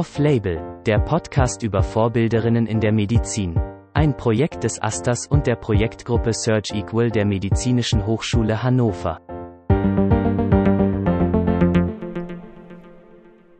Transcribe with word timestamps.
Off-Label, 0.00 0.82
der 0.86 0.98
Podcast 0.98 1.62
über 1.62 1.82
Vorbilderinnen 1.82 2.66
in 2.66 2.80
der 2.80 2.90
Medizin. 2.90 3.60
Ein 3.92 4.16
Projekt 4.16 4.64
des 4.64 4.80
Asters 4.80 5.26
und 5.26 5.46
der 5.46 5.56
Projektgruppe 5.56 6.32
Search 6.32 6.70
Equal 6.70 7.10
der 7.10 7.26
Medizinischen 7.26 8.06
Hochschule 8.06 8.62
Hannover. 8.62 9.20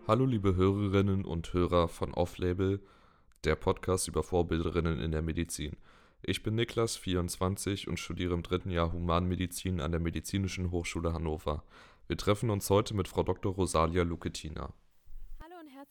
Hallo 0.08 0.24
liebe 0.24 0.56
Hörerinnen 0.56 1.26
und 1.26 1.52
Hörer 1.52 1.88
von 1.88 2.14
Off-Label, 2.14 2.80
der 3.44 3.56
Podcast 3.56 4.08
über 4.08 4.22
Vorbilderinnen 4.22 4.98
in 4.98 5.12
der 5.12 5.20
Medizin. 5.20 5.76
Ich 6.22 6.42
bin 6.42 6.54
Niklas, 6.54 6.96
24 6.96 7.86
und 7.86 8.00
studiere 8.00 8.32
im 8.32 8.42
dritten 8.42 8.70
Jahr 8.70 8.94
Humanmedizin 8.94 9.82
an 9.82 9.90
der 9.90 10.00
Medizinischen 10.00 10.70
Hochschule 10.70 11.12
Hannover. 11.12 11.64
Wir 12.06 12.16
treffen 12.16 12.48
uns 12.48 12.70
heute 12.70 12.94
mit 12.94 13.08
Frau 13.08 13.24
Dr. 13.24 13.52
Rosalia 13.52 14.04
Luketina. 14.04 14.72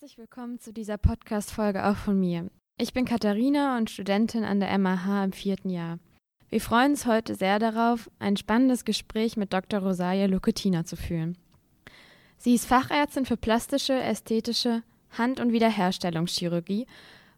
Herzlich 0.01 0.17
willkommen 0.17 0.59
zu 0.59 0.71
dieser 0.71 0.97
Podcast-Folge 0.97 1.85
auch 1.85 1.97
von 1.97 2.17
mir. 2.17 2.49
Ich 2.77 2.93
bin 2.93 3.03
Katharina 3.03 3.77
und 3.77 3.89
Studentin 3.89 4.45
an 4.45 4.61
der 4.61 4.77
MAH 4.77 5.25
im 5.25 5.33
vierten 5.33 5.69
Jahr. 5.69 5.99
Wir 6.47 6.61
freuen 6.61 6.91
uns 6.91 7.05
heute 7.05 7.35
sehr 7.35 7.59
darauf, 7.59 8.09
ein 8.17 8.37
spannendes 8.37 8.85
Gespräch 8.85 9.35
mit 9.35 9.51
Dr. 9.51 9.81
Rosalia 9.81 10.27
Luketina 10.27 10.85
zu 10.85 10.95
führen. 10.95 11.37
Sie 12.37 12.55
ist 12.55 12.65
Fachärztin 12.65 13.25
für 13.25 13.35
plastische, 13.35 13.91
ästhetische 13.91 14.83
Hand- 15.17 15.41
und 15.41 15.51
Wiederherstellungschirurgie 15.51 16.87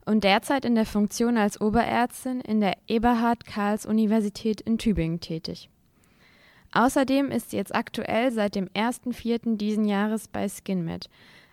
und 0.06 0.24
derzeit 0.24 0.64
in 0.64 0.76
der 0.76 0.86
Funktion 0.86 1.38
als 1.38 1.60
Oberärztin 1.60 2.42
in 2.42 2.62
der 2.62 2.78
Eberhard-Karls-Universität 2.88 4.62
in 4.62 4.78
Tübingen 4.78 5.20
tätig. 5.20 5.72
Außerdem 6.74 7.32
ist 7.32 7.50
sie 7.50 7.58
jetzt 7.58 7.74
aktuell 7.74 8.32
seit 8.32 8.54
dem 8.54 8.68
1.4. 8.70 9.58
diesen 9.58 9.86
Jahres 9.86 10.28
bei 10.28 10.48
SkinMed, 10.48 11.10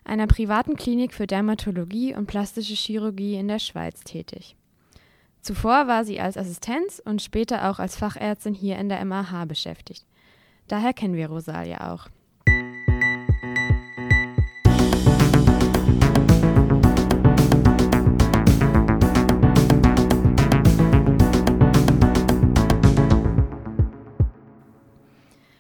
einer 0.09 0.27
privaten 0.27 0.77
Klinik 0.77 1.13
für 1.13 1.27
Dermatologie 1.27 2.15
und 2.15 2.27
plastische 2.27 2.75
Chirurgie 2.75 3.35
in 3.35 3.49
der 3.49 3.59
Schweiz 3.59 4.01
tätig. 4.05 4.57
Zuvor 5.43 5.87
war 5.87 6.05
sie 6.05 6.21
als 6.21 6.37
Assistenz 6.37 7.01
und 7.05 7.23
später 7.23 7.71
auch 7.71 7.79
als 7.79 7.97
Fachärztin 7.97 8.55
hier 8.55 8.79
in 8.79 8.89
der 8.89 9.05
MAH 9.05 9.45
beschäftigt. 9.45 10.05
Daher 10.67 10.93
kennen 10.93 11.15
wir 11.15 11.29
Rosalia 11.29 11.93
auch. 11.93 12.09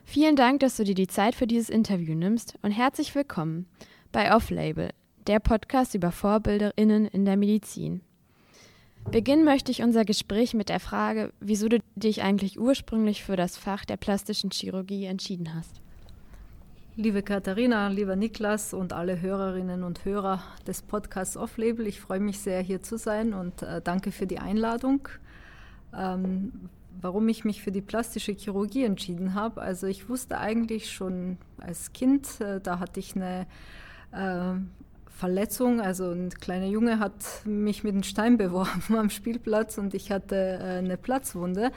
Vielen 0.04 0.36
Dank, 0.36 0.60
dass 0.60 0.76
du 0.76 0.84
dir 0.84 0.94
die 0.94 1.06
Zeit 1.06 1.34
für 1.34 1.46
dieses 1.46 1.68
Interview 1.68 2.14
nimmst 2.14 2.54
und 2.62 2.70
herzlich 2.70 3.14
willkommen 3.14 3.66
bei 4.12 4.34
Off-Label, 4.34 4.90
der 5.26 5.40
Podcast 5.40 5.94
über 5.94 6.10
VorbilderInnen 6.12 7.06
in 7.06 7.24
der 7.24 7.36
Medizin. 7.36 8.00
Beginnen 9.10 9.44
möchte 9.44 9.70
ich 9.70 9.82
unser 9.82 10.04
Gespräch 10.04 10.54
mit 10.54 10.68
der 10.68 10.80
Frage, 10.80 11.32
wieso 11.40 11.68
du 11.68 11.78
dich 11.96 12.22
eigentlich 12.22 12.58
ursprünglich 12.58 13.24
für 13.24 13.36
das 13.36 13.56
Fach 13.56 13.84
der 13.84 13.96
plastischen 13.96 14.50
Chirurgie 14.50 15.04
entschieden 15.06 15.54
hast. 15.54 15.80
Liebe 16.96 17.22
Katharina, 17.22 17.88
lieber 17.88 18.16
Niklas 18.16 18.74
und 18.74 18.92
alle 18.92 19.20
Hörerinnen 19.20 19.84
und 19.84 20.04
Hörer 20.04 20.42
des 20.66 20.82
Podcasts 20.82 21.36
Off-Label, 21.36 21.86
ich 21.86 22.00
freue 22.00 22.20
mich 22.20 22.40
sehr, 22.40 22.60
hier 22.60 22.82
zu 22.82 22.98
sein 22.98 23.34
und 23.34 23.62
äh, 23.62 23.80
danke 23.82 24.10
für 24.10 24.26
die 24.26 24.38
Einladung. 24.38 25.08
Ähm, 25.96 26.68
warum 27.00 27.28
ich 27.28 27.44
mich 27.44 27.62
für 27.62 27.72
die 27.72 27.80
plastische 27.80 28.32
Chirurgie 28.32 28.84
entschieden 28.84 29.34
habe. 29.34 29.60
Also 29.60 29.86
ich 29.86 30.08
wusste 30.08 30.38
eigentlich 30.38 30.90
schon 30.90 31.38
als 31.58 31.92
Kind, 31.92 32.40
äh, 32.40 32.60
da 32.60 32.78
hatte 32.78 33.00
ich 33.00 33.14
eine 33.16 33.46
Verletzung. 35.18 35.80
Also 35.80 36.12
ein 36.12 36.30
kleiner 36.30 36.66
Junge 36.66 37.00
hat 37.00 37.12
mich 37.44 37.82
mit 37.82 37.92
einem 37.92 38.04
Stein 38.04 38.36
beworfen 38.38 38.96
am 38.96 39.10
Spielplatz 39.10 39.76
und 39.76 39.94
ich 39.94 40.10
hatte 40.12 40.36
äh, 40.36 40.78
eine 40.78 40.96
Platzwunde. 40.96 41.72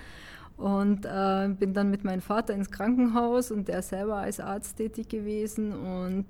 Und 0.58 1.08
äh, 1.08 1.50
bin 1.58 1.74
dann 1.74 1.90
mit 1.90 2.04
meinem 2.04 2.22
Vater 2.22 2.54
ins 2.54 2.70
Krankenhaus 2.70 3.50
und 3.50 3.68
der 3.68 3.82
selber 3.82 4.18
als 4.18 4.40
Arzt 4.40 4.78
tätig 4.78 5.10
gewesen. 5.10 5.74
Und 5.74 6.28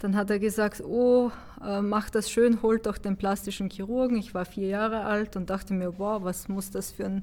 dann 0.00 0.16
hat 0.16 0.28
er 0.30 0.40
gesagt, 0.40 0.82
oh, 0.82 1.30
äh, 1.64 1.80
mach 1.80 2.10
das 2.10 2.32
schön, 2.32 2.62
holt 2.62 2.86
doch 2.86 2.98
den 2.98 3.16
plastischen 3.16 3.70
Chirurgen. 3.70 4.16
Ich 4.16 4.34
war 4.34 4.44
vier 4.44 4.66
Jahre 4.66 5.02
alt 5.02 5.36
und 5.36 5.50
dachte 5.50 5.72
mir, 5.72 6.00
wow, 6.00 6.20
was 6.20 6.48
muss 6.48 6.70
das 6.72 6.90
für 6.90 7.04
ein 7.04 7.22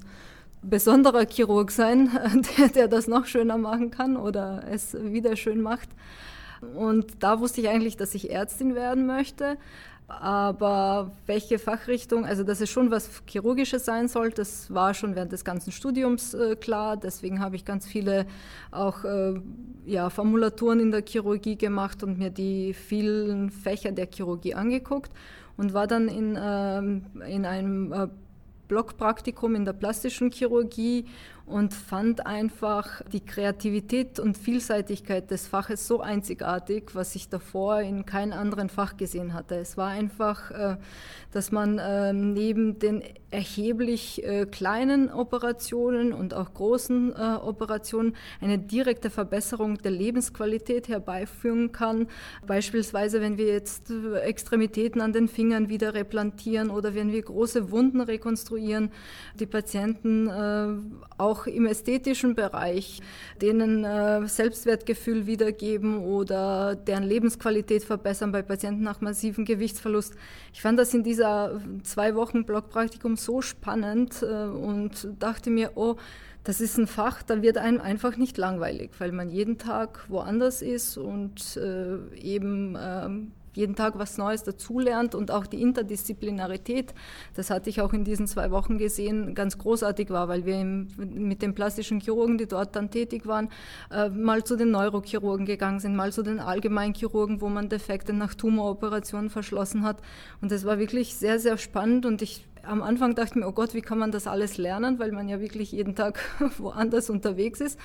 besonderer 0.62 1.26
Chirurg 1.26 1.72
sein, 1.72 2.10
der, 2.58 2.70
der 2.70 2.88
das 2.88 3.08
noch 3.08 3.26
schöner 3.26 3.58
machen 3.58 3.92
kann 3.92 4.16
oder 4.16 4.64
es 4.72 4.94
wieder 4.94 5.36
schön 5.36 5.62
macht. 5.62 5.90
Und 6.76 7.24
da 7.24 7.40
wusste 7.40 7.62
ich 7.62 7.70
eigentlich, 7.70 7.98
dass 7.98 8.16
ich 8.16 8.32
Ärztin 8.32 8.76
werden 8.76 9.06
möchte. 9.06 9.58
Aber 10.08 11.12
welche 11.26 11.60
Fachrichtung, 11.60 12.26
also 12.26 12.44
dass 12.44 12.62
es 12.62 12.70
schon 12.70 12.92
was 12.92 13.10
Chirurgisches 13.28 13.84
sein 13.84 14.08
soll, 14.08 14.30
das 14.30 14.74
war 14.74 14.94
schon 14.94 15.16
während 15.16 15.34
des 15.34 15.44
ganzen 15.44 15.74
Studiums 15.74 16.34
äh, 16.34 16.56
klar. 16.56 16.96
Deswegen 16.96 17.42
habe 17.42 17.58
ich 17.58 17.66
ganz 17.66 17.86
viele 17.86 18.26
auch 18.72 19.04
äh, 19.04 19.34
ja, 19.86 20.10
Formulaturen 20.10 20.80
in 20.80 20.92
der 20.92 21.04
Chirurgie 21.06 21.58
gemacht 21.58 22.04
und 22.04 22.18
mir 22.20 22.30
die 22.30 22.74
vielen 22.74 23.50
Fächer 23.50 23.92
der 23.92 24.08
Chirurgie 24.08 24.54
angeguckt 24.54 25.12
und 25.58 25.74
war 25.74 25.88
dann 25.88 26.08
in, 26.08 26.38
äh, 26.38 26.80
in 27.30 27.46
einem 27.46 27.92
äh, 27.92 28.08
Blockpraktikum 28.70 29.56
in 29.56 29.66
der 29.66 29.74
plastischen 29.74 30.32
Chirurgie 30.32 31.06
und 31.48 31.74
fand 31.74 32.28
einfach 32.28 33.02
die 33.14 33.22
Kreativität 33.22 34.20
und 34.20 34.38
Vielseitigkeit 34.38 35.32
des 35.32 35.48
Faches 35.48 35.88
so 35.88 36.02
einzigartig, 36.02 36.94
was 36.94 37.16
ich 37.16 37.30
davor 37.30 37.80
in 37.80 38.06
keinem 38.06 38.38
anderen 38.38 38.68
Fach 38.68 38.98
gesehen 38.98 39.34
hatte. 39.34 39.56
Es 39.56 39.78
war 39.78 39.88
einfach, 39.88 40.52
äh, 40.52 40.76
dass 41.32 41.54
man 41.54 41.80
ähm, 41.82 42.34
neben 42.34 42.80
den 42.80 43.02
erheblich 43.32 44.26
äh, 44.26 44.46
kleinen 44.46 45.10
Operationen 45.10 46.12
und 46.12 46.34
auch 46.34 46.54
großen 46.54 47.14
äh, 47.14 47.36
Operationen 47.42 48.16
eine 48.42 48.60
direkte 48.60 49.10
Verbesserung 49.10 49.78
der 49.78 49.92
Lebensqualität 49.92 50.90
herbeiführen 50.90 51.72
kann. 51.72 52.08
Beispielsweise, 52.46 53.22
wenn 53.22 53.38
wir 53.38 53.48
jetzt 53.48 53.90
Extremitäten 53.90 55.00
an 55.00 55.14
den 55.14 55.30
Fingern 55.30 55.70
wieder 55.70 55.94
replantieren 55.94 56.70
oder 56.70 56.94
wenn 56.94 57.12
wir 57.12 57.22
große 57.22 57.72
Wunden 57.72 58.02
rekonstruieren, 58.02 58.92
die 59.40 59.46
Patienten 59.46 60.30
auch 61.18 61.37
auch 61.38 61.48
im 61.48 61.66
ästhetischen 61.66 62.36
Bereich, 62.36 63.02
denen 63.42 63.84
äh, 63.84 64.28
Selbstwertgefühl 64.28 65.28
wiedergeben 65.28 66.00
oder 66.00 66.76
deren 66.76 67.04
Lebensqualität 67.04 67.84
verbessern 67.84 68.32
bei 68.32 68.42
Patienten 68.42 68.84
nach 68.84 69.02
massivem 69.02 69.46
Gewichtsverlust. 69.46 70.16
Ich 70.54 70.62
fand 70.62 70.80
das 70.80 70.94
in 70.94 71.04
dieser 71.04 71.62
zwei 71.84 72.16
Wochen 72.16 72.46
Blockpraktikum 72.46 73.16
so 73.16 73.42
spannend 73.42 74.24
äh, 74.24 74.46
und 74.46 75.08
dachte 75.20 75.50
mir, 75.50 75.72
oh, 75.76 75.96
das 76.44 76.62
ist 76.62 76.78
ein 76.78 76.88
Fach, 76.88 77.24
da 77.24 77.42
wird 77.42 77.58
einem 77.58 77.82
einfach 77.82 78.16
nicht 78.16 78.38
langweilig, 78.38 78.92
weil 79.00 79.12
man 79.12 79.30
jeden 79.30 79.58
Tag 79.58 80.06
woanders 80.08 80.62
ist 80.62 80.98
und 80.98 81.58
äh, 81.58 81.98
eben 82.16 82.78
ähm, 82.80 83.32
jeden 83.58 83.76
Tag 83.76 83.98
was 83.98 84.18
Neues 84.18 84.44
dazulernt 84.44 85.16
und 85.16 85.32
auch 85.32 85.48
die 85.48 85.62
Interdisziplinarität, 85.62 86.94
das 87.36 87.50
hatte 87.50 87.70
ich 87.70 87.82
auch 87.82 87.92
in 87.92 88.04
diesen 88.04 88.28
zwei 88.28 88.52
Wochen 88.52 88.78
gesehen, 88.78 89.36
ganz 89.36 89.58
großartig 89.58 90.10
war, 90.10 90.28
weil 90.28 90.46
wir 90.46 90.64
mit 90.64 91.42
den 91.42 91.56
plastischen 91.56 92.00
Chirurgen, 92.00 92.38
die 92.38 92.48
dort 92.48 92.76
dann 92.76 92.92
tätig 92.92 93.26
waren, 93.26 93.50
äh, 93.92 94.10
mal 94.10 94.44
zu 94.44 94.56
den 94.56 94.72
Neurochirurgen 94.72 95.46
gegangen 95.46 95.80
sind, 95.80 95.96
mal 95.96 96.14
zu 96.14 96.24
den 96.24 96.40
Allgemeinchirurgen, 96.40 97.42
wo 97.42 97.50
man 97.50 97.68
Defekte 97.68 98.14
nach 98.14 98.36
Tumoroperationen 98.36 99.30
verschlossen 99.30 99.84
hat. 99.84 100.02
Und 100.42 100.52
das 100.52 100.64
war 100.64 100.80
wirklich 100.80 101.16
sehr, 101.16 101.40
sehr 101.40 101.58
spannend 101.58 102.06
und 102.06 102.22
ich 102.22 102.46
am 102.64 102.84
Anfang 102.84 103.16
dachte 103.16 103.30
ich 103.32 103.36
mir, 103.36 103.48
oh 103.48 103.54
Gott, 103.54 103.74
wie 103.74 103.82
kann 103.82 103.98
man 103.98 104.12
das 104.12 104.28
alles 104.28 104.58
lernen, 104.58 105.00
weil 105.00 105.12
man 105.12 105.30
ja 105.30 105.40
wirklich 105.40 105.72
jeden 105.72 105.96
Tag 105.96 106.20
woanders 106.58 107.10
unterwegs 107.10 107.62
ist 107.62 107.80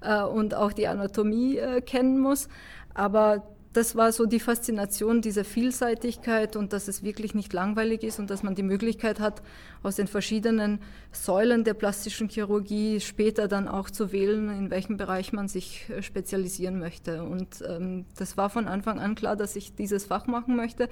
äh, 0.00 0.22
und 0.22 0.54
auch 0.54 0.72
die 0.72 0.88
Anatomie 0.88 1.58
äh, 1.58 1.80
kennen 1.80 2.18
muss. 2.18 2.48
Aber 2.94 3.44
das 3.72 3.96
war 3.96 4.12
so 4.12 4.26
die 4.26 4.40
Faszination 4.40 5.22
dieser 5.22 5.44
Vielseitigkeit 5.44 6.56
und 6.56 6.72
dass 6.72 6.88
es 6.88 7.02
wirklich 7.02 7.34
nicht 7.34 7.52
langweilig 7.52 8.02
ist 8.02 8.18
und 8.18 8.28
dass 8.28 8.42
man 8.42 8.54
die 8.54 8.62
Möglichkeit 8.62 9.18
hat, 9.18 9.42
aus 9.82 9.96
den 9.96 10.06
verschiedenen 10.06 10.80
Säulen 11.10 11.64
der 11.64 11.74
plastischen 11.74 12.28
Chirurgie 12.28 13.00
später 13.00 13.48
dann 13.48 13.68
auch 13.68 13.90
zu 13.90 14.12
wählen, 14.12 14.50
in 14.50 14.70
welchem 14.70 14.96
Bereich 14.96 15.32
man 15.32 15.48
sich 15.48 15.88
äh, 15.88 16.02
spezialisieren 16.02 16.78
möchte. 16.78 17.24
Und 17.24 17.64
ähm, 17.66 18.04
das 18.16 18.36
war 18.36 18.50
von 18.50 18.68
Anfang 18.68 19.00
an 19.00 19.14
klar, 19.14 19.36
dass 19.36 19.56
ich 19.56 19.74
dieses 19.74 20.04
Fach 20.04 20.26
machen 20.26 20.54
möchte. 20.54 20.88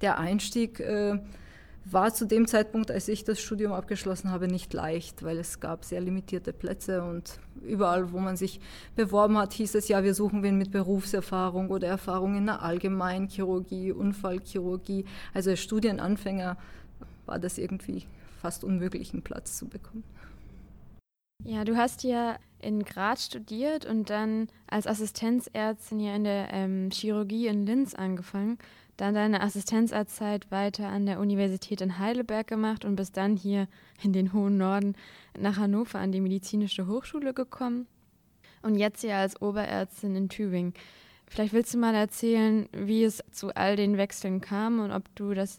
Der 0.00 0.18
Einstieg 0.18 0.80
äh, 0.80 1.18
war 1.84 2.14
zu 2.14 2.26
dem 2.26 2.46
Zeitpunkt, 2.46 2.90
als 2.90 3.08
ich 3.08 3.24
das 3.24 3.40
Studium 3.40 3.72
abgeschlossen 3.72 4.30
habe, 4.30 4.48
nicht 4.48 4.72
leicht, 4.72 5.22
weil 5.22 5.38
es 5.38 5.60
gab 5.60 5.84
sehr 5.84 6.00
limitierte 6.00 6.52
Plätze 6.52 7.02
und 7.02 7.38
überall, 7.62 8.12
wo 8.12 8.18
man 8.18 8.36
sich 8.36 8.60
beworben 8.96 9.36
hat, 9.38 9.52
hieß 9.52 9.74
es 9.74 9.88
ja, 9.88 10.02
wir 10.02 10.14
suchen 10.14 10.42
wen 10.42 10.56
mit 10.56 10.70
Berufserfahrung 10.70 11.70
oder 11.70 11.88
Erfahrung 11.88 12.36
in 12.36 12.46
der 12.46 12.62
Allgemeinchirurgie, 12.62 13.92
Unfallchirurgie. 13.92 15.04
Also 15.32 15.50
als 15.50 15.60
Studienanfänger 15.60 16.56
war 17.26 17.38
das 17.38 17.58
irgendwie 17.58 18.06
fast 18.40 18.64
unmöglich, 18.64 19.12
einen 19.12 19.22
Platz 19.22 19.56
zu 19.56 19.68
bekommen. 19.68 20.04
Ja, 21.42 21.64
du 21.64 21.76
hast 21.76 22.04
ja 22.04 22.38
in 22.60 22.82
Graz 22.82 23.26
studiert 23.26 23.84
und 23.84 24.08
dann 24.08 24.48
als 24.66 24.86
Assistenzärztin 24.86 25.98
hier 25.98 26.14
in 26.14 26.24
der 26.24 26.52
ähm, 26.52 26.90
Chirurgie 26.90 27.48
in 27.48 27.66
Linz 27.66 27.94
angefangen. 27.94 28.58
Dann 28.96 29.14
deine 29.14 29.40
Assistenzarztzeit 29.40 30.50
weiter 30.50 30.88
an 30.88 31.06
der 31.06 31.18
Universität 31.18 31.80
in 31.80 31.98
Heidelberg 31.98 32.46
gemacht 32.46 32.84
und 32.84 32.96
bis 32.96 33.10
dann 33.10 33.36
hier 33.36 33.66
in 34.02 34.12
den 34.12 34.32
hohen 34.32 34.56
Norden 34.56 34.94
nach 35.36 35.56
Hannover 35.56 35.98
an 35.98 36.12
die 36.12 36.20
medizinische 36.20 36.86
Hochschule 36.86 37.34
gekommen. 37.34 37.86
Und 38.62 38.76
jetzt 38.76 39.00
hier 39.00 39.16
als 39.16 39.40
Oberärztin 39.42 40.14
in 40.14 40.28
Tübingen. 40.28 40.74
Vielleicht 41.26 41.52
willst 41.52 41.74
du 41.74 41.78
mal 41.78 41.94
erzählen, 41.94 42.68
wie 42.72 43.02
es 43.02 43.22
zu 43.32 43.54
all 43.54 43.76
den 43.76 43.96
Wechseln 43.96 44.40
kam 44.40 44.78
und 44.78 44.92
ob 44.92 45.02
du 45.16 45.34
das 45.34 45.58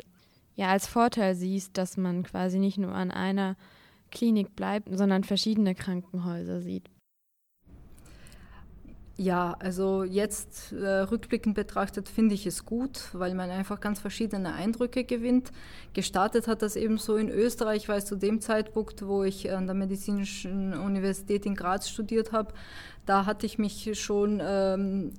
ja 0.55 0.69
als 0.69 0.87
Vorteil 0.87 1.35
siehst, 1.35 1.77
dass 1.77 1.97
man 1.97 2.23
quasi 2.23 2.59
nicht 2.59 2.77
nur 2.77 2.93
an 2.93 3.11
einer 3.11 3.57
Klinik 4.11 4.55
bleibt, 4.55 4.87
sondern 4.91 5.23
verschiedene 5.23 5.75
Krankenhäuser 5.75 6.61
sieht. 6.61 6.89
Ja, 9.17 9.55
also 9.59 10.03
jetzt 10.03 10.73
äh, 10.73 10.85
rückblickend 10.85 11.55
betrachtet 11.55 12.09
finde 12.09 12.35
ich 12.35 12.45
es 12.45 12.65
gut, 12.65 13.09
weil 13.13 13.33
man 13.33 13.49
einfach 13.49 13.79
ganz 13.79 14.01
verschiedene 14.01 14.53
Eindrücke 14.53 15.05
gewinnt. 15.05 15.53
Gestartet 15.93 16.49
hat 16.49 16.61
das 16.61 16.75
eben 16.75 16.97
so 16.97 17.15
in 17.15 17.29
Österreich, 17.29 17.87
weil 17.87 18.03
zu 18.03 18.17
dem 18.17 18.41
Zeitpunkt, 18.41 19.07
wo 19.07 19.23
ich 19.23 19.53
an 19.53 19.67
der 19.67 19.75
Medizinischen 19.75 20.73
Universität 20.73 21.45
in 21.45 21.55
Graz 21.55 21.87
studiert 21.87 22.33
habe, 22.33 22.53
da 23.05 23.25
hatte 23.25 23.45
ich 23.45 23.57
mich 23.57 23.97
schon 23.97 24.41
ähm, 24.43 25.13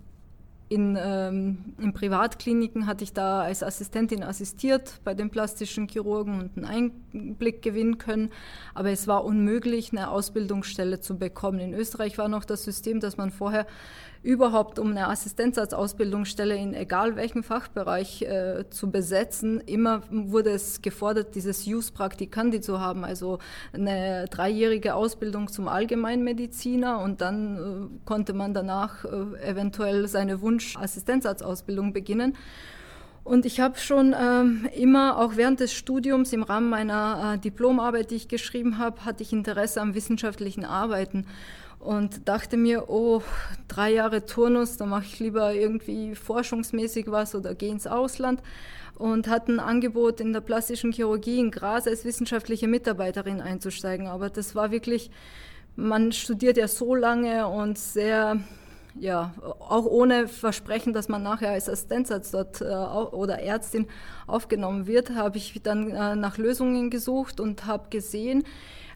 in, 0.68 0.98
ähm, 1.00 1.74
in 1.78 1.92
Privatkliniken 1.92 2.86
hatte 2.86 3.04
ich 3.04 3.12
da 3.12 3.42
als 3.42 3.62
Assistentin 3.62 4.24
assistiert 4.24 5.00
bei 5.04 5.14
den 5.14 5.30
plastischen 5.30 5.86
Chirurgen 5.88 6.40
und 6.40 6.64
einen 6.64 6.92
Einblick 7.12 7.62
gewinnen 7.62 7.98
können. 7.98 8.30
Aber 8.74 8.90
es 8.90 9.06
war 9.06 9.24
unmöglich, 9.24 9.92
eine 9.92 10.10
Ausbildungsstelle 10.10 11.00
zu 11.00 11.18
bekommen. 11.18 11.60
In 11.60 11.72
Österreich 11.72 12.18
war 12.18 12.28
noch 12.28 12.44
das 12.44 12.64
System, 12.64 12.98
dass 12.98 13.16
man 13.16 13.30
vorher 13.30 13.66
überhaupt 14.26 14.80
um 14.80 14.90
eine 14.90 15.08
Assistenzarztausbildungsstelle 15.08 16.56
in 16.56 16.74
egal 16.74 17.14
welchem 17.14 17.44
Fachbereich 17.44 18.22
äh, 18.22 18.64
zu 18.70 18.90
besetzen, 18.90 19.60
immer 19.60 20.02
wurde 20.10 20.50
es 20.50 20.82
gefordert, 20.82 21.36
dieses 21.36 21.64
Use 21.64 21.92
Praktikandi 21.92 22.60
zu 22.60 22.80
haben, 22.80 23.04
also 23.04 23.38
eine 23.72 24.26
dreijährige 24.28 24.96
Ausbildung 24.96 25.46
zum 25.46 25.68
Allgemeinmediziner. 25.68 26.98
Und 26.98 27.20
dann 27.20 27.56
äh, 27.56 27.98
konnte 28.04 28.32
man 28.32 28.52
danach 28.52 29.04
äh, 29.04 29.48
eventuell 29.48 30.08
seine 30.08 30.40
Wunsch-Assistenzarztausbildung 30.40 31.92
beginnen. 31.92 32.36
Und 33.22 33.46
ich 33.46 33.60
habe 33.60 33.78
schon 33.78 34.12
ähm, 34.20 34.68
immer, 34.76 35.18
auch 35.18 35.36
während 35.36 35.60
des 35.60 35.72
Studiums, 35.72 36.32
im 36.32 36.42
Rahmen 36.42 36.68
meiner 36.68 37.34
äh, 37.34 37.38
Diplomarbeit, 37.38 38.10
die 38.10 38.16
ich 38.16 38.28
geschrieben 38.28 38.78
habe, 38.78 39.04
hatte 39.04 39.22
ich 39.22 39.32
Interesse 39.32 39.80
am 39.80 39.94
wissenschaftlichen 39.94 40.64
Arbeiten 40.64 41.26
und 41.86 42.28
dachte 42.28 42.56
mir, 42.56 42.90
oh, 42.90 43.22
drei 43.68 43.92
Jahre 43.92 44.26
Turnus, 44.26 44.76
da 44.76 44.86
mache 44.86 45.04
ich 45.04 45.20
lieber 45.20 45.54
irgendwie 45.54 46.16
forschungsmäßig 46.16 47.06
was 47.12 47.36
oder 47.36 47.54
gehe 47.54 47.70
ins 47.70 47.86
Ausland 47.86 48.42
und 48.96 49.28
hatte 49.28 49.52
ein 49.52 49.60
Angebot 49.60 50.20
in 50.20 50.32
der 50.32 50.40
plastischen 50.40 50.90
Chirurgie 50.90 51.38
in 51.38 51.52
Graz 51.52 51.86
als 51.86 52.04
wissenschaftliche 52.04 52.66
Mitarbeiterin 52.66 53.40
einzusteigen. 53.40 54.08
Aber 54.08 54.30
das 54.30 54.56
war 54.56 54.72
wirklich, 54.72 55.10
man 55.76 56.10
studiert 56.10 56.56
ja 56.56 56.66
so 56.66 56.96
lange 56.96 57.46
und 57.46 57.78
sehr, 57.78 58.40
ja, 58.98 59.32
auch 59.60 59.84
ohne 59.84 60.26
Versprechen, 60.26 60.92
dass 60.92 61.08
man 61.08 61.22
nachher 61.22 61.50
als 61.50 61.68
Assistenzarzt 61.68 62.34
dort 62.34 62.62
äh, 62.62 62.64
oder 62.64 63.38
Ärztin 63.38 63.86
aufgenommen 64.26 64.88
wird, 64.88 65.10
habe 65.10 65.38
ich 65.38 65.60
dann 65.62 65.92
äh, 65.92 66.16
nach 66.16 66.36
Lösungen 66.36 66.90
gesucht 66.90 67.38
und 67.38 67.64
habe 67.64 67.90
gesehen, 67.90 68.42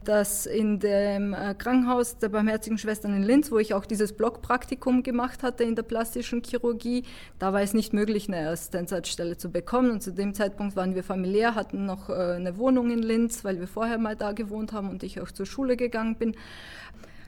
dass 0.05 0.47
in 0.47 0.79
dem 0.79 1.35
äh, 1.35 1.55
Krankenhaus 1.55 2.17
der 2.19 2.31
Barmherzigen 2.31 2.79
Schwestern 2.79 3.15
in 3.15 3.23
Linz, 3.23 3.51
wo 3.53 3.59
ich 3.59 3.75
auch 3.75 3.85
dieses 3.85 4.13
Blockpraktikum 4.13 5.03
gemacht 5.03 5.43
hatte 5.43 5.65
in 5.65 5.77
der 5.77 5.83
plastischen 5.83 6.43
Chirurgie, 6.43 7.05
da 7.39 7.53
war 7.53 7.61
es 7.61 7.75
nicht 7.75 7.93
möglich, 7.93 8.29
eine 8.29 8.49
Assistenzarztstelle 8.49 9.37
zu 9.37 9.51
bekommen. 9.51 9.91
Und 9.91 10.03
zu 10.03 10.13
dem 10.13 10.33
Zeitpunkt 10.35 10.77
waren 10.77 10.95
wir 10.95 11.05
familiär, 11.05 11.55
hatten 11.55 11.85
noch 11.85 12.09
äh, 12.09 12.13
eine 12.13 12.57
Wohnung 12.57 12.91
in 12.91 13.03
Linz, 13.03 13.45
weil 13.45 13.61
wir 13.61 13.69
vorher 13.69 13.99
mal 13.99 14.17
da 14.17 14.33
gewohnt 14.33 14.73
haben 14.73 14.89
und 14.89 15.03
ich 15.03 15.21
auch 15.21 15.31
zur 15.31 15.47
Schule 15.47 15.77
gegangen 15.77 16.17
bin 16.17 16.35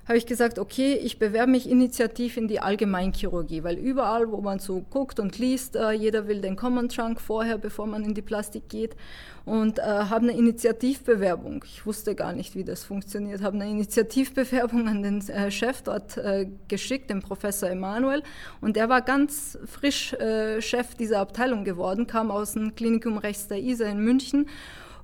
habe 0.06 0.18
ich 0.18 0.26
gesagt, 0.26 0.58
okay, 0.58 0.94
ich 0.94 1.18
bewerbe 1.18 1.52
mich 1.52 1.68
initiativ 1.70 2.36
in 2.36 2.48
die 2.48 2.58
Allgemeinchirurgie, 2.58 3.62
weil 3.62 3.76
überall, 3.78 4.30
wo 4.32 4.40
man 4.40 4.58
so 4.58 4.80
guckt 4.80 5.20
und 5.20 5.38
liest, 5.38 5.76
äh, 5.76 5.92
jeder 5.92 6.26
will 6.26 6.40
den 6.40 6.56
Common 6.56 6.88
Trunk 6.88 7.20
vorher, 7.20 7.56
bevor 7.56 7.86
man 7.86 8.04
in 8.04 8.14
die 8.14 8.22
Plastik 8.22 8.68
geht 8.68 8.96
und 9.44 9.78
äh, 9.78 9.82
habe 9.82 10.28
eine 10.28 10.36
Initiativbewerbung. 10.36 11.64
Ich 11.66 11.86
wusste 11.86 12.16
gar 12.16 12.32
nicht, 12.32 12.56
wie 12.56 12.64
das 12.64 12.82
funktioniert. 12.82 13.42
Habe 13.42 13.56
eine 13.56 13.70
Initiativbewerbung 13.70 14.88
an 14.88 15.02
den 15.02 15.28
äh, 15.28 15.50
Chef 15.52 15.82
dort 15.82 16.16
äh, 16.16 16.48
geschickt, 16.66 17.10
den 17.10 17.22
Professor 17.22 17.68
Emanuel, 17.68 18.22
und 18.60 18.76
der 18.76 18.88
war 18.88 19.02
ganz 19.02 19.56
frisch 19.66 20.14
äh, 20.14 20.60
Chef 20.60 20.96
dieser 20.96 21.20
Abteilung 21.20 21.64
geworden, 21.64 22.08
kam 22.08 22.32
aus 22.32 22.52
dem 22.52 22.74
Klinikum 22.74 23.18
rechts 23.18 23.46
der 23.46 23.62
ISA 23.62 23.84
in 23.84 24.00
München 24.00 24.48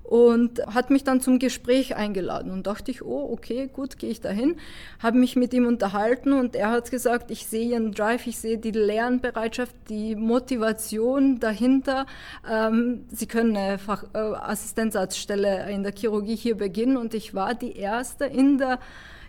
und 0.09 0.65
hat 0.65 0.89
mich 0.89 1.03
dann 1.03 1.21
zum 1.21 1.37
Gespräch 1.37 1.95
eingeladen 1.95 2.51
und 2.51 2.65
dachte 2.65 2.89
ich, 2.89 3.05
oh, 3.05 3.29
okay, 3.31 3.69
gut, 3.71 3.99
gehe 3.99 4.09
ich 4.09 4.21
dahin, 4.21 4.55
habe 4.97 5.19
mich 5.19 5.35
mit 5.35 5.53
ihm 5.53 5.67
unterhalten 5.67 6.33
und 6.33 6.55
er 6.55 6.71
hat 6.71 6.89
gesagt, 6.89 7.29
ich 7.29 7.45
sehe 7.45 7.69
ihren 7.69 7.91
Drive, 7.91 8.25
ich 8.25 8.39
sehe 8.39 8.57
die 8.57 8.71
Lernbereitschaft, 8.71 9.75
die 9.87 10.15
Motivation 10.15 11.39
dahinter. 11.39 12.07
Ähm, 12.49 13.05
Sie 13.11 13.27
können 13.27 13.55
eine 13.55 13.77
Fach, 13.77 14.03
äh, 14.15 14.17
Assistenzarztstelle 14.17 15.69
in 15.69 15.83
der 15.83 15.93
Chirurgie 15.95 16.35
hier 16.35 16.57
beginnen 16.57 16.97
und 16.97 17.13
ich 17.13 17.35
war 17.35 17.53
die 17.53 17.77
erste 17.77 18.25
in 18.25 18.57
der 18.57 18.79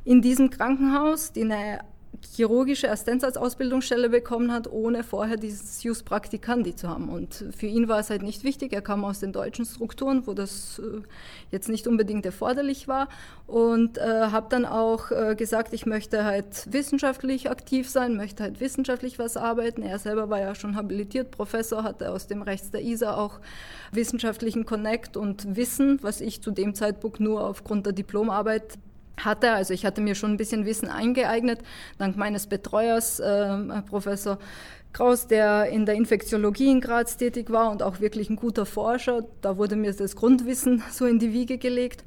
in 0.02 0.22
diesem 0.22 0.48
Krankenhaus, 0.48 1.32
die 1.32 1.42
eine 1.42 1.80
chirurgische 2.22 2.90
Assistenzarztausbildungsstelle 2.90 4.08
bekommen 4.08 4.52
hat, 4.52 4.70
ohne 4.70 5.02
vorher 5.04 5.36
dieses 5.36 5.82
Jus 5.82 6.02
Practicandi 6.02 6.74
zu 6.76 6.88
haben. 6.88 7.08
Und 7.08 7.44
für 7.56 7.66
ihn 7.66 7.88
war 7.88 7.98
es 7.98 8.10
halt 8.10 8.22
nicht 8.22 8.44
wichtig. 8.44 8.72
Er 8.72 8.82
kam 8.82 9.04
aus 9.04 9.20
den 9.20 9.32
deutschen 9.32 9.64
Strukturen, 9.64 10.26
wo 10.26 10.34
das 10.34 10.78
äh, 10.78 11.02
jetzt 11.50 11.68
nicht 11.68 11.86
unbedingt 11.86 12.24
erforderlich 12.26 12.88
war. 12.88 13.08
Und 13.46 13.98
äh, 13.98 14.02
habe 14.02 14.46
dann 14.48 14.64
auch 14.64 15.10
äh, 15.10 15.34
gesagt, 15.34 15.72
ich 15.72 15.86
möchte 15.86 16.24
halt 16.24 16.72
wissenschaftlich 16.72 17.50
aktiv 17.50 17.88
sein, 17.88 18.16
möchte 18.16 18.42
halt 18.42 18.60
wissenschaftlich 18.60 19.18
was 19.18 19.36
arbeiten. 19.36 19.82
Er 19.82 19.98
selber 19.98 20.30
war 20.30 20.40
ja 20.40 20.54
schon 20.54 20.76
habilitiert 20.76 21.30
Professor, 21.30 21.82
hatte 21.82 22.12
aus 22.12 22.26
dem 22.26 22.42
Rechts 22.42 22.70
der 22.70 22.82
ISA 22.82 23.16
auch 23.16 23.40
wissenschaftlichen 23.92 24.66
Connect 24.66 25.16
und 25.16 25.56
Wissen, 25.56 25.98
was 26.02 26.20
ich 26.20 26.42
zu 26.42 26.50
dem 26.50 26.74
Zeitpunkt 26.74 27.20
nur 27.20 27.44
aufgrund 27.44 27.86
der 27.86 27.92
Diplomarbeit 27.92 28.78
hatte. 29.18 29.52
Also 29.52 29.74
ich 29.74 29.84
hatte 29.84 30.00
mir 30.00 30.14
schon 30.14 30.32
ein 30.32 30.36
bisschen 30.36 30.66
Wissen 30.66 30.88
eingeeignet, 30.88 31.60
dank 31.98 32.16
meines 32.16 32.46
Betreuers, 32.46 33.20
äh, 33.20 33.82
Professor 33.88 34.38
Kraus, 34.92 35.28
der 35.28 35.66
in 35.66 35.86
der 35.86 35.94
Infektiologie 35.94 36.70
in 36.70 36.80
Graz 36.80 37.16
tätig 37.16 37.50
war 37.50 37.70
und 37.70 37.82
auch 37.82 38.00
wirklich 38.00 38.28
ein 38.28 38.36
guter 38.36 38.66
Forscher. 38.66 39.24
Da 39.40 39.56
wurde 39.56 39.76
mir 39.76 39.92
das 39.92 40.16
Grundwissen 40.16 40.82
so 40.90 41.06
in 41.06 41.18
die 41.18 41.32
Wiege 41.32 41.58
gelegt. 41.58 42.04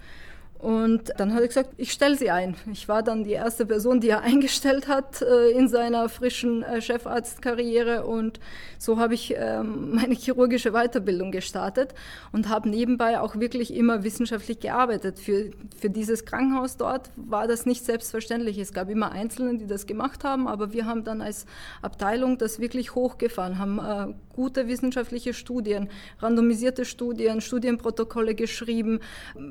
Und 0.64 1.12
dann 1.18 1.34
hat 1.34 1.42
er 1.42 1.48
gesagt, 1.48 1.72
ich 1.76 1.92
stelle 1.92 2.16
sie 2.16 2.32
ein. 2.32 2.56
Ich 2.72 2.88
war 2.88 3.04
dann 3.04 3.26
die 3.26 3.34
erste 3.34 3.66
Person, 3.66 4.00
die 4.00 4.08
er 4.08 4.22
eingestellt 4.22 4.88
hat 4.88 5.22
äh, 5.22 5.50
in 5.50 5.68
seiner 5.68 6.08
frischen 6.08 6.64
äh, 6.64 6.80
Chefarztkarriere. 6.80 8.06
Und 8.06 8.40
so 8.80 8.98
habe 8.98 9.14
ich 9.14 9.36
ähm, 9.38 9.94
meine 9.94 10.16
chirurgische 10.16 10.72
Weiterbildung 10.72 11.34
gestartet 11.34 11.94
und 12.32 12.48
habe 12.48 12.70
nebenbei 12.70 13.20
auch 13.20 13.36
wirklich 13.42 13.74
immer 13.74 14.06
wissenschaftlich 14.06 14.62
gearbeitet. 14.62 15.20
Für, 15.20 15.52
für 15.78 15.90
dieses 15.90 16.24
Krankenhaus 16.24 16.78
dort 16.78 17.10
war 17.18 17.46
das 17.46 17.66
nicht 17.66 17.84
selbstverständlich. 17.84 18.58
Es 18.58 18.72
gab 18.72 18.90
immer 18.90 19.12
Einzelne, 19.12 19.58
die 19.58 19.68
das 19.68 19.86
gemacht 19.86 20.24
haben, 20.24 20.48
aber 20.48 20.72
wir 20.72 20.86
haben 20.86 21.04
dann 21.04 21.22
als 21.22 21.46
Abteilung 21.82 22.38
das 22.38 22.62
wirklich 22.62 22.96
hochgefahren, 22.96 23.60
haben 23.60 23.80
äh, 23.80 24.14
gute 24.34 24.68
wissenschaftliche 24.68 25.34
Studien, 25.34 25.90
randomisierte 26.20 26.86
Studien, 26.86 27.42
Studienprotokolle 27.42 28.36
geschrieben, 28.36 29.00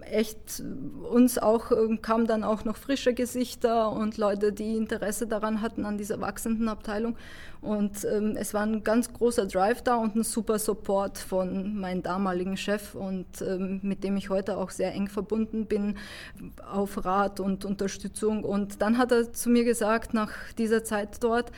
echt 0.03 0.63
uns 1.11 1.39
auch 1.39 1.73
ähm, 1.73 2.03
kamen 2.03 2.27
dann 2.27 2.45
auch 2.45 2.65
noch 2.65 2.77
frische 2.77 3.15
Gesichter 3.15 3.91
und 3.93 4.19
Leute, 4.19 4.53
die 4.53 4.77
Interesse 4.77 5.27
daran 5.27 5.63
hatten 5.63 5.85
an 5.85 5.99
dieser 5.99 6.21
wachsenden 6.21 6.69
Abteilung. 6.69 7.17
Und 7.63 8.05
ähm, 8.05 8.37
es 8.37 8.55
war 8.55 8.63
ein 8.63 8.83
ganz 8.83 9.13
großer 9.13 9.47
Drive 9.47 9.83
da 9.83 9.95
und 9.95 10.17
ein 10.17 10.25
super 10.25 10.59
Support 10.59 11.19
von 11.19 11.79
meinem 11.79 12.03
damaligen 12.03 12.57
Chef 12.57 12.97
und 12.97 13.41
ähm, 13.41 13.79
mit 13.83 14.03
dem 14.03 14.17
ich 14.17 14.31
heute 14.31 14.57
auch 14.57 14.71
sehr 14.71 14.93
eng 14.93 15.07
verbunden 15.07 15.67
bin 15.67 15.97
auf 16.69 17.05
Rat 17.05 17.39
und 17.39 17.65
Unterstützung. 17.65 18.43
Und 18.43 18.83
dann 18.83 18.99
hat 18.99 19.13
er 19.13 19.33
zu 19.33 19.49
mir 19.49 19.63
gesagt, 19.63 20.13
nach 20.13 20.33
dieser 20.59 20.83
Zeit 20.83 21.23
dort, 21.23 21.53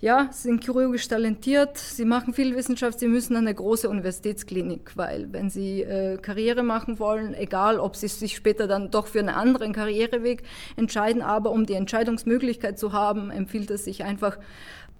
ja, 0.00 0.28
sie 0.30 0.48
sind 0.48 0.64
chirurgisch 0.64 1.08
talentiert, 1.08 1.78
sie 1.78 2.04
machen 2.04 2.34
viel 2.34 2.54
Wissenschaft, 2.54 3.00
sie 3.00 3.08
müssen 3.08 3.34
an 3.34 3.46
eine 3.46 3.54
große 3.54 3.88
Universitätsklinik, 3.88 4.92
weil 4.94 5.32
wenn 5.32 5.48
sie 5.48 5.82
äh, 5.82 6.18
Karriere 6.18 6.62
machen 6.62 6.98
wollen, 6.98 7.32
egal 7.32 7.80
ob 7.80 7.96
sie 7.96 8.08
sich 8.08 8.36
später 8.36 8.66
dann 8.66 8.90
doch 8.90 9.06
für 9.06 9.20
einen 9.20 9.30
anderen 9.30 9.72
Karriereweg 9.72 10.42
entscheiden, 10.76 11.22
aber 11.22 11.50
um 11.50 11.64
die 11.64 11.74
Entscheidungsmöglichkeit 11.74 12.78
zu 12.78 12.92
haben, 12.92 13.30
empfiehlt 13.30 13.70
es 13.70 13.84
sich 13.84 14.04
einfach 14.04 14.38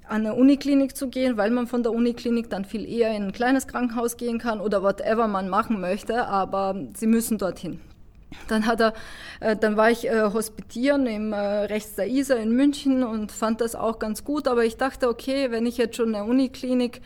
an 0.09 0.25
eine 0.25 0.35
Uniklinik 0.35 0.97
zu 0.97 1.09
gehen, 1.09 1.37
weil 1.37 1.51
man 1.51 1.67
von 1.67 1.83
der 1.83 1.93
Uniklinik 1.93 2.49
dann 2.49 2.65
viel 2.65 2.89
eher 2.89 3.15
in 3.15 3.25
ein 3.25 3.33
kleines 3.33 3.67
Krankenhaus 3.67 4.17
gehen 4.17 4.39
kann 4.39 4.61
oder 4.61 4.83
whatever 4.83 5.29
man 5.29 5.49
machen 5.49 5.81
möchte, 5.81 6.27
aber 6.27 6.75
sie 6.95 7.07
müssen 7.07 7.39
dorthin. 7.39 7.81
Dann 8.49 8.67
hat 8.67 8.81
er, 8.81 8.95
äh, 9.41 9.57
dann 9.57 9.77
war 9.77 9.91
ich 9.91 10.09
äh, 10.09 10.31
hospitieren 10.33 11.07
im 11.07 11.33
äh, 11.33 11.37
rechts 11.37 11.95
der 11.95 12.09
Isar 12.09 12.39
in 12.39 12.51
München 12.51 13.03
und 13.03 13.33
fand 13.33 13.61
das 13.61 13.75
auch 13.75 13.99
ganz 13.99 14.25
gut. 14.25 14.49
Aber 14.49 14.65
ich 14.65 14.77
dachte, 14.77 15.09
okay, 15.09 15.51
wenn 15.51 15.67
ich 15.67 15.77
jetzt 15.77 15.97
schon 15.97 16.15
eine 16.15 16.25
Uniklinik 16.25 17.01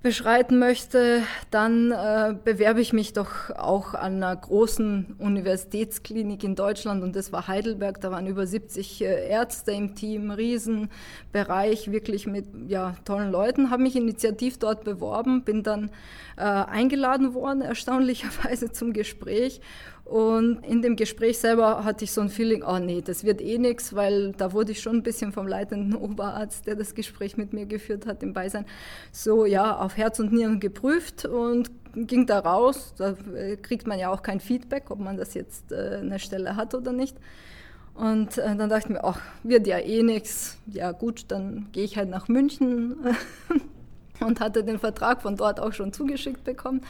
beschreiten 0.00 0.60
möchte, 0.60 1.22
dann 1.50 1.90
äh, 1.90 2.34
bewerbe 2.44 2.80
ich 2.80 2.92
mich 2.92 3.14
doch 3.14 3.50
auch 3.56 3.94
an 3.94 4.22
einer 4.22 4.36
großen 4.36 5.16
Universitätsklinik 5.18 6.44
in 6.44 6.54
Deutschland 6.54 7.02
und 7.02 7.16
das 7.16 7.32
war 7.32 7.48
Heidelberg. 7.48 8.00
Da 8.00 8.12
waren 8.12 8.28
über 8.28 8.46
70 8.46 9.02
äh, 9.02 9.28
Ärzte 9.28 9.72
im 9.72 9.96
Team, 9.96 10.30
Riesenbereich, 10.30 11.90
wirklich 11.90 12.28
mit 12.28 12.46
ja, 12.68 12.94
tollen 13.04 13.32
Leuten. 13.32 13.70
Habe 13.70 13.82
mich 13.82 13.96
initiativ 13.96 14.58
dort 14.58 14.84
beworben, 14.84 15.42
bin 15.42 15.64
dann 15.64 15.90
äh, 16.36 16.42
eingeladen 16.42 17.34
worden, 17.34 17.60
erstaunlicherweise 17.62 18.70
zum 18.70 18.92
Gespräch 18.92 19.60
und 20.08 20.64
in 20.64 20.80
dem 20.80 20.96
Gespräch 20.96 21.38
selber 21.38 21.84
hatte 21.84 22.04
ich 22.04 22.12
so 22.12 22.22
ein 22.22 22.30
Feeling, 22.30 22.62
oh 22.62 22.78
nee, 22.78 23.02
das 23.02 23.24
wird 23.24 23.42
eh 23.42 23.58
nichts, 23.58 23.94
weil 23.94 24.32
da 24.32 24.54
wurde 24.54 24.72
ich 24.72 24.80
schon 24.80 24.96
ein 24.96 25.02
bisschen 25.02 25.32
vom 25.32 25.46
leitenden 25.46 25.94
Oberarzt, 26.00 26.66
der 26.66 26.76
das 26.76 26.94
Gespräch 26.94 27.36
mit 27.36 27.52
mir 27.52 27.66
geführt 27.66 28.06
hat, 28.06 28.22
im 28.22 28.32
Beisein, 28.32 28.64
so 29.12 29.44
ja, 29.44 29.76
auf 29.76 29.98
Herz 29.98 30.18
und 30.18 30.32
Nieren 30.32 30.60
geprüft 30.60 31.26
und 31.26 31.70
ging 31.94 32.24
da 32.24 32.38
raus. 32.38 32.94
Da 32.96 33.16
äh, 33.36 33.56
kriegt 33.56 33.86
man 33.86 33.98
ja 33.98 34.10
auch 34.10 34.22
kein 34.22 34.40
Feedback, 34.40 34.90
ob 34.90 34.98
man 34.98 35.18
das 35.18 35.34
jetzt 35.34 35.72
äh, 35.72 35.98
eine 36.00 36.18
Stelle 36.18 36.56
hat 36.56 36.74
oder 36.74 36.92
nicht. 36.92 37.18
Und 37.94 38.38
äh, 38.38 38.56
dann 38.56 38.70
dachte 38.70 38.86
ich 38.86 38.88
mir, 38.88 39.04
ach, 39.04 39.20
wird 39.42 39.66
ja 39.66 39.78
eh 39.78 40.02
nichts. 40.02 40.56
Ja 40.68 40.92
gut, 40.92 41.26
dann 41.28 41.68
gehe 41.72 41.84
ich 41.84 41.98
halt 41.98 42.08
nach 42.08 42.28
München 42.28 42.96
und 44.20 44.40
hatte 44.40 44.64
den 44.64 44.78
Vertrag 44.78 45.20
von 45.20 45.36
dort 45.36 45.60
auch 45.60 45.74
schon 45.74 45.92
zugeschickt 45.92 46.44
bekommen. 46.44 46.80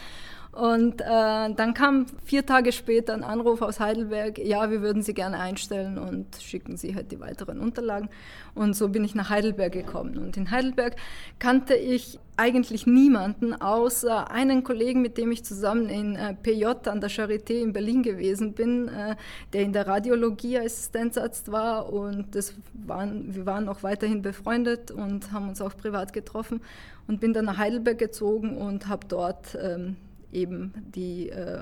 Und 0.58 1.02
äh, 1.02 1.04
dann 1.04 1.72
kam 1.72 2.06
vier 2.24 2.44
Tage 2.44 2.72
später 2.72 3.14
ein 3.14 3.22
Anruf 3.22 3.62
aus 3.62 3.78
Heidelberg, 3.78 4.38
ja, 4.38 4.72
wir 4.72 4.82
würden 4.82 5.02
Sie 5.02 5.14
gerne 5.14 5.38
einstellen 5.38 5.98
und 5.98 6.34
schicken 6.42 6.76
Sie 6.76 6.96
halt 6.96 7.12
die 7.12 7.20
weiteren 7.20 7.60
Unterlagen. 7.60 8.08
Und 8.56 8.74
so 8.74 8.88
bin 8.88 9.04
ich 9.04 9.14
nach 9.14 9.30
Heidelberg 9.30 9.72
gekommen. 9.72 10.18
Und 10.18 10.36
in 10.36 10.50
Heidelberg 10.50 10.96
kannte 11.38 11.74
ich 11.76 12.18
eigentlich 12.36 12.88
niemanden 12.88 13.54
außer 13.54 14.32
einen 14.32 14.64
Kollegen, 14.64 15.00
mit 15.00 15.16
dem 15.16 15.30
ich 15.30 15.44
zusammen 15.44 15.88
in 15.88 16.16
äh, 16.16 16.34
PJ 16.34 16.64
an 16.88 17.00
der 17.00 17.10
Charité 17.10 17.62
in 17.62 17.72
Berlin 17.72 18.02
gewesen 18.02 18.54
bin, 18.54 18.88
äh, 18.88 19.14
der 19.52 19.62
in 19.62 19.72
der 19.72 19.86
Radiologie 19.86 20.58
Assistenzarzt 20.58 21.52
war 21.52 21.92
und 21.92 22.34
das 22.34 22.54
waren, 22.72 23.32
wir 23.32 23.46
waren 23.46 23.68
auch 23.68 23.84
weiterhin 23.84 24.22
befreundet 24.22 24.90
und 24.90 25.30
haben 25.30 25.50
uns 25.50 25.62
auch 25.62 25.76
privat 25.76 26.12
getroffen 26.12 26.62
und 27.06 27.20
bin 27.20 27.32
dann 27.32 27.44
nach 27.44 27.58
Heidelberg 27.58 27.98
gezogen 27.98 28.56
und 28.56 28.88
habe 28.88 29.06
dort 29.08 29.56
ähm, 29.60 29.96
eben 30.32 30.72
die 30.94 31.30
äh, 31.30 31.60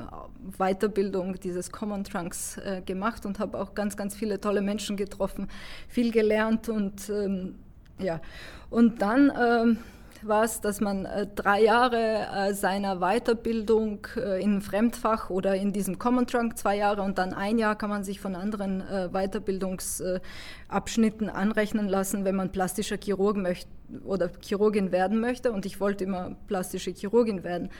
Weiterbildung 0.58 1.38
dieses 1.40 1.70
Common 1.70 2.04
Trunks 2.04 2.58
äh, 2.58 2.82
gemacht 2.82 3.26
und 3.26 3.38
habe 3.38 3.58
auch 3.58 3.75
ganz, 3.75 3.96
ganz 3.96 4.14
viele 4.14 4.40
tolle 4.40 4.62
Menschen 4.62 4.96
getroffen, 4.96 5.49
viel 5.88 6.12
gelernt 6.12 6.68
und 6.68 7.08
ähm, 7.08 7.56
ja. 7.99 8.20
Und 8.68 9.00
dann 9.00 9.32
ähm, 9.40 9.78
war 10.23 10.44
es, 10.44 10.61
dass 10.61 10.80
man 10.80 11.06
äh, 11.06 11.26
drei 11.35 11.62
Jahre 11.62 12.26
äh, 12.35 12.52
seiner 12.54 12.96
Weiterbildung 12.96 14.06
äh, 14.16 14.42
in 14.42 14.61
Fremdfach 14.61 15.30
oder 15.30 15.54
in 15.54 15.73
diesem 15.73 15.99
Common 15.99 16.26
Trunk, 16.26 16.58
zwei 16.58 16.76
Jahre 16.76 17.02
und 17.02 17.18
dann 17.18 17.32
ein 17.35 17.58
Jahr 17.58 17.76
kann 17.76 17.90
man 17.90 18.02
sich 18.04 18.20
von 18.20 18.35
anderen 18.35 18.80
äh, 18.80 19.08
Weiterbildungsabschnitten 19.12 21.28
anrechnen 21.30 21.88
lassen, 21.88 22.25
wenn 22.25 22.37
man 22.37 22.52
plastischer 22.52 22.99
Chirurg 23.02 23.37
möchte 23.37 23.68
oder 24.04 24.30
Chirurgin 24.40 24.92
werden 24.92 25.20
möchte. 25.20 25.52
Und 25.52 25.66
ich 25.66 25.80
wollte 25.80 26.04
immer 26.04 26.37
plastische 26.49 26.90
Chirurgin 26.90 27.44
werden 27.44 27.70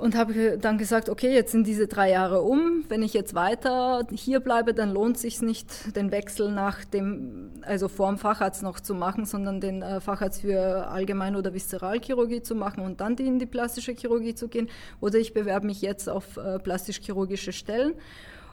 und 0.00 0.16
habe 0.16 0.56
dann 0.56 0.78
gesagt, 0.78 1.10
okay, 1.10 1.30
jetzt 1.34 1.52
sind 1.52 1.66
diese 1.66 1.86
drei 1.86 2.10
Jahre 2.10 2.40
um. 2.40 2.84
Wenn 2.88 3.02
ich 3.02 3.12
jetzt 3.12 3.34
weiter 3.34 4.06
hier 4.10 4.40
bleibe, 4.40 4.72
dann 4.72 4.94
lohnt 4.94 5.16
es 5.16 5.22
sich 5.22 5.42
nicht, 5.42 5.94
den 5.94 6.10
Wechsel 6.10 6.50
nach 6.50 6.86
dem, 6.86 7.50
also 7.60 7.86
vorm 7.88 8.16
Facharzt 8.16 8.62
noch 8.62 8.80
zu 8.80 8.94
machen, 8.94 9.26
sondern 9.26 9.60
den 9.60 9.82
äh, 9.82 10.00
Facharzt 10.00 10.40
für 10.40 10.88
Allgemein- 10.88 11.36
oder 11.36 11.52
Viszeralchirurgie 11.52 12.40
zu 12.40 12.54
machen 12.54 12.82
und 12.82 13.02
dann 13.02 13.14
in 13.16 13.38
die 13.38 13.44
plastische 13.44 13.92
Chirurgie 13.92 14.34
zu 14.34 14.48
gehen. 14.48 14.70
Oder 15.02 15.18
ich 15.18 15.34
bewerbe 15.34 15.66
mich 15.66 15.82
jetzt 15.82 16.08
auf 16.08 16.38
äh, 16.38 16.58
plastisch-chirurgische 16.58 17.52
Stellen. 17.52 17.92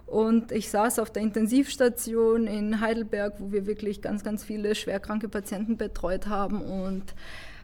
Und 0.05 0.51
ich 0.51 0.69
saß 0.69 0.99
auf 0.99 1.11
der 1.11 1.21
Intensivstation 1.21 2.45
in 2.45 2.81
Heidelberg, 2.81 3.35
wo 3.39 3.53
wir 3.53 3.65
wirklich 3.65 4.01
ganz, 4.01 4.21
ganz 4.21 4.43
viele 4.43 4.75
schwerkranke 4.75 5.29
Patienten 5.29 5.77
betreut 5.77 6.27
haben 6.27 6.61
und 6.61 7.03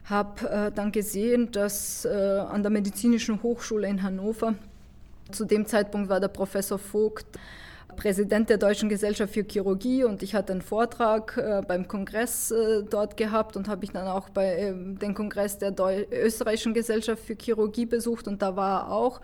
habe 0.04 0.48
äh, 0.48 0.72
dann 0.72 0.92
gesehen, 0.92 1.50
dass 1.52 2.04
äh, 2.04 2.08
an 2.08 2.62
der 2.62 2.70
Medizinischen 2.70 3.42
Hochschule 3.42 3.88
in 3.88 4.02
Hannover, 4.02 4.54
zu 5.30 5.44
dem 5.44 5.66
Zeitpunkt 5.66 6.08
war 6.08 6.20
der 6.20 6.28
Professor 6.28 6.78
Vogt 6.78 7.26
Präsident 7.94 8.50
der 8.50 8.58
Deutschen 8.58 8.88
Gesellschaft 8.88 9.32
für 9.32 9.44
Chirurgie 9.44 10.04
und 10.04 10.22
ich 10.22 10.34
hatte 10.34 10.52
einen 10.52 10.62
Vortrag 10.62 11.36
äh, 11.36 11.62
beim 11.66 11.88
Kongress 11.88 12.50
äh, 12.50 12.82
dort 12.82 13.16
gehabt 13.16 13.56
und 13.56 13.68
habe 13.68 13.84
ich 13.84 13.92
dann 13.92 14.06
auch 14.06 14.28
bei 14.28 14.54
äh, 14.54 14.74
den 14.74 15.14
Kongress 15.14 15.58
der 15.58 15.70
Deu 15.70 16.04
Österreichischen 16.10 16.74
Gesellschaft 16.74 17.22
für 17.24 17.36
Chirurgie 17.40 17.86
besucht 17.86 18.28
und 18.28 18.42
da 18.42 18.56
war 18.56 18.82
er 18.82 18.92
auch. 18.92 19.20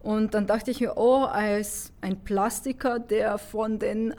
Und 0.00 0.34
dann 0.34 0.46
dachte 0.46 0.70
ich 0.70 0.80
mir, 0.80 0.96
oh, 0.96 1.24
als 1.24 1.92
ein 2.00 2.20
Plastiker, 2.20 2.98
der 2.98 3.36
von 3.38 3.78
den 3.78 4.14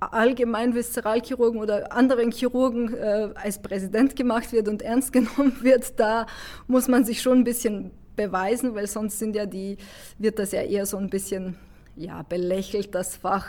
allgemein 0.00 0.74
Viszeralchirurgen 0.74 1.60
oder 1.60 1.92
anderen 1.92 2.30
Chirurgen 2.30 2.94
äh, 2.94 3.30
als 3.34 3.60
Präsident 3.60 4.16
gemacht 4.16 4.52
wird 4.52 4.68
und 4.68 4.82
ernst 4.82 5.12
genommen 5.12 5.56
wird, 5.62 5.98
da 5.98 6.26
muss 6.66 6.88
man 6.88 7.04
sich 7.04 7.22
schon 7.22 7.38
ein 7.38 7.44
bisschen 7.44 7.90
beweisen, 8.16 8.74
weil 8.74 8.86
sonst 8.86 9.18
sind 9.18 9.36
ja 9.36 9.46
die, 9.46 9.76
wird 10.18 10.38
das 10.38 10.52
ja 10.52 10.62
eher 10.62 10.86
so 10.86 10.96
ein 10.96 11.08
bisschen 11.08 11.56
ja, 11.96 12.22
belächelt, 12.22 12.94
das 12.94 13.16
Fach 13.16 13.46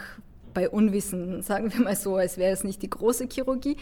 bei 0.54 0.70
Unwissen, 0.70 1.42
sagen 1.42 1.72
wir 1.74 1.82
mal 1.82 1.96
so, 1.96 2.16
als 2.16 2.38
wäre 2.38 2.52
es 2.52 2.64
nicht 2.64 2.82
die 2.82 2.90
große 2.90 3.28
Chirurgie. 3.32 3.78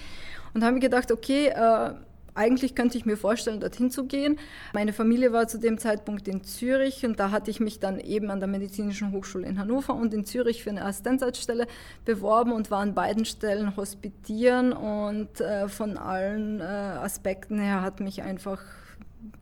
Und 0.53 0.61
da 0.61 0.67
habe 0.67 0.77
ich 0.77 0.83
gedacht, 0.83 1.11
okay, 1.11 1.47
äh, 1.47 1.91
eigentlich 2.37 2.75
könnte 2.75 2.97
ich 2.97 3.05
mir 3.05 3.17
vorstellen, 3.17 3.59
dorthin 3.59 3.91
zu 3.91 4.05
gehen. 4.05 4.39
Meine 4.73 4.93
Familie 4.93 5.33
war 5.33 5.47
zu 5.47 5.59
dem 5.59 5.77
Zeitpunkt 5.77 6.27
in 6.27 6.43
Zürich 6.43 7.05
und 7.05 7.19
da 7.19 7.31
hatte 7.31 7.51
ich 7.51 7.59
mich 7.59 7.79
dann 7.79 7.99
eben 7.99 8.29
an 8.29 8.39
der 8.39 8.47
Medizinischen 8.47 9.11
Hochschule 9.11 9.47
in 9.47 9.59
Hannover 9.59 9.95
und 9.95 10.13
in 10.13 10.25
Zürich 10.25 10.63
für 10.63 10.69
eine 10.69 10.85
Assistenzarztstelle 10.85 11.67
beworben 12.05 12.51
und 12.51 12.71
war 12.71 12.79
an 12.79 12.93
beiden 12.93 13.25
Stellen 13.25 13.75
hospitieren 13.75 14.73
und 14.73 15.41
äh, 15.41 15.67
von 15.67 15.97
allen 15.97 16.59
äh, 16.59 16.63
Aspekten 16.63 17.59
her 17.59 17.81
hat 17.81 17.99
mich 17.99 18.21
einfach 18.21 18.61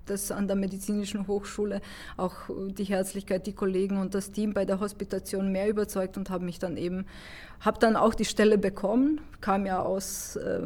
das 0.06 0.32
an 0.32 0.48
der 0.48 0.56
medizinischen 0.56 1.28
Hochschule 1.28 1.82
auch 2.18 2.50
die 2.50 2.84
Herzlichkeit, 2.84 3.46
die 3.48 3.54
Kollegen 3.54 3.98
und 3.98 4.16
das 4.16 4.32
Team 4.32 4.54
bei 4.54 4.66
der 4.66 4.80
Hospitation 4.80 5.52
mehr 5.52 5.70
überzeugt 5.70 6.18
und 6.18 6.30
habe 6.30 6.46
mich 6.46 6.60
dann 6.60 6.78
eben, 6.78 7.06
habe 7.60 7.80
dann 7.80 7.96
auch 7.96 8.16
die 8.16 8.26
Stelle 8.26 8.58
bekommen, 8.58 9.22
kam 9.42 9.66
ja 9.66 9.82
aus 9.82 10.36
äh, 10.38 10.62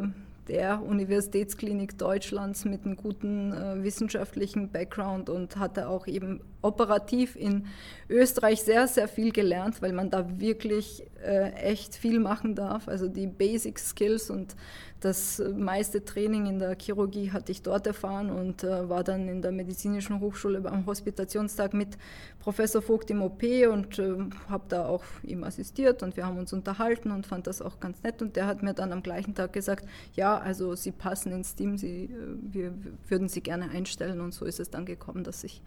der 0.50 0.82
Universitätsklinik 0.82 1.96
Deutschlands 1.96 2.64
mit 2.64 2.84
einem 2.84 2.96
guten 2.96 3.52
äh, 3.52 3.84
wissenschaftlichen 3.84 4.72
Background 4.72 5.30
und 5.30 5.56
hatte 5.56 5.88
auch 5.88 6.08
eben 6.08 6.40
operativ 6.60 7.36
in 7.36 7.66
Österreich 8.08 8.62
sehr, 8.62 8.88
sehr 8.88 9.06
viel 9.06 9.30
gelernt, 9.30 9.80
weil 9.80 9.92
man 9.92 10.10
da 10.10 10.40
wirklich 10.40 11.04
äh, 11.24 11.52
echt 11.52 11.94
viel 11.94 12.18
machen 12.18 12.56
darf. 12.56 12.88
Also 12.88 13.06
die 13.06 13.28
Basic 13.28 13.78
Skills 13.78 14.28
und 14.28 14.56
das 15.00 15.42
meiste 15.56 16.04
Training 16.04 16.46
in 16.46 16.58
der 16.58 16.76
Chirurgie 16.78 17.30
hatte 17.32 17.52
ich 17.52 17.62
dort 17.62 17.86
erfahren 17.86 18.30
und 18.30 18.62
äh, 18.64 18.88
war 18.88 19.02
dann 19.02 19.28
in 19.28 19.40
der 19.40 19.50
medizinischen 19.50 20.20
Hochschule 20.20 20.62
am 20.70 20.84
Hospitationstag 20.84 21.72
mit 21.72 21.96
Professor 22.38 22.82
Vogt 22.82 23.10
im 23.10 23.22
OP 23.22 23.42
und 23.70 23.98
äh, 23.98 24.16
habe 24.48 24.64
da 24.68 24.86
auch 24.86 25.02
ihm 25.22 25.42
assistiert 25.42 26.02
und 26.02 26.16
wir 26.16 26.26
haben 26.26 26.38
uns 26.38 26.52
unterhalten 26.52 27.10
und 27.10 27.26
fand 27.26 27.46
das 27.46 27.62
auch 27.62 27.80
ganz 27.80 28.02
nett 28.02 28.20
und 28.20 28.36
der 28.36 28.46
hat 28.46 28.62
mir 28.62 28.74
dann 28.74 28.92
am 28.92 29.02
gleichen 29.02 29.34
Tag 29.34 29.54
gesagt, 29.54 29.86
ja, 30.14 30.36
also 30.38 30.74
Sie 30.74 30.92
passen 30.92 31.32
ins 31.32 31.54
Team, 31.54 31.78
Sie, 31.78 32.04
äh, 32.04 32.08
wir 32.52 32.74
würden 33.08 33.28
Sie 33.28 33.40
gerne 33.40 33.70
einstellen 33.70 34.20
und 34.20 34.34
so 34.34 34.44
ist 34.44 34.60
es 34.60 34.68
dann 34.68 34.84
gekommen, 34.84 35.24
dass 35.24 35.44
ich 35.44 35.62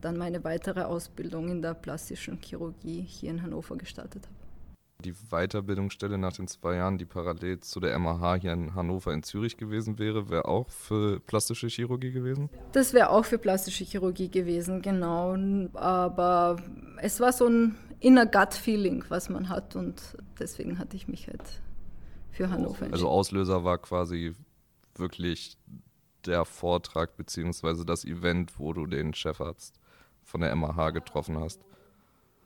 dann 0.00 0.16
meine 0.16 0.44
weitere 0.44 0.82
Ausbildung 0.82 1.50
in 1.50 1.60
der 1.60 1.74
plastischen 1.74 2.38
Chirurgie 2.40 3.02
hier 3.02 3.30
in 3.30 3.42
Hannover 3.42 3.76
gestartet 3.76 4.22
habe. 4.24 4.37
Die 5.04 5.14
Weiterbildungsstelle 5.30 6.18
nach 6.18 6.32
den 6.32 6.48
zwei 6.48 6.74
Jahren, 6.74 6.98
die 6.98 7.04
parallel 7.04 7.60
zu 7.60 7.78
der 7.78 7.96
MAH 8.00 8.34
hier 8.40 8.52
in 8.52 8.74
Hannover 8.74 9.12
in 9.12 9.22
Zürich 9.22 9.56
gewesen 9.56 10.00
wäre, 10.00 10.28
wäre 10.28 10.46
auch 10.46 10.68
für 10.70 11.20
plastische 11.20 11.68
Chirurgie 11.68 12.10
gewesen? 12.10 12.50
Das 12.72 12.92
wäre 12.92 13.10
auch 13.10 13.24
für 13.24 13.38
plastische 13.38 13.84
Chirurgie 13.84 14.28
gewesen, 14.28 14.82
genau. 14.82 15.36
Aber 15.74 16.56
es 17.00 17.20
war 17.20 17.32
so 17.32 17.46
ein 17.46 17.76
inner 18.00 18.26
Gut-Feeling, 18.26 19.04
was 19.08 19.28
man 19.28 19.48
hat 19.48 19.76
und 19.76 20.16
deswegen 20.40 20.80
hatte 20.80 20.96
ich 20.96 21.06
mich 21.06 21.28
halt 21.28 21.62
für 22.32 22.50
Hannover 22.50 22.70
entschieden. 22.70 22.94
Also 22.94 23.08
Auslöser 23.08 23.62
war 23.62 23.78
quasi 23.78 24.34
wirklich 24.96 25.58
der 26.26 26.44
Vortrag 26.44 27.16
bzw. 27.16 27.84
das 27.84 28.04
Event, 28.04 28.58
wo 28.58 28.72
du 28.72 28.84
den 28.86 29.14
Chefarzt 29.14 29.78
von 30.24 30.40
der 30.40 30.52
MAH 30.56 30.90
getroffen 30.90 31.38
hast. 31.38 31.60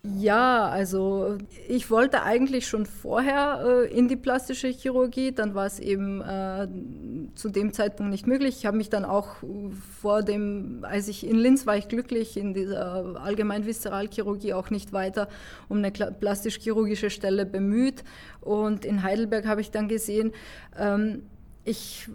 Ja, 0.05 0.67
also 0.67 1.39
ich 1.69 1.89
wollte 1.89 2.25
eigentlich 2.25 2.67
schon 2.67 2.87
vorher 2.87 3.63
äh, 3.65 3.97
in 3.97 4.09
die 4.09 4.17
plastische 4.17 4.67
Chirurgie, 4.67 5.31
dann 5.31 5.55
war 5.55 5.67
es 5.67 5.79
eben 5.79 6.21
äh, 6.21 6.67
zu 7.37 7.51
dem 7.51 7.73
Zeitpunkt 7.73 8.11
nicht 8.11 8.27
möglich. 8.27 8.57
Ich 8.59 8.67
habe 8.67 8.77
mich 8.77 8.91
dann 8.91 9.05
auch 9.05 9.37
vor 10.01 10.25
dem, 10.25 10.81
als 10.83 11.07
ich 11.07 11.25
in 11.25 11.37
Linz 11.37 11.67
war, 11.67 11.77
ich 11.77 11.87
glücklich 11.87 12.37
in 12.37 12.53
dieser 12.53 13.15
allgemein 13.23 13.65
Viszeralchirurgie 13.65 14.55
auch 14.55 14.71
nicht 14.71 14.93
weiter 14.93 15.29
um 15.69 15.79
eine 15.79 15.93
plastisch-chirurgische 15.93 17.09
Stelle 17.09 17.47
bemüht. 17.47 18.03
Und 18.41 18.85
in 18.85 19.05
Heidelberg 19.05 19.47
habe 19.47 19.61
ich 19.61 19.71
dann 19.71 19.87
gesehen, 19.87 20.33
ähm, 20.77 21.23
ich 21.65 22.09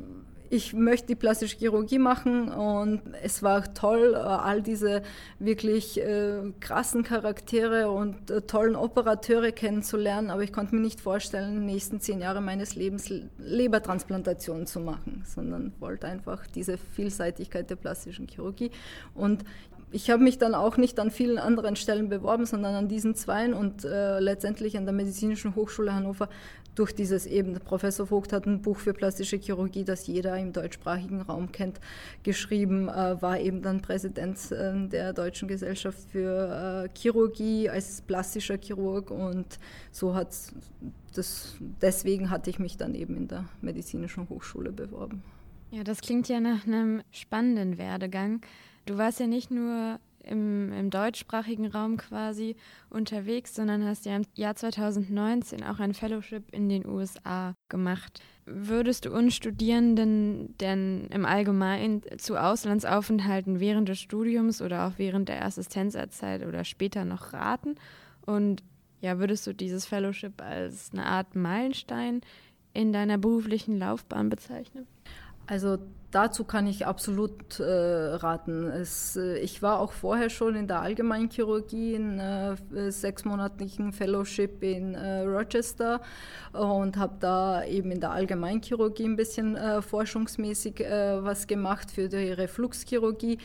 ich 0.49 0.73
möchte 0.73 1.07
die 1.07 1.15
plastische 1.15 1.57
Chirurgie 1.57 1.99
machen 1.99 2.49
und 2.49 3.01
es 3.21 3.43
war 3.43 3.73
toll, 3.73 4.13
äh, 4.13 4.17
all 4.17 4.61
diese 4.61 5.01
wirklich 5.39 5.99
äh, 6.01 6.51
krassen 6.59 7.03
Charaktere 7.03 7.89
und 7.89 8.31
äh, 8.31 8.41
tollen 8.41 8.75
Operateure 8.75 9.51
kennenzulernen, 9.51 10.29
aber 10.29 10.43
ich 10.43 10.53
konnte 10.53 10.75
mir 10.75 10.81
nicht 10.81 11.01
vorstellen, 11.01 11.59
die 11.59 11.73
nächsten 11.73 11.99
zehn 11.99 12.21
Jahre 12.21 12.41
meines 12.41 12.75
Lebens 12.75 13.11
Lebertransplantation 13.37 14.65
zu 14.67 14.79
machen, 14.79 15.23
sondern 15.25 15.73
wollte 15.79 16.07
einfach 16.07 16.47
diese 16.47 16.77
Vielseitigkeit 16.77 17.69
der 17.69 17.75
plastischen 17.75 18.27
Chirurgie. 18.27 18.71
Und 19.13 19.43
ich 19.91 20.09
habe 20.09 20.21
mich 20.21 20.37
dann 20.37 20.53
auch 20.53 20.77
nicht 20.77 20.99
an 20.99 21.11
vielen 21.11 21.37
anderen 21.37 21.75
Stellen 21.75 22.09
beworben, 22.09 22.45
sondern 22.45 22.75
an 22.75 22.87
diesen 22.89 23.15
zweien 23.15 23.53
und 23.53 23.85
äh, 23.85 24.19
letztendlich 24.19 24.77
an 24.77 24.85
der 24.85 24.93
Medizinischen 24.93 25.55
Hochschule 25.55 25.93
Hannover 25.93 26.27
durch 26.77 26.93
dieses 26.93 27.25
eben, 27.25 27.55
Professor 27.59 28.05
Vogt 28.05 28.31
hat 28.31 28.45
ein 28.45 28.61
Buch 28.61 28.77
für 28.77 28.93
plastische 28.93 29.37
Chirurgie, 29.37 29.83
das 29.83 30.05
jeder 30.05 30.37
im 30.37 30.53
deutschsprachigen 30.53 31.21
Raum 31.21 31.51
kennt, 31.51 31.79
geschrieben, 32.21 32.87
äh, 32.87 33.19
war 33.21 33.39
eben 33.39 33.63
dann 33.63 33.81
Präsident 33.81 34.51
äh, 34.51 34.87
der 34.87 35.13
Deutschen 35.13 35.47
Gesellschaft 35.47 35.99
für 36.11 36.85
äh, 36.85 36.97
Chirurgie 36.97 37.69
als 37.69 38.01
plastischer 38.01 38.57
Chirurg 38.57 39.09
und 39.09 39.57
so 39.91 40.13
hat 40.13 40.35
das, 41.15 41.55
deswegen 41.81 42.29
hatte 42.29 42.51
ich 42.51 42.59
mich 42.59 42.77
dann 42.77 42.93
eben 42.93 43.17
in 43.17 43.27
der 43.27 43.45
Medizinischen 43.61 44.29
Hochschule 44.29 44.71
beworben. 44.71 45.23
Ja, 45.71 45.83
das 45.83 46.01
klingt 46.01 46.29
ja 46.29 46.39
nach 46.39 46.67
einem 46.67 47.01
spannenden 47.11 47.79
Werdegang. 47.79 48.41
Du 48.85 48.97
warst 48.97 49.19
ja 49.19 49.25
nicht 49.25 49.49
nur 49.49 49.99
im, 50.29 50.71
im 50.73 50.89
deutschsprachigen 50.89 51.67
Raum 51.67 51.97
quasi 51.97 52.55
unterwegs, 52.89 53.55
sondern 53.55 53.85
hast 53.85 54.05
ja 54.05 54.15
im 54.15 54.25
Jahr 54.35 54.55
2019 54.55 55.63
auch 55.63 55.79
ein 55.79 55.93
Fellowship 55.93 56.53
in 56.53 56.69
den 56.69 56.85
USA 56.85 57.53
gemacht. 57.69 58.21
Würdest 58.45 59.05
du 59.05 59.11
uns 59.11 59.35
Studierenden 59.35 60.55
denn 60.57 61.07
im 61.11 61.25
Allgemeinen 61.25 62.01
zu 62.17 62.37
Auslandsaufenthalten 62.37 63.59
während 63.59 63.89
des 63.89 63.99
Studiums 63.99 64.61
oder 64.61 64.87
auch 64.87 64.93
während 64.97 65.29
der 65.29 65.43
Assistenzarztzeit 65.45 66.45
oder 66.45 66.63
später 66.63 67.03
noch 67.03 67.33
raten? 67.33 67.75
Und 68.25 68.63
ja, 69.01 69.19
würdest 69.19 69.45
du 69.47 69.53
dieses 69.53 69.85
Fellowship 69.85 70.41
als 70.41 70.91
eine 70.93 71.05
Art 71.05 71.35
Meilenstein 71.35 72.21
in 72.73 72.93
deiner 72.93 73.17
beruflichen 73.17 73.77
Laufbahn 73.77 74.29
bezeichnen? 74.29 74.87
Also 75.45 75.77
dazu 76.11 76.43
kann 76.43 76.67
ich 76.67 76.85
absolut 76.85 77.59
äh, 77.59 77.63
raten. 77.63 78.67
Es, 78.67 79.15
äh, 79.15 79.37
ich 79.39 79.61
war 79.61 79.79
auch 79.79 79.91
vorher 79.91 80.29
schon 80.29 80.55
in 80.55 80.67
der 80.67 80.81
Allgemeinchirurgie 80.81 81.95
in 81.95 82.19
äh, 82.19 82.55
sechsmonatlichen 82.91 83.91
Fellowship 83.91 84.63
in 84.63 84.95
äh, 84.95 85.21
Rochester 85.21 86.01
und 86.53 86.97
habe 86.97 87.15
da 87.19 87.63
eben 87.65 87.91
in 87.91 87.99
der 87.99 88.11
Allgemeinchirurgie 88.11 89.05
ein 89.05 89.15
bisschen 89.15 89.55
äh, 89.55 89.81
forschungsmäßig 89.81 90.79
äh, 90.79 91.23
was 91.23 91.47
gemacht 91.47 91.91
für 91.91 92.07
die 92.07 92.31
Refluxchirurgie 92.31 93.37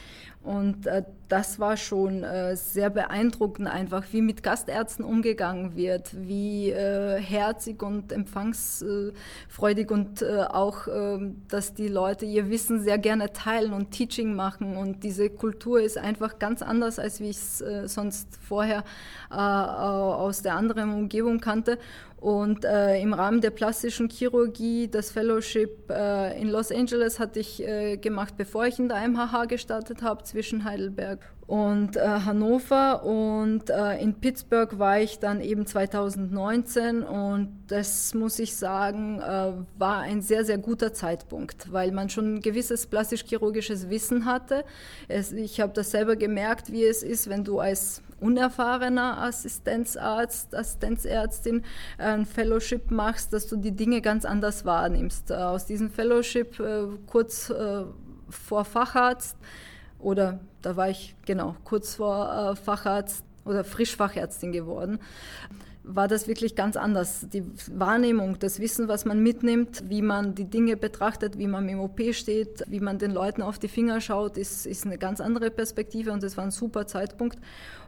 und 0.42 0.86
das 1.32 1.58
war 1.58 1.78
schon 1.78 2.24
äh, 2.24 2.56
sehr 2.56 2.90
beeindruckend, 2.90 3.66
einfach 3.66 4.04
wie 4.12 4.20
mit 4.20 4.42
Gastärzten 4.42 5.02
umgegangen 5.02 5.76
wird, 5.76 6.10
wie 6.14 6.68
äh, 6.68 7.18
herzig 7.18 7.82
und 7.82 8.12
empfangsfreudig 8.12 9.90
und 9.90 10.20
äh, 10.20 10.42
auch, 10.42 10.88
ähm, 10.88 11.40
dass 11.48 11.72
die 11.72 11.88
Leute 11.88 12.26
ihr 12.26 12.50
Wissen 12.50 12.82
sehr 12.82 12.98
gerne 12.98 13.32
teilen 13.32 13.72
und 13.72 13.92
Teaching 13.92 14.34
machen. 14.34 14.76
Und 14.76 15.04
diese 15.04 15.30
Kultur 15.30 15.80
ist 15.80 15.96
einfach 15.96 16.38
ganz 16.38 16.60
anders, 16.60 16.98
als 16.98 17.18
wie 17.20 17.30
ich 17.30 17.38
es 17.38 17.62
äh, 17.62 17.88
sonst 17.88 18.36
vorher 18.36 18.84
äh, 19.30 19.34
aus 19.34 20.42
der 20.42 20.56
anderen 20.56 20.92
Umgebung 20.92 21.40
kannte. 21.40 21.78
Und 22.22 22.64
äh, 22.64 23.00
im 23.00 23.14
Rahmen 23.14 23.40
der 23.40 23.50
plastischen 23.50 24.08
Chirurgie, 24.08 24.86
das 24.86 25.10
Fellowship 25.10 25.90
äh, 25.90 26.40
in 26.40 26.50
Los 26.50 26.70
Angeles 26.70 27.18
hatte 27.18 27.40
ich 27.40 27.60
äh, 27.66 27.96
gemacht, 27.96 28.36
bevor 28.36 28.64
ich 28.64 28.78
in 28.78 28.88
der 28.88 29.08
MHH 29.08 29.46
gestartet 29.46 30.02
habe, 30.02 30.22
zwischen 30.22 30.62
Heidelberg 30.62 31.18
und 31.46 31.96
äh, 31.96 32.00
Hannover. 32.00 33.04
Und 33.04 33.68
äh, 33.68 33.98
in 33.98 34.14
Pittsburgh 34.14 34.78
war 34.78 35.00
ich 35.00 35.18
dann 35.18 35.40
eben 35.40 35.66
2019 35.66 37.02
und 37.02 37.64
das 37.66 38.14
muss 38.14 38.38
ich 38.38 38.56
sagen, 38.56 39.20
äh, 39.20 39.52
war 39.78 40.00
ein 40.00 40.22
sehr, 40.22 40.44
sehr 40.44 40.58
guter 40.58 40.92
Zeitpunkt, 40.92 41.72
weil 41.72 41.92
man 41.92 42.08
schon 42.08 42.34
ein 42.34 42.40
gewisses 42.40 42.86
plastisch-chirurgisches 42.86 43.90
Wissen 43.90 44.24
hatte. 44.24 44.64
Es, 45.08 45.32
ich 45.32 45.60
habe 45.60 45.72
das 45.72 45.90
selber 45.90 46.16
gemerkt, 46.16 46.72
wie 46.72 46.84
es 46.84 47.02
ist, 47.02 47.28
wenn 47.28 47.44
du 47.44 47.58
als 47.58 48.02
unerfahrener 48.20 49.20
Assistenzarzt, 49.22 50.54
Assistenzärztin 50.54 51.64
ein 51.98 52.24
Fellowship 52.24 52.90
machst, 52.90 53.32
dass 53.32 53.48
du 53.48 53.56
die 53.56 53.72
Dinge 53.72 54.00
ganz 54.00 54.24
anders 54.24 54.64
wahrnimmst. 54.64 55.30
Äh, 55.30 55.34
aus 55.34 55.66
diesem 55.66 55.90
Fellowship 55.90 56.60
äh, 56.60 56.86
kurz 57.06 57.50
äh, 57.50 57.82
vor 58.30 58.64
Facharzt 58.64 59.36
oder 60.02 60.40
da 60.60 60.76
war 60.76 60.90
ich 60.90 61.14
genau 61.24 61.56
kurz 61.64 61.96
vor 61.96 62.56
Facharzt 62.56 63.24
oder 63.44 63.64
frisch 63.64 63.96
Fachärztin 63.96 64.52
geworden 64.52 64.98
war 65.84 66.06
das 66.06 66.28
wirklich 66.28 66.54
ganz 66.54 66.76
anders. 66.76 67.26
Die 67.32 67.44
Wahrnehmung, 67.72 68.38
das 68.38 68.60
Wissen, 68.60 68.88
was 68.88 69.04
man 69.04 69.22
mitnimmt, 69.22 69.88
wie 69.88 70.02
man 70.02 70.34
die 70.34 70.44
Dinge 70.44 70.76
betrachtet, 70.76 71.38
wie 71.38 71.48
man 71.48 71.68
im 71.68 71.80
OP 71.80 72.00
steht, 72.12 72.64
wie 72.68 72.80
man 72.80 72.98
den 72.98 73.10
Leuten 73.10 73.42
auf 73.42 73.58
die 73.58 73.68
Finger 73.68 74.00
schaut, 74.00 74.36
ist, 74.36 74.66
ist 74.66 74.86
eine 74.86 74.98
ganz 74.98 75.20
andere 75.20 75.50
Perspektive 75.50 76.12
und 76.12 76.22
das 76.22 76.36
war 76.36 76.44
ein 76.44 76.50
super 76.50 76.86
Zeitpunkt. 76.86 77.38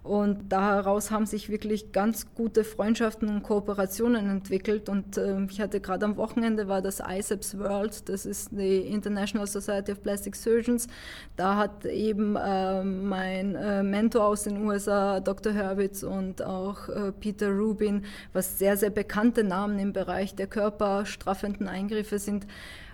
Und 0.04 0.52
daraus 0.52 1.10
haben 1.10 1.24
sich 1.24 1.48
wirklich 1.48 1.90
ganz 1.90 2.34
gute 2.34 2.62
Freundschaften 2.62 3.26
und 3.30 3.42
Kooperationen 3.42 4.28
entwickelt. 4.28 4.90
Und 4.90 5.16
äh, 5.16 5.42
ich 5.44 5.62
hatte 5.62 5.80
gerade 5.80 6.04
am 6.04 6.18
Wochenende 6.18 6.68
war 6.68 6.82
das 6.82 7.00
ICEPS 7.00 7.58
World, 7.58 8.06
das 8.10 8.26
ist 8.26 8.50
die 8.52 8.80
International 8.80 9.46
Society 9.46 9.92
of 9.92 10.02
Plastic 10.02 10.36
Surgeons. 10.36 10.88
Da 11.36 11.56
hat 11.56 11.86
eben 11.86 12.36
äh, 12.36 12.84
mein 12.84 13.54
äh, 13.54 13.82
Mentor 13.82 14.26
aus 14.26 14.42
den 14.42 14.62
USA, 14.66 15.20
Dr. 15.20 15.54
Hurwitz 15.54 16.02
und 16.02 16.42
auch 16.42 16.90
äh, 16.90 17.10
Peter 17.12 17.48
Rubin, 17.84 18.04
was 18.32 18.58
sehr, 18.58 18.76
sehr 18.76 18.90
bekannte 18.90 19.44
Namen 19.44 19.78
im 19.78 19.92
Bereich 19.92 20.34
der 20.34 20.46
körperstraffenden 20.46 21.68
Eingriffe 21.68 22.18
sind, 22.18 22.46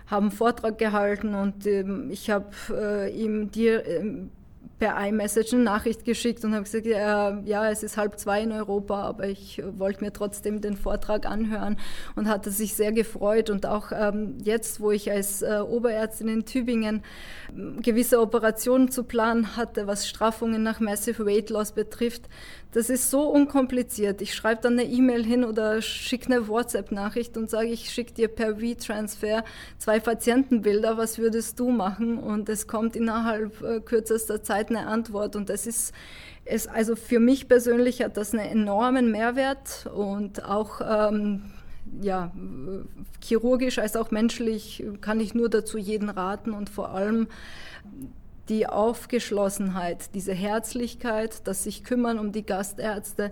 haben 0.07 0.31
Vortrag 0.31 0.77
gehalten 0.77 1.35
und 1.35 1.65
ähm, 1.65 2.09
ich 2.11 2.29
habe 2.29 2.49
äh, 2.69 3.09
ihm 3.15 3.49
dir 3.51 3.85
ähm, 3.85 4.29
per 4.81 4.97
iMessage 5.07 5.53
eine 5.53 5.61
Nachricht 5.61 6.05
geschickt 6.05 6.43
und 6.43 6.53
habe 6.55 6.63
gesagt, 6.63 6.87
ja, 6.87 7.39
ja, 7.45 7.69
es 7.69 7.83
ist 7.83 7.97
halb 7.97 8.17
zwei 8.17 8.41
in 8.41 8.51
Europa, 8.51 9.03
aber 9.03 9.27
ich 9.27 9.61
wollte 9.77 10.03
mir 10.03 10.11
trotzdem 10.11 10.59
den 10.59 10.75
Vortrag 10.75 11.27
anhören 11.27 11.77
und 12.15 12.27
hatte 12.27 12.49
sich 12.49 12.73
sehr 12.73 12.91
gefreut. 12.91 13.51
Und 13.51 13.67
auch 13.67 13.91
ähm, 13.91 14.39
jetzt, 14.43 14.81
wo 14.81 14.89
ich 14.89 15.11
als 15.11 15.43
äh, 15.43 15.59
Oberärztin 15.59 16.29
in 16.29 16.45
Tübingen 16.45 17.03
ähm, 17.55 17.79
gewisse 17.83 18.19
Operationen 18.19 18.89
zu 18.89 19.03
planen 19.03 19.55
hatte, 19.55 19.85
was 19.85 20.09
Straffungen 20.09 20.63
nach 20.63 20.79
Massive 20.79 21.27
Weight 21.27 21.51
Loss 21.51 21.73
betrifft, 21.73 22.23
das 22.71 22.89
ist 22.89 23.11
so 23.11 23.23
unkompliziert. 23.23 24.21
Ich 24.21 24.33
schreibe 24.33 24.61
dann 24.61 24.79
eine 24.79 24.85
E-Mail 24.85 25.25
hin 25.25 25.43
oder 25.43 25.81
schicke 25.81 26.27
eine 26.27 26.47
WhatsApp-Nachricht 26.47 27.35
und 27.35 27.49
sage, 27.49 27.67
ich 27.67 27.89
schicke 27.89 28.13
dir 28.13 28.27
per 28.29 28.57
V-Transfer 28.57 29.43
zwei 29.77 29.99
Patientenbilder, 29.99 30.97
was 30.97 31.17
würdest 31.17 31.59
du 31.59 31.69
machen? 31.69 32.17
Und 32.17 32.47
es 32.47 32.67
kommt 32.67 32.95
innerhalb 32.95 33.61
äh, 33.61 33.81
kürzester 33.81 34.41
Zeit 34.41 34.69
eine 34.69 34.87
Antwort. 34.87 35.35
Und 35.35 35.49
das 35.49 35.67
ist, 35.67 35.93
es, 36.45 36.67
also 36.67 36.95
für 36.95 37.19
mich 37.19 37.49
persönlich 37.49 38.01
hat 38.01 38.15
das 38.15 38.33
einen 38.33 38.45
enormen 38.45 39.11
Mehrwert 39.11 39.87
und 39.93 40.45
auch 40.45 40.81
ähm, 40.81 41.51
ja, 42.01 42.31
chirurgisch 43.21 43.79
als 43.79 43.95
auch 43.95 44.11
menschlich 44.11 44.85
kann 45.01 45.19
ich 45.19 45.33
nur 45.33 45.49
dazu 45.49 45.77
jeden 45.77 46.09
raten 46.09 46.51
und 46.51 46.69
vor 46.69 46.91
allem 46.91 47.27
die 48.51 48.67
Aufgeschlossenheit, 48.67 50.13
diese 50.13 50.33
Herzlichkeit, 50.33 51.47
das 51.47 51.63
sich 51.63 51.85
kümmern 51.85 52.19
um 52.19 52.33
die 52.33 52.45
Gastärzte, 52.45 53.31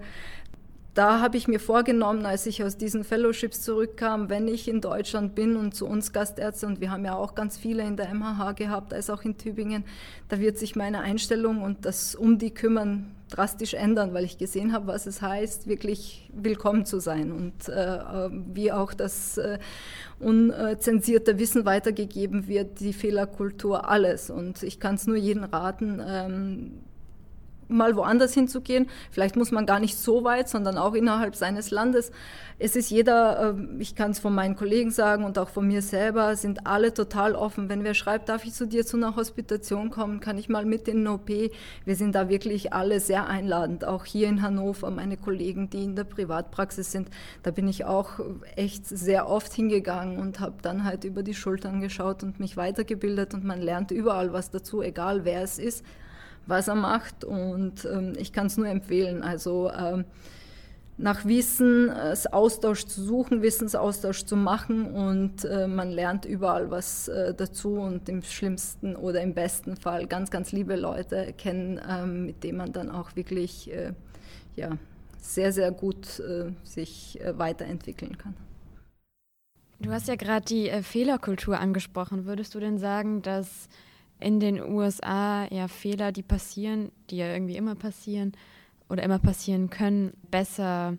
da 0.93 1.19
habe 1.19 1.37
ich 1.37 1.47
mir 1.47 1.59
vorgenommen, 1.59 2.25
als 2.25 2.45
ich 2.45 2.63
aus 2.63 2.77
diesen 2.77 3.03
Fellowships 3.03 3.61
zurückkam, 3.61 4.29
wenn 4.29 4.47
ich 4.47 4.67
in 4.67 4.81
Deutschland 4.81 5.35
bin 5.35 5.57
und 5.57 5.75
zu 5.75 5.85
uns 5.85 6.13
Gastärzte, 6.13 6.67
und 6.67 6.79
wir 6.79 6.89
haben 6.89 7.05
ja 7.05 7.15
auch 7.15 7.35
ganz 7.35 7.57
viele 7.57 7.83
in 7.83 7.97
der 7.97 8.13
MHH 8.13 8.53
gehabt, 8.53 8.93
als 8.93 9.09
auch 9.09 9.23
in 9.23 9.37
Tübingen, 9.37 9.83
da 10.29 10.39
wird 10.39 10.57
sich 10.57 10.77
meine 10.77 11.01
Einstellung 11.01 11.61
und 11.61 11.85
das 11.85 12.15
um 12.15 12.37
die 12.37 12.53
kümmern 12.53 13.13
drastisch 13.29 13.73
ändern, 13.73 14.13
weil 14.13 14.25
ich 14.25 14.37
gesehen 14.37 14.73
habe, 14.73 14.87
was 14.87 15.05
es 15.05 15.21
heißt, 15.21 15.67
wirklich 15.67 16.29
willkommen 16.33 16.85
zu 16.85 16.99
sein 16.99 17.31
und 17.31 17.69
äh, 17.69 18.29
wie 18.53 18.71
auch 18.71 18.93
das 18.93 19.37
äh, 19.37 19.59
unzensierte 20.19 21.39
Wissen 21.39 21.65
weitergegeben 21.65 22.47
wird, 22.47 22.79
die 22.79 22.93
Fehlerkultur, 22.93 23.89
alles. 23.89 24.29
Und 24.29 24.63
ich 24.63 24.79
kann 24.79 24.95
es 24.95 25.07
nur 25.07 25.15
jedem 25.15 25.43
raten, 25.43 26.01
ähm, 26.05 26.71
mal 27.69 27.95
woanders 27.95 28.33
hinzugehen. 28.33 28.87
Vielleicht 29.11 29.35
muss 29.35 29.51
man 29.51 29.65
gar 29.65 29.79
nicht 29.79 29.97
so 29.97 30.23
weit, 30.23 30.49
sondern 30.49 30.77
auch 30.77 30.93
innerhalb 30.93 31.35
seines 31.35 31.71
Landes. 31.71 32.11
Es 32.57 32.75
ist 32.75 32.89
jeder, 32.89 33.51
ähm, 33.51 33.79
ich 33.79 33.95
kann 33.95 34.11
es 34.11 34.19
von 34.19 34.35
meinen 34.35 34.55
Kollegen 34.55 34.91
sagen 34.91 35.23
und 35.23 35.37
auch 35.37 35.49
von 35.49 35.67
mir 35.67 35.81
selber, 35.81 36.35
sind 36.35 36.67
alle 36.67 36.93
total 36.93 37.35
offen. 37.35 37.69
Wenn 37.69 37.83
wer 37.83 37.93
schreibt, 37.93 38.27
darf 38.27 38.43
ich 38.43 38.53
zu 38.53 38.67
dir 38.67 38.85
zu 38.85 38.97
einer 38.97 39.15
Hospitation 39.15 39.91
kommen, 39.91 40.19
kann 40.19 40.37
ich 40.37 40.49
mal 40.49 40.65
mit 40.65 40.87
in 40.87 40.97
den 40.97 41.07
OP. 41.07 41.29
Wir 41.29 41.95
sind 41.95 42.15
da 42.15 42.27
wirklich 42.27 42.73
alle 42.73 42.99
sehr 42.99 43.27
einladend. 43.27 43.85
Auch 43.85 44.03
hier 44.03 44.27
in 44.27 44.41
Hannover, 44.41 44.91
meine 44.91 45.15
Kollegen, 45.15 45.69
die 45.69 45.83
in 45.83 45.95
der 45.95 46.03
Privatpraxis 46.03 46.91
sind, 46.91 47.09
da 47.43 47.51
bin 47.51 47.67
ich 47.67 47.85
auch 47.85 48.19
echt 48.55 48.85
sehr 48.85 49.29
oft 49.29 49.53
hingegangen 49.53 50.19
und 50.19 50.39
habe 50.39 50.55
dann 50.61 50.83
halt 50.83 51.03
über 51.03 51.23
die 51.23 51.35
Schultern 51.35 51.79
geschaut 51.79 52.23
und 52.23 52.39
mich 52.39 52.57
weitergebildet 52.57 53.33
und 53.33 53.45
man 53.45 53.61
lernt 53.61 53.91
überall 53.91 54.33
was 54.33 54.49
dazu, 54.49 54.81
egal 54.81 55.23
wer 55.23 55.43
es 55.43 55.59
ist 55.59 55.85
was 56.49 56.67
er 56.67 56.75
macht 56.75 57.23
und 57.23 57.85
ähm, 57.85 58.13
ich 58.17 58.33
kann 58.33 58.47
es 58.47 58.57
nur 58.57 58.67
empfehlen. 58.67 59.23
Also 59.23 59.71
ähm, 59.71 60.05
nach 60.99 61.25
Wissensaustausch 61.25 62.85
zu 62.85 63.01
suchen, 63.01 63.41
Wissensaustausch 63.41 64.25
zu 64.25 64.35
machen 64.35 64.85
und 64.85 65.45
äh, 65.45 65.67
man 65.67 65.91
lernt 65.91 66.25
überall 66.25 66.69
was 66.71 67.07
äh, 67.07 67.33
dazu 67.33 67.75
und 67.75 68.09
im 68.09 68.21
schlimmsten 68.21 68.97
oder 68.97 69.21
im 69.21 69.33
besten 69.33 69.77
Fall 69.77 70.07
ganz, 70.07 70.29
ganz 70.29 70.51
liebe 70.51 70.75
Leute 70.75 71.33
kennen, 71.37 71.79
ähm, 71.89 72.25
mit 72.25 72.43
denen 72.43 72.57
man 72.57 72.73
dann 72.73 72.91
auch 72.91 73.15
wirklich 73.15 73.71
äh, 73.71 73.93
ja, 74.57 74.71
sehr, 75.21 75.53
sehr 75.53 75.71
gut 75.71 76.19
äh, 76.19 76.51
sich 76.63 77.19
äh, 77.21 77.37
weiterentwickeln 77.37 78.17
kann. 78.17 78.35
Du 79.79 79.91
hast 79.91 80.09
ja 80.09 80.15
gerade 80.15 80.45
die 80.45 80.69
äh, 80.69 80.83
Fehlerkultur 80.83 81.57
angesprochen. 81.57 82.25
Würdest 82.25 82.53
du 82.53 82.59
denn 82.59 82.77
sagen, 82.77 83.21
dass 83.21 83.69
in 84.19 84.39
den 84.39 84.61
USA 84.61 85.45
ja 85.49 85.67
Fehler, 85.67 86.11
die 86.11 86.23
passieren, 86.23 86.91
die 87.09 87.17
ja 87.17 87.31
irgendwie 87.31 87.55
immer 87.55 87.75
passieren 87.75 88.33
oder 88.89 89.03
immer 89.03 89.19
passieren 89.19 89.69
können, 89.69 90.13
besser 90.29 90.97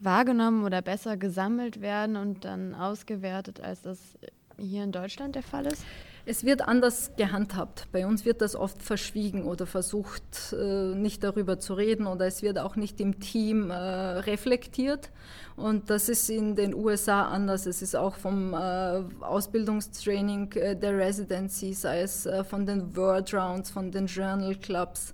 wahrgenommen 0.00 0.64
oder 0.64 0.82
besser 0.82 1.16
gesammelt 1.16 1.80
werden 1.80 2.16
und 2.16 2.44
dann 2.44 2.74
ausgewertet, 2.74 3.60
als 3.60 3.82
das 3.82 4.18
hier 4.58 4.84
in 4.84 4.92
Deutschland 4.92 5.34
der 5.34 5.42
Fall 5.42 5.66
ist? 5.66 5.84
Es 6.26 6.42
wird 6.42 6.62
anders 6.62 7.12
gehandhabt. 7.16 7.86
Bei 7.92 8.06
uns 8.06 8.24
wird 8.24 8.40
das 8.40 8.56
oft 8.56 8.82
verschwiegen 8.82 9.44
oder 9.44 9.66
versucht, 9.66 10.54
äh, 10.58 10.94
nicht 10.94 11.22
darüber 11.22 11.58
zu 11.58 11.74
reden 11.74 12.06
oder 12.06 12.26
es 12.26 12.40
wird 12.40 12.58
auch 12.58 12.76
nicht 12.76 12.98
im 13.00 13.20
Team 13.20 13.70
äh, 13.70 13.74
reflektiert. 13.74 15.10
Und 15.54 15.90
das 15.90 16.08
ist 16.08 16.30
in 16.30 16.56
den 16.56 16.74
USA 16.74 17.28
anders. 17.28 17.66
Es 17.66 17.82
ist 17.82 17.94
auch 17.94 18.14
vom 18.14 18.54
äh, 18.54 19.02
Ausbildungstraining 19.20 20.50
der 20.50 20.96
Residency, 20.96 21.74
sei 21.74 22.00
es 22.00 22.26
von 22.48 22.64
den 22.64 22.96
Word 22.96 23.34
Rounds, 23.34 23.70
von 23.70 23.90
den 23.90 24.06
Journal 24.06 24.54
Clubs. 24.54 25.12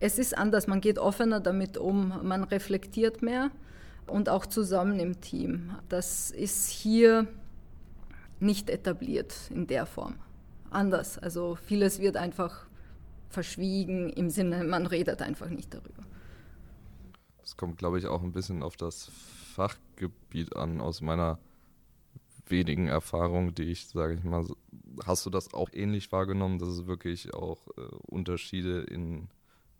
Es 0.00 0.18
ist 0.18 0.36
anders. 0.36 0.66
Man 0.66 0.82
geht 0.82 0.98
offener 0.98 1.40
damit 1.40 1.78
um. 1.78 2.12
Man 2.22 2.44
reflektiert 2.44 3.22
mehr 3.22 3.50
und 4.06 4.28
auch 4.28 4.44
zusammen 4.44 5.00
im 5.00 5.20
Team. 5.20 5.72
Das 5.88 6.30
ist 6.30 6.68
hier 6.68 7.26
nicht 8.40 8.70
etabliert 8.70 9.34
in 9.50 9.66
der 9.66 9.86
Form. 9.86 10.16
Anders. 10.70 11.18
Also 11.18 11.56
vieles 11.56 12.00
wird 12.00 12.16
einfach 12.16 12.66
verschwiegen 13.28 14.10
im 14.10 14.30
Sinne, 14.30 14.64
man 14.64 14.86
redet 14.86 15.22
einfach 15.22 15.48
nicht 15.48 15.72
darüber. 15.72 16.02
Das 17.40 17.56
kommt, 17.56 17.78
glaube 17.78 17.98
ich, 17.98 18.06
auch 18.06 18.22
ein 18.22 18.32
bisschen 18.32 18.62
auf 18.62 18.76
das 18.76 19.10
Fachgebiet 19.54 20.56
an, 20.56 20.80
aus 20.80 21.00
meiner 21.00 21.38
wenigen 22.46 22.88
Erfahrung, 22.88 23.54
die 23.54 23.64
ich, 23.64 23.88
sage 23.88 24.14
ich 24.14 24.24
mal, 24.24 24.46
hast 25.04 25.24
du 25.26 25.30
das 25.30 25.54
auch 25.54 25.70
ähnlich 25.72 26.10
wahrgenommen, 26.12 26.58
dass 26.58 26.68
es 26.68 26.86
wirklich 26.86 27.32
auch 27.34 27.68
äh, 27.76 27.82
Unterschiede 28.06 28.82
in 28.82 29.28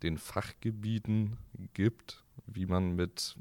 den 0.03 0.18
Fachgebieten 0.18 1.37
gibt, 1.75 2.25
wie 2.46 2.66
man 2.66 2.94
mit 2.94 3.37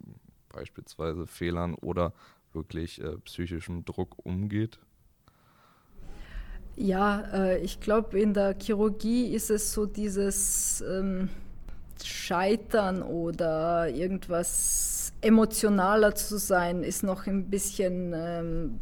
beispielsweise 0.49 1.27
Fehlern 1.27 1.75
oder 1.75 2.13
wirklich 2.53 3.01
äh, 3.01 3.17
psychischem 3.19 3.86
Druck 3.86 4.17
umgeht? 4.25 4.79
Ja, 6.82 7.26
äh, 7.34 7.58
ich 7.58 7.82
glaube, 7.82 8.18
in 8.18 8.34
der 8.34 8.56
Chirurgie 8.58 9.34
ist 9.34 9.50
es 9.50 9.74
so 9.74 9.86
dieses 9.86 10.82
ähm, 10.89 11.28
Scheitern 12.02 13.04
oder 13.04 13.89
irgendwas 13.89 15.12
emotionaler 15.20 16.15
zu 16.15 16.38
sein, 16.38 16.84
ist 16.84 17.04
noch 17.04 17.28
ein 17.28 17.50
bisschen, 17.50 18.13
ähm, 18.15 18.80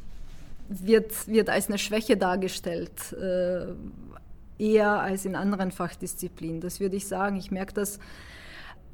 wird, 0.70 1.28
wird 1.28 1.50
als 1.50 1.70
eine 1.70 1.80
Schwäche 1.80 2.18
dargestellt, 2.18 3.14
äh, 3.14 3.66
eher 4.60 5.02
als 5.02 5.26
in 5.26 5.36
anderen 5.36 5.72
Fachdisziplinen. 5.72 6.62
Das 6.62 6.80
würde 6.80 6.98
ich 6.98 7.08
sagen. 7.08 7.38
Ich 7.38 7.50
merke 7.50 7.74
das 7.74 7.98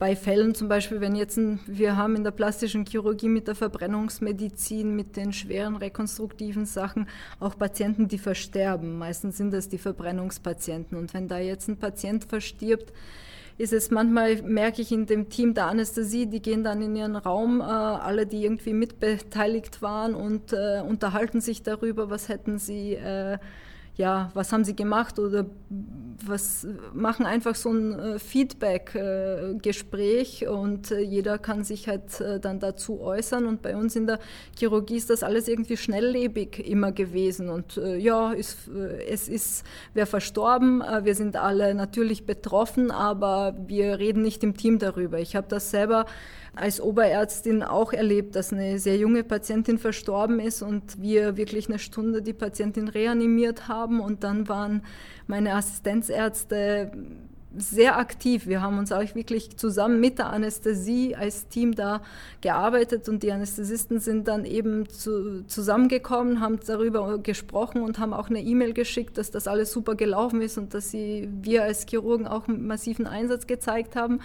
bei 0.04 0.18
Fällen 0.18 0.54
zum 0.54 0.68
Beispiel, 0.68 1.00
wenn 1.00 1.16
jetzt 1.16 1.38
ein, 1.38 1.62
wir 1.66 1.96
haben 1.96 2.18
in 2.18 2.26
der 2.26 2.32
plastischen 2.32 2.86
Chirurgie 2.86 3.30
mit 3.30 3.48
der 3.48 3.56
Verbrennungsmedizin, 3.56 4.94
mit 4.94 5.16
den 5.16 5.32
schweren 5.32 5.78
rekonstruktiven 5.78 6.66
Sachen 6.66 7.08
auch 7.40 7.58
Patienten, 7.58 8.10
die 8.10 8.18
versterben. 8.18 8.98
Meistens 8.98 9.38
sind 9.38 9.54
das 9.54 9.70
die 9.70 9.78
Verbrennungspatienten. 9.78 10.98
Und 10.98 11.14
wenn 11.14 11.30
da 11.30 11.40
jetzt 11.40 11.70
ein 11.70 11.78
Patient 11.78 12.26
verstirbt, 12.26 12.92
ist 13.58 13.72
es 13.72 13.92
manchmal, 13.92 14.42
merke 14.42 14.82
ich 14.82 14.92
in 14.92 15.06
dem 15.06 15.30
Team 15.30 15.54
der 15.54 15.68
Anästhesie, 15.68 16.26
die 16.26 16.42
gehen 16.42 16.66
dann 16.66 16.82
in 16.82 16.98
ihren 16.98 17.16
Raum, 17.16 17.62
äh, 17.62 17.64
alle, 17.64 18.26
die 18.26 18.44
irgendwie 18.44 18.74
mitbeteiligt 18.74 19.82
waren 19.82 20.16
und 20.16 20.52
äh, 20.52 20.82
unterhalten 20.86 21.40
sich 21.40 21.64
darüber, 21.64 22.10
was 22.10 22.28
hätten 22.28 22.60
sie. 22.60 22.96
Äh, 22.96 23.38
ja, 23.96 24.32
was 24.34 24.52
haben 24.52 24.64
sie 24.64 24.76
gemacht 24.76 25.20
oder 25.20 25.46
was 26.26 26.66
machen 26.94 27.26
einfach 27.26 27.56
so 27.56 27.72
ein 27.72 28.00
äh, 28.00 28.18
Feedback-Gespräch 28.20 30.48
und 30.48 30.92
äh, 30.92 31.02
jeder 31.02 31.38
kann 31.38 31.64
sich 31.64 31.88
halt 31.88 32.20
äh, 32.22 32.40
dann 32.40 32.60
dazu 32.60 33.02
äußern. 33.02 33.46
Und 33.46 33.62
bei 33.62 33.76
uns 33.76 33.96
in 33.96 34.08
der 34.08 34.18
Chirurgie 34.58 34.98
ist 34.98 35.12
das 35.12 35.22
alles 35.22 35.48
irgendwie 35.48 35.78
schnelllebig 35.78 36.68
immer 36.68 36.92
gewesen. 36.92 37.50
Und 37.50 37.80
ja, 37.98 38.32
ist, 38.32 38.70
es 39.08 39.28
ist 39.28 39.64
wer 39.94 40.08
verstorben, 40.08 40.82
wir 41.04 41.16
sind 41.16 41.36
alle 41.36 41.76
natürlich 41.76 42.26
betroffen, 42.26 42.92
aber 42.92 43.58
wir 43.68 44.00
reden 44.00 44.22
nicht 44.22 44.42
im 44.44 44.56
Team 44.56 44.80
darüber. 44.80 45.20
Ich 45.20 45.36
habe 45.36 45.48
das 45.50 45.72
selber 45.72 46.06
als 46.56 46.80
Oberärztin 46.80 47.64
auch 47.64 47.94
erlebt, 47.94 48.36
dass 48.36 48.54
eine 48.54 48.78
sehr 48.78 48.98
junge 48.98 49.24
Patientin 49.24 49.80
verstorben 49.80 50.40
ist 50.40 50.62
und 50.62 51.02
wir 51.02 51.36
wirklich 51.36 51.68
eine 51.68 51.80
Stunde 51.80 52.22
die 52.22 52.34
Patientin 52.34 52.88
reanimiert 52.88 53.68
haben 53.68 53.83
und 53.86 54.24
dann 54.24 54.48
waren 54.48 54.84
meine 55.28 55.56
Assistenzärzte 55.56 56.92
sehr 57.56 57.98
aktiv. 57.98 58.48
Wir 58.48 58.62
haben 58.62 58.80
uns 58.80 58.92
auch 58.92 59.16
wirklich 59.16 59.58
zusammen 59.58 60.00
mit 60.00 60.18
der 60.18 60.32
Anästhesie 60.32 61.16
als 61.16 61.48
Team 61.48 61.76
da 61.76 62.02
gearbeitet 62.42 63.08
und 63.10 63.24
die 63.24 63.32
Anästhesisten 63.32 64.00
sind 64.00 64.28
dann 64.28 64.46
eben 64.46 64.90
zu, 64.90 65.46
zusammengekommen, 65.46 66.40
haben 66.40 66.60
darüber 66.66 67.20
gesprochen 67.20 67.82
und 67.84 68.00
haben 68.00 68.14
auch 68.14 68.30
eine 68.30 68.42
E-Mail 68.42 68.74
geschickt, 68.74 69.18
dass 69.18 69.32
das 69.32 69.48
alles 69.48 69.72
super 69.72 69.96
gelaufen 69.96 70.42
ist 70.42 70.58
und 70.58 70.74
dass 70.74 70.92
sie, 70.92 71.30
wir 71.42 71.64
als 71.64 71.86
Chirurgen 71.88 72.28
auch 72.28 72.48
massiven 72.48 73.06
Einsatz 73.06 73.46
gezeigt 73.46 73.96
haben. 73.96 74.20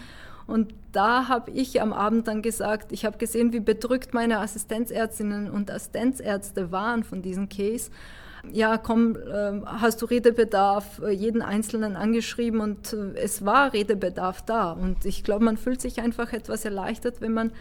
Und 0.47 0.73
da 0.93 1.29
habe 1.29 1.51
ich 1.51 1.83
am 1.83 1.93
Abend 1.93 2.27
dann 2.27 2.41
gesagt, 2.41 2.93
ich 2.93 3.05
habe 3.05 3.19
gesehen, 3.19 3.53
wie 3.53 3.61
bedrückt 3.61 4.15
meine 4.15 4.39
Assistenzärztinnen 4.39 5.51
und 5.51 5.71
Assistenzärzte 5.71 6.73
waren 6.73 7.05
von 7.05 7.21
diesem 7.21 7.51
Case. 7.51 7.91
Ja, 8.53 8.79
komm, 8.79 9.17
ähm, 9.33 9.65
hast 9.67 10.03
du 10.03 10.07
Redebedarf, 10.07 11.01
äh, 11.03 11.11
jeden 11.11 11.43
Einzelnen 11.43 11.97
angeschrieben 11.97 12.61
und 12.61 12.93
äh, 12.93 13.15
es 13.17 13.45
war 13.45 13.73
Redebedarf 13.73 14.43
da. 14.43 14.73
Und 14.73 15.05
ich 15.05 15.25
glaube, 15.25 15.45
man 15.45 15.57
fühlt 15.57 15.81
sich 15.81 16.01
einfach 16.01 16.33
etwas 16.33 16.65
erleichtert, 16.65 17.21
wenn 17.21 17.33
man 17.33 17.53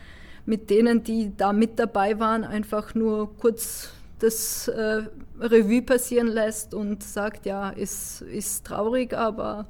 mit 0.46 0.70
denen, 0.70 1.04
die 1.04 1.36
da 1.36 1.54
mit 1.54 1.78
dabei 1.78 2.20
waren, 2.20 2.44
einfach 2.44 2.96
nur 2.96 3.36
kurz 3.38 3.90
das 4.20 4.68
äh, 4.68 5.04
Revue 5.40 5.82
passieren 5.82 6.28
lässt 6.28 6.74
und 6.74 7.04
sagt, 7.04 7.46
ja, 7.46 7.70
ist, 7.70 8.22
ist 8.22 8.66
traurig, 8.66 9.14
aber 9.14 9.68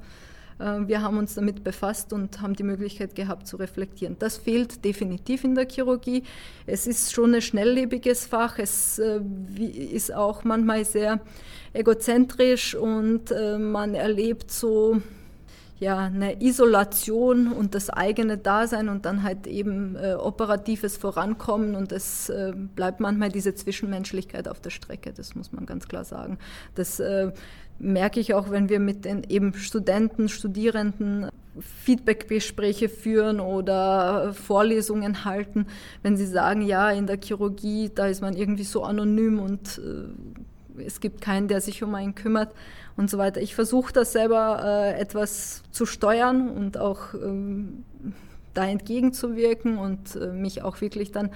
wir 0.58 1.02
haben 1.02 1.18
uns 1.18 1.34
damit 1.34 1.62
befasst 1.62 2.12
und 2.12 2.40
haben 2.40 2.54
die 2.54 2.64
Möglichkeit 2.64 3.14
gehabt 3.14 3.46
zu 3.46 3.56
reflektieren. 3.56 4.16
Das 4.18 4.36
fehlt 4.36 4.84
definitiv 4.84 5.44
in 5.44 5.54
der 5.54 5.68
Chirurgie. 5.68 6.24
Es 6.66 6.86
ist 6.86 7.12
schon 7.12 7.34
ein 7.34 7.42
schnelllebiges 7.42 8.26
Fach. 8.26 8.58
Es 8.58 8.98
äh, 8.98 9.20
ist 9.60 10.12
auch 10.12 10.44
manchmal 10.44 10.84
sehr 10.84 11.20
egozentrisch 11.72 12.74
und 12.74 13.30
äh, 13.30 13.58
man 13.58 13.94
erlebt 13.94 14.50
so 14.50 15.00
ja, 15.80 15.98
eine 15.98 16.42
Isolation 16.42 17.52
und 17.52 17.74
das 17.74 17.88
eigene 17.88 18.36
Dasein 18.36 18.88
und 18.88 19.04
dann 19.04 19.22
halt 19.22 19.46
eben 19.46 19.94
äh, 19.96 20.14
operatives 20.14 20.96
Vorankommen 20.96 21.76
und 21.76 21.92
es 21.92 22.28
äh, 22.30 22.52
bleibt 22.54 22.98
manchmal 22.98 23.30
diese 23.30 23.54
Zwischenmenschlichkeit 23.54 24.48
auf 24.48 24.60
der 24.60 24.70
Strecke, 24.70 25.12
das 25.12 25.36
muss 25.36 25.52
man 25.52 25.66
ganz 25.66 25.86
klar 25.86 26.04
sagen. 26.04 26.38
Das 26.74 26.98
äh, 26.98 27.30
merke 27.78 28.20
ich 28.20 28.34
auch, 28.34 28.50
wenn 28.50 28.68
wir 28.68 28.80
mit 28.80 29.04
den 29.04 29.24
eben 29.24 29.54
Studenten, 29.54 30.28
Studierenden 30.28 31.28
Feedbackgespräche 31.60 32.88
führen 32.88 33.40
oder 33.40 34.32
Vorlesungen 34.34 35.24
halten, 35.24 35.66
wenn 36.02 36.16
sie 36.16 36.26
sagen, 36.26 36.62
ja, 36.62 36.90
in 36.90 37.06
der 37.06 37.18
Chirurgie, 37.20 37.90
da 37.94 38.06
ist 38.06 38.20
man 38.20 38.36
irgendwie 38.36 38.64
so 38.64 38.84
anonym 38.84 39.40
und 39.40 39.78
äh, 39.78 40.82
es 40.82 41.00
gibt 41.00 41.20
keinen, 41.20 41.48
der 41.48 41.60
sich 41.60 41.82
um 41.82 41.94
einen 41.94 42.14
kümmert 42.14 42.54
und 42.96 43.10
so 43.10 43.18
weiter. 43.18 43.40
Ich 43.40 43.54
versuche 43.54 43.92
das 43.92 44.12
selber 44.12 44.62
äh, 44.64 45.00
etwas 45.00 45.62
zu 45.70 45.86
steuern 45.86 46.50
und 46.50 46.78
auch 46.78 47.14
ähm, 47.14 47.84
da 48.54 48.66
entgegenzuwirken 48.66 49.78
und 49.78 50.16
äh, 50.16 50.32
mich 50.32 50.62
auch 50.62 50.80
wirklich 50.80 51.12
dann 51.12 51.30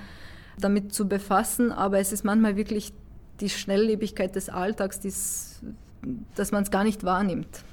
damit 0.58 0.92
zu 0.92 1.08
befassen. 1.08 1.72
Aber 1.72 1.98
es 1.98 2.12
ist 2.12 2.24
manchmal 2.24 2.56
wirklich 2.56 2.92
die 3.40 3.48
Schnelllebigkeit 3.48 4.34
des 4.34 4.48
Alltags, 4.48 5.00
dies, 5.00 5.51
dass 6.34 6.52
man 6.52 6.62
es 6.62 6.70
gar 6.70 6.84
nicht 6.84 7.04
wahrnimmt. 7.04 7.64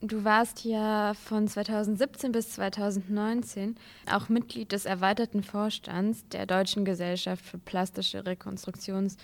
Du 0.00 0.22
warst 0.22 0.64
ja 0.64 1.12
von 1.14 1.48
2017 1.48 2.30
bis 2.30 2.50
2019 2.52 3.74
auch 4.12 4.28
Mitglied 4.28 4.70
des 4.70 4.84
erweiterten 4.84 5.42
Vorstands 5.42 6.24
der 6.28 6.46
Deutschen 6.46 6.84
Gesellschaft 6.84 7.44
für 7.44 7.58
plastische 7.58 8.20
Rekonstruktions- 8.20 9.16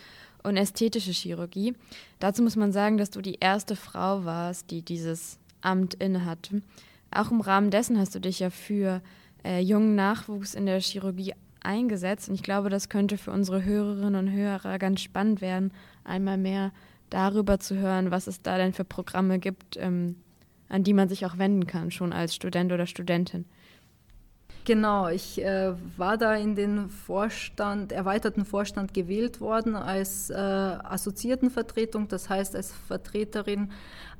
und 0.42 0.57
ästhetische 0.57 1.12
Chirurgie. 1.12 1.75
Dazu 2.18 2.42
muss 2.42 2.57
man 2.57 2.73
sagen, 2.73 2.99
dass 2.99 3.11
du 3.11 3.20
die 3.20 3.38
erste 3.38 3.77
Frau 3.77 4.25
warst, 4.25 4.73
die 4.73 4.83
dieses 4.83 5.38
Amt 5.61 5.94
innehatte. 5.94 6.61
Auch 7.12 7.31
im 7.31 7.40
Rahmen 7.40 7.70
dessen 7.70 7.97
hast 7.97 8.16
du 8.16 8.20
dich 8.20 8.40
ja 8.40 8.51
für 8.51 9.01
äh, 9.44 9.61
jungen 9.61 9.94
Nachwuchs 9.94 10.55
in 10.55 10.66
der 10.66 10.81
Chirurgie 10.81 11.35
eingesetzt. 11.61 12.29
Und 12.29 12.35
ich 12.35 12.42
glaube, 12.42 12.68
das 12.68 12.88
könnte 12.88 13.16
für 13.16 13.31
unsere 13.31 13.64
Hörerinnen 13.64 14.16
und 14.16 14.33
Hörer 14.33 14.79
ganz 14.79 15.03
spannend 15.03 15.40
werden, 15.40 15.73
einmal 16.03 16.37
mehr 16.37 16.73
darüber 17.14 17.59
zu 17.59 17.77
hören, 17.77 18.11
was 18.11 18.27
es 18.27 18.42
da 18.42 18.59
denn 18.59 18.72
für 18.72 18.85
Programme 18.85 19.38
gibt, 19.38 19.77
ähm, 19.77 20.16
an 20.68 20.83
die 20.83 20.92
man 20.92 21.09
sich 21.09 21.24
auch 21.24 21.38
wenden 21.38 21.66
kann, 21.66 21.90
schon 21.90 22.12
als 22.12 22.35
Student 22.35 22.72
oder 22.72 22.87
Studentin. 22.87 23.44
Genau, 24.64 25.09
ich 25.09 25.44
äh, 25.44 25.74
war 25.98 26.16
da 26.16 26.35
in 26.37 26.55
den 26.57 26.88
Vorstand, 26.88 27.92
erweiterten 27.92 28.46
Vorstand 28.46 28.94
gewählt 28.94 29.42
worden 29.42 29.77
als 29.77 30.31
äh, 30.31 30.35
Assoziiertenvertretung, 30.35 32.09
das 32.09 32.31
heißt 32.31 32.57
als 32.57 32.72
Vertreterin 32.72 33.70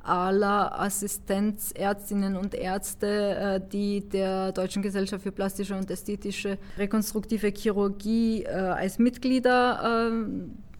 aller 0.03 0.79
Assistenzärztinnen 0.79 2.35
und 2.35 2.53
Ärzte, 2.53 3.07
äh, 3.07 3.61
die 3.71 4.07
der 4.07 4.51
Deutschen 4.51 4.83
Gesellschaft 4.83 5.23
für 5.23 5.31
plastische 5.31 5.75
und 5.75 5.89
ästhetische 5.89 6.59
rekonstruktive 6.77 7.47
Chirurgie 7.47 8.43
äh, 8.43 8.51
als 8.51 8.99
Mitglieder 8.99 10.11
äh, 10.11 10.74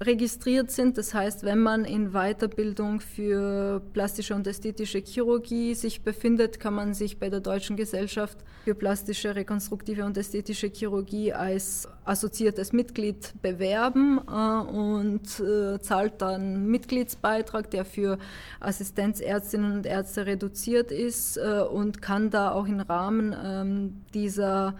registriert 0.00 0.70
sind. 0.70 0.98
Das 0.98 1.14
heißt, 1.14 1.44
wenn 1.44 1.58
man 1.58 1.84
in 1.84 2.12
Weiterbildung 2.12 3.00
für 3.00 3.80
plastische 3.92 4.34
und 4.34 4.46
ästhetische 4.46 4.98
Chirurgie 4.98 5.74
sich 5.74 6.02
befindet, 6.02 6.60
kann 6.60 6.74
man 6.74 6.94
sich 6.94 7.18
bei 7.18 7.30
der 7.30 7.40
Deutschen 7.40 7.76
Gesellschaft 7.76 8.38
für 8.64 8.74
plastische, 8.74 9.34
rekonstruktive 9.34 10.04
und 10.04 10.16
ästhetische 10.16 10.68
Chirurgie 10.68 11.32
als 11.32 11.88
assoziiertes 12.04 12.72
Mitglied 12.72 13.34
bewerben 13.42 14.20
äh, 14.28 14.30
und 14.30 15.40
äh, 15.40 15.80
zahlt 15.80 16.20
dann 16.22 16.66
Mitgliedsbeitrag, 16.66 17.70
der 17.70 17.84
für 17.84 18.18
Assistenzärztinnen 18.60 19.78
und 19.78 19.86
Ärzte 19.86 20.26
reduziert 20.26 20.92
ist 20.92 21.36
äh, 21.36 21.60
und 21.60 22.02
kann 22.02 22.30
da 22.30 22.52
auch 22.52 22.66
im 22.66 22.80
Rahmen 22.80 23.34
ähm, 23.44 24.04
dieser 24.14 24.74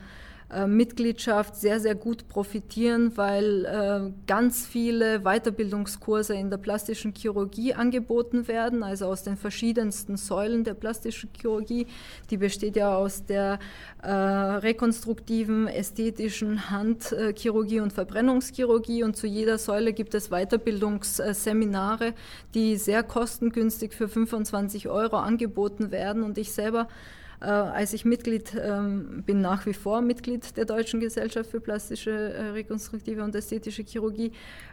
äh, 0.50 0.66
Mitgliedschaft 0.66 1.56
sehr, 1.56 1.78
sehr 1.78 1.94
gut 1.94 2.26
profitieren, 2.26 3.18
weil 3.18 3.66
äh, 3.66 4.12
ganz 4.26 4.66
viele 4.66 5.20
Weiterbildungskurse 5.20 6.34
in 6.34 6.48
der 6.48 6.56
plastischen 6.56 7.12
Chirurgie 7.14 7.74
angeboten 7.74 8.48
werden, 8.48 8.82
also 8.82 9.06
aus 9.06 9.24
den 9.24 9.36
verschiedensten 9.36 10.16
Säulen 10.16 10.64
der 10.64 10.72
plastischen 10.72 11.28
Chirurgie. 11.38 11.86
Die 12.30 12.38
besteht 12.38 12.76
ja 12.76 12.96
aus 12.96 13.26
der 13.26 13.58
äh, 14.02 14.10
rekonstruktiven, 14.10 15.68
ästhetischen 15.68 16.70
Handchirurgie 16.70 17.80
und 17.80 17.92
Verbrennungschirurgie 17.92 19.02
und 19.02 19.18
zu 19.18 19.26
jeder 19.26 19.58
Säule 19.58 19.92
gibt 19.92 20.14
es 20.14 20.30
Weiterbildungsseminare, 20.30 22.14
die 22.54 22.76
sehr 22.76 23.02
kostengünstig 23.02 23.92
für 23.92 24.08
25 24.08 24.88
Euro 24.88 25.16
angeboten 25.16 25.90
werden 25.90 26.22
und 26.22 26.38
ich 26.38 26.52
selber 26.52 26.88
als 27.44 27.92
ich 27.92 28.04
Mitglied 28.04 28.56
ähm, 28.60 29.22
bin, 29.24 29.40
nach 29.40 29.64
wie 29.66 29.72
vor 29.72 30.00
Mitglied 30.00 30.56
der 30.56 30.64
Deutschen 30.64 30.98
Gesellschaft 30.98 31.50
für 31.50 31.60
plastische, 31.60 32.10
äh, 32.10 32.50
rekonstruktive 32.50 33.22
und 33.22 33.34
ästhetische 33.34 33.84
Chirurgie, 33.84 34.32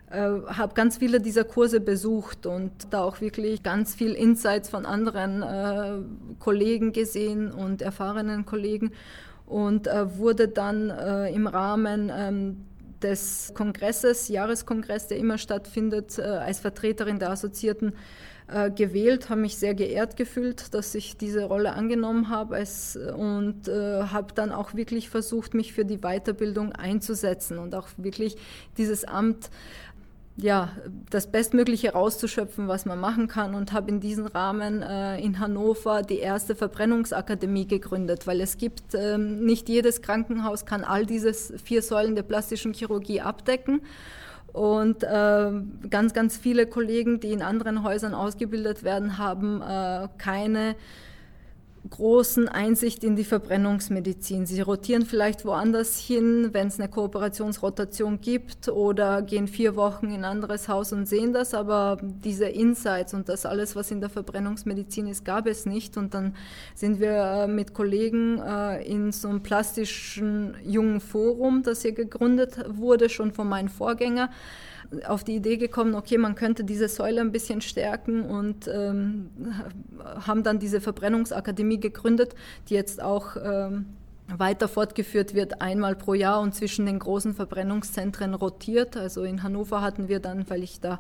äh, 0.10 0.18
habe 0.18 0.74
ganz 0.74 0.98
viele 0.98 1.22
dieser 1.22 1.44
Kurse 1.44 1.80
besucht 1.80 2.46
und 2.48 2.72
da 2.90 3.04
auch 3.04 3.22
wirklich 3.22 3.62
ganz 3.62 3.94
viel 3.94 4.14
Insights 4.14 4.70
von 4.70 4.86
anderen 4.86 5.44
äh, 5.44 6.02
Kollegen 6.40 6.92
gesehen 6.92 7.52
und 7.52 7.84
erfahrenen 7.84 8.46
Kollegen 8.46 8.92
und 9.46 9.88
äh, 9.88 10.18
wurde 10.18 10.48
dann 10.48 10.90
äh, 10.90 11.30
im 11.30 11.46
Rahmen 11.46 12.12
ähm, 12.12 12.66
des 13.04 13.52
Kongresses, 13.54 14.28
Jahreskongress, 14.30 15.08
der 15.08 15.18
immer 15.18 15.38
stattfindet, 15.38 16.18
als 16.20 16.60
Vertreterin 16.60 17.20
der 17.20 17.30
Assoziierten 17.30 17.94
äh, 18.48 18.70
gewählt, 18.70 19.30
habe 19.30 19.42
mich 19.42 19.58
sehr 19.58 19.74
geehrt 19.74 20.18
gefühlt, 20.18 20.74
dass 20.74 20.94
ich 20.96 21.18
diese 21.18 21.46
Rolle 21.46 21.74
angenommen 21.74 22.30
habe 22.30 22.64
und 23.18 23.68
äh, 23.68 24.04
habe 24.04 24.34
dann 24.36 24.52
auch 24.52 24.76
wirklich 24.76 25.10
versucht, 25.10 25.54
mich 25.54 25.74
für 25.74 25.86
die 25.86 25.98
Weiterbildung 25.98 26.72
einzusetzen 26.72 27.58
und 27.58 27.74
auch 27.76 27.88
wirklich 27.98 28.36
dieses 28.78 29.04
Amt 29.04 29.50
ja, 30.38 30.74
das 31.10 31.32
Bestmögliche 31.32 31.94
rauszuschöpfen, 31.94 32.68
was 32.68 32.86
man 32.86 33.00
machen 33.00 33.28
kann 33.28 33.56
und 33.56 33.72
habe 33.72 33.90
in 33.90 34.02
diesem 34.02 34.26
Rahmen 34.26 34.82
äh, 34.82 35.18
in 35.20 35.40
Hannover 35.40 36.02
die 36.02 36.20
erste 36.20 36.56
Verbrennungsakademie 36.56 37.68
gegründet, 37.68 38.28
weil 38.28 38.42
es 38.42 38.58
gibt, 38.58 38.94
ähm, 38.96 39.46
nicht 39.46 39.70
jedes 39.70 40.02
Krankenhaus 40.02 40.66
kann 40.66 40.84
all 40.84 41.06
diese 41.06 41.34
vier 41.34 41.82
Säulen 41.82 42.16
der 42.16 42.24
plastischen 42.24 42.74
Chirurgie 42.74 43.22
abdecken 43.22 43.82
und 44.56 45.04
äh, 45.04 45.52
ganz, 45.90 46.14
ganz 46.14 46.38
viele 46.38 46.66
Kollegen, 46.66 47.20
die 47.20 47.32
in 47.34 47.42
anderen 47.42 47.84
Häusern 47.84 48.14
ausgebildet 48.14 48.84
werden, 48.84 49.18
haben 49.18 49.62
äh, 49.62 50.08
keine 50.18 50.76
großen 51.90 52.48
Einsicht 52.48 53.04
in 53.04 53.16
die 53.16 53.24
Verbrennungsmedizin. 53.24 54.46
Sie 54.46 54.62
rotieren 54.62 55.06
vielleicht 55.06 55.46
woanders 55.46 56.00
hin, 56.00 56.50
wenn 56.52 56.68
es 56.68 56.80
eine 56.80 56.90
Kooperationsrotation 56.90 58.22
gibt 58.22 58.70
oder 58.70 59.22
gehen 59.22 59.48
vier 59.48 59.76
Wochen 59.76 60.08
in 60.08 60.24
ein 60.24 60.26
anderes 60.26 60.68
Haus 60.68 60.94
und 60.94 61.08
sehen 61.08 61.34
das, 61.34 61.54
aber 61.54 61.98
diese 62.02 62.46
Insights 62.46 63.14
und 63.14 63.30
das 63.30 63.46
alles, 63.46 63.76
was 63.76 63.92
in 63.92 64.00
der 64.00 64.10
Verbrennungsmedizin 64.10 65.08
ist, 65.08 65.26
gab 65.26 65.48
es 65.48 65.66
nicht. 65.66 65.98
Und 65.98 66.14
dann 66.14 66.36
sind 66.74 67.00
wir 67.00 67.14
äh, 67.14 67.48
mit 67.48 67.74
Kollegen 67.74 68.40
äh, 68.40 68.84
in 68.84 69.12
so 69.12 69.28
einem 69.28 69.44
plastischen 69.44 70.56
jungen 70.64 71.02
Forum, 71.02 71.62
das 71.64 71.84
hier 71.84 71.94
gegründet 71.94 72.58
wurde, 72.68 73.10
schon 73.10 73.32
von 73.32 73.48
meinem 73.48 73.70
Vorgänger, 73.70 74.30
auf 75.08 75.24
die 75.24 75.36
Idee 75.36 75.58
gekommen, 75.58 75.96
okay, 75.96 76.18
man 76.18 76.36
könnte 76.36 76.64
diese 76.64 76.88
Säule 76.88 77.22
ein 77.22 77.32
bisschen 77.32 77.62
stärken 77.62 78.24
und 78.24 78.68
ähm, 78.68 79.30
haben 80.26 80.44
dann 80.44 80.60
diese 80.60 80.82
Verbrennungsakademie 80.82 81.80
gegründet, 81.80 82.36
die 82.70 82.74
jetzt 82.76 83.02
auch 83.02 83.36
ähm, 83.44 83.86
weiter 84.28 84.68
fortgeführt 84.68 85.36
wird, 85.36 85.62
einmal 85.62 85.96
pro 85.96 86.14
Jahr 86.14 86.42
und 86.42 86.56
zwischen 86.56 86.86
den 86.86 87.00
großen 87.00 87.34
Verbrennungszentren 87.34 88.34
rotiert. 88.34 88.98
Also 88.98 89.24
in 89.24 89.44
Hannover 89.44 89.82
hatten 89.82 90.08
wir 90.08 90.20
dann, 90.20 90.50
weil 90.50 90.64
ich 90.64 90.80
da 90.80 91.00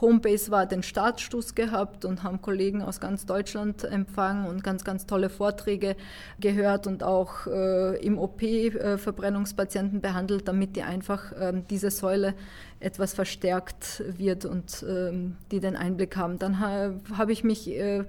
Homebase 0.00 0.50
war, 0.50 0.66
den 0.66 0.82
Startstoß 0.82 1.54
gehabt 1.54 2.04
und 2.04 2.22
haben 2.22 2.40
Kollegen 2.42 2.82
aus 2.82 3.00
ganz 3.00 3.26
Deutschland 3.26 3.84
empfangen 3.84 4.46
und 4.46 4.62
ganz, 4.62 4.84
ganz 4.84 5.06
tolle 5.06 5.30
Vorträge 5.30 5.96
gehört 6.40 6.86
und 6.86 7.02
auch 7.02 7.46
äh, 7.46 7.96
im 8.04 8.18
OP 8.18 8.42
äh, 8.42 8.98
Verbrennungspatienten 8.98 10.00
behandelt, 10.00 10.46
damit 10.46 10.76
die 10.76 10.82
einfach 10.82 11.32
äh, 11.32 11.54
diese 11.68 11.90
Säule 11.90 12.34
etwas 12.80 13.12
verstärkt 13.14 14.04
wird 14.06 14.44
und 14.44 14.84
ähm, 14.88 15.36
die 15.50 15.58
den 15.58 15.74
Einblick 15.74 16.16
haben. 16.16 16.38
Dann 16.38 16.60
ha 16.60 16.92
habe 17.16 17.32
ich 17.32 17.42
mich 17.42 17.68
äh, 17.68 18.04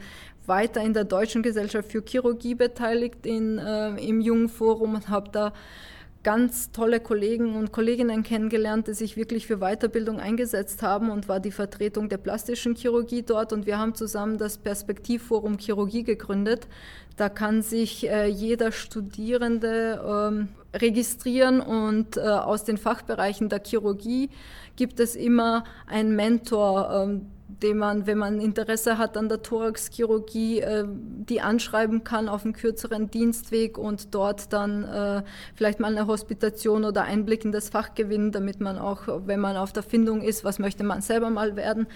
weiter 0.50 0.82
in 0.82 0.94
der 0.94 1.06
Deutschen 1.06 1.42
Gesellschaft 1.42 1.92
für 1.92 2.04
Chirurgie 2.06 2.56
beteiligt 2.56 3.26
in, 3.26 3.58
äh, 3.58 3.92
im 4.04 4.20
Jungen 4.20 4.50
Forum 4.50 4.96
und 4.96 5.08
habe 5.08 5.30
da 5.32 5.54
ganz 6.24 6.72
tolle 6.72 7.00
Kollegen 7.00 7.56
und 7.56 7.72
Kolleginnen 7.72 8.24
kennengelernt, 8.24 8.88
die 8.88 8.94
sich 8.94 9.16
wirklich 9.16 9.48
für 9.48 9.58
Weiterbildung 9.60 10.20
eingesetzt 10.20 10.84
haben 10.84 11.10
und 11.10 11.30
war 11.30 11.40
die 11.40 11.52
Vertretung 11.52 12.10
der 12.10 12.18
plastischen 12.18 12.76
Chirurgie 12.76 13.24
dort 13.24 13.54
und 13.54 13.66
wir 13.66 13.80
haben 13.80 13.96
zusammen 13.96 14.38
das 14.38 14.58
Perspektivforum 14.58 15.58
Chirurgie 15.58 16.04
gegründet. 16.04 16.68
Da 17.16 17.30
kann 17.30 17.62
sich 17.62 18.10
äh, 18.10 18.28
jeder 18.28 18.72
Studierende 18.72 20.02
ähm, 20.06 20.50
registrieren 20.74 21.62
und 21.62 22.18
äh, 22.18 22.22
aus 22.22 22.66
den 22.66 22.78
Fachbereichen 22.78 23.48
der 23.48 23.62
Chirurgie 23.66 24.30
gibt 24.76 25.00
es 25.00 25.16
immer 25.16 25.64
einen 25.88 26.16
Mentor, 26.16 27.08
ähm, 27.08 27.28
den 27.62 27.78
man, 27.78 28.08
wenn 28.08 28.18
man 28.18 28.40
Interesse 28.40 28.98
hat 28.98 29.18
an 29.18 29.30
der 29.30 29.42
Thoraxchirurgie, 29.42 30.62
äh, 30.62 30.86
die 30.88 31.42
anschreiben 31.42 32.04
kann 32.04 32.30
auf 32.30 32.44
einem 32.44 32.54
kürzeren 32.54 33.12
Dienstweg 33.12 33.78
und 33.78 34.14
dort 34.16 34.54
dann 34.54 34.84
äh, 34.84 35.24
vielleicht 35.56 35.80
mal 35.80 35.92
eine 35.96 36.08
Hospitation 36.08 36.86
oder 36.86 37.04
Einblick 37.04 37.46
in 37.46 37.52
das 37.52 37.70
Fach 37.70 37.96
gewinnen, 37.96 38.32
damit 38.32 38.60
man 38.62 38.78
auch, 38.78 39.08
wenn 39.26 39.40
man 39.40 39.58
auf 39.58 39.74
der 39.74 39.84
Findung 39.84 40.22
ist, 40.22 40.44
was 40.44 40.60
möchte 40.60 40.84
man 40.84 41.02
selber 41.02 41.30
mal 41.30 41.56
werden, 41.56 41.88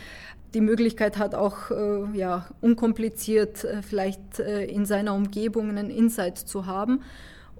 die 0.54 0.62
Möglichkeit 0.62 1.18
hat, 1.18 1.36
auch 1.36 1.72
äh, 1.72 2.18
ja, 2.18 2.46
unkompliziert 2.62 3.64
äh, 3.64 3.82
vielleicht 3.82 4.40
äh, 4.40 4.66
in 4.66 4.86
seiner 4.86 5.14
Umgebung 5.14 5.70
einen 5.70 5.90
Insight 5.90 6.38
zu 6.38 6.66
haben. 6.66 7.02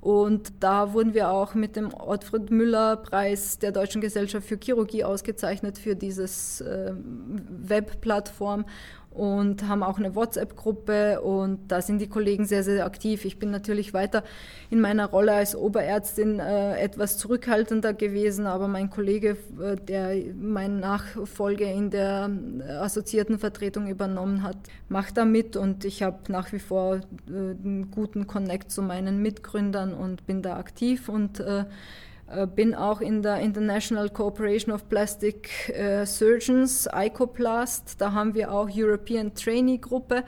Und 0.04 0.52
da 0.60 0.92
wurden 0.92 1.14
wir 1.14 1.30
auch 1.30 1.54
mit 1.54 1.78
dem 1.78 1.94
Ottfried 1.94 2.52
Müller 2.52 2.98
Preis 2.98 3.58
der 3.58 3.72
Deutschen 3.72 4.02
Gesellschaft 4.02 4.46
für 4.46 4.58
Chirurgie 4.62 5.06
ausgezeichnet 5.06 5.78
für 5.78 5.96
dieses 5.96 6.60
äh, 6.60 6.92
Webplattform 6.94 8.66
und 9.14 9.68
haben 9.68 9.84
auch 9.84 9.98
eine 9.98 10.16
WhatsApp-Gruppe 10.16 11.22
und 11.22 11.72
da 11.72 11.82
sind 11.82 12.00
die 12.00 12.08
Kollegen 12.08 12.46
sehr, 12.46 12.64
sehr 12.64 12.86
aktiv. 12.86 13.26
Ich 13.26 13.40
bin 13.40 13.52
natürlich 13.52 13.94
weiter 13.94 14.24
in 14.70 14.82
meiner 14.82 15.08
Rolle 15.08 15.34
als 15.34 15.56
Oberärztin 15.56 16.40
äh, 16.40 16.78
etwas 16.80 17.18
zurückhaltender 17.18 17.94
gewesen, 17.94 18.48
aber 18.48 18.68
mein 18.68 18.90
Kollege, 18.90 19.38
äh, 19.62 19.76
der 19.76 20.16
meine 20.36 20.76
Nachfolge 20.76 21.66
in 21.66 21.90
der 21.90 22.30
äh, 22.60 22.72
assoziierten 22.72 23.40
Vertretung 23.40 23.88
übernommen 23.88 24.44
hat, 24.44 24.58
macht 24.90 25.18
da 25.18 25.26
mit 25.26 25.56
und 25.56 25.86
ich 25.86 26.04
habe 26.04 26.20
nach 26.32 26.52
wie 26.52 26.60
vor 26.60 26.96
äh, 26.96 27.02
einen 27.30 27.92
guten 27.92 28.28
Connect 28.28 28.72
zu 28.72 28.82
meinen 28.82 29.22
Mitgründern 29.22 29.94
und 29.94 30.26
bin 30.26 30.42
da 30.42 30.58
aktiv 30.58 31.10
und 31.10 31.40
äh, 31.40 31.66
bin 32.56 32.74
auch 32.74 33.02
in 33.02 33.22
der 33.22 33.40
International 33.40 34.10
Cooperation 34.10 34.74
of 34.74 34.88
Plastic 34.90 35.70
äh, 35.70 36.06
Surgeons, 36.06 36.88
ICOPLAST. 36.92 38.00
Da 38.00 38.14
haben 38.14 38.34
wir 38.34 38.52
auch 38.52 38.70
European 38.74 39.34
Trainee 39.36 39.78
Gruppe, 39.78 40.24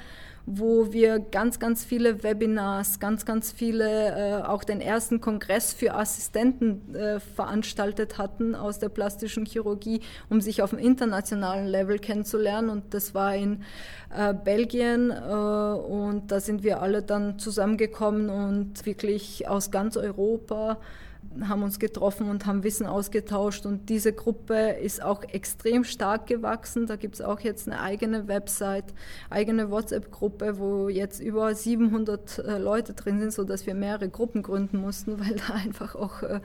wo 0.45 0.93
wir 0.93 1.19
ganz, 1.19 1.57
ganz 1.57 1.83
viele 1.83 2.23
Webinars, 2.23 2.99
ganz, 2.99 3.25
ganz 3.25 3.51
viele, 3.51 4.41
äh, 4.41 4.43
auch 4.43 4.63
den 4.63 4.79
ersten 4.79 5.19
Kongress 5.19 5.73
für 5.73 5.95
Assistenten 5.95 6.93
äh, 6.93 7.19
veranstaltet 7.19 8.17
hatten 8.19 8.53
aus 8.53 8.77
der 8.77 8.89
plastischen 8.89 9.45
Chirurgie, 9.45 10.01
um 10.29 10.41
sich 10.41 10.61
auf 10.61 10.69
dem 10.69 10.79
internationalen 10.79 11.65
Level 11.65 11.97
kennenzulernen. 11.97 12.69
Und 12.69 12.93
das 12.93 13.15
war 13.15 13.35
in 13.35 13.63
äh, 14.15 14.33
Belgien 14.33 15.09
äh, 15.09 15.13
und 15.13 16.25
da 16.27 16.39
sind 16.39 16.63
wir 16.63 16.81
alle 16.81 17.01
dann 17.01 17.39
zusammengekommen 17.39 18.29
und 18.29 18.85
wirklich 18.85 19.47
aus 19.47 19.71
ganz 19.71 19.97
Europa 19.97 20.77
haben 21.47 21.63
uns 21.63 21.79
getroffen 21.79 22.29
und 22.29 22.45
haben 22.45 22.63
Wissen 22.63 22.85
ausgetauscht 22.85 23.65
und 23.65 23.89
diese 23.89 24.13
Gruppe 24.13 24.71
ist 24.81 25.01
auch 25.01 25.23
extrem 25.23 25.83
stark 25.83 26.27
gewachsen. 26.27 26.87
Da 26.87 26.95
gibt 26.95 27.15
es 27.15 27.21
auch 27.21 27.39
jetzt 27.39 27.67
eine 27.67 27.81
eigene 27.81 28.27
Website, 28.27 28.85
eigene 29.29 29.71
WhatsApp-Gruppe, 29.71 30.57
wo 30.59 30.89
jetzt 30.89 31.19
über 31.19 31.53
700 31.53 32.39
äh, 32.39 32.57
Leute 32.57 32.93
drin 32.93 33.19
sind, 33.19 33.33
sodass 33.33 33.65
wir 33.65 33.75
mehrere 33.75 34.09
Gruppen 34.09 34.43
gründen 34.43 34.77
mussten, 34.77 35.19
weil 35.19 35.35
da 35.35 35.55
einfach 35.55 35.95
auch 35.95 36.23
äh, 36.23 36.39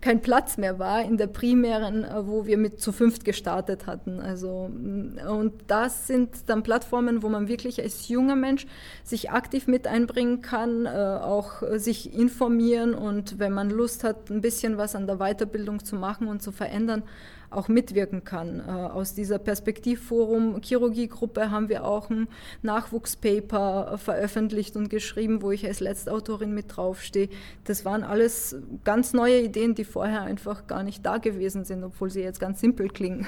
kein 0.00 0.22
Platz 0.22 0.56
mehr 0.56 0.78
war 0.78 1.02
in 1.02 1.16
der 1.16 1.26
primären, 1.26 2.04
äh, 2.04 2.26
wo 2.26 2.46
wir 2.46 2.56
mit 2.56 2.80
zu 2.80 2.92
fünft 2.92 3.24
gestartet 3.24 3.86
hatten. 3.86 4.20
Also, 4.20 4.70
mm, 4.72 5.18
und 5.28 5.52
das 5.66 6.06
sind 6.06 6.30
dann 6.48 6.62
Plattformen, 6.62 7.22
wo 7.22 7.28
man 7.28 7.48
wirklich 7.48 7.82
als 7.82 8.08
junger 8.08 8.36
Mensch 8.36 8.66
sich 9.04 9.30
aktiv 9.30 9.66
mit 9.66 9.86
einbringen 9.86 10.40
kann, 10.40 10.86
äh, 10.86 10.88
auch 10.88 11.62
sich 11.76 12.14
informieren 12.14 12.94
und 12.94 13.38
wenn 13.38 13.52
man 13.52 13.70
Lust 13.70 14.04
hat, 14.04 14.30
ein 14.30 14.40
bisschen 14.40 14.78
was 14.78 14.94
an 14.94 15.06
der 15.06 15.16
Weiterbildung 15.16 15.84
zu 15.84 15.96
machen 15.96 16.28
und 16.28 16.42
zu 16.42 16.52
verändern, 16.52 17.02
auch 17.50 17.68
mitwirken 17.68 18.24
kann. 18.24 18.60
Äh, 18.60 18.70
aus 18.70 19.14
dieser 19.14 19.38
Perspektivforum 19.38 20.60
Chirurgiegruppe 20.62 21.50
haben 21.50 21.68
wir 21.68 21.84
auch 21.84 22.10
ein 22.10 22.28
Nachwuchspaper 22.62 23.98
veröffentlicht 23.98 24.76
und 24.76 24.88
geschrieben, 24.88 25.42
wo 25.42 25.50
ich 25.50 25.66
als 25.66 25.80
Letztautorin 25.80 26.54
mit 26.54 26.76
draufstehe. 26.76 27.28
Das 27.64 27.84
waren 27.84 28.04
alles 28.04 28.56
ganz 28.84 29.12
neue 29.12 29.40
Ideen, 29.40 29.74
die 29.74 29.84
vorher 29.84 30.22
einfach 30.22 30.66
gar 30.66 30.82
nicht 30.82 31.04
da 31.04 31.18
gewesen 31.18 31.64
sind, 31.64 31.84
obwohl 31.84 32.10
sie 32.10 32.22
jetzt 32.22 32.40
ganz 32.40 32.60
simpel 32.60 32.88
klingen. 32.88 33.26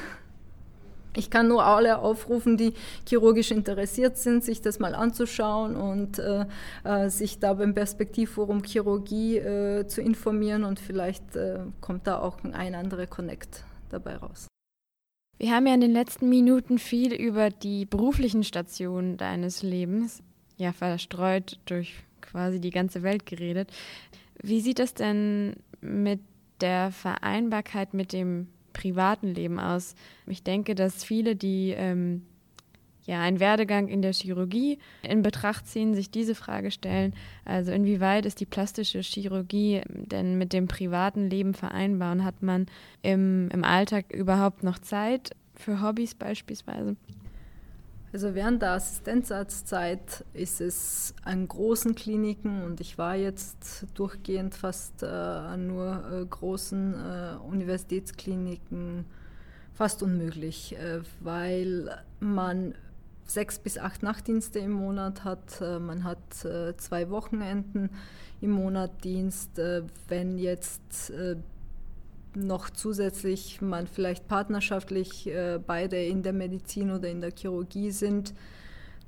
Ich 1.14 1.28
kann 1.28 1.48
nur 1.48 1.64
alle 1.64 1.98
aufrufen, 1.98 2.56
die 2.56 2.72
chirurgisch 3.06 3.50
interessiert 3.50 4.16
sind, 4.16 4.42
sich 4.44 4.62
das 4.62 4.78
mal 4.78 4.94
anzuschauen 4.94 5.76
und 5.76 6.18
äh, 6.18 6.46
äh, 6.84 7.10
sich 7.10 7.38
da 7.38 7.52
beim 7.52 7.74
Perspektivforum 7.74 8.62
Chirurgie 8.62 9.36
äh, 9.36 9.86
zu 9.86 10.00
informieren 10.00 10.64
und 10.64 10.80
vielleicht 10.80 11.36
äh, 11.36 11.58
kommt 11.82 12.06
da 12.06 12.18
auch 12.18 12.38
ein 12.44 12.74
anderer 12.74 13.06
Connect 13.06 13.62
dabei 13.92 14.16
raus. 14.16 14.48
Wir 15.38 15.50
haben 15.50 15.66
ja 15.66 15.74
in 15.74 15.80
den 15.80 15.92
letzten 15.92 16.28
Minuten 16.28 16.78
viel 16.78 17.12
über 17.12 17.50
die 17.50 17.84
beruflichen 17.84 18.44
Stationen 18.44 19.16
deines 19.16 19.62
Lebens, 19.62 20.22
ja 20.56 20.72
verstreut 20.72 21.58
durch 21.64 21.94
quasi 22.20 22.60
die 22.60 22.70
ganze 22.70 23.02
Welt 23.02 23.26
geredet. 23.26 23.72
Wie 24.40 24.60
sieht 24.60 24.78
das 24.78 24.94
denn 24.94 25.56
mit 25.80 26.20
der 26.60 26.92
Vereinbarkeit 26.92 27.92
mit 27.92 28.12
dem 28.12 28.48
privaten 28.72 29.34
Leben 29.34 29.58
aus? 29.58 29.94
Ich 30.26 30.42
denke, 30.42 30.74
dass 30.74 31.04
viele, 31.04 31.36
die 31.36 31.74
ähm, 31.76 32.22
ja, 33.04 33.20
einen 33.20 33.40
Werdegang 33.40 33.88
in 33.88 34.02
der 34.02 34.12
Chirurgie 34.12 34.78
in 35.02 35.22
Betracht 35.22 35.66
ziehen, 35.66 35.94
sich 35.94 36.10
diese 36.10 36.34
Frage 36.34 36.70
stellen, 36.70 37.14
also 37.44 37.72
inwieweit 37.72 38.26
ist 38.26 38.40
die 38.40 38.46
plastische 38.46 39.00
Chirurgie 39.00 39.82
denn 39.88 40.38
mit 40.38 40.52
dem 40.52 40.68
privaten 40.68 41.28
Leben 41.28 41.54
vereinbar 41.54 42.12
und 42.12 42.24
hat 42.24 42.42
man 42.42 42.66
im, 43.02 43.48
im 43.52 43.64
Alltag 43.64 44.12
überhaupt 44.12 44.62
noch 44.62 44.78
Zeit 44.78 45.30
für 45.54 45.82
Hobbys 45.82 46.14
beispielsweise? 46.14 46.96
Also 48.12 48.34
während 48.34 48.60
der 48.60 48.72
Assistenzarztzeit 48.72 50.26
ist 50.34 50.60
es 50.60 51.14
an 51.24 51.48
großen 51.48 51.94
Kliniken 51.94 52.62
und 52.62 52.80
ich 52.82 52.98
war 52.98 53.16
jetzt 53.16 53.86
durchgehend 53.94 54.54
fast 54.54 55.02
äh, 55.02 55.06
an 55.06 55.66
nur 55.66 56.04
äh, 56.12 56.26
großen 56.26 56.94
äh, 56.94 57.36
Universitätskliniken 57.48 59.06
fast 59.72 60.02
unmöglich, 60.02 60.76
äh, 60.76 61.00
weil 61.20 61.90
man 62.20 62.74
sechs 63.26 63.58
bis 63.58 63.78
acht 63.78 64.02
Nachtdienste 64.02 64.58
im 64.58 64.72
Monat 64.72 65.24
hat. 65.24 65.60
Äh, 65.60 65.78
man 65.78 66.04
hat 66.04 66.44
äh, 66.44 66.76
zwei 66.76 67.10
Wochenenden 67.10 67.90
im 68.40 68.50
Monat 68.50 69.04
Dienst. 69.04 69.58
Äh, 69.58 69.82
wenn 70.08 70.38
jetzt 70.38 71.12
noch 72.34 72.70
zusätzlich 72.70 73.60
man 73.60 73.86
vielleicht 73.86 74.26
partnerschaftlich 74.26 75.30
beide 75.66 76.02
in 76.02 76.22
der 76.22 76.32
Medizin 76.32 76.90
oder 76.90 77.10
in 77.10 77.20
der 77.20 77.30
Chirurgie 77.30 77.90
sind, 77.90 78.32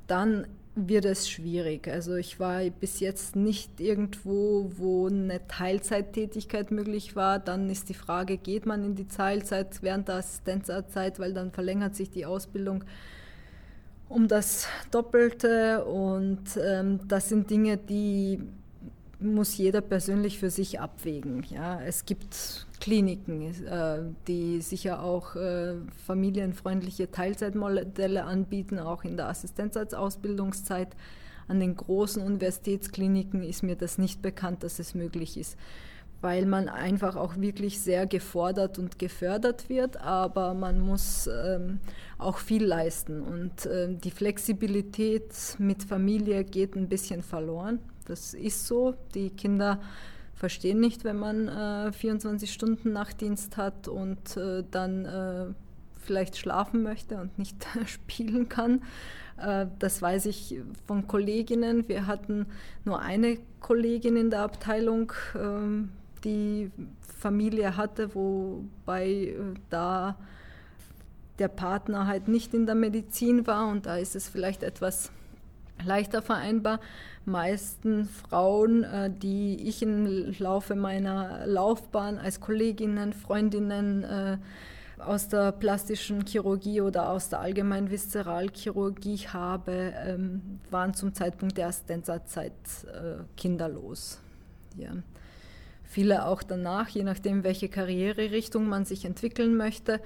dann 0.07 0.46
wird 0.74 1.05
es 1.05 1.31
schwierig. 1.31 1.88
Also 1.88 2.16
ich 2.16 2.40
war 2.40 2.62
bis 2.68 3.00
jetzt 3.00 3.37
nicht 3.37 3.81
irgendwo, 3.81 4.72
wo 4.77 5.07
eine 5.07 5.46
Teilzeittätigkeit 5.46 6.70
möglich 6.70 7.14
war. 7.16 7.38
Dann 7.38 7.70
ist 7.70 7.88
die 7.88 7.94
Frage, 7.94 8.37
geht 8.37 8.66
man 8.66 8.85
in 8.85 8.94
die 8.94 9.07
Teilzeit 9.07 9.83
während 9.83 10.09
der 10.09 10.16
Assistenzzeit, 10.16 11.18
weil 11.18 11.33
dann 11.33 11.53
verlängert 11.53 11.94
sich 11.94 12.11
die 12.11 12.27
Ausbildung 12.27 12.85
um 14.09 14.29
das 14.29 14.69
Doppelte 14.90 15.85
und 15.85 16.43
ähm, 16.62 17.01
das 17.09 17.29
sind 17.29 17.51
Dinge, 17.51 17.77
die 17.77 18.40
muss 19.21 19.57
jeder 19.57 19.81
persönlich 19.81 20.38
für 20.38 20.51
sich 20.51 20.81
abwägen. 20.81 21.45
Ja, 21.51 21.81
es 21.81 22.05
gibt 22.05 22.67
Kliniken, 22.81 23.43
äh, 23.64 24.01
die 24.29 24.61
sicher 24.61 25.03
auch 25.03 25.35
äh, 25.37 25.75
familienfreundliche 26.07 27.11
Teilzeitmodelle 27.11 28.25
anbieten, 28.25 28.79
auch 28.79 29.05
in 29.05 29.17
der 29.17 29.29
Assistenzarztausbildungszeit. 29.29 30.88
An 31.47 31.61
den 31.61 31.77
großen 31.77 32.23
Universitätskliniken 32.23 33.43
ist 33.43 33.62
mir 33.62 33.77
das 33.77 33.99
nicht 33.99 34.23
bekannt, 34.23 34.62
dass 34.62 34.79
es 34.79 34.95
möglich 34.95 35.37
ist 35.37 35.57
weil 36.20 36.46
man 36.46 36.68
einfach 36.68 37.16
auch 37.16 37.37
wirklich 37.37 37.81
sehr 37.81 38.07
gefordert 38.07 38.79
und 38.79 38.98
gefördert 38.98 39.68
wird, 39.68 39.98
aber 39.98 40.55
man 40.55 40.81
muss 40.81 41.29
ähm, 41.29 41.81
auch 42.18 42.38
viel 42.38 42.64
leisten 42.64 43.20
und 43.20 43.66
äh, 43.66 43.94
die 43.94 44.11
Flexibilität 44.11 45.57
mit 45.59 45.83
Familie 45.83 46.44
geht 46.44 46.77
ein 46.77 46.88
bisschen 46.88 47.22
verloren. 47.22 47.79
Das 48.07 48.35
ist 48.35 48.66
so. 48.66 48.94
Die 49.14 49.31
Kinder 49.31 49.81
verstehen 50.35 50.81
nicht, 50.81 51.05
wenn 51.05 51.18
man 51.18 51.48
äh, 51.48 51.92
24 51.92 52.53
Stunden 52.53 52.92
Nachtdienst 52.92 53.57
hat 53.57 53.88
und 53.88 54.37
äh, 54.37 54.64
dann 54.70 55.05
äh, 55.05 55.46
vielleicht 56.05 56.37
schlafen 56.37 56.83
möchte 56.83 57.18
und 57.18 57.38
nicht 57.38 57.66
spielen 57.87 58.48
kann. 58.48 58.83
Äh, 59.38 59.66
das 59.79 60.00
weiß 60.00 60.27
ich 60.27 60.61
von 60.87 61.07
Kolleginnen. 61.07 61.88
Wir 61.88 62.07
hatten 62.07 62.46
nur 62.85 63.00
eine 63.00 63.38
Kollegin 63.61 64.16
in 64.16 64.31
der 64.31 64.42
Abteilung, 64.42 65.12
ähm, 65.35 65.90
die 66.25 66.71
Familie 67.01 67.77
hatte, 67.77 68.15
wobei 68.15 69.09
äh, 69.09 69.35
da 69.71 70.17
der 71.39 71.49
Partner 71.49 72.07
halt 72.07 72.29
nicht 72.29 72.55
in 72.55 72.67
der 72.67 72.75
Medizin 72.75 73.47
war 73.47 73.69
und 73.69 73.87
da 73.87 73.97
ist 73.97 74.15
es 74.15 74.29
vielleicht 74.29 74.63
etwas 74.63 75.11
leichter 75.85 76.23
vereinbar. 76.23 76.81
Meisten 77.25 78.05
Frauen, 78.05 78.85
äh, 78.85 79.11
die 79.11 79.69
ich 79.69 79.83
im 79.83 80.33
Laufe 80.39 80.75
meiner 80.77 81.47
Laufbahn 81.47 82.19
als 82.19 82.41
Kolleginnen, 82.41 83.13
Freundinnen 83.13 84.05
äh, 84.05 84.39
aus 84.99 85.29
der 85.29 85.51
plastischen 85.53 86.25
Chirurgie 86.25 86.81
oder 86.81 87.11
aus 87.11 87.29
der 87.31 87.40
allgemeinen 87.40 87.90
Viszeralchirurgie 87.90 89.27
habe, 89.29 89.92
ähm, 90.07 90.61
waren 90.71 90.94
zum 90.94 91.15
Zeitpunkt 91.15 91.59
der 91.59 91.67
Assistenzzeit 91.67 92.53
kinderlos. 93.37 94.21
Ja 94.77 94.92
viele 95.95 96.27
auch 96.27 96.42
danach, 96.42 96.88
je 96.88 97.05
nachdem, 97.05 97.45
welche 97.45 97.69
Karriererichtung 97.69 98.69
man 98.69 98.85
sich 98.85 99.05
entwickeln 99.05 99.57
möchte. 99.57 100.01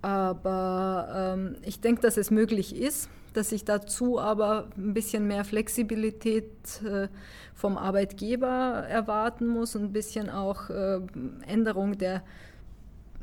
Aber 0.00 1.34
ähm, 1.36 1.56
ich 1.62 1.80
denke, 1.80 2.02
dass 2.02 2.16
es 2.16 2.30
möglich 2.30 2.76
ist, 2.76 3.08
dass 3.32 3.50
ich 3.50 3.64
dazu 3.64 4.20
aber 4.20 4.68
ein 4.76 4.94
bisschen 4.94 5.26
mehr 5.26 5.44
Flexibilität 5.44 6.52
äh, 6.84 7.08
vom 7.52 7.76
Arbeitgeber 7.76 8.84
erwarten 8.88 9.48
muss 9.48 9.74
und 9.74 9.84
ein 9.84 9.92
bisschen 9.92 10.30
auch 10.30 10.70
äh, 10.70 11.00
Änderung 11.48 11.98
der 11.98 12.22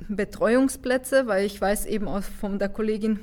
Betreuungsplätze, 0.10 1.28
weil 1.28 1.46
ich 1.46 1.62
weiß 1.62 1.86
eben 1.86 2.10
auch 2.10 2.24
von 2.24 2.60
der 2.60 2.70
Kollegin, 2.70 3.20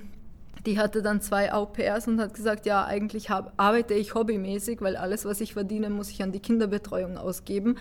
die 0.64 0.78
hatte 0.78 1.02
dann 1.02 1.20
zwei 1.20 1.52
Au-pairs 1.52 2.08
und 2.08 2.20
hat 2.20 2.32
gesagt, 2.32 2.64
ja, 2.64 2.86
eigentlich 2.86 3.28
hab, 3.28 3.52
arbeite 3.58 3.94
ich 3.94 4.14
hobbymäßig, 4.14 4.80
weil 4.80 4.96
alles, 4.96 5.26
was 5.26 5.42
ich 5.42 5.52
verdiene, 5.52 5.90
muss 5.90 6.10
ich 6.10 6.22
an 6.22 6.32
die 6.32 6.40
Kinderbetreuung 6.40 7.18
ausgeben. 7.18 7.76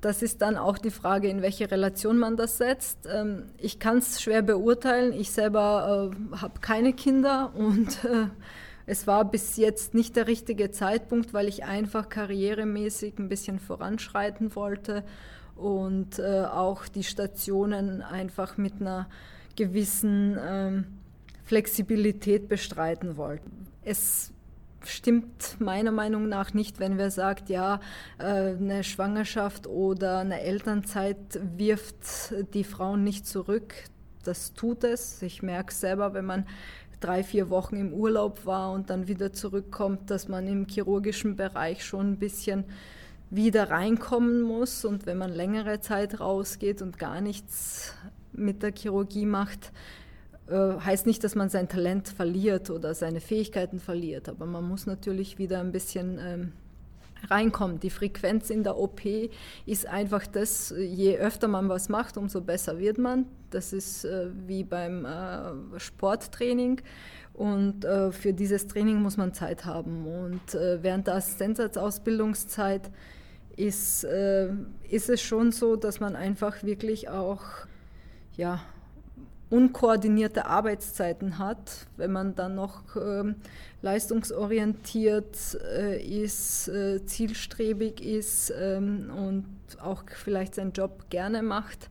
Das 0.00 0.22
ist 0.22 0.42
dann 0.42 0.56
auch 0.56 0.78
die 0.78 0.90
Frage, 0.90 1.28
in 1.28 1.42
welche 1.42 1.70
Relation 1.70 2.18
man 2.18 2.36
das 2.36 2.58
setzt. 2.58 3.08
Ähm, 3.12 3.44
ich 3.58 3.78
kann 3.80 3.98
es 3.98 4.22
schwer 4.22 4.42
beurteilen. 4.42 5.12
Ich 5.12 5.32
selber 5.32 6.12
äh, 6.12 6.36
habe 6.36 6.60
keine 6.60 6.92
Kinder 6.92 7.52
und 7.54 8.04
äh, 8.04 8.26
es 8.86 9.06
war 9.06 9.24
bis 9.24 9.56
jetzt 9.56 9.94
nicht 9.94 10.16
der 10.16 10.28
richtige 10.28 10.70
Zeitpunkt, 10.70 11.34
weil 11.34 11.48
ich 11.48 11.64
einfach 11.64 12.08
karrieremäßig 12.08 13.18
ein 13.18 13.28
bisschen 13.28 13.58
voranschreiten 13.58 14.54
wollte 14.54 15.04
und 15.56 16.18
äh, 16.20 16.44
auch 16.44 16.86
die 16.86 17.02
Stationen 17.02 18.00
einfach 18.00 18.56
mit 18.56 18.80
einer 18.80 19.08
gewissen 19.56 20.38
ähm, 20.40 20.86
Flexibilität 21.44 22.48
bestreiten 22.48 23.16
wollte. 23.16 23.50
Es 23.82 24.32
stimmt 24.88 25.60
meiner 25.60 25.92
Meinung 25.92 26.28
nach 26.28 26.54
nicht, 26.54 26.80
wenn 26.80 26.98
wer 26.98 27.10
sagt, 27.10 27.48
ja, 27.48 27.80
äh, 28.18 28.24
eine 28.24 28.84
Schwangerschaft 28.84 29.66
oder 29.66 30.18
eine 30.18 30.40
Elternzeit 30.40 31.40
wirft 31.56 32.34
die 32.54 32.64
Frauen 32.64 33.04
nicht 33.04 33.26
zurück. 33.26 33.74
Das 34.24 34.54
tut 34.54 34.84
es. 34.84 35.22
Ich 35.22 35.42
merke 35.42 35.72
selber, 35.72 36.14
wenn 36.14 36.24
man 36.24 36.46
drei, 37.00 37.22
vier 37.22 37.50
Wochen 37.50 37.76
im 37.76 37.92
Urlaub 37.92 38.44
war 38.44 38.72
und 38.72 38.90
dann 38.90 39.08
wieder 39.08 39.32
zurückkommt, 39.32 40.10
dass 40.10 40.28
man 40.28 40.46
im 40.46 40.66
chirurgischen 40.66 41.36
Bereich 41.36 41.84
schon 41.84 42.12
ein 42.12 42.18
bisschen 42.18 42.64
wieder 43.30 43.70
reinkommen 43.70 44.42
muss. 44.42 44.84
Und 44.84 45.06
wenn 45.06 45.18
man 45.18 45.30
längere 45.30 45.80
Zeit 45.80 46.20
rausgeht 46.20 46.82
und 46.82 46.98
gar 46.98 47.20
nichts 47.20 47.94
mit 48.32 48.62
der 48.62 48.72
Chirurgie 48.72 49.26
macht, 49.26 49.72
heißt 50.50 51.06
nicht, 51.06 51.22
dass 51.24 51.34
man 51.34 51.48
sein 51.48 51.68
Talent 51.68 52.08
verliert 52.08 52.70
oder 52.70 52.94
seine 52.94 53.20
Fähigkeiten 53.20 53.80
verliert, 53.80 54.28
aber 54.28 54.46
man 54.46 54.66
muss 54.66 54.86
natürlich 54.86 55.38
wieder 55.38 55.60
ein 55.60 55.72
bisschen 55.72 56.18
ähm, 56.18 56.52
reinkommen. 57.28 57.80
Die 57.80 57.90
Frequenz 57.90 58.50
in 58.50 58.62
der 58.62 58.78
OP 58.78 59.02
ist 59.66 59.86
einfach 59.86 60.26
das, 60.26 60.74
je 60.76 61.18
öfter 61.18 61.48
man 61.48 61.68
was 61.68 61.88
macht, 61.88 62.16
umso 62.16 62.40
besser 62.40 62.78
wird 62.78 62.98
man. 62.98 63.26
Das 63.50 63.72
ist 63.72 64.04
äh, 64.04 64.28
wie 64.46 64.64
beim 64.64 65.04
äh, 65.04 65.78
Sporttraining. 65.78 66.80
Und 67.34 67.84
äh, 67.84 68.10
für 68.10 68.32
dieses 68.32 68.66
Training 68.66 69.00
muss 69.00 69.16
man 69.16 69.32
Zeit 69.32 69.64
haben. 69.64 70.06
Und 70.06 70.54
äh, 70.54 70.82
während 70.82 71.06
der 71.06 71.16
Assistenzausbildungszeit 71.16 72.90
ist, 73.56 74.04
äh, 74.04 74.48
ist 74.88 75.08
es 75.08 75.22
schon 75.22 75.52
so, 75.52 75.76
dass 75.76 76.00
man 76.00 76.16
einfach 76.16 76.62
wirklich 76.62 77.08
auch 77.08 77.42
ja, 78.36 78.60
unkoordinierte 79.50 80.46
Arbeitszeiten 80.46 81.38
hat, 81.38 81.86
wenn 81.96 82.12
man 82.12 82.34
dann 82.34 82.54
noch 82.54 82.96
ähm, 82.96 83.36
leistungsorientiert 83.80 85.58
äh, 85.76 86.02
ist, 86.02 86.68
äh, 86.68 87.04
zielstrebig 87.06 88.04
ist 88.04 88.52
ähm, 88.58 89.10
und 89.16 89.80
auch 89.80 90.04
vielleicht 90.08 90.54
seinen 90.54 90.72
Job 90.72 91.08
gerne 91.08 91.42
macht, 91.42 91.90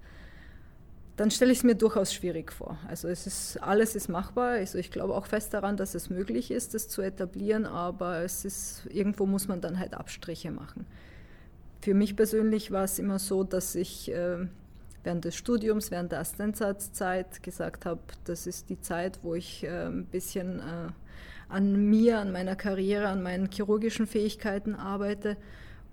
dann 1.16 1.32
stelle 1.32 1.52
ich 1.52 1.60
es 1.60 1.64
mir 1.64 1.74
durchaus 1.74 2.14
schwierig 2.14 2.52
vor. 2.52 2.78
Also 2.88 3.08
es 3.08 3.26
ist, 3.26 3.58
alles 3.64 3.96
ist 3.96 4.08
machbar. 4.08 4.50
Also 4.52 4.78
ich 4.78 4.92
glaube 4.92 5.16
auch 5.16 5.26
fest 5.26 5.52
daran, 5.52 5.76
dass 5.76 5.96
es 5.96 6.12
möglich 6.12 6.52
ist, 6.52 6.76
das 6.76 6.88
zu 6.88 7.02
etablieren, 7.02 7.66
aber 7.66 8.20
es 8.20 8.46
ist, 8.46 8.84
irgendwo 8.90 9.26
muss 9.26 9.48
man 9.48 9.60
dann 9.60 9.80
halt 9.80 9.96
Abstriche 9.96 10.52
machen. 10.52 10.86
Für 11.82 11.96
mich 11.96 12.16
persönlich 12.16 12.72
war 12.72 12.84
es 12.84 13.00
immer 13.00 13.18
so, 13.18 13.44
dass 13.44 13.74
ich 13.74 14.12
äh, 14.12 14.46
während 15.08 15.24
des 15.24 15.38
Studiums, 15.38 15.90
während 15.90 16.12
der 16.12 16.20
Assistenzzeit 16.20 17.42
gesagt 17.42 17.86
habe, 17.86 18.02
das 18.26 18.46
ist 18.46 18.70
die 18.70 18.82
Zeit, 18.82 19.20
wo 19.24 19.36
ich 19.36 19.64
äh, 19.64 19.86
ein 19.86 20.06
bisschen 20.06 20.60
äh, 20.60 20.90
an 21.48 21.90
mir, 21.90 22.20
an 22.20 22.34
meiner 22.34 22.58
Karriere, 22.58 23.08
an 23.08 23.24
meinen 23.24 23.50
chirurgischen 23.50 24.06
Fähigkeiten 24.06 24.76
arbeite 24.76 25.38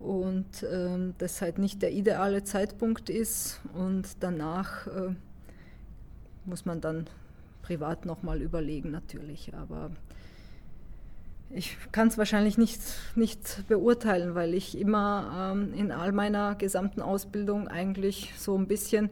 und 0.01 0.65
äh, 0.65 1.13
das 1.19 1.41
halt 1.41 1.59
nicht 1.59 1.81
der 1.81 1.93
ideale 1.93 2.43
Zeitpunkt 2.43 3.09
ist 3.09 3.61
und 3.73 4.17
danach 4.19 4.89
äh, 4.89 5.15
muss 6.45 6.65
man 6.65 6.81
dann 6.81 7.07
privat 7.63 8.07
nochmal 8.07 8.43
überlegen 8.43 8.91
natürlich, 8.91 9.55
aber 9.55 9.93
ich 11.51 11.77
kann 11.93 12.09
es 12.09 12.19
wahrscheinlich 12.19 12.59
nicht, 12.59 12.81
nicht 13.15 13.69
beurteilen, 13.69 14.35
weil 14.35 14.55
ich 14.55 14.79
immer 14.79 15.53
ähm, 15.55 15.73
in 15.75 15.93
all 15.93 16.13
meiner 16.13 16.55
gesamten 16.57 17.01
Ausbildung 17.01 17.69
eigentlich 17.69 18.33
so 18.37 18.57
ein 18.57 18.67
bisschen 18.67 19.11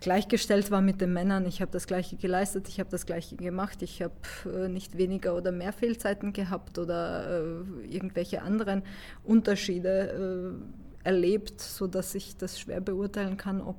gleichgestellt 0.00 0.70
war 0.70 0.80
mit 0.80 1.00
den 1.00 1.12
Männern. 1.12 1.46
Ich 1.46 1.60
habe 1.60 1.70
das 1.72 1.86
Gleiche 1.86 2.16
geleistet, 2.16 2.68
ich 2.68 2.80
habe 2.80 2.90
das 2.90 3.06
Gleiche 3.06 3.36
gemacht, 3.36 3.82
ich 3.82 4.02
habe 4.02 4.14
äh, 4.46 4.68
nicht 4.68 4.96
weniger 4.96 5.36
oder 5.36 5.52
mehr 5.52 5.72
Fehlzeiten 5.72 6.32
gehabt 6.32 6.78
oder 6.78 7.42
äh, 7.42 7.86
irgendwelche 7.86 8.42
anderen 8.42 8.82
Unterschiede 9.24 10.58
äh, 11.04 11.06
erlebt, 11.08 11.60
sodass 11.60 12.14
ich 12.14 12.36
das 12.36 12.60
schwer 12.60 12.80
beurteilen 12.80 13.36
kann, 13.36 13.60
ob, 13.60 13.76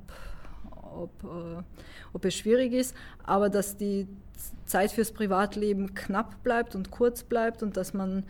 ob, 0.82 1.24
äh, 1.24 1.64
ob 2.14 2.26
es 2.26 2.36
schwierig 2.36 2.74
ist. 2.74 2.95
Aber 3.24 3.50
dass 3.50 3.78
die 3.78 4.08
Zeit 4.66 4.92
fürs 4.92 5.12
Privatleben 5.12 5.94
knapp 5.94 6.44
bleibt 6.44 6.76
und 6.76 6.92
kurz 6.92 7.24
bleibt 7.24 7.64
und 7.64 7.78
dass 7.78 7.94
man, 7.94 8.24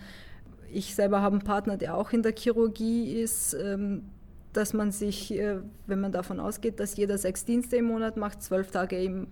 ich 0.72 0.96
selber 0.96 1.22
habe 1.22 1.36
einen 1.36 1.46
Partner, 1.46 1.78
der 1.78 1.96
auch 1.96 2.12
in 2.12 2.24
der 2.24 2.36
Chirurgie 2.36 3.14
ist, 3.14 3.54
ähm, 3.54 4.10
dass 4.54 4.74
man 4.74 4.92
sich, 4.92 5.32
äh, 5.32 5.62
wenn 5.88 6.02
man 6.02 6.12
davon 6.12 6.40
ausgeht, 6.40 6.80
dass 6.80 6.96
jeder 6.96 7.18
sechs 7.18 7.46
Dienste 7.46 7.78
im 7.78 7.86
Monat 7.86 8.18
macht, 8.18 8.42
zwölf 8.42 8.72
Tage 8.72 9.02
im 9.02 9.28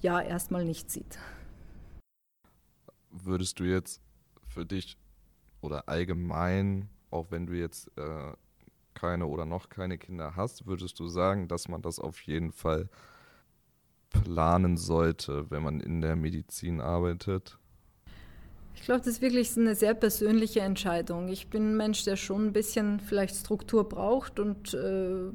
Jahr 0.00 0.24
erstmal 0.24 0.64
nicht 0.64 0.90
sieht. 0.90 1.18
Würdest 3.10 3.58
du 3.60 3.64
jetzt 3.64 4.00
für 4.46 4.64
dich 4.64 4.96
oder 5.60 5.88
allgemein, 5.88 6.88
auch 7.10 7.30
wenn 7.30 7.46
du 7.46 7.54
jetzt 7.54 7.90
äh, 7.98 8.32
keine 8.94 9.26
oder 9.26 9.44
noch 9.44 9.68
keine 9.68 9.98
Kinder 9.98 10.36
hast, 10.36 10.66
würdest 10.66 10.98
du 11.00 11.08
sagen, 11.08 11.48
dass 11.48 11.68
man 11.68 11.82
das 11.82 11.98
auf 11.98 12.20
jeden 12.22 12.52
Fall 12.52 12.88
planen 14.24 14.76
sollte, 14.76 15.50
wenn 15.50 15.62
man 15.62 15.80
in 15.80 16.00
der 16.00 16.16
Medizin 16.16 16.80
arbeitet? 16.80 17.58
Ich 18.74 18.82
glaube, 18.82 19.00
das 19.00 19.08
ist 19.08 19.22
wirklich 19.22 19.56
eine 19.56 19.74
sehr 19.74 19.94
persönliche 19.94 20.60
Entscheidung. 20.60 21.28
Ich 21.28 21.48
bin 21.48 21.72
ein 21.72 21.76
Mensch, 21.76 22.04
der 22.04 22.16
schon 22.16 22.46
ein 22.46 22.52
bisschen 22.52 23.00
vielleicht 23.00 23.34
Struktur 23.34 23.88
braucht 23.88 24.38
und 24.38 24.74
äh, 24.74 25.30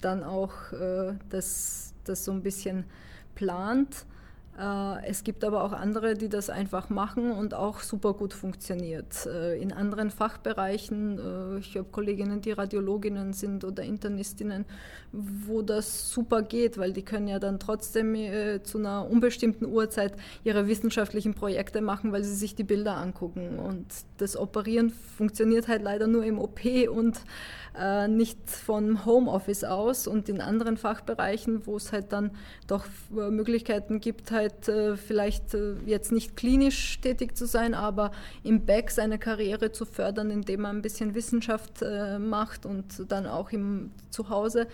dann 0.00 0.22
auch 0.22 0.72
äh, 0.72 1.14
das, 1.30 1.94
das 2.04 2.24
so 2.24 2.32
ein 2.32 2.42
bisschen 2.42 2.84
plant. 3.34 4.06
Äh, 4.58 5.06
es 5.06 5.24
gibt 5.24 5.44
aber 5.44 5.64
auch 5.64 5.72
andere, 5.72 6.14
die 6.14 6.28
das 6.28 6.48
einfach 6.48 6.88
machen 6.88 7.32
und 7.32 7.54
auch 7.54 7.80
super 7.80 8.14
gut 8.14 8.32
funktioniert. 8.32 9.26
Äh, 9.26 9.60
in 9.60 9.72
anderen 9.72 10.10
Fachbereichen, 10.10 11.18
äh, 11.18 11.58
ich 11.58 11.76
habe 11.76 11.88
Kolleginnen, 11.90 12.40
die 12.40 12.52
Radiologinnen 12.52 13.32
sind 13.32 13.64
oder 13.64 13.82
Internistinnen, 13.82 14.64
wo 15.12 15.62
das 15.62 16.10
super 16.10 16.42
geht, 16.42 16.78
weil 16.78 16.92
die 16.92 17.02
können 17.02 17.28
ja 17.28 17.38
dann 17.38 17.60
trotzdem 17.60 18.14
zu 18.64 18.78
einer 18.78 19.08
unbestimmten 19.08 19.66
Uhrzeit 19.66 20.14
ihre 20.42 20.66
wissenschaftlichen 20.66 21.34
Projekte 21.34 21.80
machen, 21.80 22.10
weil 22.10 22.24
sie 22.24 22.34
sich 22.34 22.56
die 22.56 22.64
Bilder 22.64 22.96
angucken. 22.96 23.60
Und 23.60 23.86
das 24.18 24.36
Operieren 24.36 24.90
funktioniert 24.90 25.68
halt 25.68 25.82
leider 25.82 26.08
nur 26.08 26.24
im 26.24 26.38
OP 26.38 26.60
und 26.88 27.20
nicht 28.08 28.38
vom 28.50 29.04
Homeoffice 29.04 29.64
aus 29.64 30.06
und 30.06 30.28
in 30.28 30.40
anderen 30.40 30.76
Fachbereichen, 30.76 31.66
wo 31.66 31.76
es 31.76 31.92
halt 31.92 32.12
dann 32.12 32.32
doch 32.66 32.84
Möglichkeiten 33.10 34.00
gibt, 34.00 34.30
halt 34.32 34.43
äh, 34.68 34.96
vielleicht 34.96 35.54
äh, 35.54 35.74
jetzt 35.86 36.12
nicht 36.12 36.36
klinisch 36.36 37.00
tätig 37.00 37.36
zu 37.36 37.46
sein, 37.46 37.74
aber 37.74 38.12
im 38.42 38.64
Back 38.66 38.90
seine 38.90 39.18
Karriere 39.18 39.72
zu 39.72 39.84
fördern, 39.84 40.30
indem 40.30 40.62
man 40.62 40.76
ein 40.76 40.82
bisschen 40.82 41.14
Wissenschaft 41.14 41.82
äh, 41.82 42.18
macht 42.18 42.66
und 42.66 43.10
dann 43.10 43.26
auch 43.26 43.50
im 43.50 43.90
Zuhause 44.10 44.66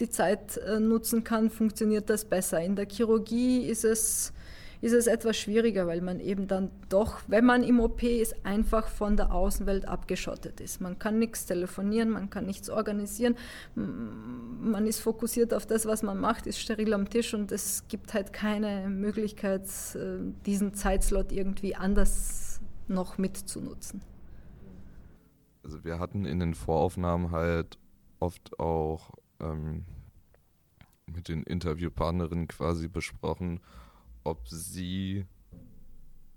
die 0.00 0.10
Zeit 0.10 0.60
nutzen 0.78 1.24
kann, 1.24 1.48
funktioniert 1.48 2.10
das 2.10 2.26
besser. 2.26 2.60
In 2.60 2.76
der 2.76 2.86
Chirurgie 2.86 3.60
ist 3.66 3.82
es 3.82 4.32
ist 4.80 4.92
es 4.92 5.06
etwas 5.06 5.36
schwieriger, 5.36 5.86
weil 5.86 6.00
man 6.00 6.20
eben 6.20 6.46
dann 6.46 6.70
doch, 6.88 7.20
wenn 7.26 7.44
man 7.44 7.62
im 7.62 7.80
OP 7.80 8.02
ist, 8.02 8.44
einfach 8.44 8.88
von 8.88 9.16
der 9.16 9.32
Außenwelt 9.32 9.86
abgeschottet 9.88 10.60
ist. 10.60 10.80
Man 10.80 10.98
kann 10.98 11.18
nichts 11.18 11.46
telefonieren, 11.46 12.10
man 12.10 12.30
kann 12.30 12.46
nichts 12.46 12.70
organisieren, 12.70 13.36
man 13.74 14.86
ist 14.86 15.00
fokussiert 15.00 15.54
auf 15.54 15.66
das, 15.66 15.86
was 15.86 16.02
man 16.02 16.18
macht, 16.18 16.46
ist 16.46 16.58
steril 16.58 16.92
am 16.94 17.08
Tisch 17.08 17.34
und 17.34 17.52
es 17.52 17.86
gibt 17.88 18.14
halt 18.14 18.32
keine 18.32 18.88
Möglichkeit, 18.88 19.68
äh, 19.94 20.18
diesen 20.44 20.74
Zeitslot 20.74 21.32
irgendwie 21.32 21.74
anders 21.74 22.60
noch 22.88 23.18
mitzunutzen. 23.18 24.02
Also 25.62 25.82
wir 25.84 25.98
hatten 25.98 26.24
in 26.24 26.38
den 26.38 26.54
Voraufnahmen 26.54 27.32
halt 27.32 27.78
oft 28.20 28.58
auch 28.60 29.10
ähm, 29.40 29.84
mit 31.06 31.28
den 31.28 31.42
Interviewpartnerinnen 31.42 32.48
quasi 32.48 32.88
besprochen, 32.88 33.60
ob 34.26 34.48
sie 34.48 35.24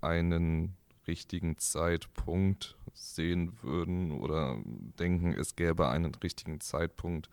einen 0.00 0.76
richtigen 1.06 1.58
Zeitpunkt 1.58 2.76
sehen 2.94 3.52
würden 3.62 4.12
oder 4.12 4.58
denken, 4.98 5.34
es 5.34 5.56
gäbe 5.56 5.88
einen 5.88 6.14
richtigen 6.14 6.60
Zeitpunkt 6.60 7.28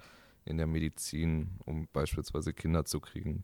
in 0.46 0.58
der 0.58 0.68
Medizin, 0.68 1.52
um 1.66 1.88
beispielsweise 1.94 2.54
Kinder 2.54 2.86
zu 2.86 3.00
kriegen. 3.00 3.44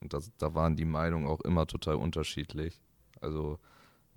Und 0.00 0.14
das, 0.14 0.32
da 0.38 0.54
waren 0.54 0.76
die 0.76 0.84
Meinungen 0.84 1.26
auch 1.26 1.40
immer 1.42 1.66
total 1.66 1.96
unterschiedlich. 1.96 2.80
Also 3.20 3.58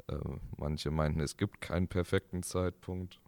äh, 0.07 0.15
manche 0.57 0.89
meinten, 0.89 1.19
es 1.19 1.35
gibt 1.35 1.59
keinen 1.59 1.87
perfekten 1.87 2.43
Zeitpunkt. 2.43 3.19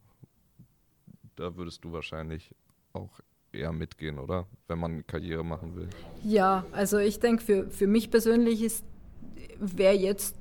Da 1.36 1.56
würdest 1.58 1.84
du 1.84 1.92
wahrscheinlich 1.92 2.56
auch 2.94 3.20
eher 3.52 3.74
mitgehen, 3.74 4.20
oder? 4.20 4.48
Wenn 4.68 4.80
man 4.80 5.06
Karriere 5.08 5.44
machen 5.44 5.76
will. 5.76 5.90
Ja, 6.24 6.66
also 6.72 7.00
ich 7.00 7.20
denke, 7.20 7.44
für, 7.44 7.70
für 7.70 7.88
mich 7.88 8.12
persönlich 8.12 8.62
ist 8.62 8.86
wäre 9.60 9.96
jetzt 9.96 10.36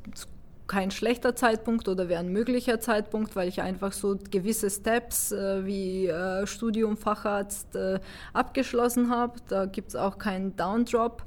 kein 0.69 0.91
schlechter 0.91 1.35
Zeitpunkt 1.35 1.89
oder 1.89 2.09
wäre 2.09 2.21
ein 2.21 2.29
möglicher 2.29 2.79
Zeitpunkt, 2.79 3.35
weil 3.35 3.49
ich 3.49 3.63
einfach 3.63 3.93
so 3.93 4.19
gewisse 4.31 4.71
Steps 4.71 5.33
äh, 5.33 5.65
wie 5.65 6.07
äh, 6.07 6.47
Studium, 6.47 6.97
Facharzt 6.97 7.75
äh, 7.75 7.99
abgeschlossen 8.35 9.11
habe. 9.11 9.41
Da 9.49 9.65
gibt 9.65 9.89
es 9.89 9.97
auch 9.97 10.19
keinen 10.19 10.55
Downdrop. 10.57 11.25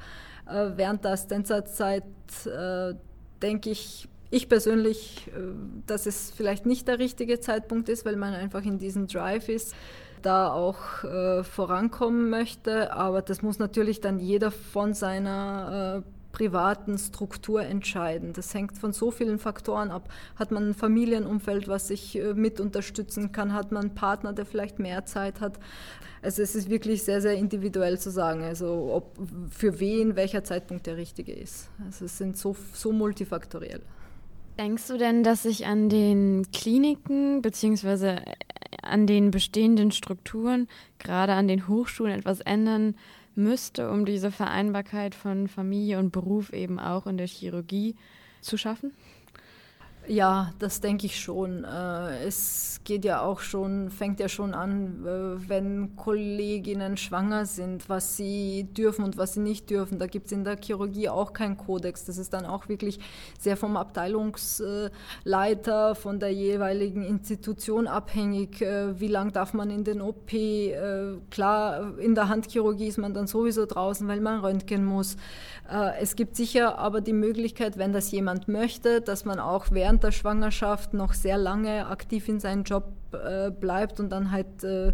Äh, 0.48 0.72
während 0.76 1.04
der 1.04 1.14
Assistenzzeit 1.14 2.04
äh, 2.46 2.94
denke 3.42 3.72
ich, 3.72 4.08
ich 4.30 4.48
persönlich, 4.48 5.28
äh, 5.28 5.40
dass 5.88 6.06
es 6.06 6.32
vielleicht 6.32 6.66
nicht 6.66 6.88
der 6.88 7.00
richtige 7.00 7.40
Zeitpunkt 7.40 7.90
ist, 7.90 8.06
weil 8.06 8.16
man 8.16 8.34
einfach 8.34 8.64
in 8.64 8.78
diesem 8.78 9.08
Drive 9.08 9.50
ist 9.50 9.74
da 10.22 10.54
auch 10.54 10.78
vorankommen 11.44 12.30
möchte. 12.30 12.94
Aber 12.94 13.24
das 13.24 13.42
muss 13.42 13.58
natürlich 13.58 14.02
dann 14.02 14.20
jeder 14.20 14.52
von 14.52 14.94
seiner 14.94 16.04
privaten 16.32 16.98
Struktur 16.98 17.64
entscheiden. 17.64 18.34
Das 18.34 18.54
hängt 18.54 18.78
von 18.78 18.94
so 18.94 19.12
vielen 19.12 19.40
Faktoren 19.40 19.92
ab. 19.92 20.10
Hat 20.36 20.52
man 20.52 20.70
ein 20.70 20.74
Familienumfeld, 20.74 21.68
was 21.68 21.88
sich 21.88 22.18
äh, 22.18 22.34
mit 22.34 22.60
unterstützen 22.60 23.32
kann? 23.32 23.54
Hat 23.54 23.72
man 23.72 23.86
einen 23.86 23.96
Partner, 23.96 24.34
der 24.34 24.46
vielleicht 24.46 24.80
mehr 24.80 25.06
Zeit 25.06 25.42
hat? 25.42 25.60
Also 26.22 26.42
es 26.42 26.56
ist 26.56 26.70
wirklich 26.70 27.04
sehr, 27.04 27.22
sehr 27.22 27.34
individuell 27.34 28.00
zu 28.00 28.12
sagen, 28.12 28.44
also 28.44 28.92
ob 28.94 29.18
für 29.50 29.80
wen 29.80 30.16
welcher 30.16 30.44
Zeitpunkt 30.44 30.86
der 30.86 30.98
richtige 30.98 31.32
ist. 31.32 31.70
Also 31.84 32.06
es 32.06 32.18
sind 32.18 32.38
so, 32.38 32.56
so 32.74 32.92
multifaktoriell. 32.92 33.82
Denkst 34.60 34.88
du 34.88 34.98
denn, 34.98 35.24
dass 35.24 35.44
sich 35.44 35.66
an 35.66 35.90
den 35.90 36.46
Kliniken 36.52 37.42
bzw. 37.42 38.18
an 38.84 39.08
den 39.08 39.32
bestehenden 39.32 39.92
Strukturen, 39.92 40.68
gerade 41.00 41.34
an 41.34 41.48
den 41.48 41.68
Hochschulen 41.68 42.20
etwas 42.20 42.42
ändern 42.42 42.96
müsste, 43.36 43.90
um 43.90 44.06
diese 44.06 44.32
Vereinbarkeit 44.32 45.16
von 45.16 45.48
Familie 45.48 46.00
und 46.00 46.12
Beruf 46.12 46.52
eben 46.54 46.80
auch 46.80 47.08
in 47.08 47.18
der 47.18 47.28
Chirurgie 47.28 47.96
zu 48.42 48.58
schaffen? 48.58 48.94
Ja, 50.08 50.52
das 50.58 50.82
denke 50.82 51.06
ich 51.06 51.20
schon. 51.20 51.64
Äh, 51.64 52.26
es 52.26 52.80
geht 52.84 53.06
ja 53.06 53.22
auch 53.22 53.40
schon, 53.40 53.92
fängt 53.92 54.20
ja 54.20 54.28
schon 54.28 54.56
an, 54.56 55.06
äh, 55.06 55.48
wenn 55.48 55.96
Kolleginnen 55.96 56.98
schwanger 56.98 57.46
sind, 57.46 57.88
was 57.88 58.18
sie 58.18 58.68
dürfen 58.76 59.06
und 59.06 59.18
was 59.18 59.36
sie 59.36 59.42
nicht 59.42 59.70
dürfen. 59.70 60.00
Da 60.00 60.08
gibt 60.08 60.26
es 60.26 60.32
in 60.32 60.44
der 60.44 60.58
Chirurgie 60.58 61.08
auch 61.08 61.34
keinen 61.34 61.56
Kodex. 61.56 62.04
Das 62.06 62.18
ist 62.18 62.34
dann 62.34 62.48
auch 62.48 62.68
wirklich 62.68 63.00
sehr 63.40 63.58
vom 63.58 63.78
Abteilungsleiter, 63.78 65.94
von 65.94 66.20
der 66.20 66.34
jeweiligen 66.34 67.04
Institution 67.04 67.86
abhängig. 67.86 68.60
Äh, 68.62 69.00
wie 69.00 69.08
lange 69.08 69.32
darf 69.32 69.54
man 69.54 69.70
in 69.70 69.84
den 69.84 70.02
OP? 70.02 70.32
Klar, 71.30 72.00
in 72.00 72.16
der 72.16 72.28
Handchirurgie 72.30 72.88
ist 72.88 72.98
man 72.98 73.14
dann 73.14 73.28
sowieso 73.28 73.68
draußen, 73.68 74.08
weil 74.08 74.22
man 74.22 74.40
röntgen 74.40 74.86
muss. 74.86 75.18
Es 76.00 76.16
gibt 76.16 76.36
sicher 76.36 76.80
aber 76.80 77.02
die 77.02 77.14
Möglichkeit, 77.14 77.78
wenn 77.78 77.94
das 77.94 78.10
jemand 78.12 78.48
möchte, 78.48 79.02
dass 79.02 79.26
man 79.26 79.40
auch 79.40 79.68
während 79.72 79.91
während 79.92 80.04
der 80.06 80.12
Schwangerschaft 80.14 80.94
noch 80.94 81.14
sehr 81.14 81.38
lange 81.38 81.88
aktiv 81.88 82.30
in 82.30 82.40
seinem 82.40 82.64
Job 82.64 82.94
äh, 83.12 83.52
bleibt 83.52 84.00
und 84.00 84.10
dann 84.10 84.32
halt 84.32 84.64
äh, 84.64 84.94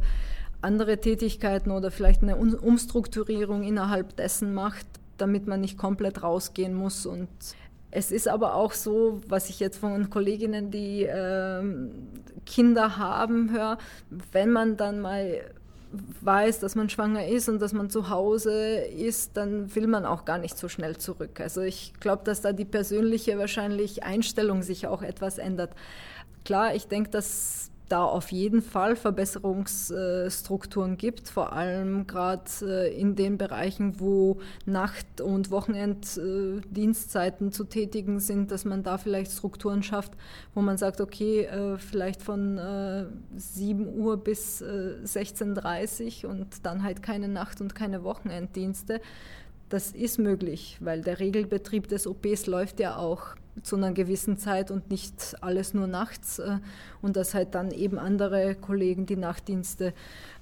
andere 0.62 0.98
Tätigkeiten 0.98 1.70
oder 1.70 1.92
vielleicht 1.92 2.24
eine 2.24 2.36
um 2.36 2.56
Umstrukturierung 2.56 3.62
innerhalb 3.62 4.16
dessen 4.18 4.56
macht, 4.56 4.88
damit 5.20 5.46
man 5.46 5.62
nicht 5.62 5.78
komplett 5.78 6.24
rausgehen 6.24 6.74
muss. 6.74 7.06
Und 7.06 7.28
es 7.92 8.12
ist 8.12 8.28
aber 8.28 8.56
auch 8.56 8.72
so, 8.72 9.22
was 9.28 9.52
ich 9.52 9.60
jetzt 9.60 9.78
von 9.78 10.10
Kolleginnen, 10.10 10.72
die 10.72 11.04
äh, 11.04 11.62
Kinder 12.48 12.98
haben, 12.98 13.52
höre, 13.52 13.78
wenn 14.32 14.52
man 14.52 14.78
dann 14.78 15.00
mal 15.00 15.42
weiß, 16.22 16.60
dass 16.60 16.76
man 16.76 16.90
schwanger 16.90 17.28
ist 17.28 17.50
und 17.50 17.60
dass 17.60 17.74
man 17.74 17.90
zu 17.90 18.10
Hause 18.10 18.78
ist, 18.78 19.38
dann 19.38 19.74
will 19.76 19.88
man 19.88 20.06
auch 20.06 20.26
gar 20.26 20.38
nicht 20.38 20.58
so 20.58 20.70
schnell 20.70 20.98
zurück. 20.98 21.40
Also 21.40 21.62
ich 21.62 21.94
glaube, 22.00 22.24
dass 22.24 22.42
da 22.42 22.54
die 22.54 22.66
persönliche 22.66 23.38
wahrscheinlich 23.38 24.04
Einstellung 24.04 24.64
sich 24.64 24.88
auch 24.88 25.02
etwas 25.02 25.38
ändert. 25.38 25.72
Klar, 26.46 26.76
ich 26.76 26.88
denke, 26.88 27.10
dass 27.10 27.72
da 27.90 28.04
auf 28.04 28.32
jeden 28.32 28.62
Fall 28.62 28.96
Verbesserungsstrukturen 28.96 30.98
gibt, 30.98 31.30
vor 31.30 31.54
allem 31.54 32.08
gerade 32.08 32.44
äh, 32.62 33.00
in 33.00 33.16
den 33.16 33.38
Bereichen, 33.38 34.00
wo 34.00 34.40
Nacht- 34.66 35.22
und 35.22 35.52
Wochenenddienstzeiten 35.52 37.52
zu 37.52 37.66
tätigen 37.66 38.20
sind, 38.20 38.52
dass 38.52 38.66
man 38.66 38.82
da 38.84 38.98
vielleicht 38.98 39.32
Strukturen 39.32 39.84
schafft, 39.84 40.14
wo 40.54 40.62
man 40.62 40.78
sagt, 40.78 41.02
okay, 41.02 41.44
äh, 41.44 41.78
vielleicht 41.78 42.22
von 42.22 42.60
7 43.36 43.86
äh, 43.86 43.90
Uhr 43.92 44.18
bis 44.18 44.62
16.30 44.62 46.26
Uhr 46.26 46.32
und 46.32 46.66
dann 46.66 46.84
halt 46.84 47.02
keine 47.02 47.28
Nacht- 47.28 47.62
und 47.62 47.76
keine 47.76 48.04
Wochenenddienste. 48.04 49.02
Das 49.70 49.92
ist 49.92 50.18
möglich, 50.18 50.78
weil 50.80 51.02
der 51.02 51.20
Regelbetrieb 51.20 51.88
des 51.88 52.08
OPs 52.08 52.48
läuft 52.48 52.80
ja 52.80 52.98
auch 52.98 53.36
zu 53.64 53.76
einer 53.76 53.92
gewissen 53.92 54.38
Zeit 54.38 54.72
und 54.72 54.90
nicht 54.90 55.36
alles 55.42 55.74
nur 55.74 55.88
nachts 55.88 56.40
äh, 56.40 56.60
und 57.02 57.16
dass 57.16 57.34
halt 57.34 57.56
dann 57.56 57.72
eben 57.72 57.98
andere 58.00 58.56
Kollegen 58.56 59.06
die 59.06 59.16
Nachtdienste 59.16 59.94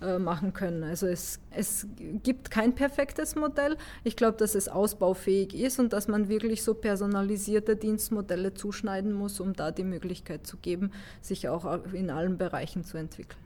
äh, 0.02 0.20
machen 0.20 0.54
können. 0.54 0.84
Also 0.84 1.08
es, 1.08 1.40
es 1.52 1.88
gibt 2.24 2.52
kein 2.52 2.76
perfektes 2.76 3.36
Modell. 3.36 3.78
Ich 4.04 4.16
glaube, 4.16 4.38
dass 4.38 4.56
es 4.56 4.68
ausbaufähig 4.68 5.54
ist 5.54 5.80
und 5.80 5.94
dass 5.94 6.08
man 6.08 6.30
wirklich 6.30 6.64
so 6.64 6.74
personalisierte 6.74 7.76
Dienstmodelle 7.76 8.54
zuschneiden 8.54 9.14
muss, 9.14 9.40
um 9.40 9.54
da 9.54 9.72
die 9.72 9.84
Möglichkeit 9.84 10.46
zu 10.46 10.58
geben, 10.58 10.92
sich 11.22 11.50
auch 11.50 11.84
in 11.94 12.10
allen 12.10 12.38
Bereichen 12.38 12.84
zu 12.84 12.98
entwickeln. 12.98 13.40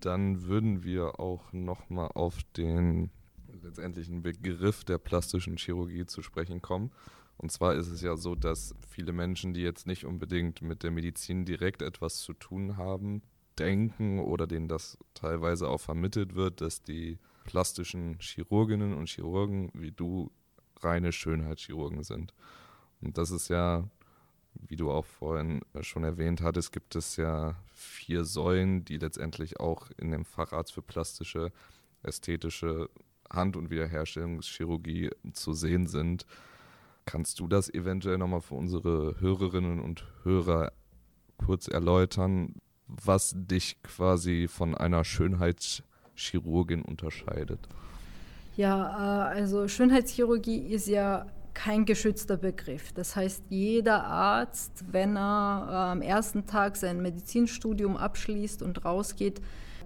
Dann 0.00 0.44
würden 0.44 0.82
wir 0.82 1.20
auch 1.20 1.52
nochmal 1.52 2.10
auf 2.14 2.38
den 2.56 3.10
letztendlichen 3.62 4.22
Begriff 4.22 4.84
der 4.84 4.98
plastischen 4.98 5.56
Chirurgie 5.56 6.06
zu 6.06 6.22
sprechen 6.22 6.62
kommen. 6.62 6.90
Und 7.40 7.50
zwar 7.50 7.74
ist 7.74 7.88
es 7.88 8.02
ja 8.02 8.18
so, 8.18 8.34
dass 8.34 8.74
viele 8.86 9.12
Menschen, 9.12 9.54
die 9.54 9.62
jetzt 9.62 9.86
nicht 9.86 10.04
unbedingt 10.04 10.60
mit 10.60 10.82
der 10.82 10.90
Medizin 10.90 11.46
direkt 11.46 11.80
etwas 11.80 12.18
zu 12.18 12.34
tun 12.34 12.76
haben, 12.76 13.22
denken 13.58 14.18
oder 14.18 14.46
denen 14.46 14.68
das 14.68 14.98
teilweise 15.14 15.66
auch 15.66 15.80
vermittelt 15.80 16.34
wird, 16.34 16.60
dass 16.60 16.82
die 16.82 17.18
plastischen 17.44 18.18
Chirurginnen 18.20 18.92
und 18.92 19.08
Chirurgen 19.08 19.70
wie 19.72 19.90
du 19.90 20.30
reine 20.80 21.12
Schönheitschirurgen 21.12 22.02
sind. 22.02 22.34
Und 23.00 23.16
das 23.16 23.30
ist 23.30 23.48
ja, 23.48 23.88
wie 24.52 24.76
du 24.76 24.90
auch 24.90 25.06
vorhin 25.06 25.62
schon 25.80 26.04
erwähnt 26.04 26.42
hattest, 26.42 26.72
gibt 26.74 26.94
es 26.94 27.16
ja 27.16 27.56
vier 27.72 28.26
Säulen, 28.26 28.84
die 28.84 28.98
letztendlich 28.98 29.60
auch 29.60 29.90
in 29.96 30.10
dem 30.10 30.26
Facharzt 30.26 30.74
für 30.74 30.82
plastische, 30.82 31.52
ästhetische 32.02 32.90
Hand- 33.30 33.56
und 33.56 33.70
Wiederherstellungschirurgie 33.70 35.08
zu 35.32 35.54
sehen 35.54 35.86
sind. 35.86 36.26
Kannst 37.10 37.40
du 37.40 37.48
das 37.48 37.68
eventuell 37.74 38.18
nochmal 38.18 38.40
für 38.40 38.54
unsere 38.54 39.16
Hörerinnen 39.18 39.80
und 39.80 40.04
Hörer 40.22 40.70
kurz 41.44 41.66
erläutern, 41.66 42.54
was 42.86 43.34
dich 43.36 43.82
quasi 43.82 44.46
von 44.46 44.76
einer 44.76 45.02
Schönheitschirurgin 45.02 46.82
unterscheidet? 46.82 47.66
Ja, 48.56 49.32
äh, 49.32 49.38
also 49.40 49.66
Schönheitschirurgie 49.66 50.58
ist 50.58 50.86
ja 50.86 51.26
kein 51.52 51.84
geschützter 51.84 52.36
Begriff. 52.36 52.92
Das 52.92 53.16
heißt, 53.16 53.42
jeder 53.48 54.04
Arzt, 54.04 54.84
wenn 54.92 55.16
er 55.16 55.66
äh, 55.68 55.74
am 55.90 56.02
ersten 56.02 56.46
Tag 56.46 56.76
sein 56.76 57.02
Medizinstudium 57.02 57.96
abschließt 57.96 58.62
und 58.62 58.84
rausgeht, 58.84 59.40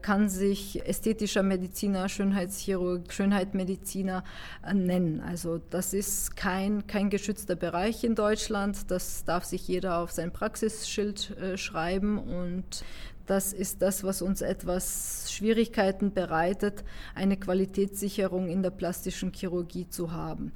kann 0.04 0.28
sich 0.28 0.86
ästhetischer 0.86 1.42
Mediziner, 1.42 2.10
Schönheitschirurg, 2.10 3.10
Schönheitmediziner 3.10 4.22
äh, 4.62 4.74
nennen. 4.74 5.22
Also 5.22 5.62
das 5.70 5.94
ist 5.94 6.36
kein, 6.36 6.86
kein 6.86 7.08
geschützter 7.08 7.56
Bereich 7.56 8.04
in 8.04 8.14
Deutschland. 8.14 8.90
Das 8.90 9.24
darf 9.24 9.44
sich 9.44 9.66
jeder 9.66 10.00
auf 10.00 10.12
sein 10.12 10.30
Praxisschild 10.30 11.30
äh, 11.38 11.56
schreiben 11.56 12.18
und 12.18 12.84
das 13.24 13.54
ist 13.54 13.80
das, 13.80 14.04
was 14.04 14.20
uns 14.20 14.42
etwas 14.42 15.32
Schwierigkeiten 15.32 16.12
bereitet, 16.12 16.84
eine 17.14 17.38
Qualitätssicherung 17.38 18.50
in 18.50 18.62
der 18.62 18.72
plastischen 18.72 19.32
Chirurgie 19.32 19.88
zu 19.88 20.12
haben. 20.12 20.52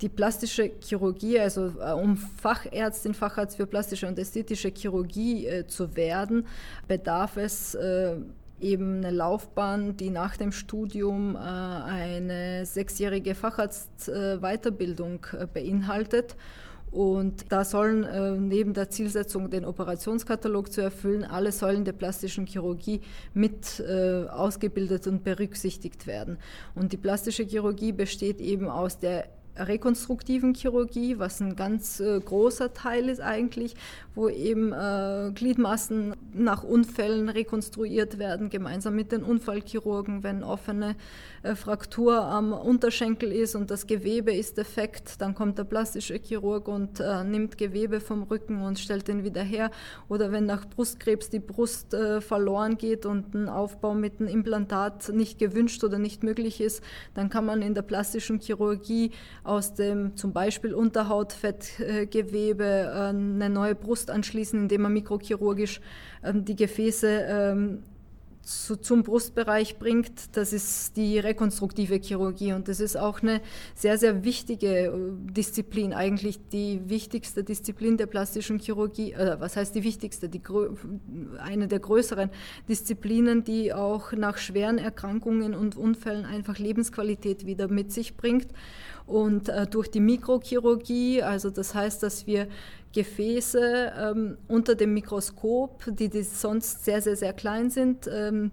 Die 0.00 0.08
plastische 0.08 0.70
Chirurgie, 0.80 1.38
also 1.38 1.74
äh, 1.78 1.92
um 1.92 2.16
Fachärztin, 2.16 3.12
Facharzt 3.12 3.58
für 3.58 3.66
plastische 3.66 4.08
und 4.08 4.18
ästhetische 4.18 4.72
Chirurgie 4.74 5.46
äh, 5.46 5.66
zu 5.66 5.96
werden, 5.96 6.46
bedarf 6.88 7.36
es 7.36 7.74
äh, 7.74 8.16
eben 8.60 8.98
eine 8.98 9.10
Laufbahn, 9.10 9.96
die 9.96 10.10
nach 10.10 10.36
dem 10.36 10.52
Studium 10.52 11.36
äh, 11.36 11.38
eine 11.38 12.66
sechsjährige 12.66 13.34
Facharztweiterbildung 13.34 15.26
äh, 15.38 15.46
beinhaltet. 15.46 16.36
Und 16.90 17.52
da 17.52 17.64
sollen 17.64 18.04
äh, 18.04 18.30
neben 18.32 18.72
der 18.72 18.88
Zielsetzung, 18.88 19.50
den 19.50 19.64
Operationskatalog 19.64 20.72
zu 20.72 20.80
erfüllen, 20.80 21.24
alle 21.24 21.52
Säulen 21.52 21.84
der 21.84 21.92
plastischen 21.92 22.46
Chirurgie 22.46 23.00
mit 23.34 23.82
ausgebildet 24.30 25.06
und 25.06 25.22
berücksichtigt 25.24 26.06
werden. 26.06 26.38
Und 26.74 26.92
die 26.92 26.96
plastische 26.96 27.42
Chirurgie 27.42 27.92
besteht 27.92 28.40
eben 28.40 28.70
aus 28.70 28.98
der 28.98 29.28
rekonstruktiven 29.58 30.54
Chirurgie, 30.54 31.18
was 31.18 31.40
ein 31.40 31.56
ganz 31.56 32.00
äh, 32.00 32.20
großer 32.20 32.72
Teil 32.74 33.08
ist 33.08 33.20
eigentlich, 33.20 33.74
wo 34.14 34.28
eben 34.28 34.72
äh, 34.72 35.30
Gliedmassen 35.34 36.14
nach 36.32 36.62
Unfällen 36.62 37.28
rekonstruiert 37.28 38.18
werden, 38.18 38.50
gemeinsam 38.50 38.94
mit 38.94 39.12
den 39.12 39.22
Unfallchirurgen, 39.22 40.22
wenn 40.22 40.42
offene 40.42 40.96
Fraktur 41.54 42.24
am 42.24 42.52
Unterschenkel 42.52 43.30
ist 43.30 43.54
und 43.54 43.70
das 43.70 43.86
Gewebe 43.86 44.34
ist 44.34 44.58
defekt, 44.58 45.20
dann 45.20 45.34
kommt 45.34 45.58
der 45.58 45.64
plastische 45.64 46.14
Chirurg 46.14 46.66
und 46.66 46.98
äh, 47.00 47.22
nimmt 47.22 47.58
Gewebe 47.58 48.00
vom 48.00 48.24
Rücken 48.24 48.62
und 48.62 48.78
stellt 48.78 49.06
den 49.08 49.22
wieder 49.22 49.42
her. 49.42 49.70
Oder 50.08 50.32
wenn 50.32 50.46
nach 50.46 50.66
Brustkrebs 50.66 51.30
die 51.30 51.38
Brust 51.38 51.94
äh, 51.94 52.20
verloren 52.20 52.78
geht 52.78 53.06
und 53.06 53.34
ein 53.34 53.48
Aufbau 53.48 53.94
mit 53.94 54.18
einem 54.18 54.28
Implantat 54.28 55.10
nicht 55.10 55.38
gewünscht 55.38 55.84
oder 55.84 55.98
nicht 55.98 56.24
möglich 56.24 56.60
ist, 56.60 56.82
dann 57.14 57.28
kann 57.28 57.46
man 57.46 57.62
in 57.62 57.74
der 57.74 57.82
plastischen 57.82 58.40
Chirurgie 58.40 59.12
aus 59.44 59.74
dem 59.74 60.16
zum 60.16 60.32
Beispiel 60.32 60.74
Unterhautfettgewebe 60.74 62.64
äh, 62.64 63.08
eine 63.08 63.50
neue 63.50 63.74
Brust 63.74 64.10
anschließen, 64.10 64.62
indem 64.62 64.82
man 64.82 64.92
mikrochirurgisch 64.94 65.80
ähm, 66.24 66.44
die 66.44 66.56
Gefäße 66.56 67.26
ähm, 67.28 67.82
zu, 68.46 68.76
zum 68.76 69.02
Brustbereich 69.02 69.78
bringt, 69.78 70.36
das 70.36 70.52
ist 70.52 70.96
die 70.96 71.18
rekonstruktive 71.18 71.96
Chirurgie 71.96 72.52
und 72.52 72.68
das 72.68 72.78
ist 72.78 72.96
auch 72.96 73.20
eine 73.20 73.40
sehr, 73.74 73.98
sehr 73.98 74.24
wichtige 74.24 74.86
äh, 74.86 74.92
Disziplin, 75.32 75.92
eigentlich 75.92 76.38
die 76.52 76.80
wichtigste 76.86 77.42
Disziplin 77.42 77.96
der 77.96 78.06
plastischen 78.06 78.60
Chirurgie, 78.60 79.12
äh, 79.12 79.36
was 79.40 79.56
heißt 79.56 79.74
die 79.74 79.82
wichtigste, 79.82 80.28
die, 80.28 80.40
eine 81.40 81.66
der 81.66 81.80
größeren 81.80 82.30
Disziplinen, 82.68 83.42
die 83.42 83.74
auch 83.74 84.12
nach 84.12 84.38
schweren 84.38 84.78
Erkrankungen 84.78 85.54
und 85.54 85.76
Unfällen 85.76 86.24
einfach 86.24 86.58
Lebensqualität 86.58 87.46
wieder 87.46 87.66
mit 87.66 87.90
sich 87.92 88.16
bringt. 88.16 88.48
Und 89.06 89.48
äh, 89.48 89.66
durch 89.66 89.88
die 89.90 90.00
Mikrochirurgie, 90.00 91.22
also 91.22 91.50
das 91.50 91.74
heißt, 91.74 92.02
dass 92.02 92.26
wir 92.26 92.48
Gefäße 92.96 93.92
ähm, 93.94 94.38
unter 94.48 94.74
dem 94.74 94.94
Mikroskop, 94.94 95.84
die, 95.86 96.08
die 96.08 96.22
sonst 96.22 96.82
sehr, 96.86 97.02
sehr, 97.02 97.14
sehr 97.14 97.34
klein 97.34 97.68
sind, 97.68 98.08
ähm, 98.10 98.52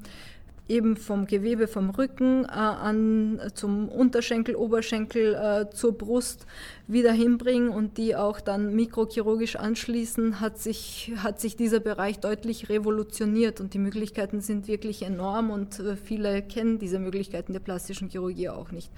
eben 0.68 0.98
vom 0.98 1.28
Gewebe 1.28 1.68
vom 1.68 1.92
Rücken 1.92 2.44
äh, 2.44 2.50
an 2.50 3.40
zum 3.54 3.88
Unterschenkel, 3.88 4.56
Oberschenkel, 4.56 5.34
äh, 5.34 5.70
zur 5.74 5.98
Brust 5.98 6.46
wieder 6.88 7.14
hinbringen 7.14 7.70
und 7.70 7.98
die 7.98 8.18
auch 8.18 8.42
dann 8.42 8.76
mikrochirurgisch 8.76 9.56
anschließen, 9.56 10.42
hat 10.42 10.58
sich, 10.58 11.14
hat 11.16 11.40
sich 11.40 11.56
dieser 11.56 11.80
Bereich 11.80 12.20
deutlich 12.20 12.68
revolutioniert 12.68 13.62
und 13.62 13.74
die 13.74 13.80
Möglichkeiten 13.80 14.42
sind 14.42 14.68
wirklich 14.68 15.04
enorm 15.04 15.52
und 15.52 15.80
äh, 15.80 15.96
viele 15.96 16.42
kennen 16.42 16.80
diese 16.80 17.00
Möglichkeiten 17.00 17.54
der 17.54 17.62
plastischen 17.62 18.10
Chirurgie 18.10 18.50
auch 18.50 18.72
nicht. 18.72 18.92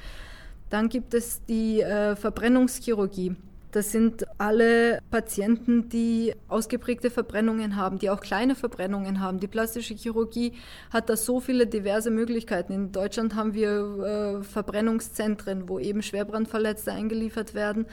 Dann 0.71 0.89
gibt 0.89 1.13
es 1.13 1.45
die 1.45 1.81
äh, 1.81 2.15
Verbrennungschirurgie. 2.15 3.35
Das 3.75 3.91
sind 3.91 4.25
alle 4.37 4.99
Patienten, 5.11 5.89
die 5.89 6.33
ausgeprägte 6.47 7.09
Verbrennungen 7.09 7.75
haben, 7.75 7.99
die 7.99 8.09
auch 8.09 8.21
kleine 8.21 8.55
Verbrennungen 8.55 9.19
haben. 9.19 9.41
Die 9.41 9.49
plastische 9.49 9.95
Chirurgie 9.95 10.53
hat 10.93 11.09
da 11.09 11.17
so 11.17 11.41
viele 11.41 11.67
diverse 11.67 12.09
Möglichkeiten. 12.09 12.71
In 12.71 12.93
Deutschland 12.93 13.35
haben 13.35 13.53
wir 13.53 14.39
äh, 14.39 14.43
Verbrennungszentren, 14.45 15.67
wo 15.67 15.77
eben 15.77 16.01
Schwerbrandverletzte 16.01 16.93
eingeliefert 16.93 17.53
werden. 17.53 17.85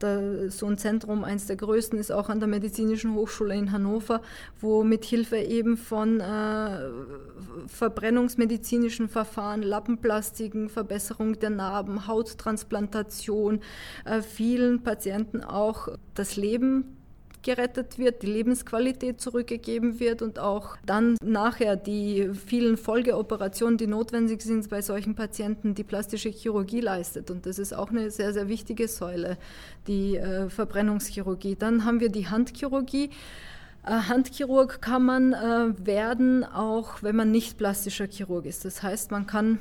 Da, 0.00 0.48
so 0.48 0.66
ein 0.66 0.78
Zentrum, 0.78 1.24
eines 1.24 1.46
der 1.46 1.56
größten, 1.56 1.98
ist 1.98 2.10
auch 2.10 2.28
an 2.28 2.40
der 2.40 2.48
Medizinischen 2.48 3.14
Hochschule 3.14 3.54
in 3.54 3.70
Hannover, 3.70 4.22
wo 4.60 4.82
mit 4.82 5.04
Hilfe 5.04 5.36
eben 5.36 5.76
von 5.76 6.20
äh, 6.20 6.88
verbrennungsmedizinischen 7.66 9.08
Verfahren, 9.08 9.62
Lappenplastiken, 9.62 10.68
Verbesserung 10.68 11.38
der 11.38 11.50
Narben, 11.50 12.06
Hauttransplantation, 12.06 13.60
äh, 14.04 14.22
vielen 14.22 14.82
Patienten 14.82 15.44
auch 15.44 15.88
das 16.14 16.36
Leben 16.36 16.96
gerettet 17.42 17.98
wird, 17.98 18.22
die 18.22 18.26
Lebensqualität 18.26 19.20
zurückgegeben 19.20 20.00
wird 20.00 20.22
und 20.22 20.38
auch 20.38 20.76
dann 20.84 21.16
nachher 21.24 21.76
die 21.76 22.30
vielen 22.34 22.76
Folgeoperationen, 22.76 23.78
die 23.78 23.86
notwendig 23.86 24.42
sind 24.42 24.68
bei 24.68 24.82
solchen 24.82 25.14
Patienten, 25.14 25.74
die 25.74 25.84
plastische 25.84 26.28
Chirurgie 26.28 26.80
leistet. 26.80 27.30
Und 27.30 27.46
das 27.46 27.58
ist 27.58 27.72
auch 27.72 27.90
eine 27.90 28.10
sehr, 28.10 28.32
sehr 28.32 28.48
wichtige 28.48 28.88
Säule, 28.88 29.38
die 29.86 30.16
äh, 30.16 30.48
Verbrennungschirurgie. 30.50 31.56
Dann 31.56 31.84
haben 31.84 32.00
wir 32.00 32.10
die 32.10 32.28
Handchirurgie. 32.28 33.10
Äh, 33.84 33.90
Handchirurg 33.90 34.82
kann 34.82 35.04
man 35.04 35.32
äh, 35.32 35.74
werden, 35.78 36.44
auch 36.44 37.02
wenn 37.02 37.16
man 37.16 37.30
nicht 37.30 37.56
plastischer 37.56 38.06
Chirurg 38.06 38.44
ist. 38.44 38.64
Das 38.64 38.82
heißt, 38.82 39.10
man 39.10 39.26
kann 39.26 39.58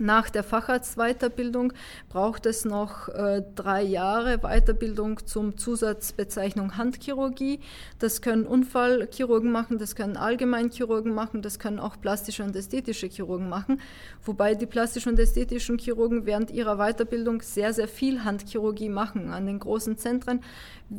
nach 0.00 0.30
der 0.30 0.42
Facharztweiterbildung 0.42 1.72
braucht 2.08 2.46
es 2.46 2.64
noch 2.64 3.08
äh, 3.08 3.42
drei 3.54 3.82
Jahre 3.82 4.38
Weiterbildung 4.38 5.26
zum 5.26 5.56
Zusatzbezeichnung 5.56 6.76
Handchirurgie. 6.76 7.60
Das 7.98 8.22
können 8.22 8.46
Unfallchirurgen 8.46 9.50
machen, 9.50 9.78
das 9.78 9.94
können 9.94 10.16
Allgemeinchirurgen 10.16 11.12
machen, 11.12 11.42
das 11.42 11.58
können 11.58 11.78
auch 11.78 12.00
plastische 12.00 12.44
und 12.44 12.54
ästhetische 12.54 13.06
Chirurgen 13.06 13.48
machen. 13.48 13.80
Wobei 14.24 14.54
die 14.54 14.66
plastischen 14.66 15.12
und 15.12 15.18
ästhetischen 15.18 15.78
Chirurgen 15.78 16.26
während 16.26 16.50
ihrer 16.50 16.76
Weiterbildung 16.76 17.42
sehr, 17.42 17.72
sehr 17.72 17.88
viel 17.88 18.24
Handchirurgie 18.24 18.88
machen. 18.88 19.30
An 19.30 19.46
den 19.46 19.58
großen 19.58 19.98
Zentren 19.98 20.42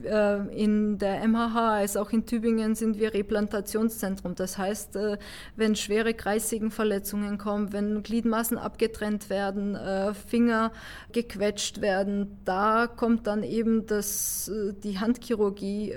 äh, 0.03 0.37
in 0.55 0.97
der 0.97 1.27
MHH 1.27 1.73
als 1.73 1.97
auch 1.97 2.11
in 2.11 2.25
Tübingen 2.25 2.75
sind 2.75 2.99
wir 2.99 3.13
Replantationszentrum. 3.13 4.35
Das 4.35 4.57
heißt, 4.57 4.95
äh, 4.95 5.17
wenn 5.55 5.75
schwere 5.75 6.13
Kreissägenverletzungen 6.13 7.37
kommen, 7.37 7.73
wenn 7.73 8.03
Gliedmaßen 8.03 8.57
abgetrennt 8.89 9.29
werden, 9.29 9.75
äh, 9.75 10.13
Finger 10.13 10.71
gequetscht 11.11 11.81
werden, 11.81 12.39
da 12.45 12.87
kommt 12.87 13.27
dann 13.27 13.43
eben 13.43 13.85
das, 13.85 14.51
die 14.83 14.99
Handchirurgie 14.99 15.93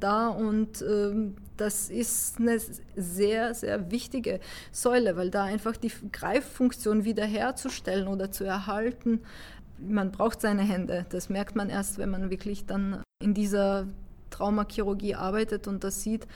da 0.00 0.28
und 0.28 0.82
ähm, 0.82 1.36
das 1.56 1.90
ist 1.90 2.38
eine 2.38 2.58
sehr, 2.96 3.54
sehr 3.54 3.90
wichtige 3.90 4.40
Säule, 4.72 5.16
weil 5.16 5.30
da 5.30 5.44
einfach 5.44 5.76
die 5.76 5.92
Greiffunktion 6.10 7.04
wiederherzustellen 7.04 8.08
oder 8.08 8.30
zu 8.30 8.44
erhalten, 8.44 9.20
man 9.78 10.12
braucht 10.12 10.40
seine 10.40 10.62
Hände. 10.62 11.06
Das 11.10 11.28
merkt 11.28 11.56
man 11.56 11.68
erst, 11.68 11.98
wenn 11.98 12.10
man 12.10 12.30
wirklich 12.30 12.66
dann 12.66 13.02
in 13.22 13.34
dieser 13.34 13.86
Traumachirurgie 14.30 15.14
arbeitet 15.14 15.68
und 15.68 15.84
das 15.84 16.02
sieht, 16.02 16.24
äh, 16.24 16.28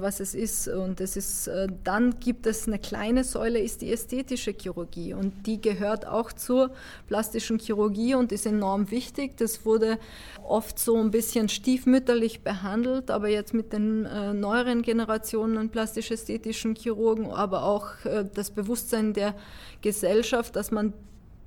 was 0.00 0.20
es 0.20 0.34
ist. 0.34 0.68
Und 0.68 1.00
es 1.00 1.16
ist, 1.16 1.48
äh, 1.48 1.68
dann 1.84 2.18
gibt 2.20 2.46
es 2.46 2.66
eine 2.66 2.78
kleine 2.78 3.24
Säule, 3.24 3.60
ist 3.60 3.82
die 3.82 3.92
ästhetische 3.92 4.52
Chirurgie. 4.52 5.14
Und 5.14 5.46
die 5.46 5.60
gehört 5.60 6.06
auch 6.06 6.32
zur 6.32 6.70
plastischen 7.06 7.58
Chirurgie 7.58 8.14
und 8.14 8.32
ist 8.32 8.46
enorm 8.46 8.90
wichtig. 8.90 9.36
Das 9.36 9.64
wurde 9.64 9.98
oft 10.42 10.78
so 10.78 10.96
ein 10.96 11.10
bisschen 11.10 11.48
stiefmütterlich 11.48 12.42
behandelt, 12.42 13.10
aber 13.10 13.28
jetzt 13.28 13.54
mit 13.54 13.72
den 13.72 14.04
äh, 14.06 14.32
neueren 14.32 14.82
Generationen 14.82 15.70
plastisch-ästhetischen 15.70 16.74
Chirurgen, 16.74 17.30
aber 17.30 17.64
auch 17.64 17.88
das 18.34 18.50
Bewusstsein 18.50 19.12
der 19.12 19.34
Gesellschaft, 19.82 20.56
dass 20.56 20.70
man 20.70 20.92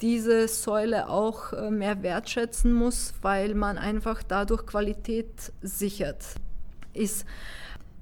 diese 0.02 0.48
Säule 0.48 1.10
auch 1.10 1.54
äh, 1.54 1.70
mehr 1.70 2.02
wertschätzen 2.02 2.74
muss, 2.74 3.14
weil 3.22 3.54
man 3.54 3.78
einfach 3.78 4.24
dadurch 4.24 4.66
Qualität 4.66 5.52
sichert. 5.62 6.26
Ist, 6.94 7.26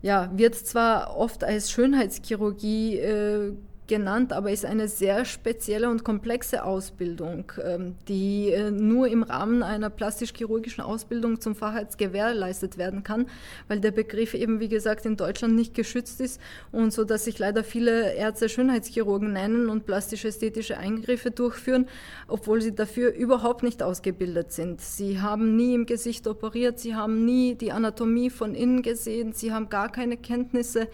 ja, 0.02 0.30
wird 0.34 0.56
zwar 0.56 1.18
oft 1.18 1.44
als 1.44 1.72
Schönheitschirurgie 1.72 2.98
äh, 2.98 3.54
genannt, 3.90 4.32
aber 4.32 4.52
ist 4.52 4.66
eine 4.66 4.88
sehr 4.88 5.26
spezielle 5.26 5.90
und 5.90 6.06
komplexe 6.06 6.64
Ausbildung, 6.64 7.52
ähm, 7.62 7.96
die 8.08 8.52
äh, 8.52 8.72
nur 8.72 9.10
im 9.10 9.24
Rahmen 9.24 9.64
einer 9.64 9.90
plastisch-chirurgischen 9.90 10.82
Ausbildung 10.82 11.42
zum 11.42 11.56
Facharzt 11.56 11.98
gewährleistet 11.98 12.78
werden 12.78 13.04
kann, 13.04 13.26
weil 13.68 13.82
der 13.82 13.92
Begriff 13.92 14.34
eben, 14.34 14.62
wie 14.62 14.70
gesagt, 14.70 15.06
in 15.06 15.18
Deutschland 15.18 15.56
nicht 15.56 15.74
geschützt 15.74 16.22
ist 16.22 16.40
und 16.72 16.94
so, 16.94 17.04
dass 17.04 17.26
sich 17.26 17.38
leider 17.40 17.66
viele 17.66 18.14
Ärzte 18.14 18.48
Schönheitschirurgen 18.48 19.34
nennen 19.34 19.68
und 19.68 19.86
plastisch-ästhetische 19.86 20.78
Eingriffe 20.78 21.32
durchführen, 21.32 21.88
obwohl 22.28 22.62
sie 22.62 22.74
dafür 22.74 23.14
überhaupt 23.14 23.64
nicht 23.64 23.84
ausgebildet 23.84 24.54
sind. 24.54 24.80
Sie 24.80 25.20
haben 25.20 25.58
nie 25.58 25.74
im 25.74 25.86
Gesicht 25.86 26.28
operiert, 26.28 26.80
sie 26.80 26.96
haben 26.96 27.26
nie 27.26 27.56
die 27.56 27.72
Anatomie 27.72 28.30
von 28.30 28.54
innen 28.54 28.84
gesehen, 28.84 29.34
sie 29.34 29.52
haben 29.52 29.70
gar 29.70 29.92
keine 29.92 30.16
Kenntnisse 30.16 30.88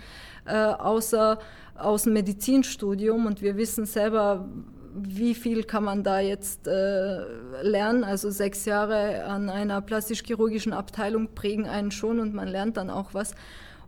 äh, 0.45 0.53
außer 0.53 1.39
aus 1.75 2.03
dem 2.03 2.13
Medizinstudium 2.13 3.25
und 3.25 3.41
wir 3.41 3.57
wissen 3.57 3.85
selber, 3.85 4.47
wie 4.97 5.35
viel 5.35 5.63
kann 5.63 5.83
man 5.83 6.03
da 6.03 6.19
jetzt 6.19 6.67
äh, 6.67 7.19
lernen. 7.61 8.03
Also 8.03 8.31
sechs 8.31 8.65
Jahre 8.65 9.25
an 9.25 9.49
einer 9.49 9.81
plastisch-chirurgischen 9.81 10.73
Abteilung 10.73 11.35
prägen 11.35 11.67
einen 11.67 11.91
schon 11.91 12.19
und 12.19 12.33
man 12.33 12.47
lernt 12.47 12.77
dann 12.77 12.89
auch 12.89 13.13
was. 13.13 13.35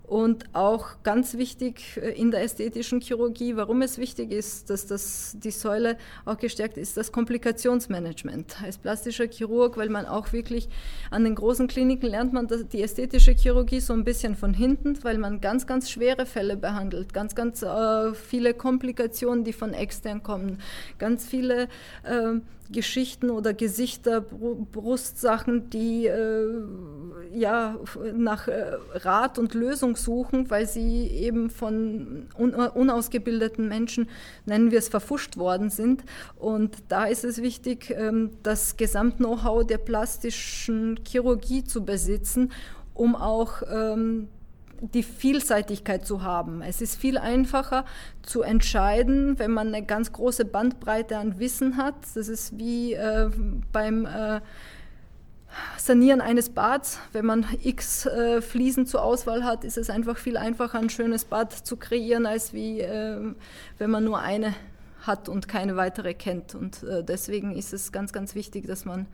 Und 0.07 0.45
auch 0.53 1.03
ganz 1.03 1.37
wichtig 1.37 1.99
äh, 2.01 2.11
in 2.11 2.31
der 2.31 2.41
ästhetischen 2.41 3.01
Chirurgie, 3.01 3.57
warum 3.57 3.81
es 3.81 3.97
wichtig 3.97 4.31
ist, 4.31 4.69
dass 4.69 4.87
das, 4.87 5.35
die 5.37 5.51
Säule 5.51 5.97
auch 6.23 6.37
gestärkt 6.37 6.77
ist, 6.77 6.95
das 6.95 7.11
Komplikationsmanagement. 7.11 8.63
Als 8.63 8.77
plastischer 8.77 9.27
Chirurg, 9.27 9.75
weil 9.75 9.89
man 9.89 10.05
auch 10.05 10.31
wirklich 10.31 10.69
an 11.11 11.25
den 11.25 11.35
großen 11.35 11.67
Kliniken 11.67 12.09
lernt 12.09 12.31
man 12.31 12.47
die 12.47 12.81
ästhetische 12.81 13.31
Chirurgie 13.31 13.81
so 13.81 13.91
ein 13.91 14.05
bisschen 14.05 14.37
von 14.37 14.53
hinten, 14.53 14.97
weil 15.03 15.17
man 15.17 15.41
ganz, 15.41 15.67
ganz 15.67 15.89
schwere 15.89 16.25
Fälle 16.25 16.55
behandelt, 16.55 17.13
ganz, 17.13 17.35
ganz 17.35 17.61
äh, 17.61 18.13
viele 18.13 18.53
Komplikationen, 18.53 19.43
die 19.43 19.51
von 19.51 19.73
extern 19.73 20.23
kommen, 20.23 20.61
ganz 20.99 21.27
viele 21.27 21.63
äh, 22.03 22.39
Geschichten 22.71 23.29
oder 23.29 23.53
Gesichter, 23.53 24.21
Brustsachen, 24.21 25.69
die 25.69 26.07
äh, 26.07 26.47
ja 27.33 27.77
nach 28.15 28.47
äh, 28.47 28.73
Rat 28.93 29.39
und 29.39 29.53
Lösung 29.53 29.95
suchen, 29.95 30.49
weil 30.49 30.67
sie 30.67 31.07
eben 31.07 31.49
von 31.49 32.27
un 32.37 32.53
unausgebildeten 32.53 33.67
Menschen, 33.67 34.09
nennen 34.45 34.71
wir 34.71 34.79
es, 34.79 34.89
verfuscht 34.89 35.37
worden 35.37 35.69
sind. 35.69 36.03
Und 36.35 36.77
da 36.89 37.05
ist 37.05 37.23
es 37.23 37.41
wichtig, 37.41 37.91
ähm, 37.91 38.31
das 38.43 38.77
Gesamt-Know-how 38.77 39.65
der 39.65 39.77
plastischen 39.77 40.99
Chirurgie 41.07 41.63
zu 41.63 41.85
besitzen, 41.85 42.51
um 42.93 43.15
auch 43.15 43.61
ähm, 43.69 44.27
die 44.81 45.03
Vielseitigkeit 45.03 46.05
zu 46.05 46.23
haben. 46.23 46.61
Es 46.61 46.81
ist 46.81 46.95
viel 46.99 47.17
einfacher 47.17 47.85
zu 48.21 48.41
entscheiden, 48.41 49.39
wenn 49.39 49.51
man 49.51 49.67
eine 49.73 49.85
ganz 49.85 50.11
große 50.13 50.45
Bandbreite 50.45 51.17
an 51.17 51.39
Wissen 51.39 51.77
hat. 51.77 51.95
Das 52.15 52.27
ist 52.27 52.57
wie 52.57 52.93
äh, 52.93 53.29
beim 53.71 54.05
äh, 54.05 54.41
Sanieren 55.77 56.21
eines 56.21 56.49
Bads. 56.49 56.99
Wenn 57.13 57.25
man 57.25 57.45
x 57.63 58.05
äh, 58.05 58.41
Fliesen 58.41 58.85
zur 58.85 59.03
Auswahl 59.03 59.43
hat, 59.43 59.63
ist 59.63 59.77
es 59.77 59.89
einfach 59.89 60.17
viel 60.17 60.37
einfacher, 60.37 60.79
ein 60.79 60.89
schönes 60.89 61.25
Bad 61.25 61.53
zu 61.53 61.77
kreieren, 61.77 62.25
als 62.25 62.53
wie 62.53 62.81
ähm, 62.81 63.35
wenn 63.77 63.89
man 63.89 64.03
nur 64.03 64.19
eine 64.19 64.53
hat 65.01 65.29
und 65.29 65.47
keine 65.47 65.75
weitere 65.75 66.13
kennt. 66.13 66.53
Und 66.53 66.83
äh, 66.83 67.03
deswegen 67.03 67.55
ist 67.55 67.73
es 67.73 67.91
ganz, 67.91 68.13
ganz 68.13 68.35
wichtig, 68.35 68.67
dass 68.67 68.85
man 68.85 69.07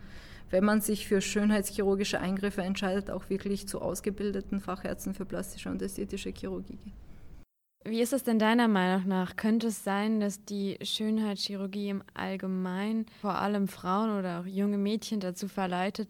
wenn 0.54 0.64
man 0.64 0.80
sich 0.80 1.08
für 1.08 1.20
schönheitschirurgische 1.20 2.20
Eingriffe 2.20 2.62
entscheidet, 2.62 3.10
auch 3.10 3.28
wirklich 3.28 3.66
zu 3.66 3.82
ausgebildeten 3.82 4.60
Fachärzten 4.60 5.12
für 5.12 5.24
plastische 5.24 5.68
und 5.68 5.82
ästhetische 5.82 6.30
Chirurgie 6.30 6.76
geht. 6.76 6.92
Wie 7.84 8.00
ist 8.00 8.12
es 8.12 8.22
denn 8.22 8.38
deiner 8.38 8.68
Meinung 8.68 9.08
nach? 9.08 9.34
Könnte 9.34 9.66
es 9.66 9.82
sein, 9.82 10.20
dass 10.20 10.44
die 10.44 10.78
Schönheitschirurgie 10.80 11.88
im 11.88 12.04
Allgemeinen 12.14 13.06
vor 13.20 13.34
allem 13.34 13.66
Frauen 13.66 14.16
oder 14.16 14.40
auch 14.40 14.46
junge 14.46 14.78
Mädchen 14.78 15.18
dazu 15.18 15.48
verleitet, 15.48 16.08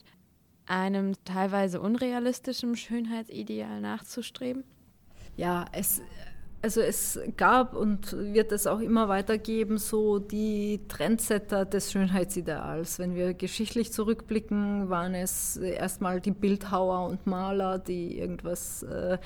einem 0.67 1.15
teilweise 1.25 1.81
unrealistischen 1.81 2.77
Schönheitsideal 2.77 3.81
nachzustreben? 3.81 4.63
Ja, 5.39 5.65
es, 5.73 6.03
also 6.65 6.81
es 6.81 7.21
gab 7.37 7.77
und 7.77 8.17
wird 8.33 8.51
es 8.51 8.67
auch 8.67 8.81
immer 8.81 9.07
weitergeben, 9.11 9.77
so 9.77 10.19
die 10.19 10.81
Trendsetter 10.89 11.67
des 11.67 11.93
Schönheitsideals. 11.93 12.99
Wenn 12.99 13.15
wir 13.15 13.35
geschichtlich 13.35 13.93
zurückblicken, 13.93 14.89
waren 14.89 15.15
es 15.15 15.59
erstmal 15.59 16.23
die 16.23 16.31
Bildhauer 16.31 17.07
und 17.07 17.27
Maler, 17.27 17.79
die 17.79 18.19
irgendwas 18.19 18.83
äh, 18.83 19.19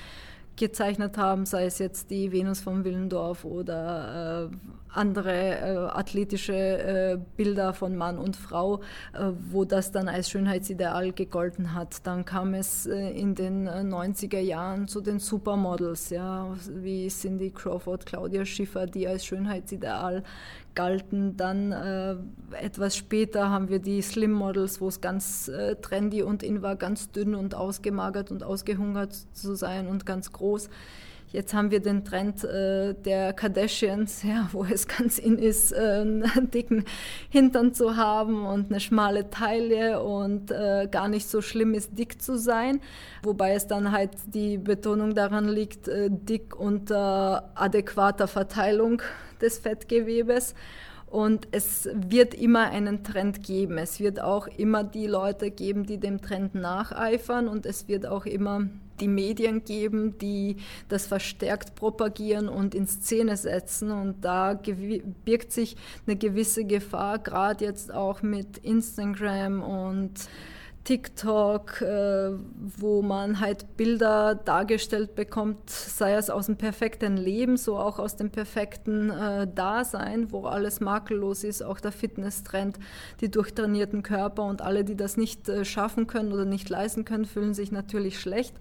gezeichnet 0.57 1.17
haben, 1.17 1.45
sei 1.45 1.63
es 1.63 1.79
jetzt 1.79 2.11
die 2.11 2.33
Venus 2.33 2.59
von 2.59 2.83
Willendorf 2.83 3.45
oder 3.45 4.49
äh, 4.51 4.55
andere 4.93 5.33
äh, 5.33 5.77
athletische 5.77 6.53
äh, 6.53 7.19
Bilder 7.37 7.73
von 7.73 7.95
Mann 7.95 8.17
und 8.17 8.35
Frau, 8.35 8.81
äh, 9.13 9.31
wo 9.49 9.65
das 9.65 9.91
dann 9.91 10.07
als 10.07 10.29
Schönheitsideal 10.29 11.11
gegolten 11.11 11.73
hat. 11.73 12.05
Dann 12.07 12.25
kam 12.25 12.53
es 12.53 12.87
äh, 12.87 13.11
in 13.11 13.35
den 13.35 13.69
90er 13.69 14.37
äh, 14.37 14.41
Jahren 14.41 14.87
zu 14.87 15.01
den 15.01 15.19
Supermodels, 15.19 16.09
ja, 16.09 16.55
wie 16.69 17.07
Cindy 17.07 17.51
Crawford, 17.51 18.05
Claudia 18.05 18.45
Schiffer, 18.45 18.87
die 18.87 19.07
als 19.07 19.25
Schönheitsideal 19.25 20.23
galten. 20.73 21.37
Dann 21.37 21.71
äh, 21.71 22.15
etwas 22.59 22.95
später 22.95 23.49
haben 23.49 23.69
wir 23.69 23.79
die 23.79 24.01
Slim 24.01 24.31
Models, 24.31 24.81
wo 24.81 24.87
es 24.87 25.01
ganz 25.01 25.51
trendy 25.81 26.23
und 26.23 26.43
in 26.43 26.61
war, 26.61 26.75
ganz 26.75 27.11
dünn 27.11 27.35
und 27.35 27.55
ausgemagert 27.55 28.31
und 28.31 28.43
ausgehungert 28.43 29.13
zu 29.33 29.55
sein 29.55 29.87
und 29.87 30.05
ganz 30.05 30.31
groß. 30.31 30.69
Jetzt 31.31 31.53
haben 31.53 31.69
wir 31.69 31.79
den 31.79 32.03
Trend 32.03 32.43
äh, 32.43 32.95
der 32.95 33.33
Kardashians, 33.33 34.23
ja, 34.23 34.49
wo 34.51 34.63
es 34.63 34.87
ganz 34.87 35.19
in 35.19 35.37
ist, 35.37 35.71
äh, 35.71 36.01
einen 36.01 36.49
dicken 36.51 36.85
Hintern 37.29 37.73
zu 37.73 37.95
haben 37.95 38.45
und 38.45 38.71
eine 38.71 38.79
schmale 38.79 39.29
Taille 39.29 40.01
und 40.01 40.49
äh, 40.49 40.87
gar 40.89 41.07
nicht 41.07 41.29
so 41.29 41.41
schlimm 41.41 41.75
ist, 41.75 41.97
dick 41.97 42.19
zu 42.21 42.37
sein. 42.37 42.81
Wobei 43.21 43.53
es 43.53 43.67
dann 43.67 43.91
halt 43.91 44.11
die 44.33 44.57
Betonung 44.57 45.13
daran 45.13 45.47
liegt, 45.47 45.87
äh, 45.87 46.09
dick 46.09 46.59
unter 46.59 47.51
adäquater 47.53 48.27
Verteilung 48.27 49.03
des 49.39 49.59
Fettgewebes. 49.59 50.55
Und 51.05 51.47
es 51.51 51.89
wird 51.93 52.35
immer 52.35 52.69
einen 52.69 53.03
Trend 53.03 53.43
geben. 53.43 53.77
Es 53.79 53.99
wird 53.99 54.19
auch 54.21 54.47
immer 54.47 54.83
die 54.83 55.07
Leute 55.07 55.49
geben, 55.49 55.85
die 55.85 55.97
dem 55.97 56.21
Trend 56.21 56.53
nacheifern. 56.53 57.47
Und 57.47 57.65
es 57.65 57.87
wird 57.87 58.05
auch 58.05 58.25
immer 58.25 58.67
die 58.99 59.07
Medien 59.07 59.63
geben, 59.63 60.17
die 60.17 60.57
das 60.87 61.07
verstärkt 61.07 61.75
propagieren 61.75 62.49
und 62.49 62.75
in 62.75 62.87
Szene 62.87 63.37
setzen. 63.37 63.91
Und 63.91 64.23
da 64.25 64.59
birgt 65.25 65.51
sich 65.51 65.75
eine 66.05 66.15
gewisse 66.15 66.65
Gefahr, 66.65 67.19
gerade 67.19 67.65
jetzt 67.65 67.93
auch 67.93 68.21
mit 68.21 68.59
Instagram 68.59 69.61
und 69.61 70.11
TikTok, 70.89 71.83
äh, 71.83 72.31
wo 72.57 73.03
man 73.03 73.39
halt 73.39 73.77
Bilder 73.77 74.33
dargestellt 74.33 75.13
bekommt, 75.13 75.69
sei 75.69 76.15
es 76.15 76.31
aus 76.31 76.47
dem 76.47 76.57
perfekten 76.57 77.15
Leben, 77.15 77.57
so 77.57 77.77
auch 77.77 77.99
aus 77.99 78.15
dem 78.15 78.31
perfekten 78.31 79.11
äh, 79.11 79.47
Dasein, 79.53 80.31
wo 80.31 80.47
alles 80.47 80.79
makellos 80.79 81.43
ist, 81.43 81.61
auch 81.61 81.79
der 81.79 81.91
Fitnesstrend, 81.91 82.79
die 83.21 83.29
durchtrainierten 83.29 84.01
Körper 84.01 84.45
und 84.45 84.63
alle, 84.63 84.83
die 84.83 84.95
das 84.95 85.15
nicht 85.15 85.47
äh, 85.47 85.63
schaffen 85.63 86.07
können 86.07 86.33
oder 86.33 86.45
nicht 86.45 86.69
leisten 86.69 87.05
können, 87.05 87.25
fühlen 87.25 87.53
sich 87.53 87.71
natürlich 87.71 88.19
schlecht 88.19 88.55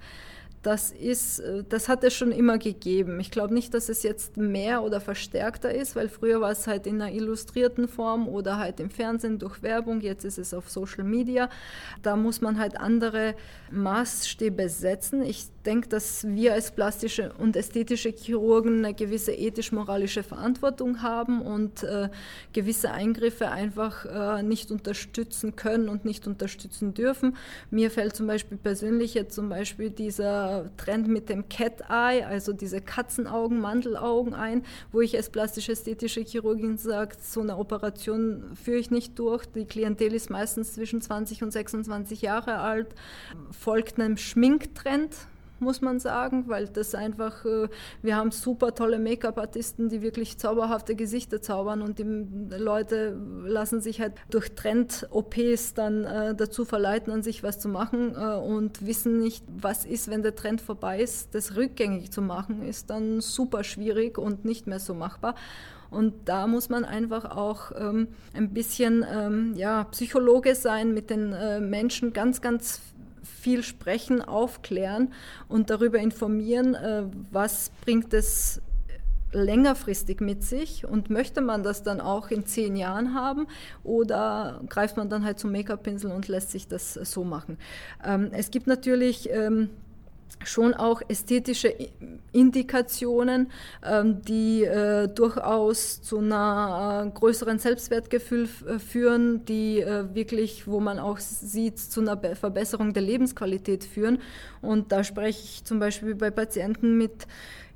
das 0.68 0.90
ist, 0.90 1.38
äh, 1.38 1.64
das 1.66 1.88
hat 1.88 2.04
es 2.04 2.12
schon 2.12 2.30
immer 2.30 2.58
gegeben. 2.58 3.20
Ich 3.20 3.30
glaube 3.30 3.54
nicht, 3.54 3.72
dass 3.72 3.88
es 3.88 4.02
jetzt 4.02 4.36
mehr 4.36 4.82
oder 4.82 5.00
verstärkter 5.00 5.74
ist, 5.74 5.96
weil 5.96 6.10
früher 6.10 6.42
war 6.42 6.50
es 6.50 6.66
halt 6.66 6.86
in 6.86 7.00
einer 7.00 7.10
illustrierten 7.10 7.88
Form 7.88 8.28
oder 8.28 8.58
halt 8.58 8.78
im 8.78 8.90
Fernsehen 8.90 9.38
durch 9.38 9.62
Werbung, 9.62 10.02
jetzt 10.02 10.26
ist 10.26 10.36
es 10.36 10.52
auf 10.52 10.68
Social 10.68 11.04
Media. 11.04 11.48
Da 12.02 12.16
muss 12.16 12.42
man 12.42 12.58
halt 12.58 12.78
andere 12.78 13.34
Maßstäbe 13.70 14.68
setzen. 14.68 15.22
Ich 15.22 15.46
denke, 15.68 15.88
dass 15.88 16.26
wir 16.26 16.54
als 16.54 16.72
plastische 16.72 17.32
und 17.36 17.54
ästhetische 17.54 18.08
Chirurgen 18.08 18.78
eine 18.78 18.94
gewisse 18.94 19.32
ethisch-moralische 19.32 20.22
Verantwortung 20.22 21.02
haben 21.02 21.42
und 21.42 21.82
äh, 21.82 22.08
gewisse 22.54 22.90
Eingriffe 22.90 23.50
einfach 23.50 24.06
äh, 24.06 24.42
nicht 24.42 24.70
unterstützen 24.70 25.56
können 25.56 25.90
und 25.90 26.06
nicht 26.06 26.26
unterstützen 26.26 26.94
dürfen. 26.94 27.36
Mir 27.70 27.90
fällt 27.90 28.16
zum 28.16 28.26
Beispiel 28.26 28.56
persönlich 28.56 29.12
jetzt 29.12 29.34
zum 29.34 29.50
Beispiel 29.50 29.90
dieser 29.90 30.70
Trend 30.78 31.06
mit 31.06 31.28
dem 31.28 31.50
Cat 31.50 31.82
Eye, 31.90 32.24
also 32.24 32.54
diese 32.54 32.80
Katzenaugen, 32.80 33.60
Mandelaugen 33.60 34.32
ein, 34.32 34.64
wo 34.90 35.02
ich 35.02 35.16
als 35.16 35.28
plastische-ästhetische 35.28 36.22
Chirurgin 36.22 36.78
sage, 36.78 37.16
so 37.20 37.42
eine 37.42 37.58
Operation 37.58 38.44
führe 38.54 38.78
ich 38.78 38.90
nicht 38.90 39.18
durch. 39.18 39.44
Die 39.44 39.66
Klientel 39.66 40.14
ist 40.14 40.30
meistens 40.30 40.72
zwischen 40.72 41.02
20 41.02 41.42
und 41.42 41.50
26 41.50 42.22
Jahre 42.22 42.56
alt, 42.56 42.94
folgt 43.50 44.00
einem 44.00 44.16
Schminktrend 44.16 45.14
muss 45.60 45.80
man 45.80 46.00
sagen, 46.00 46.44
weil 46.48 46.68
das 46.68 46.94
einfach, 46.94 47.44
äh, 47.44 47.68
wir 48.02 48.16
haben 48.16 48.30
super 48.30 48.74
tolle 48.74 48.98
Make-up-Artisten, 48.98 49.88
die 49.88 50.02
wirklich 50.02 50.38
zauberhafte 50.38 50.94
Gesichter 50.94 51.42
zaubern 51.42 51.82
und 51.82 51.98
die 51.98 52.04
Leute 52.56 53.16
lassen 53.44 53.80
sich 53.80 54.00
halt 54.00 54.14
durch 54.30 54.54
Trend-OPs 54.54 55.74
dann 55.74 56.04
äh, 56.04 56.34
dazu 56.34 56.64
verleiten, 56.64 57.12
an 57.12 57.22
sich 57.22 57.42
was 57.42 57.58
zu 57.58 57.68
machen 57.68 58.14
äh, 58.14 58.36
und 58.36 58.86
wissen 58.86 59.18
nicht, 59.18 59.44
was 59.48 59.84
ist, 59.84 60.10
wenn 60.10 60.22
der 60.22 60.34
Trend 60.34 60.60
vorbei 60.60 61.00
ist. 61.00 61.34
Das 61.34 61.56
rückgängig 61.56 62.10
zu 62.10 62.22
machen 62.22 62.62
ist 62.62 62.90
dann 62.90 63.20
super 63.20 63.64
schwierig 63.64 64.18
und 64.18 64.44
nicht 64.44 64.66
mehr 64.66 64.80
so 64.80 64.94
machbar. 64.94 65.34
Und 65.90 66.28
da 66.28 66.46
muss 66.46 66.68
man 66.68 66.84
einfach 66.84 67.24
auch 67.24 67.72
ähm, 67.76 68.08
ein 68.34 68.52
bisschen 68.52 69.04
ähm, 69.10 69.54
ja, 69.56 69.84
Psychologe 69.84 70.54
sein, 70.54 70.92
mit 70.92 71.10
den 71.10 71.32
äh, 71.32 71.60
Menschen 71.60 72.12
ganz, 72.12 72.40
ganz 72.40 72.80
viel 73.40 73.62
sprechen, 73.62 74.22
aufklären 74.22 75.12
und 75.48 75.70
darüber 75.70 75.98
informieren, 75.98 76.74
äh, 76.74 77.04
was 77.30 77.70
bringt 77.82 78.12
es 78.14 78.60
längerfristig 79.32 80.20
mit 80.20 80.42
sich 80.42 80.86
und 80.86 81.10
möchte 81.10 81.40
man 81.40 81.62
das 81.62 81.82
dann 81.82 82.00
auch 82.00 82.30
in 82.30 82.46
zehn 82.46 82.76
Jahren 82.76 83.14
haben 83.14 83.46
oder 83.84 84.62
greift 84.68 84.96
man 84.96 85.10
dann 85.10 85.24
halt 85.24 85.38
zum 85.38 85.52
Make-up-Pinsel 85.52 86.10
und 86.10 86.28
lässt 86.28 86.50
sich 86.50 86.66
das 86.66 86.94
so 86.94 87.24
machen. 87.24 87.58
Ähm, 88.04 88.30
es 88.32 88.50
gibt 88.50 88.66
natürlich 88.66 89.28
ähm, 89.30 89.70
schon 90.44 90.74
auch 90.74 91.02
ästhetische 91.08 91.74
Indikationen, 92.32 93.50
ähm, 93.84 94.22
die 94.22 94.64
äh, 94.64 95.08
durchaus 95.08 96.02
zu 96.02 96.18
einer 96.18 97.06
äh, 97.06 97.10
größeren 97.18 97.58
Selbstwertgefühl 97.58 98.48
äh, 98.66 98.78
führen, 98.78 99.44
die 99.44 99.84
wirklich, 100.12 100.66
wo 100.66 100.80
man 100.80 100.98
auch 100.98 101.18
sieht, 101.18 101.78
zu 101.78 102.00
einer 102.00 102.18
Verbesserung 102.34 102.92
der 102.92 103.02
Lebensqualität 103.02 103.84
führen. 103.84 104.20
Und 104.60 104.92
da 104.92 105.04
spreche 105.04 105.42
ich 105.42 105.64
zum 105.64 105.78
Beispiel 105.78 106.14
bei 106.14 106.30
Patienten 106.30 106.98
mit 106.98 107.26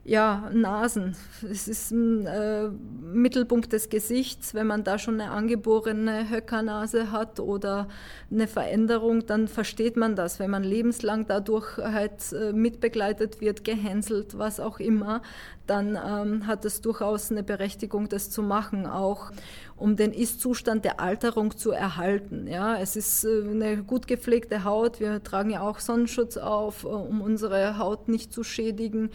ja, 0.04 0.50
Nasen. 0.52 1.16
Es 1.48 1.68
ist 1.68 1.92
ein 1.92 2.26
äh, 2.26 2.68
Mittelpunkt 2.68 3.72
des 3.72 3.88
Gesichts. 3.88 4.52
Wenn 4.52 4.66
man 4.66 4.82
da 4.82 4.98
schon 4.98 5.20
eine 5.20 5.30
angeborene 5.30 6.28
Höckernase 6.28 7.12
hat 7.12 7.38
oder 7.38 7.86
eine 8.28 8.48
Veränderung, 8.48 9.26
dann 9.26 9.46
versteht 9.46 9.96
man 9.96 10.16
das. 10.16 10.40
Wenn 10.40 10.50
man 10.50 10.64
lebenslang 10.64 11.26
dadurch 11.28 11.76
halt 11.76 12.32
äh, 12.32 12.52
mitbegleitet 12.52 13.40
wird, 13.40 13.62
gehänselt, 13.62 14.36
was 14.36 14.58
auch 14.58 14.80
immer, 14.80 15.22
dann 15.66 15.96
ähm, 15.96 16.46
hat 16.46 16.64
es 16.64 16.80
durchaus 16.80 17.30
eine 17.30 17.42
Berechtigung, 17.42 18.08
das 18.08 18.30
zu 18.30 18.42
machen, 18.42 18.86
auch 18.86 19.30
um 19.76 19.96
den 19.96 20.12
Ist-Zustand 20.12 20.84
der 20.84 21.00
Alterung 21.00 21.56
zu 21.56 21.70
erhalten. 21.70 22.46
Ja, 22.46 22.76
es 22.76 22.96
ist 22.96 23.24
äh, 23.24 23.42
eine 23.42 23.82
gut 23.82 24.06
gepflegte 24.06 24.64
Haut. 24.64 25.00
Wir 25.00 25.22
tragen 25.22 25.50
ja 25.50 25.60
auch 25.62 25.80
Sonnenschutz 25.80 26.36
auf, 26.36 26.84
äh, 26.84 26.88
um 26.88 27.20
unsere 27.20 27.78
Haut 27.78 28.08
nicht 28.08 28.32
zu 28.32 28.44
schädigen. 28.44 29.10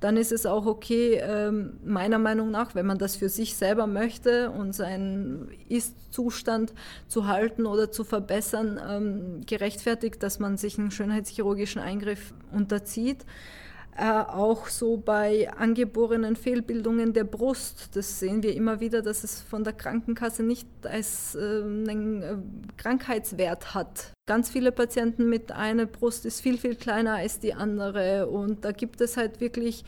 Dann 0.00 0.16
ist 0.16 0.32
es 0.32 0.46
auch 0.46 0.66
okay, 0.66 1.20
ähm, 1.22 1.78
meiner 1.84 2.18
Meinung 2.18 2.50
nach, 2.50 2.74
wenn 2.74 2.86
man 2.86 2.98
das 2.98 3.16
für 3.16 3.28
sich 3.28 3.56
selber 3.56 3.86
möchte 3.86 4.50
und 4.50 4.74
seinen 4.74 5.48
Ist-Zustand 5.68 6.74
zu 7.06 7.26
halten 7.26 7.66
oder 7.66 7.90
zu 7.90 8.04
verbessern, 8.04 8.80
ähm, 8.88 9.40
gerechtfertigt, 9.46 10.22
dass 10.22 10.38
man 10.38 10.56
sich 10.56 10.78
einen 10.78 10.90
schönheitschirurgischen 10.90 11.80
Eingriff 11.80 12.34
unterzieht. 12.52 13.24
Äh, 13.94 14.04
auch 14.04 14.68
so 14.68 14.96
bei 14.96 15.52
angeborenen 15.52 16.34
Fehlbildungen 16.34 17.12
der 17.12 17.24
Brust. 17.24 17.94
Das 17.94 18.20
sehen 18.20 18.42
wir 18.42 18.54
immer 18.54 18.80
wieder, 18.80 19.02
dass 19.02 19.22
es 19.22 19.42
von 19.42 19.64
der 19.64 19.74
Krankenkasse 19.74 20.42
nicht 20.42 20.66
als 20.84 21.34
äh, 21.34 21.38
einen 21.38 22.70
Krankheitswert 22.78 23.74
hat. 23.74 24.12
Ganz 24.26 24.48
viele 24.48 24.72
Patienten 24.72 25.28
mit 25.28 25.52
einer 25.52 25.84
Brust 25.84 26.24
ist 26.24 26.40
viel, 26.40 26.56
viel 26.56 26.74
kleiner 26.74 27.16
als 27.16 27.38
die 27.38 27.52
andere 27.52 28.28
und 28.28 28.64
da 28.64 28.72
gibt 28.72 29.02
es 29.02 29.18
halt 29.18 29.40
wirklich 29.40 29.84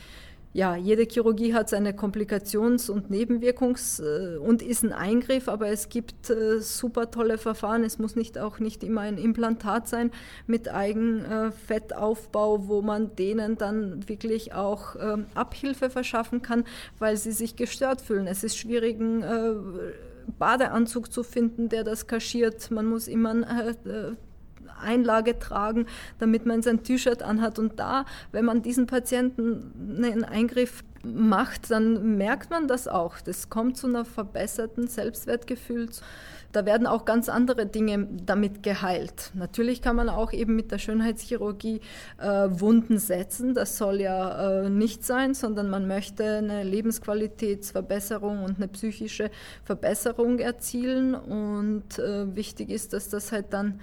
ja, 0.55 0.77
jede 0.77 1.03
Chirurgie 1.03 1.53
hat 1.53 1.69
seine 1.69 1.95
Komplikations- 1.95 2.89
und 2.89 3.11
Nebenwirkungs- 3.11 4.01
äh, 4.01 4.37
und 4.37 4.63
ist 4.63 4.85
ein 4.85 4.93
Eingriff, 4.93 5.49
aber 5.49 5.67
es 5.69 5.89
gibt 5.89 6.31
äh, 6.31 6.61
super 6.61 7.11
tolle 7.11 7.39
Verfahren. 7.39 7.83
Es 7.83 7.99
muss 7.99 8.15
nicht 8.15 8.39
auch 8.39 8.61
nicht 8.61 8.85
immer 8.85 9.01
ein 9.01 9.19
Implantat 9.19 9.89
sein 9.89 10.13
mit 10.47 10.73
Eigenfettaufbau, 10.73 12.57
äh, 12.57 12.69
wo 12.69 12.83
man 12.83 13.17
denen 13.17 13.59
dann 13.59 14.09
wirklich 14.09 14.55
auch 14.55 14.95
ähm, 15.01 15.27
Abhilfe 15.35 15.91
verschaffen 15.91 16.41
kann, 16.41 16.63
weil 17.01 17.17
sie 17.17 17.33
sich 17.33 17.57
gestört 17.57 18.01
fühlen. 18.01 18.29
Es 18.29 18.45
ist 18.45 18.57
schwierig, 18.57 19.01
einen 19.01 19.25
Badeanzug 20.39 21.13
zu 21.13 21.25
finden, 21.25 21.69
der 21.69 21.83
das 21.83 22.07
kaschiert. 22.07 22.71
Man 22.71 22.87
muss 22.87 23.09
immer 23.09 23.31
ein 23.31 23.43
Einlage 24.81 25.39
tragen, 25.39 25.87
damit 26.19 26.47
man 26.47 26.63
sein 26.63 26.83
T-Shirt 26.83 27.23
anhat. 27.23 27.59
Und 27.59 27.79
da, 27.79 28.05
wenn 28.33 28.45
man 28.45 28.63
diesen 28.63 28.87
Patienten 28.87 30.03
einen 30.03 30.25
Eingriff 30.25 30.83
macht, 31.05 31.71
dann 31.71 32.17
merkt 32.17 32.51
man 32.51 32.69
das 32.69 32.89
auch. 32.89 33.21
Das 33.21 33.51
kommt 33.51 33.77
zu 33.77 33.87
einer 33.87 34.05
verbesserten 34.05 34.89
Selbstwertgefühl. 34.89 35.89
Da 36.53 36.65
werden 36.65 36.87
auch 36.87 37.05
ganz 37.05 37.29
andere 37.29 37.67
Dinge 37.67 38.07
damit 38.25 38.63
geheilt. 38.63 39.33
Natürlich 39.35 39.83
kann 39.83 39.97
man 39.97 40.09
auch 40.09 40.33
eben 40.33 40.55
mit 40.55 40.71
der 40.71 40.79
Schönheitschirurgie 40.79 41.81
äh, 42.19 42.27
Wunden 42.49 42.99
setzen. 42.99 43.55
Das 43.55 43.77
soll 43.77 44.01
ja 44.01 44.63
äh, 44.65 44.71
nicht 44.71 45.05
sein, 45.05 45.35
sondern 45.35 45.69
man 45.69 45.89
möchte 45.89 46.25
eine 46.25 46.63
Lebensqualitätsverbesserung 46.63 48.45
und 48.45 48.59
eine 48.59 48.69
psychische 48.69 49.33
Verbesserung 49.65 50.39
erzielen. 50.39 51.17
Und 51.17 51.99
äh, 51.99 52.37
wichtig 52.37 52.71
ist, 52.71 52.93
dass 52.93 53.09
das 53.09 53.33
halt 53.33 53.47
dann 53.53 53.81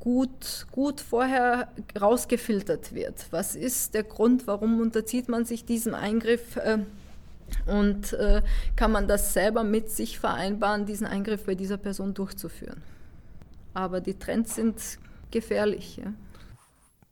gut, 0.00 0.66
gut 0.72 1.00
vorher 1.00 1.68
rausgefiltert 2.00 2.94
wird. 2.94 3.26
Was 3.30 3.54
ist 3.54 3.94
der 3.94 4.02
Grund, 4.02 4.46
warum 4.46 4.80
unterzieht 4.80 5.28
man 5.28 5.44
sich 5.44 5.64
diesem 5.64 5.94
Eingriff? 5.94 6.56
Äh, 6.56 6.78
und 7.66 8.12
äh, 8.14 8.42
kann 8.76 8.92
man 8.92 9.06
das 9.08 9.32
selber 9.32 9.64
mit 9.64 9.90
sich 9.90 10.18
vereinbaren, 10.18 10.86
diesen 10.86 11.06
Eingriff 11.06 11.46
bei 11.46 11.54
dieser 11.54 11.76
Person 11.76 12.14
durchzuführen. 12.14 12.82
Aber 13.74 14.00
die 14.00 14.18
Trends 14.18 14.54
sind 14.54 14.80
gefährlich. 15.30 15.98
Ja. 15.98 16.12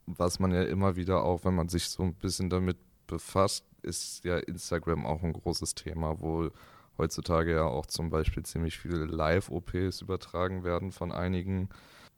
Was 0.07 0.39
man 0.39 0.51
ja 0.51 0.63
immer 0.63 0.95
wieder 0.95 1.23
auch, 1.23 1.45
wenn 1.45 1.55
man 1.55 1.69
sich 1.69 1.89
so 1.89 2.03
ein 2.03 2.15
bisschen 2.15 2.49
damit 2.49 2.77
befasst, 3.07 3.65
ist 3.81 4.23
ja 4.25 4.37
Instagram 4.37 5.05
auch 5.05 5.23
ein 5.23 5.33
großes 5.33 5.75
Thema, 5.75 6.19
wo 6.19 6.49
heutzutage 6.97 7.53
ja 7.53 7.63
auch 7.63 7.85
zum 7.85 8.09
Beispiel 8.09 8.43
ziemlich 8.43 8.77
viele 8.77 9.05
Live-OPs 9.05 10.01
übertragen 10.01 10.63
werden 10.63 10.91
von 10.91 11.11
einigen 11.11 11.69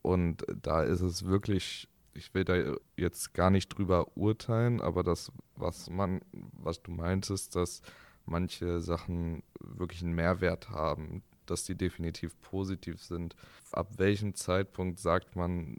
und 0.02 0.46
da 0.62 0.84
ist 0.84 1.02
es 1.02 1.26
wirklich, 1.26 1.88
ich 2.14 2.34
will 2.34 2.44
da 2.44 2.76
jetzt 2.96 3.34
gar 3.34 3.50
nicht 3.50 3.70
drüber 3.70 4.16
urteilen, 4.16 4.82
aber 4.82 5.04
das, 5.04 5.32
was 5.56 5.90
man, 5.90 6.22
was 6.32 6.82
du 6.82 6.92
meintest, 6.92 7.56
dass 7.56 7.82
manche 8.26 8.82
Sachen 8.82 9.44
wirklich 9.60 10.02
einen 10.02 10.14
Mehrwert 10.14 10.70
haben, 10.70 11.24
dass 11.46 11.64
die 11.66 11.76
definitiv 11.76 12.40
positiv 12.42 13.04
sind. 13.04 13.36
Ab 13.72 13.98
welchem 13.98 14.36
Zeitpunkt 14.36 15.00
sagt 15.00 15.36
man, 15.36 15.78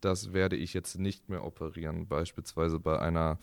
das 0.00 0.32
werde 0.32 0.56
ich 0.56 0.74
jetzt 0.74 0.98
nicht 0.98 1.28
mehr 1.28 1.44
operieren? 1.44 2.06
Beispielsweise 2.06 2.78
bei 2.78 2.98
einer, 2.98 3.38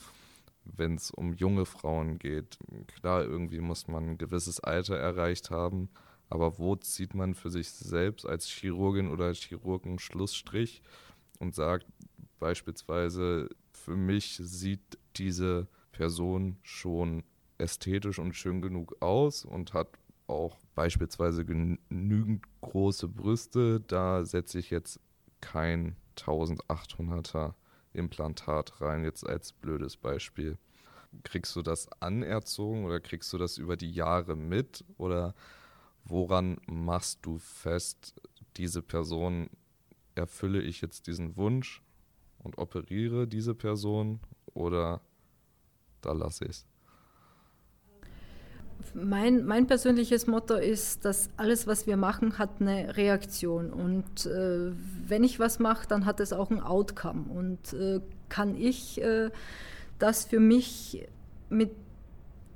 wenn 0.64 0.96
es 0.96 1.12
um 1.12 1.34
junge 1.34 1.66
Frauen 1.66 2.18
geht. 2.18 2.58
Klar, 2.88 3.24
irgendwie 3.24 3.60
muss 3.60 3.88
man 3.88 4.12
ein 4.12 4.18
gewisses 4.18 4.60
Alter 4.60 4.98
erreicht 4.98 5.52
haben, 5.52 5.90
aber 6.30 6.58
wo 6.58 6.76
zieht 6.76 7.14
man 7.14 7.36
für 7.36 7.50
sich 7.50 7.70
selbst 7.70 8.26
als 8.26 8.48
Chirurgin 8.48 9.10
oder 9.10 9.34
Chirurgen 9.34 10.00
Schlussstrich 10.00 10.82
und 11.40 11.56
sagt 11.56 11.86
beispielsweise, 12.40 13.50
für 13.72 13.96
mich 13.96 14.40
sieht 14.42 14.98
diese 15.18 15.68
Person 15.92 16.58
schon 16.64 17.24
ästhetisch 17.58 18.20
und 18.20 18.34
schön 18.34 18.62
genug 18.62 19.02
aus 19.02 19.46
und 19.46 19.74
hat 19.74 19.88
auch 20.28 20.58
beispielsweise 20.74 21.46
genügend 21.46 22.44
große 22.62 23.08
Brüste, 23.08 23.80
da 23.82 24.26
setze 24.26 24.60
ich 24.60 24.70
jetzt 24.72 25.00
kein 25.42 25.96
1800er 26.18 27.54
Implantat 27.94 28.82
rein, 28.82 29.04
jetzt 29.04 29.26
als 29.26 29.54
blödes 29.54 29.96
Beispiel. 29.98 30.58
Kriegst 31.24 31.56
du 31.56 31.62
das 31.62 31.90
anerzogen 32.02 32.86
oder 32.86 33.00
kriegst 33.00 33.32
du 33.32 33.38
das 33.38 33.58
über 33.58 33.78
die 33.78 33.92
Jahre 33.92 34.36
mit 34.36 34.84
oder 34.98 35.34
woran 36.06 36.58
machst 36.68 37.20
du 37.24 37.38
fest, 37.40 38.14
diese 38.58 38.82
Person 38.82 39.50
erfülle 40.14 40.62
ich 40.62 40.82
jetzt 40.82 41.08
diesen 41.08 41.36
Wunsch 41.36 41.84
und 42.40 42.58
operiere 42.58 43.28
diese 43.28 43.54
Person 43.54 44.20
oder 44.54 45.02
da 46.02 46.14
lasse 46.14 46.46
ich 46.46 46.52
es? 46.52 46.66
Mein, 48.94 49.46
mein 49.46 49.68
persönliches 49.68 50.28
Motto 50.28 50.56
ist, 50.56 51.06
dass 51.06 51.30
alles, 51.38 51.66
was 51.66 51.88
wir 51.88 51.98
machen, 51.98 52.38
hat 52.38 52.62
eine 52.62 52.96
Reaktion. 52.96 53.74
Und 53.74 54.26
äh, 54.26 54.72
wenn 55.08 55.24
ich 55.24 55.40
was 55.40 55.60
mache, 55.60 55.88
dann 55.88 56.06
hat 56.06 56.20
es 56.20 56.32
auch 56.32 56.52
ein 56.52 56.62
Outcome. 56.62 57.26
Und 57.30 57.74
äh, 57.74 58.00
kann 58.30 58.56
ich 58.56 59.02
äh, 59.02 59.32
das 59.98 60.26
für 60.26 60.40
mich 60.40 61.08
mit 61.50 61.72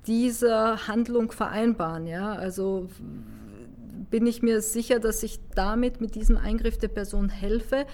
dieser 0.08 0.88
Handlung 0.88 1.32
vereinbaren? 1.32 2.08
Ja? 2.08 2.34
Also 2.34 2.90
bin 4.10 4.26
ich 4.26 4.42
mir 4.42 4.62
sicher, 4.62 5.00
dass 5.00 5.24
ich 5.24 5.40
damit 5.56 6.02
mit 6.02 6.16
diesem 6.16 6.38
Eingriff 6.38 6.78
der 6.78 6.88
Person 6.88 7.30
helfe 7.30 7.86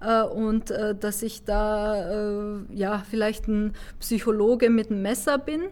äh, 0.00 0.22
und 0.22 0.70
äh, 0.70 0.94
dass 0.94 1.22
ich 1.22 1.44
da 1.44 2.58
äh, 2.58 2.74
ja 2.74 3.02
vielleicht 3.08 3.48
ein 3.48 3.74
Psychologe 4.00 4.70
mit 4.70 4.90
einem 4.90 5.02
Messer 5.02 5.38
bin, 5.38 5.62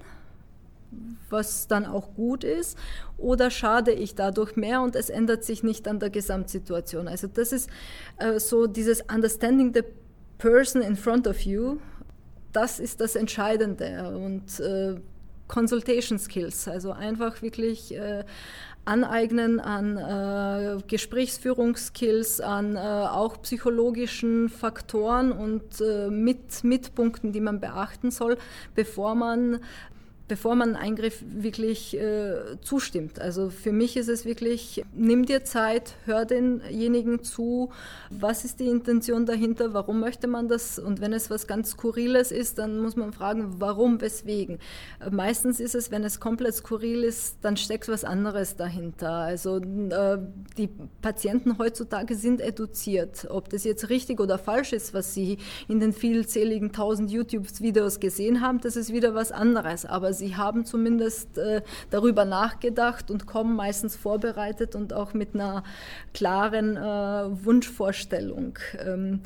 was 1.28 1.68
dann 1.68 1.86
auch 1.86 2.14
gut 2.14 2.44
ist, 2.44 2.76
oder 3.16 3.50
schade 3.50 3.92
ich 3.92 4.14
dadurch 4.14 4.56
mehr 4.56 4.80
und 4.80 4.96
es 4.96 5.10
ändert 5.10 5.44
sich 5.44 5.62
nicht 5.62 5.86
an 5.86 6.00
der 6.00 6.10
Gesamtsituation. 6.10 7.06
Also 7.06 7.26
das 7.26 7.52
ist 7.52 7.70
äh, 8.18 8.40
so 8.40 8.66
dieses 8.66 9.02
Understanding 9.02 9.72
the 9.74 9.82
person 10.38 10.82
in 10.82 10.96
front 10.96 11.26
of 11.26 11.40
you, 11.42 11.76
das 12.52 12.80
ist 12.80 13.00
das 13.00 13.14
Entscheidende 13.14 14.10
und 14.16 14.58
äh, 14.60 14.96
Consultation 15.50 16.18
Skills, 16.20 16.68
also 16.68 16.92
einfach 16.92 17.42
wirklich 17.42 17.92
äh, 17.92 18.22
aneignen 18.84 19.58
an 19.58 19.96
äh, 19.96 20.80
Gesprächsführungsskills, 20.86 22.40
an 22.40 22.76
äh, 22.76 22.78
auch 22.78 23.42
psychologischen 23.42 24.48
Faktoren 24.48 25.32
und 25.32 25.80
äh, 25.80 26.08
mit, 26.08 26.62
mit 26.62 26.92
die 27.32 27.40
man 27.40 27.58
beachten 27.58 28.12
soll, 28.12 28.38
bevor 28.76 29.16
man 29.16 29.58
bevor 30.30 30.54
man 30.54 30.76
einen 30.76 30.92
Eingriff 30.92 31.24
wirklich 31.26 31.98
äh, 31.98 32.56
zustimmt. 32.60 33.20
Also 33.20 33.50
für 33.50 33.72
mich 33.72 33.96
ist 33.96 34.08
es 34.08 34.24
wirklich, 34.24 34.84
nimm 34.94 35.26
dir 35.26 35.44
Zeit, 35.44 35.94
hör 36.06 36.24
denjenigen 36.24 37.24
zu, 37.24 37.70
was 38.10 38.44
ist 38.44 38.60
die 38.60 38.68
Intention 38.68 39.26
dahinter, 39.26 39.74
warum 39.74 39.98
möchte 39.98 40.28
man 40.28 40.46
das 40.46 40.78
und 40.78 41.00
wenn 41.00 41.12
es 41.12 41.30
was 41.30 41.48
ganz 41.48 41.72
Skurriles 41.72 42.30
ist, 42.30 42.58
dann 42.58 42.78
muss 42.78 42.94
man 42.94 43.12
fragen, 43.12 43.56
warum, 43.58 44.00
weswegen. 44.00 44.60
Äh, 45.04 45.10
meistens 45.10 45.58
ist 45.58 45.74
es, 45.74 45.90
wenn 45.90 46.04
es 46.04 46.20
komplett 46.20 46.54
skurril 46.54 47.02
ist, 47.02 47.38
dann 47.42 47.56
steckt 47.56 47.88
was 47.88 48.04
anderes 48.04 48.54
dahinter. 48.54 49.10
Also 49.10 49.56
äh, 49.56 50.18
die 50.56 50.68
Patienten 51.02 51.58
heutzutage 51.58 52.14
sind 52.14 52.40
eduziert. 52.40 53.26
Ob 53.28 53.48
das 53.48 53.64
jetzt 53.64 53.88
richtig 53.88 54.20
oder 54.20 54.38
falsch 54.38 54.72
ist, 54.72 54.94
was 54.94 55.12
sie 55.12 55.38
in 55.66 55.80
den 55.80 55.92
vielzähligen 55.92 56.70
tausend 56.70 57.10
YouTube-Videos 57.10 57.98
gesehen 57.98 58.40
haben, 58.40 58.60
das 58.60 58.76
ist 58.76 58.92
wieder 58.92 59.16
was 59.16 59.32
anderes. 59.32 59.86
Aber 59.86 60.12
sie 60.20 60.36
haben 60.36 60.64
zumindest 60.64 61.36
äh, 61.38 61.62
darüber 61.90 62.24
nachgedacht 62.24 63.10
und 63.10 63.26
kommen 63.26 63.56
meistens 63.56 63.96
vorbereitet 63.96 64.76
und 64.76 64.92
auch 64.92 65.14
mit 65.14 65.34
einer 65.34 65.64
klaren 66.14 66.76
äh, 66.76 67.44
Wunschvorstellung. 67.44 68.58
Ähm, 68.78 69.20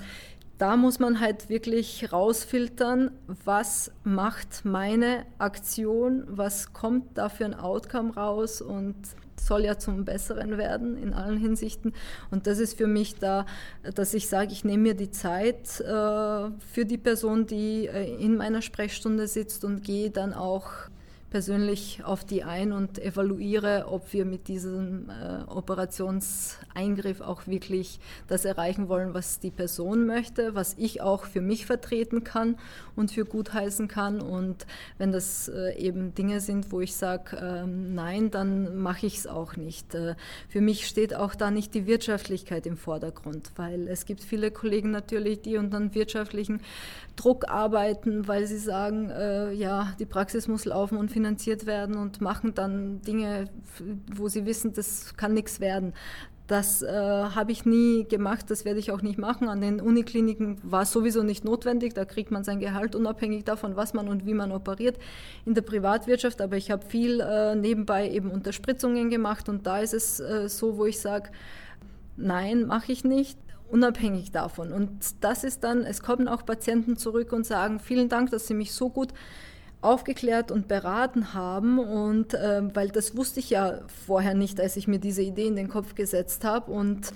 da 0.58 0.76
muss 0.76 0.98
man 0.98 1.20
halt 1.20 1.48
wirklich 1.48 2.12
rausfiltern, 2.12 3.10
was 3.26 3.90
macht 4.04 4.64
meine 4.64 5.26
Aktion, 5.38 6.24
was 6.28 6.72
kommt 6.72 7.18
da 7.18 7.28
für 7.28 7.44
ein 7.44 7.54
Outcome 7.54 8.14
raus 8.14 8.60
und 8.60 8.94
soll 9.40 9.64
ja 9.64 9.78
zum 9.78 10.04
Besseren 10.04 10.56
werden 10.56 10.96
in 10.96 11.12
allen 11.12 11.36
Hinsichten. 11.38 11.92
Und 12.30 12.46
das 12.46 12.58
ist 12.58 12.78
für 12.78 12.86
mich 12.86 13.16
da, 13.16 13.46
dass 13.94 14.14
ich 14.14 14.28
sage, 14.28 14.52
ich 14.52 14.64
nehme 14.64 14.84
mir 14.84 14.94
die 14.94 15.10
Zeit 15.10 15.80
äh, 15.80 15.84
für 15.84 16.84
die 16.86 16.98
Person, 16.98 17.46
die 17.46 17.86
äh, 17.86 18.14
in 18.22 18.36
meiner 18.36 18.62
Sprechstunde 18.62 19.26
sitzt 19.26 19.64
und 19.64 19.82
gehe 19.82 20.10
dann 20.10 20.32
auch 20.32 20.70
persönlich 21.34 22.00
auf 22.04 22.22
die 22.24 22.44
ein 22.44 22.70
und 22.70 23.00
evaluiere, 23.00 23.86
ob 23.88 24.12
wir 24.12 24.24
mit 24.24 24.46
diesem 24.46 25.10
äh, 25.10 25.42
Operationseingriff 25.50 27.20
auch 27.22 27.48
wirklich 27.48 27.98
das 28.28 28.44
erreichen 28.44 28.88
wollen, 28.88 29.14
was 29.14 29.40
die 29.40 29.50
Person 29.50 30.06
möchte, 30.06 30.54
was 30.54 30.76
ich 30.78 31.02
auch 31.02 31.24
für 31.24 31.40
mich 31.40 31.66
vertreten 31.66 32.22
kann 32.22 32.56
und 32.94 33.10
für 33.10 33.24
gut 33.24 33.52
heißen 33.52 33.88
kann. 33.88 34.20
Und 34.20 34.64
wenn 34.96 35.10
das 35.10 35.48
äh, 35.48 35.76
eben 35.76 36.14
Dinge 36.14 36.38
sind, 36.38 36.70
wo 36.70 36.80
ich 36.80 36.94
sage, 36.94 37.36
äh, 37.36 37.66
nein, 37.66 38.30
dann 38.30 38.76
mache 38.76 39.06
ich 39.06 39.18
es 39.18 39.26
auch 39.26 39.56
nicht. 39.56 39.92
Äh, 39.96 40.14
für 40.48 40.60
mich 40.60 40.86
steht 40.86 41.16
auch 41.16 41.34
da 41.34 41.50
nicht 41.50 41.74
die 41.74 41.88
Wirtschaftlichkeit 41.88 42.64
im 42.64 42.76
Vordergrund, 42.76 43.50
weil 43.56 43.88
es 43.88 44.06
gibt 44.06 44.22
viele 44.22 44.52
Kollegen 44.52 44.92
natürlich, 44.92 45.42
die 45.42 45.56
unter 45.56 45.92
wirtschaftlichen 45.96 46.60
Druck 47.16 47.48
arbeiten, 47.48 48.26
weil 48.28 48.46
sie 48.46 48.58
sagen, 48.58 49.10
äh, 49.10 49.52
ja, 49.52 49.92
die 49.98 50.06
Praxis 50.06 50.48
muss 50.48 50.64
laufen 50.64 50.98
und 50.98 51.10
finanziert 51.10 51.66
werden 51.66 51.96
und 51.96 52.20
machen 52.20 52.54
dann 52.54 53.02
Dinge, 53.02 53.46
wo 54.14 54.28
sie 54.28 54.46
wissen, 54.46 54.72
das 54.72 55.16
kann 55.16 55.34
nichts 55.34 55.60
werden. 55.60 55.94
Das 56.46 56.82
äh, 56.82 56.92
habe 56.92 57.52
ich 57.52 57.64
nie 57.64 58.04
gemacht, 58.04 58.50
das 58.50 58.66
werde 58.66 58.78
ich 58.78 58.92
auch 58.92 59.00
nicht 59.00 59.18
machen. 59.18 59.48
An 59.48 59.62
den 59.62 59.80
Unikliniken 59.80 60.58
war 60.62 60.82
es 60.82 60.92
sowieso 60.92 61.22
nicht 61.22 61.42
notwendig, 61.42 61.94
da 61.94 62.04
kriegt 62.04 62.30
man 62.30 62.44
sein 62.44 62.60
Gehalt 62.60 62.94
unabhängig 62.94 63.44
davon, 63.44 63.76
was 63.76 63.94
man 63.94 64.08
und 64.08 64.26
wie 64.26 64.34
man 64.34 64.52
operiert. 64.52 64.98
In 65.46 65.54
der 65.54 65.62
Privatwirtschaft, 65.62 66.42
aber 66.42 66.58
ich 66.58 66.70
habe 66.70 66.84
viel 66.84 67.20
äh, 67.20 67.54
nebenbei 67.54 68.10
eben 68.10 68.30
Unterspritzungen 68.30 69.08
gemacht 69.08 69.48
und 69.48 69.66
da 69.66 69.78
ist 69.78 69.94
es 69.94 70.20
äh, 70.20 70.50
so, 70.50 70.76
wo 70.76 70.84
ich 70.84 71.00
sage, 71.00 71.30
nein, 72.18 72.66
mache 72.66 72.92
ich 72.92 73.04
nicht 73.04 73.38
unabhängig 73.70 74.30
davon. 74.30 74.72
Und 74.72 74.90
das 75.20 75.44
ist 75.44 75.64
dann, 75.64 75.84
es 75.84 76.02
kommen 76.02 76.28
auch 76.28 76.44
Patienten 76.44 76.96
zurück 76.96 77.32
und 77.32 77.46
sagen, 77.46 77.80
vielen 77.80 78.08
Dank, 78.08 78.30
dass 78.30 78.46
Sie 78.46 78.54
mich 78.54 78.72
so 78.72 78.90
gut 78.90 79.12
aufgeklärt 79.80 80.50
und 80.50 80.66
beraten 80.66 81.34
haben. 81.34 81.78
Und 81.78 82.34
äh, 82.34 82.62
weil 82.74 82.88
das 82.88 83.16
wusste 83.16 83.40
ich 83.40 83.50
ja 83.50 83.80
vorher 84.06 84.34
nicht, 84.34 84.60
als 84.60 84.76
ich 84.76 84.88
mir 84.88 84.98
diese 84.98 85.22
Idee 85.22 85.46
in 85.46 85.56
den 85.56 85.68
Kopf 85.68 85.94
gesetzt 85.94 86.44
habe. 86.44 86.72
Und 86.72 87.12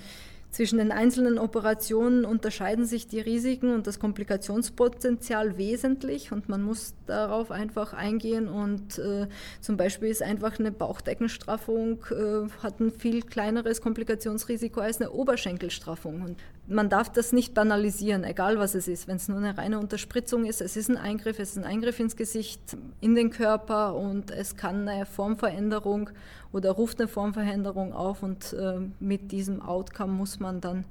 zwischen 0.59 0.79
den 0.79 0.91
einzelnen 0.91 1.39
Operationen 1.39 2.25
unterscheiden 2.25 2.85
sich 2.85 3.07
die 3.07 3.21
Risiken 3.21 3.73
und 3.73 3.87
das 3.87 4.01
Komplikationspotenzial 4.01 5.57
wesentlich 5.57 6.33
und 6.33 6.49
man 6.49 6.63
muss 6.63 6.95
darauf 7.07 7.53
einfach 7.53 7.93
eingehen 7.93 8.49
und 8.49 8.99
äh, 8.99 9.29
zum 9.61 9.77
Beispiel 9.77 10.09
ist 10.09 10.21
einfach 10.21 10.59
eine 10.59 10.73
Bauchdeckenstraffung 10.73 12.05
äh, 12.11 12.51
hat 12.61 12.81
ein 12.81 12.91
viel 12.91 13.23
kleineres 13.23 13.81
Komplikationsrisiko 13.81 14.81
als 14.81 15.01
eine 15.01 15.13
Oberschenkelstraffung 15.13 16.23
und 16.23 16.37
man 16.69 16.91
darf 16.91 17.11
das 17.11 17.33
nicht 17.33 17.55
banalisieren, 17.55 18.25
egal 18.25 18.59
was 18.59 18.75
es 18.75 18.89
ist. 18.89 19.09
Wenn 19.09 19.17
es 19.17 19.29
nur 19.29 19.39
eine 19.39 19.57
reine 19.57 19.79
Unterspritzung 19.79 20.45
ist, 20.45 20.61
es 20.61 20.77
ist 20.77 20.91
ein 20.91 20.99
Eingriff, 20.99 21.39
es 21.39 21.51
ist 21.51 21.59
ein 21.59 21.65
Eingriff 21.65 21.99
ins 21.99 22.15
Gesicht, 22.15 22.77
in 23.01 23.15
den 23.15 23.31
Körper 23.31 23.95
und 23.95 24.31
es 24.31 24.57
kann 24.57 24.87
eine 24.89 25.07
Formveränderung 25.07 26.11
oder 26.53 26.73
ruft 26.73 27.01
eine 27.01 27.09
Formveränderung 27.09 27.93
auf 27.93 28.23
und 28.23 28.53
äh, 28.53 28.81
mit 29.01 29.33
diesem 29.33 29.63
Outcome 29.63 30.13
muss 30.13 30.41
man 30.41 30.61
dann 30.61 30.85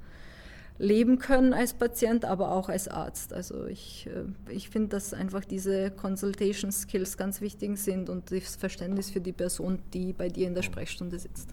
leben 0.78 1.18
können 1.18 1.52
als 1.52 1.74
Patient, 1.74 2.24
aber 2.24 2.52
auch 2.52 2.68
als 2.68 2.88
Arzt. 2.88 3.32
Also 3.32 3.66
ich, 3.66 4.08
äh, 4.08 4.52
ich 4.52 4.70
finde, 4.70 4.88
dass 4.88 5.14
einfach 5.14 5.44
diese 5.44 5.92
Consultation 5.92 6.72
Skills 6.72 7.16
ganz 7.16 7.40
wichtig 7.40 7.78
sind 7.78 8.10
und 8.10 8.32
das 8.32 8.56
Verständnis 8.56 9.10
für 9.10 9.20
die 9.20 9.32
Person, 9.32 9.80
die 9.92 10.12
bei 10.12 10.28
dir 10.28 10.48
in 10.48 10.54
der 10.54 10.62
Sprechstunde 10.62 11.18
sitzt. 11.18 11.50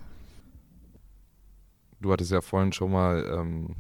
Du 2.01 2.11
hattest 2.11 2.31
ja 2.31 2.41
vorhin 2.41 2.71
schon 2.71 2.91
mal 2.91 3.25
ähm, 3.25 3.75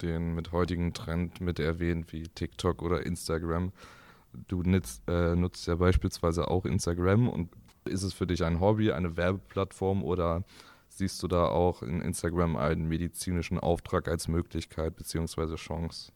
den 0.00 0.34
mit 0.34 0.52
heutigen 0.52 0.92
Trend 0.92 1.40
mit 1.40 1.58
erwähnt, 1.58 2.12
wie 2.12 2.28
TikTok 2.28 2.82
oder 2.82 3.04
Instagram. 3.04 3.72
Du 4.48 4.62
nutzt, 4.62 5.02
äh, 5.08 5.36
nutzt 5.36 5.66
ja 5.66 5.76
beispielsweise 5.76 6.48
auch 6.48 6.64
Instagram 6.64 7.28
und 7.28 7.50
ist 7.84 8.02
es 8.02 8.12
für 8.12 8.26
dich 8.26 8.44
ein 8.44 8.60
Hobby, 8.60 8.92
eine 8.92 9.16
Werbeplattform 9.16 10.02
oder 10.02 10.44
siehst 10.88 11.22
du 11.22 11.28
da 11.28 11.46
auch 11.46 11.82
in 11.82 12.00
Instagram 12.00 12.56
einen 12.56 12.88
medizinischen 12.88 13.58
Auftrag 13.58 14.08
als 14.08 14.28
Möglichkeit 14.28 14.96
bzw. 14.96 15.56
Chance? 15.56 16.12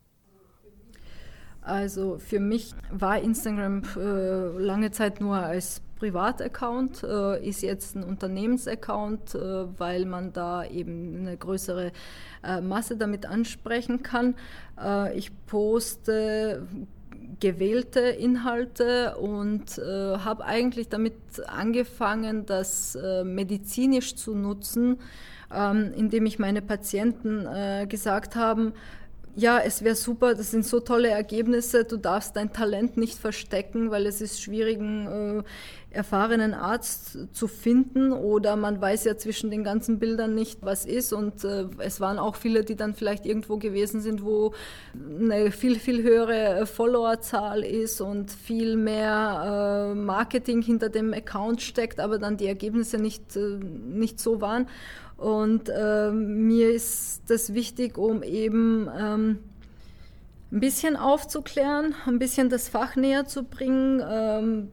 Also 1.61 2.17
für 2.17 2.39
mich 2.39 2.73
war 2.91 3.19
Instagram 3.19 3.83
äh, 3.97 4.57
lange 4.57 4.91
Zeit 4.91 5.19
nur 5.19 5.35
als 5.35 5.81
Privataccount, 5.97 7.03
äh, 7.03 7.47
ist 7.47 7.61
jetzt 7.61 7.95
ein 7.95 8.03
Unternehmensaccount, 8.03 9.35
äh, 9.35 9.79
weil 9.79 10.05
man 10.05 10.33
da 10.33 10.65
eben 10.65 11.17
eine 11.21 11.37
größere 11.37 11.91
äh, 12.43 12.61
Masse 12.61 12.97
damit 12.97 13.25
ansprechen 13.25 14.03
kann. 14.03 14.35
Äh, 14.81 15.17
ich 15.17 15.31
poste 15.45 16.67
gewählte 17.39 17.99
Inhalte 17.99 19.17
und 19.17 19.77
äh, 19.77 20.17
habe 20.17 20.45
eigentlich 20.45 20.89
damit 20.89 21.15
angefangen, 21.45 22.45
das 22.45 22.95
äh, 22.95 23.23
medizinisch 23.23 24.15
zu 24.15 24.33
nutzen, 24.33 24.99
ähm, 25.53 25.91
indem 25.95 26.25
ich 26.25 26.39
meine 26.39 26.61
Patienten 26.61 27.47
gesagt 27.87 28.35
habe, 28.35 28.73
ja, 29.37 29.59
es 29.59 29.83
wäre 29.83 29.93
super, 29.93 30.33
das 30.33 30.49
sind 30.49 30.65
so 30.65 30.79
tolle 30.79 31.09
Ergebnisse, 31.09 31.85
du 31.85 31.97
darfst 31.97 32.35
dein 32.35 32.51
Talent 32.51 32.97
nicht 32.97 33.19
verstecken, 33.19 33.91
weil 33.91 34.07
es 34.07 34.19
ist 34.19 34.41
schwierig, 34.41 34.79
einen 34.79 35.41
äh, 35.41 35.43
erfahrenen 35.97 36.53
Arzt 36.53 37.17
zu 37.33 37.47
finden 37.47 38.13
oder 38.13 38.55
man 38.55 38.79
weiß 38.79 39.03
ja 39.05 39.17
zwischen 39.17 39.49
den 39.49 39.63
ganzen 39.63 39.97
Bildern 39.97 40.35
nicht, 40.35 40.59
was 40.61 40.85
ist 40.85 41.11
und 41.11 41.43
äh, 41.43 41.65
es 41.79 41.99
waren 41.99 42.19
auch 42.19 42.35
viele, 42.35 42.63
die 42.63 42.75
dann 42.75 42.93
vielleicht 42.93 43.25
irgendwo 43.25 43.57
gewesen 43.57 43.99
sind, 43.99 44.23
wo 44.23 44.53
eine 45.19 45.51
viel, 45.51 45.79
viel 45.79 46.03
höhere 46.03 46.67
Followerzahl 46.67 47.63
ist 47.63 47.99
und 47.99 48.31
viel 48.31 48.77
mehr 48.77 49.91
äh, 49.91 49.95
Marketing 49.95 50.61
hinter 50.61 50.89
dem 50.89 51.13
Account 51.13 51.63
steckt, 51.63 51.99
aber 51.99 52.19
dann 52.19 52.37
die 52.37 52.47
Ergebnisse 52.47 52.97
nicht, 52.97 53.35
äh, 53.35 53.57
nicht 53.59 54.19
so 54.19 54.39
waren. 54.39 54.67
Und 55.17 55.67
äh, 55.69 56.11
mir 56.11 56.69
ist 56.69 57.23
das 57.27 57.55
wichtig, 57.55 57.97
um 57.97 58.21
eben 58.21 58.87
ähm, 58.95 59.39
ein 60.51 60.59
bisschen 60.59 60.95
aufzuklären, 60.95 61.95
ein 62.05 62.19
bisschen 62.19 62.49
das 62.49 62.69
Fach 62.69 62.95
näher 62.95 63.25
zu 63.25 63.43
bringen, 63.43 64.01
ähm, 64.07 64.69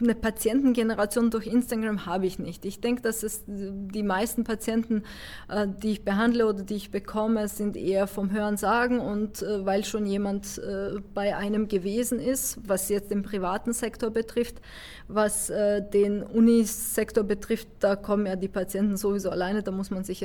eine 0.00 0.14
Patientengeneration 0.14 1.30
durch 1.30 1.46
Instagram 1.46 2.04
habe 2.04 2.26
ich 2.26 2.38
nicht. 2.38 2.64
Ich 2.64 2.80
denke, 2.80 3.02
dass 3.02 3.22
es 3.22 3.44
die 3.46 4.02
meisten 4.02 4.44
Patienten, 4.44 5.04
äh, 5.48 5.66
die 5.82 5.92
ich 5.92 6.04
behandle 6.04 6.46
oder 6.46 6.62
die 6.62 6.76
ich 6.76 6.90
bekomme, 6.90 7.48
sind 7.48 7.76
eher 7.76 8.06
vom 8.06 8.30
Hören 8.30 8.56
sagen 8.56 9.00
und 9.00 9.42
äh, 9.42 9.64
weil 9.64 9.84
schon 9.84 10.04
jemand 10.04 10.58
äh, 10.58 11.00
bei 11.14 11.36
einem 11.36 11.68
gewesen 11.68 12.18
ist, 12.18 12.58
was 12.66 12.88
jetzt 12.90 13.10
den 13.10 13.22
privaten 13.22 13.72
Sektor 13.72 14.10
betrifft, 14.10 14.60
was 15.08 15.52
den 15.92 16.22
Unisektor 16.22 17.24
betrifft, 17.24 17.68
da 17.80 17.96
kommen 17.96 18.26
ja 18.26 18.36
die 18.36 18.48
Patienten 18.48 18.96
sowieso 18.96 19.30
alleine, 19.30 19.64
da 19.64 19.72
muss 19.72 19.90
man 19.90 20.04
sich 20.04 20.24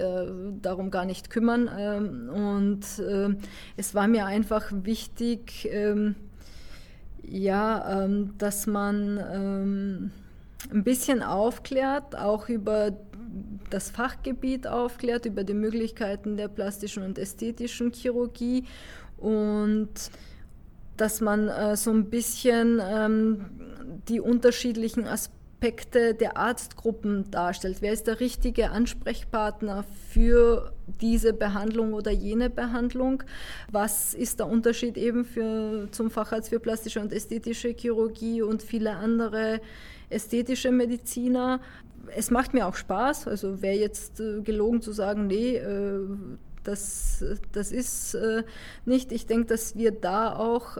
darum 0.61 0.91
gar 0.91 1.05
nicht 1.05 1.31
kümmern. 1.31 1.69
Ähm, 1.75 2.29
und 2.29 2.85
es 3.77 3.95
war 3.95 4.07
mir 4.07 4.27
einfach 4.27 4.71
wichtig, 4.71 5.67
ähm, 5.71 6.15
ja, 7.30 8.03
ähm, 8.03 8.34
dass 8.38 8.67
man 8.67 9.19
ähm, 9.32 10.11
ein 10.71 10.84
bisschen 10.84 11.21
aufklärt, 11.21 12.17
auch 12.17 12.49
über 12.49 12.91
das 13.69 13.89
Fachgebiet 13.89 14.67
aufklärt, 14.67 15.26
über 15.26 15.43
die 15.43 15.53
Möglichkeiten 15.53 16.38
der 16.38 16.47
plastischen 16.47 17.03
und 17.03 17.17
ästhetischen 17.17 17.91
Chirurgie 17.91 18.65
und 19.17 19.89
dass 20.97 21.21
man 21.21 21.49
äh, 21.49 21.76
so 21.76 21.91
ein 21.91 22.09
bisschen 22.09 22.82
ähm, 22.82 23.45
die 24.07 24.19
unterschiedlichen 24.19 25.07
Aspekte 25.07 25.44
der 25.61 26.37
Arztgruppen 26.37 27.31
darstellt. 27.31 27.77
Wer 27.79 27.91
ist 27.91 28.05
der 28.05 28.19
richtige 28.19 28.69
Ansprechpartner 28.69 29.83
für 30.09 30.71
diese 31.01 31.33
Behandlung 31.33 31.93
oder 31.93 32.11
jene 32.11 32.51
Behandlung? 32.51 33.23
Was 33.71 34.13
ist 34.13 34.39
der 34.39 34.47
Unterschied 34.47 34.95
eben 34.95 35.25
für, 35.25 35.87
zum 35.91 36.11
Facharzt 36.11 36.49
für 36.49 36.59
plastische 36.59 36.99
und 36.99 37.11
ästhetische 37.11 37.69
Chirurgie 37.69 38.43
und 38.43 38.61
viele 38.61 38.91
andere 38.91 39.59
ästhetische 40.09 40.71
Mediziner? 40.71 41.59
Es 42.15 42.29
macht 42.29 42.53
mir 42.53 42.67
auch 42.67 42.75
Spaß, 42.75 43.27
also 43.27 43.63
wäre 43.63 43.75
jetzt 43.75 44.19
äh, 44.19 44.41
gelogen 44.41 44.83
zu 44.83 44.91
sagen, 44.91 45.25
nee, 45.25 45.55
äh, 45.55 46.01
das, 46.63 47.25
das 47.51 47.71
ist 47.71 48.13
äh, 48.13 48.43
nicht. 48.85 49.11
Ich 49.11 49.25
denke, 49.25 49.47
dass 49.47 49.75
wir 49.75 49.91
da 49.91 50.35
auch 50.35 50.77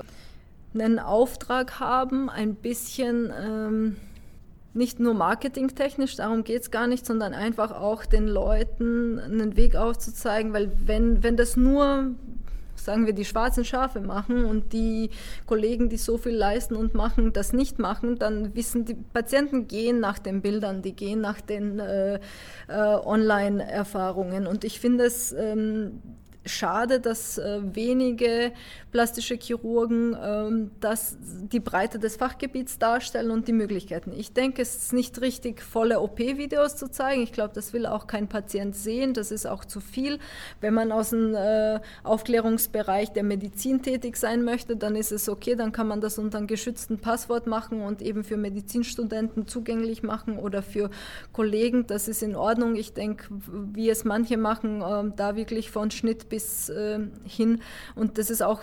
einen 0.74 1.00
Auftrag 1.00 1.80
haben, 1.80 2.30
ein 2.30 2.56
bisschen 2.56 3.34
ähm, 3.36 3.96
nicht 4.76 5.00
nur 5.00 5.14
marketingtechnisch, 5.14 6.18
darum 6.18 6.44
geht 6.44 6.64
es 6.64 6.72
gar 6.72 6.88
nicht, 6.88 7.06
sondern 7.06 7.34
einfach 7.34 7.72
auch 7.72 8.06
den 8.06 8.28
Leuten 8.28 9.20
einen 9.20 9.56
Weg 9.56 9.76
aufzuzeigen, 9.76 10.54
weil 10.54 10.72
wenn, 10.86 11.24
wenn 11.24 11.38
das 11.38 11.56
nur 11.56 12.16
sagen 12.76 13.06
wir, 13.06 13.14
die 13.14 13.26
schwarzen 13.26 13.66
Schafe 13.66 14.00
machen 14.00 14.46
und 14.46 14.72
die 14.72 15.10
Kollegen, 15.46 15.90
die 15.90 15.98
so 15.98 16.18
viel 16.18 16.36
leisten 16.36 16.76
und 16.76 16.94
machen, 16.94 17.34
das 17.34 17.52
nicht 17.52 17.80
machen, 17.80 18.18
dann 18.18 18.56
wissen 18.56 18.86
die 18.86 18.94
Patienten 18.94 19.68
gehen 19.68 20.00
nach 20.00 20.20
den 20.20 20.42
Bildern, 20.42 20.82
die 20.82 20.96
gehen 20.96 21.20
nach 21.20 21.42
den 21.42 21.80
äh, 21.80 22.16
äh, 22.16 22.20
Online-Erfahrungen. 22.70 24.46
Und 24.46 24.64
ich 24.64 24.80
finde 24.80 25.06
es 25.06 25.34
ähm, 25.34 26.02
schade, 26.46 27.00
dass 27.00 27.38
äh, 27.38 27.62
wenige 27.64 28.52
plastische 28.92 29.36
Chirurgen 29.36 30.16
ähm, 30.22 30.72
das, 30.80 31.18
die 31.20 31.60
Breite 31.60 32.00
des 32.00 32.16
Fachgebiets 32.16 32.78
darstellen 32.78 33.32
und 33.32 33.48
die 33.48 33.54
Möglichkeiten. 33.54 34.14
Ich 34.16 34.34
denke, 34.34 34.62
es 34.62 34.76
ist 34.76 34.94
nicht 34.94 35.20
richtig, 35.22 35.62
volle 35.62 36.00
OP-Videos 36.00 36.76
zu 36.78 36.90
zeigen. 36.90 37.24
Ich 37.24 37.34
glaube, 37.34 37.54
das 37.54 37.74
will 37.74 37.86
auch 37.86 38.08
kein 38.08 38.30
Patient 38.30 38.76
sehen. 38.76 39.14
Das 39.14 39.32
ist 39.32 39.48
auch 39.48 39.66
zu 39.66 39.80
viel. 39.80 40.20
Wenn 40.62 40.74
man 40.74 40.92
aus 40.92 41.10
dem 41.10 41.36
äh, 41.36 41.80
Aufklärungsbereich 42.04 43.12
der 43.12 43.24
Medizin 43.24 43.82
tätig 43.82 44.16
sein 44.18 44.44
möchte, 44.44 44.78
dann 44.78 44.96
ist 44.96 45.12
es 45.12 45.28
okay. 45.28 45.56
Dann 45.56 45.72
kann 45.72 45.88
man 45.88 46.00
das 46.00 46.18
unter 46.18 46.38
einem 46.38 46.48
geschützten 46.48 47.00
Passwort 47.00 47.48
machen 47.48 47.82
und 47.82 48.02
eben 48.02 48.24
für 48.24 48.38
Medizinstudenten 48.38 49.48
zugänglich 49.48 50.04
machen 50.04 50.38
oder 50.38 50.62
für 50.62 50.90
Kollegen. 51.34 51.88
Das 51.88 52.08
ist 52.08 52.22
in 52.22 52.36
Ordnung. 52.36 52.76
Ich 52.76 52.94
denke, 52.94 53.28
wie 53.74 53.90
es 53.90 54.06
manche 54.06 54.38
machen, 54.38 54.82
äh, 54.82 55.12
da 55.16 55.36
wirklich 55.36 55.72
von 55.72 55.92
Schnitt 55.92 56.30
bis 56.30 56.35
bis 56.36 56.68
äh, 56.68 57.00
hin. 57.24 57.62
Und 57.96 58.18
das 58.18 58.30
ist 58.30 58.44
auch, 58.44 58.60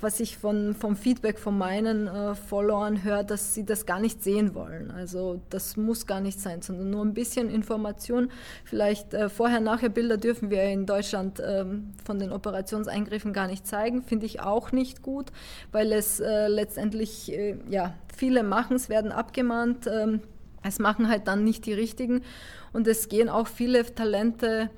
was 0.00 0.18
ich 0.18 0.38
von, 0.38 0.74
vom 0.74 0.96
Feedback 0.96 1.38
von 1.38 1.58
meinen 1.58 2.06
äh, 2.06 2.34
Followern 2.34 3.04
höre, 3.04 3.22
dass 3.22 3.52
sie 3.52 3.66
das 3.66 3.84
gar 3.84 4.00
nicht 4.00 4.22
sehen 4.22 4.54
wollen. 4.54 4.90
Also 4.90 5.42
das 5.50 5.76
muss 5.76 6.06
gar 6.06 6.20
nicht 6.20 6.40
sein, 6.40 6.62
sondern 6.62 6.88
nur 6.88 7.04
ein 7.04 7.12
bisschen 7.12 7.50
Information. 7.50 8.30
Vielleicht 8.64 9.12
äh, 9.12 9.28
Vorher-Nachher-Bilder 9.28 10.16
dürfen 10.16 10.48
wir 10.48 10.62
in 10.64 10.86
Deutschland 10.86 11.40
ähm, 11.46 11.92
von 12.02 12.18
den 12.18 12.32
Operationseingriffen 12.32 13.34
gar 13.34 13.46
nicht 13.46 13.66
zeigen. 13.66 14.02
Finde 14.02 14.24
ich 14.24 14.40
auch 14.40 14.72
nicht 14.72 15.02
gut, 15.02 15.26
weil 15.70 15.92
es 15.92 16.18
äh, 16.18 16.48
letztendlich, 16.48 17.30
äh, 17.30 17.56
ja, 17.68 17.92
viele 18.16 18.42
machen 18.42 18.76
es, 18.76 18.88
werden 18.88 19.12
abgemahnt. 19.12 19.86
Ähm, 19.86 20.20
es 20.64 20.78
machen 20.78 21.08
halt 21.08 21.28
dann 21.28 21.44
nicht 21.44 21.66
die 21.66 21.74
richtigen 21.74 22.22
und 22.72 22.86
es 22.88 23.10
gehen 23.10 23.28
auch 23.28 23.48
viele 23.48 23.84
Talente 23.94 24.70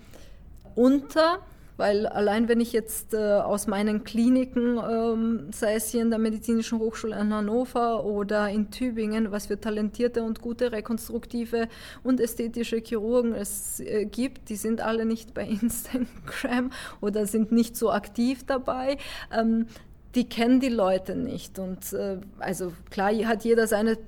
unter, 0.74 1.38
weil 1.76 2.06
allein 2.06 2.48
wenn 2.48 2.60
ich 2.60 2.72
jetzt 2.72 3.14
äh, 3.14 3.16
aus 3.16 3.66
meinen 3.66 4.04
Kliniken, 4.04 4.78
ähm, 4.78 5.52
sei 5.52 5.74
es 5.74 5.90
hier 5.90 6.02
in 6.02 6.10
der 6.10 6.18
Medizinischen 6.18 6.78
Hochschule 6.78 7.18
in 7.18 7.32
Hannover 7.32 8.04
oder 8.04 8.48
in 8.48 8.70
Tübingen, 8.70 9.32
was 9.32 9.46
für 9.46 9.60
talentierte 9.60 10.22
und 10.22 10.40
gute 10.40 10.72
rekonstruktive 10.72 11.68
und 12.02 12.20
ästhetische 12.20 12.76
Chirurgen 12.76 13.34
es 13.34 13.80
äh, 13.80 14.04
gibt, 14.04 14.48
die 14.48 14.56
sind 14.56 14.80
alle 14.80 15.04
nicht 15.04 15.34
bei 15.34 15.46
Instagram 15.60 16.70
oder 17.00 17.26
sind 17.26 17.52
nicht 17.52 17.76
so 17.76 17.90
aktiv 17.90 18.44
dabei. 18.46 18.98
Ähm, 19.32 19.66
die 20.14 20.28
kennen 20.28 20.60
die 20.60 20.68
Leute 20.68 21.16
nicht. 21.16 21.58
Und 21.58 21.92
äh, 21.92 22.18
also 22.38 22.72
klar 22.90 23.12
hat 23.24 23.44
jeder 23.44 23.66
seine 23.66 23.98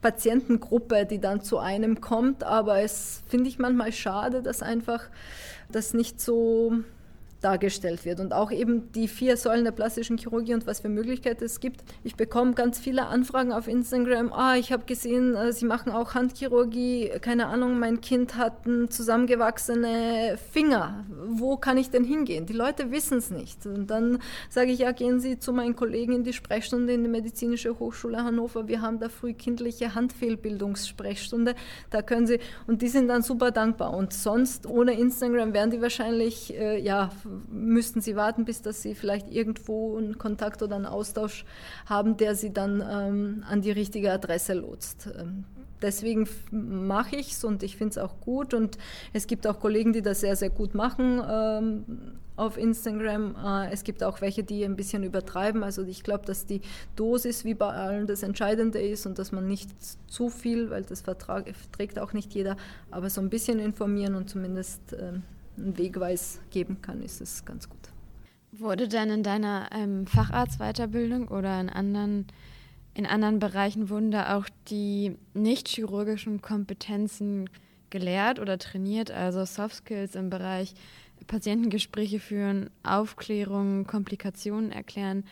Patientengruppe, 0.00 1.06
die 1.06 1.20
dann 1.20 1.42
zu 1.42 1.58
einem 1.58 2.00
kommt, 2.00 2.44
aber 2.44 2.80
es 2.80 3.22
finde 3.28 3.48
ich 3.48 3.58
manchmal 3.58 3.92
schade, 3.92 4.42
dass 4.42 4.62
einfach 4.62 5.04
das 5.70 5.94
nicht 5.94 6.20
so 6.20 6.72
dargestellt 7.40 8.04
wird 8.04 8.20
und 8.20 8.32
auch 8.32 8.50
eben 8.50 8.90
die 8.92 9.08
vier 9.08 9.36
Säulen 9.36 9.64
der 9.64 9.72
plastischen 9.72 10.18
Chirurgie 10.18 10.54
und 10.54 10.66
was 10.66 10.80
für 10.80 10.88
Möglichkeiten 10.88 11.44
es 11.44 11.60
gibt. 11.60 11.84
Ich 12.02 12.16
bekomme 12.16 12.54
ganz 12.54 12.78
viele 12.78 13.06
Anfragen 13.06 13.52
auf 13.52 13.68
Instagram. 13.68 14.32
Ah, 14.32 14.56
ich 14.56 14.72
habe 14.72 14.84
gesehen, 14.84 15.34
äh, 15.34 15.52
Sie 15.52 15.64
machen 15.64 15.92
auch 15.92 16.14
Handchirurgie. 16.14 17.12
Keine 17.20 17.46
Ahnung, 17.46 17.78
mein 17.78 18.00
Kind 18.00 18.36
hat 18.36 18.64
zusammengewachsene 18.88 20.38
Finger. 20.52 21.04
Wo 21.28 21.56
kann 21.56 21.76
ich 21.76 21.90
denn 21.90 22.04
hingehen? 22.04 22.46
Die 22.46 22.52
Leute 22.52 22.90
wissen 22.90 23.18
es 23.18 23.30
nicht. 23.30 23.66
Und 23.66 23.88
dann 23.88 24.18
sage 24.48 24.72
ich, 24.72 24.80
ja, 24.80 24.92
gehen 24.92 25.20
Sie 25.20 25.38
zu 25.38 25.52
meinen 25.52 25.76
Kollegen 25.76 26.12
in 26.12 26.24
die 26.24 26.32
Sprechstunde 26.32 26.92
in 26.92 27.02
die 27.02 27.08
Medizinische 27.08 27.78
Hochschule 27.78 28.24
Hannover. 28.24 28.66
Wir 28.66 28.82
haben 28.82 28.98
da 28.98 29.08
frühkindliche 29.08 29.94
Handfehlbildungssprechstunde. 29.94 31.54
Da 31.90 32.02
können 32.02 32.26
Sie, 32.26 32.40
und 32.66 32.82
die 32.82 32.88
sind 32.88 33.08
dann 33.08 33.22
super 33.22 33.50
dankbar. 33.50 33.96
Und 33.96 34.12
sonst, 34.12 34.66
ohne 34.66 34.98
Instagram, 34.98 35.52
wären 35.54 35.70
die 35.70 35.80
wahrscheinlich, 35.80 36.54
äh, 36.58 36.80
ja, 36.80 37.10
müssten 37.50 38.00
sie 38.00 38.16
warten, 38.16 38.44
bis 38.44 38.62
dass 38.62 38.82
sie 38.82 38.94
vielleicht 38.94 39.30
irgendwo 39.30 39.96
einen 39.96 40.18
Kontakt 40.18 40.62
oder 40.62 40.76
einen 40.76 40.86
Austausch 40.86 41.44
haben, 41.86 42.16
der 42.16 42.34
sie 42.34 42.52
dann 42.52 42.82
ähm, 42.88 43.44
an 43.48 43.62
die 43.62 43.70
richtige 43.70 44.12
Adresse 44.12 44.54
lotst. 44.54 45.08
Ähm, 45.18 45.44
deswegen 45.82 46.28
mache 46.50 47.16
ich 47.16 47.32
es 47.32 47.44
und 47.44 47.62
ich 47.62 47.76
finde 47.76 47.92
es 47.92 47.98
auch 47.98 48.20
gut. 48.20 48.54
Und 48.54 48.78
es 49.12 49.26
gibt 49.26 49.46
auch 49.46 49.60
Kollegen, 49.60 49.92
die 49.92 50.02
das 50.02 50.20
sehr, 50.20 50.36
sehr 50.36 50.50
gut 50.50 50.74
machen 50.74 51.22
ähm, 51.28 51.84
auf 52.36 52.56
Instagram. 52.56 53.36
Äh, 53.36 53.72
es 53.72 53.84
gibt 53.84 54.02
auch 54.02 54.20
welche, 54.20 54.44
die 54.44 54.64
ein 54.64 54.76
bisschen 54.76 55.02
übertreiben. 55.02 55.62
Also 55.62 55.84
ich 55.84 56.02
glaube, 56.02 56.24
dass 56.26 56.46
die 56.46 56.60
Dosis 56.96 57.44
wie 57.44 57.54
bei 57.54 57.68
allen 57.68 58.06
das 58.06 58.22
Entscheidende 58.22 58.80
ist 58.80 59.06
und 59.06 59.18
dass 59.18 59.32
man 59.32 59.46
nicht 59.46 59.70
zu 60.10 60.28
viel, 60.30 60.70
weil 60.70 60.82
das 60.82 61.02
verträgt 61.02 61.98
auch 61.98 62.12
nicht 62.12 62.34
jeder, 62.34 62.56
aber 62.90 63.10
so 63.10 63.20
ein 63.20 63.30
bisschen 63.30 63.58
informieren 63.58 64.14
und 64.14 64.30
zumindest 64.30 64.80
ähm, 64.98 65.22
einen 65.58 65.78
Wegweis 65.78 66.40
geben 66.50 66.80
kann, 66.82 67.02
ist 67.02 67.20
es 67.20 67.44
ganz 67.44 67.68
gut. 67.68 67.78
Wurde 68.52 68.88
denn 68.88 69.10
in 69.10 69.22
deiner 69.22 69.68
ähm, 69.72 70.06
Facharztweiterbildung 70.06 71.28
oder 71.28 71.60
in 71.60 71.68
anderen, 71.68 72.26
in 72.94 73.06
anderen 73.06 73.38
Bereichen 73.38 73.90
wurden 73.90 74.10
da 74.10 74.36
auch 74.36 74.46
die 74.68 75.16
nicht 75.34 75.68
chirurgischen 75.68 76.40
Kompetenzen 76.40 77.50
gelehrt 77.90 78.38
oder 78.38 78.58
trainiert, 78.58 79.10
also 79.10 79.44
Soft 79.44 79.76
Skills 79.76 80.14
im 80.14 80.30
Bereich 80.30 80.74
Patientengespräche 81.26 82.20
führen, 82.20 82.70
Aufklärung, 82.82 83.86
Komplikationen 83.86 84.72
erklären? 84.72 85.24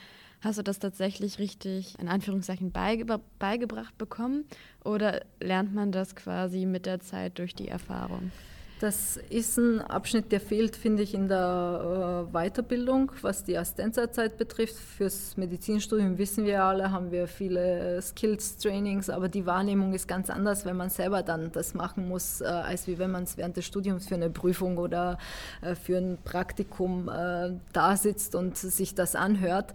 Hast 0.42 0.58
du 0.58 0.62
das 0.62 0.78
tatsächlich 0.78 1.38
richtig 1.38 1.98
in 1.98 2.08
Anführungszeichen 2.08 2.70
beigebra 2.70 3.20
beigebracht 3.38 3.96
bekommen 3.96 4.44
oder 4.84 5.24
lernt 5.40 5.74
man 5.74 5.92
das 5.92 6.14
quasi 6.14 6.66
mit 6.66 6.86
der 6.86 7.00
Zeit 7.00 7.38
durch 7.38 7.54
die 7.54 7.68
Erfahrung? 7.68 8.30
Das 8.78 9.16
ist 9.30 9.56
ein 9.56 9.80
Abschnitt, 9.80 10.32
der 10.32 10.40
fehlt, 10.40 10.76
finde 10.76 11.02
ich, 11.02 11.14
in 11.14 11.28
der 11.28 12.26
äh, 12.28 12.32
Weiterbildung, 12.32 13.10
was 13.22 13.42
die 13.42 13.56
Assistenzzeit 13.56 14.36
betrifft. 14.36 14.74
Fürs 14.74 15.38
Medizinstudium 15.38 16.18
wissen 16.18 16.44
wir 16.44 16.62
alle, 16.62 16.90
haben 16.90 17.10
wir 17.10 17.26
viele 17.26 17.96
äh, 17.96 18.02
Skills-Trainings, 18.02 19.08
aber 19.08 19.30
die 19.30 19.46
Wahrnehmung 19.46 19.94
ist 19.94 20.06
ganz 20.06 20.28
anders, 20.28 20.66
wenn 20.66 20.76
man 20.76 20.90
selber 20.90 21.22
dann 21.22 21.50
das 21.52 21.72
machen 21.72 22.06
muss, 22.06 22.42
äh, 22.42 22.44
als 22.44 22.86
wie 22.86 22.98
wenn 22.98 23.10
man 23.10 23.22
es 23.22 23.38
während 23.38 23.56
des 23.56 23.64
Studiums 23.64 24.08
für 24.08 24.16
eine 24.16 24.28
Prüfung 24.28 24.76
oder 24.76 25.18
für 25.82 25.96
ein 25.96 26.18
Praktikum 26.22 27.06
da 27.06 27.96
sitzt 27.96 28.34
und 28.34 28.56
sich 28.56 28.94
das 28.94 29.14
anhört. 29.14 29.72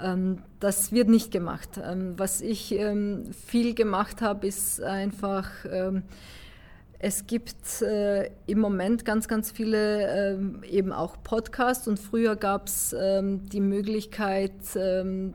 Ähm, 0.00 0.42
das 0.60 0.92
wird 0.92 1.08
nicht 1.08 1.30
gemacht. 1.30 1.80
Ähm, 1.82 2.14
was 2.16 2.40
ich 2.40 2.72
ähm, 2.72 3.32
viel 3.32 3.74
gemacht 3.74 4.22
habe, 4.22 4.46
ist 4.46 4.80
einfach 4.80 5.50
es 7.04 7.26
gibt 7.26 7.82
äh, 7.82 8.30
im 8.46 8.60
Moment 8.60 9.04
ganz, 9.04 9.28
ganz 9.28 9.50
viele 9.50 10.32
ähm, 10.32 10.62
eben 10.66 10.90
auch 10.90 11.22
Podcasts 11.22 11.86
und 11.86 11.98
früher 11.98 12.34
gab 12.34 12.68
es 12.68 12.96
ähm, 12.98 13.46
die 13.50 13.60
Möglichkeit, 13.60 14.54
ähm, 14.74 15.34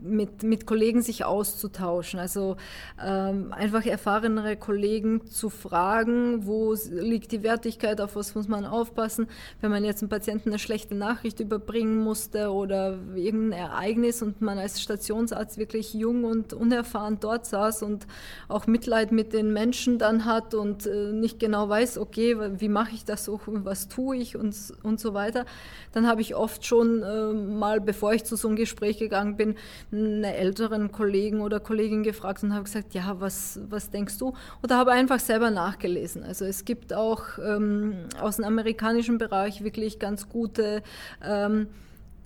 mit, 0.00 0.42
mit 0.42 0.66
Kollegen 0.66 1.02
sich 1.02 1.24
auszutauschen. 1.24 2.20
Also 2.20 2.56
ähm, 3.02 3.52
einfach 3.52 3.84
erfahrenere 3.86 4.56
Kollegen 4.56 5.26
zu 5.26 5.50
fragen, 5.50 6.46
wo 6.46 6.74
liegt 6.90 7.32
die 7.32 7.42
Wertigkeit, 7.42 8.00
auf 8.00 8.16
was 8.16 8.34
muss 8.34 8.48
man 8.48 8.64
aufpassen. 8.64 9.28
Wenn 9.60 9.70
man 9.70 9.84
jetzt 9.84 10.02
einem 10.02 10.08
Patienten 10.08 10.50
eine 10.50 10.58
schlechte 10.58 10.94
Nachricht 10.94 11.40
überbringen 11.40 11.98
musste 11.98 12.50
oder 12.50 12.98
irgendein 13.14 13.58
Ereignis 13.58 14.22
und 14.22 14.40
man 14.40 14.58
als 14.58 14.80
Stationsarzt 14.80 15.58
wirklich 15.58 15.94
jung 15.94 16.24
und 16.24 16.52
unerfahren 16.52 17.18
dort 17.20 17.46
saß 17.46 17.82
und 17.82 18.06
auch 18.48 18.66
Mitleid 18.66 19.12
mit 19.12 19.32
den 19.32 19.52
Menschen 19.52 19.98
dann 19.98 20.24
hat 20.24 20.54
und 20.54 20.86
äh, 20.86 21.12
nicht 21.12 21.38
genau 21.38 21.68
weiß, 21.68 21.98
okay, 21.98 22.36
wie 22.60 22.68
mache 22.68 22.94
ich 22.94 23.04
das 23.04 23.24
so, 23.24 23.40
was 23.46 23.88
tue 23.88 24.16
ich 24.16 24.36
und, 24.36 24.54
und 24.82 25.00
so 25.00 25.14
weiter, 25.14 25.44
dann 25.92 26.06
habe 26.06 26.20
ich 26.20 26.34
oft 26.34 26.64
schon 26.64 27.02
äh, 27.02 27.32
mal, 27.32 27.80
bevor 27.80 28.12
ich 28.12 28.24
zu 28.24 28.36
so 28.36 28.48
einem 28.48 28.56
Gespräch 28.56 28.98
gegangen 28.98 29.36
bin, 29.36 29.56
einen 29.94 30.24
älteren 30.24 30.92
Kollegen 30.92 31.40
oder 31.40 31.58
Kollegin 31.60 32.02
gefragt 32.02 32.42
und 32.42 32.52
habe 32.52 32.64
gesagt, 32.64 32.92
ja, 32.94 33.18
was, 33.20 33.60
was 33.68 33.88
denkst 33.90 34.18
du? 34.18 34.34
Oder 34.62 34.76
habe 34.76 34.90
einfach 34.92 35.20
selber 35.20 35.50
nachgelesen. 35.50 36.22
Also 36.22 36.44
es 36.44 36.64
gibt 36.64 36.92
auch 36.92 37.38
ähm, 37.38 37.94
aus 38.20 38.36
dem 38.36 38.44
amerikanischen 38.44 39.16
Bereich 39.18 39.62
wirklich 39.62 39.98
ganz 39.98 40.28
gute 40.28 40.82
ähm, 41.24 41.68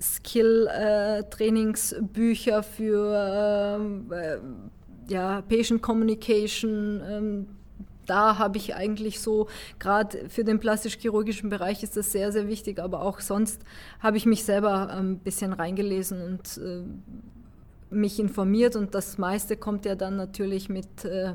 Skill-Trainingsbücher 0.01 2.59
äh, 2.59 2.62
für 2.62 3.81
äh, 4.11 4.39
ja, 5.09 5.43
Patient 5.43 5.82
Communication, 5.82 7.03
ähm, 7.09 7.47
da 8.09 8.39
habe 8.39 8.57
ich 8.57 8.74
eigentlich 8.74 9.20
so, 9.20 9.49
gerade 9.78 10.28
für 10.28 10.45
den 10.45 10.59
plastisch-chirurgischen 10.59 11.51
Bereich 11.51 11.82
ist 11.82 11.97
das 11.97 12.11
sehr, 12.11 12.32
sehr 12.32 12.49
wichtig, 12.49 12.81
aber 12.81 13.03
auch 13.03 13.20
sonst 13.20 13.62
habe 14.01 14.16
ich 14.16 14.27
mich 14.27 14.45
selber 14.45 14.90
ein 14.90 15.19
bisschen 15.19 15.53
reingelesen 15.53 16.23
und 16.23 16.59
äh, 16.59 16.82
mich 17.90 18.19
informiert 18.19 18.77
und 18.77 18.94
das 18.94 19.19
meiste 19.19 19.56
kommt 19.56 19.85
ja 19.85 19.94
dann 19.94 20.16
natürlich 20.16 20.69
mit 20.69 21.05
äh, 21.05 21.35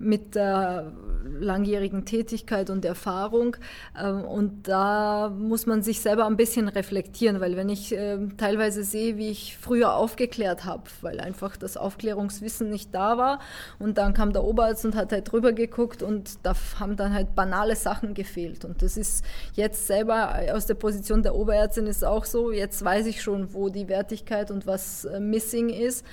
mit 0.00 0.34
der 0.34 0.92
langjährigen 1.38 2.06
Tätigkeit 2.06 2.70
und 2.70 2.84
Erfahrung. 2.84 3.56
Ähm, 3.98 4.24
und 4.24 4.66
da 4.66 5.28
muss 5.28 5.66
man 5.66 5.82
sich 5.82 6.00
selber 6.00 6.26
ein 6.26 6.36
bisschen 6.36 6.68
reflektieren, 6.68 7.40
weil 7.40 7.56
wenn 7.56 7.68
ich 7.68 7.92
ähm, 7.94 8.36
teilweise 8.38 8.82
sehe, 8.82 9.18
wie 9.18 9.28
ich 9.28 9.58
früher 9.58 9.94
aufgeklärt 9.94 10.64
habe, 10.64 10.84
weil 11.02 11.20
einfach 11.20 11.56
das 11.56 11.76
Aufklärungswissen 11.76 12.70
nicht 12.70 12.94
da 12.94 13.18
war 13.18 13.40
und 13.78 13.98
dann 13.98 14.14
kam 14.14 14.32
der 14.32 14.42
Oberarzt 14.42 14.86
und 14.86 14.96
hat 14.96 15.12
halt 15.12 15.30
drüber 15.30 15.52
geguckt 15.52 16.02
und 16.02 16.38
da 16.44 16.54
haben 16.78 16.96
dann 16.96 17.12
halt 17.12 17.34
banale 17.34 17.76
Sachen 17.76 18.14
gefehlt. 18.14 18.64
Und 18.64 18.82
das 18.82 18.96
ist 18.96 19.24
jetzt 19.52 19.86
selber 19.86 20.34
aus 20.52 20.64
der 20.64 20.74
Position 20.74 21.22
der 21.22 21.34
Oberärztin 21.34 21.86
ist 21.86 22.04
auch 22.04 22.24
so, 22.24 22.52
jetzt 22.52 22.82
weiß 22.82 23.06
ich 23.06 23.20
schon, 23.20 23.52
wo 23.52 23.68
die 23.68 23.88
Wertigkeit 23.88 24.50
und 24.50 24.66
was 24.66 25.04
äh, 25.04 25.20
missing 25.20 25.68
ist 25.68 26.06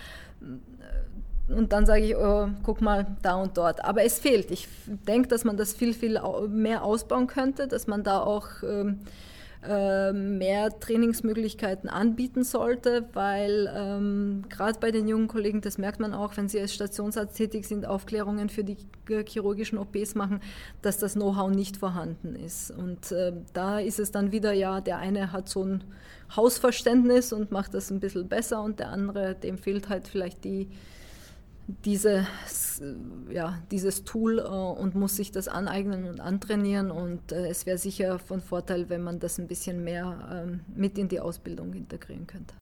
und 1.49 1.71
dann 1.71 1.85
sage 1.85 2.03
ich, 2.03 2.15
oh, 2.15 2.49
guck 2.63 2.81
mal 2.81 3.07
da 3.21 3.35
und 3.35 3.57
dort. 3.57 3.83
Aber 3.83 4.03
es 4.03 4.19
fehlt. 4.19 4.51
Ich 4.51 4.67
denke, 4.85 5.29
dass 5.29 5.45
man 5.45 5.57
das 5.57 5.73
viel, 5.73 5.93
viel 5.93 6.19
mehr 6.49 6.83
ausbauen 6.83 7.27
könnte, 7.27 7.67
dass 7.67 7.87
man 7.87 8.03
da 8.03 8.19
auch 8.19 8.47
ähm, 8.63 8.99
äh, 9.67 10.13
mehr 10.13 10.77
Trainingsmöglichkeiten 10.79 11.89
anbieten 11.89 12.43
sollte, 12.43 13.05
weil 13.13 13.71
ähm, 13.75 14.43
gerade 14.49 14.79
bei 14.79 14.91
den 14.91 15.07
jungen 15.07 15.27
Kollegen, 15.27 15.61
das 15.61 15.77
merkt 15.77 15.99
man 15.99 16.13
auch, 16.13 16.37
wenn 16.37 16.47
sie 16.47 16.59
als 16.59 16.73
Stationsarzt 16.73 17.35
tätig 17.35 17.65
sind, 17.65 17.85
Aufklärungen 17.85 18.49
für 18.49 18.63
die 18.63 18.77
chirurgischen 19.07 19.77
OPs 19.77 20.15
machen, 20.15 20.41
dass 20.81 20.99
das 20.99 21.13
Know-how 21.13 21.49
nicht 21.49 21.77
vorhanden 21.77 22.35
ist. 22.35 22.71
Und 22.71 23.11
äh, 23.11 23.33
da 23.53 23.79
ist 23.79 23.99
es 23.99 24.11
dann 24.11 24.31
wieder, 24.31 24.53
ja, 24.53 24.79
der 24.79 24.99
eine 24.99 25.31
hat 25.31 25.49
so 25.49 25.63
ein 25.63 25.83
Hausverständnis 26.35 27.33
und 27.33 27.51
macht 27.51 27.73
das 27.73 27.89
ein 27.89 27.99
bisschen 27.99 28.27
besser 28.27 28.61
und 28.61 28.79
der 28.79 28.89
andere, 28.89 29.33
dem 29.33 29.57
fehlt 29.57 29.89
halt 29.89 30.07
vielleicht 30.07 30.43
die 30.43 30.69
diese, 31.67 32.25
ja, 33.29 33.61
dieses 33.71 34.05
Tool 34.05 34.39
äh, 34.39 34.43
und 34.43 34.95
muss 34.95 35.17
sich 35.17 35.31
das 35.31 35.47
aneignen 35.47 36.05
und 36.05 36.19
antrainieren. 36.19 36.91
Und 36.91 37.31
äh, 37.31 37.47
es 37.47 37.65
wäre 37.65 37.77
sicher 37.77 38.19
von 38.19 38.41
Vorteil, 38.41 38.89
wenn 38.89 39.03
man 39.03 39.19
das 39.19 39.37
ein 39.37 39.47
bisschen 39.47 39.83
mehr 39.83 40.27
ähm, 40.31 40.61
mit 40.75 40.97
in 40.97 41.09
die 41.09 41.19
Ausbildung 41.19 41.73
integrieren 41.73 42.25
könnte. 42.25 42.55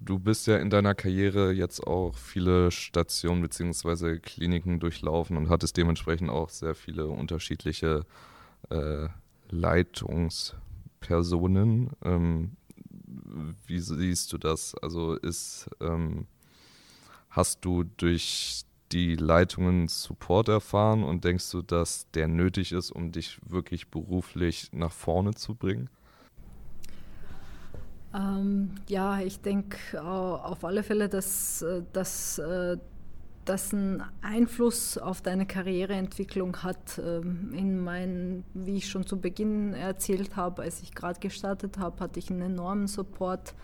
Du 0.00 0.18
bist 0.18 0.46
ja 0.46 0.58
in 0.58 0.70
deiner 0.70 0.94
Karriere 0.94 1.52
jetzt 1.52 1.84
auch 1.84 2.14
viele 2.14 2.70
Stationen 2.70 3.42
bzw. 3.42 4.20
Kliniken 4.20 4.78
durchlaufen 4.78 5.36
und 5.36 5.48
hattest 5.48 5.76
dementsprechend 5.76 6.30
auch 6.30 6.50
sehr 6.50 6.76
viele 6.76 7.08
unterschiedliche 7.08 8.04
äh, 8.70 9.08
Leitungspersonen. 9.48 11.90
Ähm, 12.04 12.52
wie 13.66 13.80
siehst 13.80 14.32
du 14.32 14.38
das? 14.38 14.76
Also 14.76 15.14
ist 15.14 15.68
ähm, 15.80 16.28
Hast 17.38 17.64
du 17.64 17.84
durch 17.84 18.64
die 18.90 19.14
Leitungen 19.14 19.86
Support 19.86 20.48
erfahren 20.48 21.04
und 21.04 21.22
denkst 21.22 21.48
du, 21.52 21.62
dass 21.62 22.10
der 22.10 22.26
nötig 22.26 22.72
ist, 22.72 22.90
um 22.90 23.12
dich 23.12 23.38
wirklich 23.48 23.92
beruflich 23.92 24.70
nach 24.72 24.90
vorne 24.90 25.34
zu 25.34 25.54
bringen? 25.54 25.88
Ähm, 28.12 28.74
ja, 28.88 29.20
ich 29.20 29.40
denke 29.40 29.78
äh, 29.92 29.98
auf 29.98 30.64
alle 30.64 30.82
Fälle, 30.82 31.08
dass, 31.08 31.62
äh, 31.62 31.84
dass 31.92 32.38
äh, 32.38 32.76
das 33.44 33.72
einen 33.72 34.02
Einfluss 34.20 34.98
auf 34.98 35.22
deine 35.22 35.46
Karriereentwicklung 35.46 36.56
hat. 36.64 36.98
Ähm, 36.98 37.52
in 37.54 37.78
meinen, 37.78 38.42
wie 38.52 38.78
ich 38.78 38.88
schon 38.88 39.06
zu 39.06 39.20
Beginn 39.20 39.74
erzählt 39.74 40.34
habe, 40.34 40.62
als 40.62 40.82
ich 40.82 40.92
gerade 40.92 41.20
gestartet 41.20 41.78
habe, 41.78 42.00
hatte 42.00 42.18
ich 42.18 42.30
einen 42.30 42.42
enormen 42.42 42.88
Support 42.88 43.54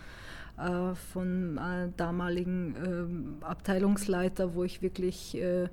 äh, 0.59 0.95
von 0.95 1.59
äh, 1.59 1.89
damaligen 1.97 3.37
äh, 3.43 3.45
Abteilungsleiter, 3.45 4.55
wo 4.55 4.65
ich 4.65 4.83
wirklich 4.83 5.37
äh, 5.37 5.69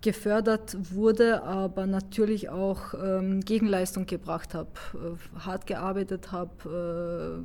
gefördert 0.00 0.76
wurde, 0.92 1.42
aber 1.42 1.86
natürlich 1.86 2.48
auch 2.50 2.94
ähm, 2.94 3.40
Gegenleistung 3.40 4.06
gebracht 4.06 4.54
habe, 4.54 4.70
äh, 4.94 5.38
hart 5.40 5.66
gearbeitet 5.66 6.32
habe, 6.32 7.44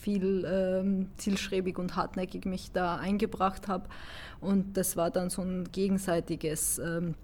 viel 0.00 0.46
ähm, 0.46 1.08
zielstrebig 1.16 1.78
und 1.78 1.96
hartnäckig 1.96 2.44
mich 2.44 2.72
da 2.72 2.96
eingebracht 2.96 3.68
habe. 3.68 3.88
Und 4.40 4.76
das 4.76 4.96
war 4.98 5.10
dann 5.10 5.30
so 5.30 5.42
ein 5.42 5.64
gegenseitiges. 5.72 6.78
Ähm, 6.78 7.14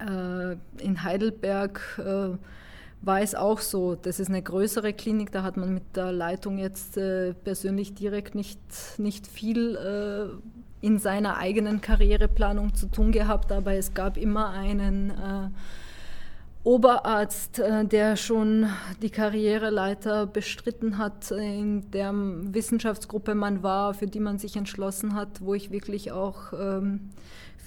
in 0.00 1.02
Heidelberg 1.02 1.80
war 3.00 3.20
es 3.20 3.34
auch 3.34 3.60
so. 3.60 3.94
Das 3.94 4.20
ist 4.20 4.28
eine 4.28 4.42
größere 4.42 4.92
Klinik, 4.92 5.32
da 5.32 5.42
hat 5.42 5.56
man 5.56 5.74
mit 5.74 5.96
der 5.96 6.12
Leitung 6.12 6.58
jetzt 6.58 6.96
äh, 6.96 7.34
persönlich 7.34 7.94
direkt 7.94 8.34
nicht, 8.34 8.58
nicht 8.98 9.26
viel 9.26 9.76
äh, 9.76 10.84
in 10.84 10.98
seiner 10.98 11.36
eigenen 11.36 11.80
Karriereplanung 11.80 12.74
zu 12.74 12.86
tun 12.86 13.12
gehabt, 13.12 13.52
aber 13.52 13.74
es 13.74 13.94
gab 13.94 14.16
immer 14.16 14.50
einen 14.50 15.10
äh, 15.10 15.50
Oberarzt, 16.64 17.60
äh, 17.60 17.84
der 17.84 18.16
schon 18.16 18.68
die 19.00 19.10
Karriereleiter 19.10 20.26
bestritten 20.26 20.98
hat, 20.98 21.30
in 21.30 21.90
der 21.92 22.12
Wissenschaftsgruppe 22.14 23.34
man 23.34 23.62
war, 23.62 23.94
für 23.94 24.06
die 24.06 24.20
man 24.20 24.38
sich 24.38 24.56
entschlossen 24.56 25.14
hat, 25.14 25.40
wo 25.40 25.54
ich 25.54 25.70
wirklich 25.70 26.12
auch 26.12 26.52
ähm, 26.52 27.10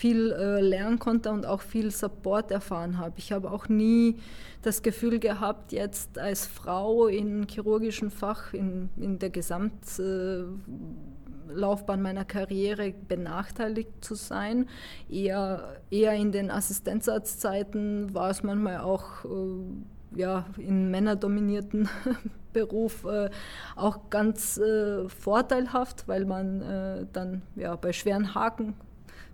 viel 0.01 0.31
äh, 0.31 0.61
lernen 0.61 0.97
konnte 0.97 1.29
und 1.29 1.45
auch 1.45 1.61
viel 1.61 1.91
Support 1.91 2.49
erfahren 2.49 2.97
habe. 2.97 3.13
Ich 3.17 3.31
habe 3.31 3.51
auch 3.51 3.69
nie 3.69 4.17
das 4.63 4.81
Gefühl 4.81 5.19
gehabt, 5.19 5.73
jetzt 5.73 6.17
als 6.17 6.47
Frau 6.47 7.05
im 7.05 7.47
chirurgischen 7.47 8.09
Fach, 8.09 8.51
in, 8.51 8.89
in 8.97 9.19
der 9.19 9.29
Gesamtlaufbahn 9.29 12.01
meiner 12.01 12.25
Karriere 12.25 12.95
benachteiligt 13.07 14.03
zu 14.03 14.15
sein. 14.15 14.67
Eher, 15.07 15.75
eher 15.91 16.13
in 16.13 16.31
den 16.31 16.49
Assistenzarztzeiten 16.49 18.15
war 18.15 18.31
es 18.31 18.41
manchmal 18.41 18.79
auch 18.79 19.23
äh, 19.25 20.19
ja, 20.19 20.47
in 20.57 20.89
männerdominierten 20.89 21.87
Beruf 22.53 23.05
äh, 23.05 23.29
auch 23.75 24.09
ganz 24.09 24.57
äh, 24.57 25.07
vorteilhaft, 25.09 26.07
weil 26.07 26.25
man 26.25 26.63
äh, 26.63 27.05
dann 27.13 27.43
ja, 27.55 27.75
bei 27.75 27.93
schweren 27.93 28.33
Haken 28.33 28.73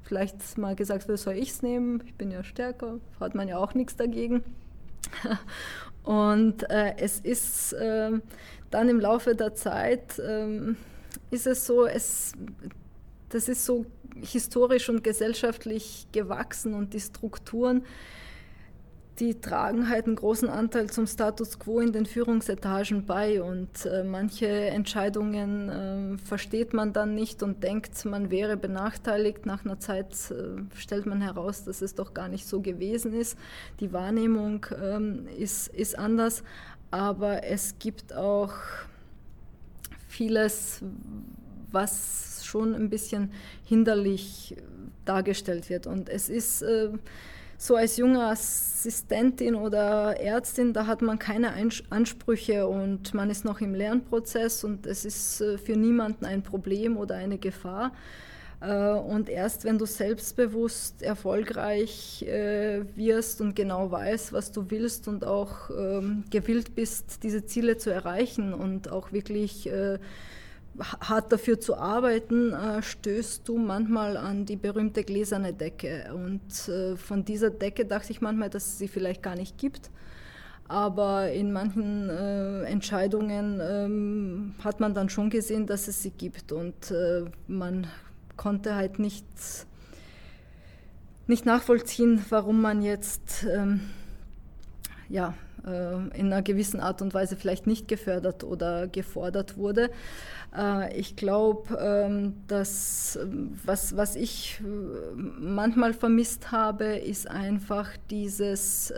vielleicht 0.08 0.58
mal 0.58 0.76
gesagt 0.76 1.08
wird, 1.08 1.20
soll 1.20 1.36
ich 1.36 1.52
es 1.52 1.62
nehmen? 1.62 2.02
Ich 2.06 2.16
bin 2.16 2.32
ja 2.32 2.44
stärker, 2.44 3.00
hat 3.20 3.36
man 3.36 3.48
ja 3.48 3.58
auch 3.58 3.74
nichts 3.74 3.96
dagegen. 3.96 4.44
Und 6.04 6.70
äh, 6.70 6.96
es 6.98 7.20
ist 7.20 7.74
äh, 7.74 8.12
dann 8.72 8.90
im 8.90 9.00
Laufe 9.00 9.36
der 9.36 9.56
Zeit, 9.56 10.18
äh, 10.20 10.74
ist 11.32 11.48
es 11.48 11.66
so, 11.66 11.86
es, 11.86 12.32
das 13.30 13.50
ist 13.50 13.66
so 13.66 13.86
historisch 14.22 14.90
und 14.90 15.04
gesellschaftlich 15.04 16.08
gewachsen 16.12 16.74
und 16.74 16.94
die 16.94 17.00
Strukturen 17.00 17.84
die 19.20 19.42
tragen 19.42 19.90
halt 19.90 20.06
einen 20.06 20.16
großen 20.16 20.48
Anteil 20.48 20.90
zum 20.90 21.08
Status 21.08 21.58
quo 21.58 21.80
in 21.80 21.92
den 21.92 22.06
Führungsetagen 22.06 23.06
bei 23.06 23.42
und 23.42 23.86
äh, 23.86 24.04
manche 24.04 24.48
Entscheidungen 24.48 25.70
äh, 25.70 26.18
versteht 26.20 26.74
man 26.74 26.94
dann 26.94 27.16
nicht 27.16 27.42
und 27.42 27.64
denkt, 27.64 28.06
man 28.06 28.30
wäre 28.30 28.58
benachteiligt. 28.58 29.46
Nach 29.46 29.66
einer 29.66 29.80
Zeit 29.80 30.14
äh, 30.30 30.62
stellt 30.76 31.08
man 31.08 31.22
heraus, 31.22 31.64
dass 31.64 31.82
es 31.82 31.96
doch 31.96 32.14
gar 32.14 32.28
nicht 32.28 32.48
so 32.48 32.62
gewesen 32.62 33.14
ist. 33.14 33.38
Die 33.80 33.92
Wahrnehmung 33.92 34.66
ähm, 34.82 35.28
ist, 35.38 35.70
ist 35.70 35.98
anders, 35.98 36.44
aber 36.92 37.44
es 37.44 37.80
gibt 37.80 38.14
auch 38.14 38.54
vieles, 40.08 40.82
was 41.72 42.46
schon 42.46 42.76
ein 42.76 42.90
bisschen 42.90 43.32
hinderlich 43.64 44.56
dargestellt 45.06 45.70
wird 45.70 45.88
und 45.88 46.08
es 46.08 46.30
ist 46.30 46.62
äh, 46.62 46.90
so 47.58 47.76
als 47.76 47.98
junge 47.98 48.24
Assistentin 48.24 49.56
oder 49.56 50.20
Ärztin, 50.20 50.74
da 50.74 50.86
hat 50.86 51.02
man 51.02 51.18
keine 51.18 51.54
Ansprüche 51.90 52.68
und 52.68 53.14
man 53.14 53.30
ist 53.32 53.46
noch 53.46 53.62
im 53.62 53.74
Lernprozess 53.74 54.64
und 54.64 54.86
es 54.86 55.06
ist 55.06 55.42
äh, 55.42 55.58
für 55.58 55.76
niemanden 55.76 56.26
ein 56.26 56.44
Problem 56.44 56.98
oder 56.98 57.16
eine 57.16 57.40
Gefahr. 57.40 57.94
Äh, 58.62 58.92
und 58.92 59.30
erst 59.30 59.64
wenn 59.64 59.80
du 59.80 59.86
selbstbewusst 59.86 61.02
erfolgreich 61.02 62.24
äh, 62.24 62.86
wirst 62.96 63.42
und 63.42 63.56
genau 63.56 63.90
weißt, 63.90 64.34
was 64.34 64.52
du 64.52 64.70
willst 64.70 65.08
und 65.08 65.26
auch 65.26 65.72
ähm, 65.72 66.26
gewillt 66.30 66.76
bist, 66.76 67.24
diese 67.24 67.46
Ziele 67.46 67.78
zu 67.78 67.90
erreichen 67.90 68.54
und 68.54 68.92
auch 68.92 69.12
wirklich 69.12 69.70
hart 70.80 71.32
dafür 71.32 71.60
zu 71.60 71.76
arbeiten, 71.78 72.54
äh, 72.54 72.82
stößt 72.82 73.48
du 73.48 73.58
manchmal 73.58 74.18
an 74.18 74.46
die 74.46 74.56
berühmte 74.56 75.04
gläserne 75.04 75.54
Decke. 75.54 76.12
Und 76.14 76.70
äh, 76.70 76.96
von 76.96 77.26
dieser 77.26 77.50
Decke 77.50 77.86
dachte 77.86 78.12
ich 78.12 78.22
manchmal, 78.22 78.50
dass 78.50 78.66
es 78.68 78.78
sie 78.78 78.88
vielleicht 78.88 79.24
gar 79.24 79.36
nicht 79.36 79.58
gibt. 79.58 79.90
Aber 80.68 81.32
in 81.32 81.54
manchen 81.54 82.10
äh, 82.10 82.64
Entscheidungen 82.64 83.62
ähm, 83.62 84.56
hat 84.64 84.80
man 84.80 84.94
dann 84.94 85.10
schon 85.10 85.30
gesehen, 85.30 85.66
dass 85.66 85.88
es 85.88 86.02
sie 86.04 86.12
gibt. 86.12 86.52
Und 86.52 86.92
äh, 86.92 87.26
man 87.48 87.88
konnte 88.36 88.76
halt 88.76 89.00
nicht, 89.00 89.26
nicht 91.26 91.46
nachvollziehen, 91.46 92.24
warum 92.30 92.62
man 92.62 92.82
jetzt 92.82 93.46
ähm, 93.50 93.80
ja, 95.10 95.34
äh, 95.66 95.96
in 96.18 96.28
einer 96.28 96.42
gewissen 96.42 96.80
Art 96.80 97.02
und 97.02 97.14
Weise 97.14 97.36
vielleicht 97.36 97.68
nicht 97.68 97.88
gefördert 97.88 98.44
oder 98.44 98.88
gefordert 98.88 99.58
wurde. 99.58 99.90
Äh, 100.58 100.98
ich 100.98 101.16
glaube, 101.16 101.78
ähm, 101.80 102.34
dass 102.48 103.20
was, 103.66 103.96
was 103.96 104.16
ich 104.16 104.62
äh, 104.62 104.66
manchmal 105.16 105.94
vermisst 105.94 106.52
habe, 106.52 106.86
ist 106.98 107.30
einfach 107.30 107.90
dieses 108.10 108.94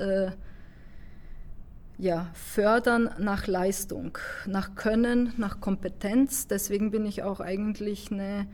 ja, 1.97 2.27
fördern 2.33 3.09
nach 3.19 3.47
Leistung, 3.47 4.17
nach 4.45 4.75
Können, 4.75 5.33
nach 5.35 5.59
Kompetenz. 5.59 6.47
Deswegen 6.47 6.91
bin 6.91 7.05
ich 7.05 7.23
auch 7.23 7.41
eigentlich 7.41 8.09
eine 8.09 8.47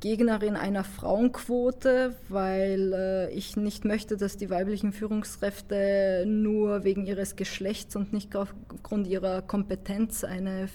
Gegnerin 0.00 0.54
einer 0.54 0.84
Frauenquote, 0.84 2.14
weil 2.28 2.92
äh, 2.92 3.30
ich 3.32 3.56
nicht 3.56 3.84
möchte, 3.84 4.16
dass 4.16 4.36
die 4.36 4.48
weiblichen 4.48 4.92
Führungskräfte 4.92 6.24
nur 6.26 6.84
wegen 6.84 7.04
ihres 7.04 7.34
Geschlechts 7.34 7.96
und 7.96 8.12
nicht 8.12 8.36
aufgrund 8.36 9.08
ihrer 9.08 9.42
Kompetenz 9.42 10.22
eine 10.22 10.64
äh, 10.64 10.68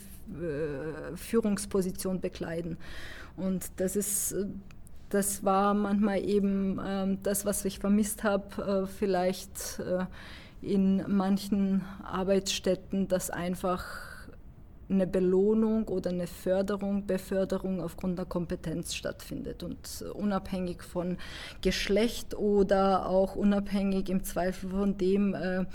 Führungsposition 1.16 2.22
bekleiden. 2.22 2.78
Und 3.36 3.72
das 3.78 3.96
ist 3.96 4.36
das 5.14 5.44
war 5.44 5.76
manchmal 5.76 6.24
eben 6.24 6.80
äh, 6.80 7.18
das, 7.22 7.46
was 7.46 7.64
ich 7.66 7.78
vermisst 7.78 8.24
habe, 8.24 8.84
äh, 8.84 8.88
vielleicht 8.88 9.80
äh, 9.80 10.06
in 10.64 11.04
manchen 11.08 11.84
Arbeitsstätten, 12.04 13.08
dass 13.08 13.30
einfach 13.30 13.86
eine 14.90 15.08
Belohnung 15.08 15.88
oder 15.88 16.10
eine 16.10 16.28
Förderung, 16.28 17.06
Beförderung 17.06 17.82
aufgrund 17.82 18.18
der 18.18 18.26
Kompetenz 18.26 18.96
stattfindet 18.96 19.64
und 19.64 20.04
unabhängig 20.14 20.84
von 20.84 21.18
Geschlecht 21.62 22.36
oder 22.36 23.08
auch 23.08 23.36
unabhängig 23.36 24.10
im 24.10 24.24
Zweifel 24.24 24.72
von 24.72 24.98
dem, 24.98 25.36
äh, 25.36 25.66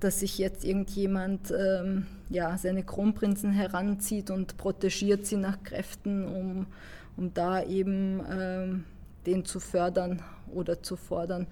dass 0.00 0.20
sich 0.20 0.38
jetzt 0.38 0.64
irgendjemand 0.64 1.52
ähm, 1.56 2.06
ja, 2.28 2.56
seine 2.58 2.82
Kronprinzen 2.82 3.52
heranzieht 3.52 4.30
und 4.30 4.56
protegiert 4.56 5.26
sie 5.26 5.36
nach 5.36 5.62
Kräften, 5.62 6.26
um, 6.26 6.66
um 7.16 7.34
da 7.34 7.62
eben 7.62 8.20
ähm, 8.30 8.84
den 9.26 9.44
zu 9.44 9.60
fördern 9.60 10.22
oder 10.52 10.82
zu 10.82 10.96
fordern 10.96 11.46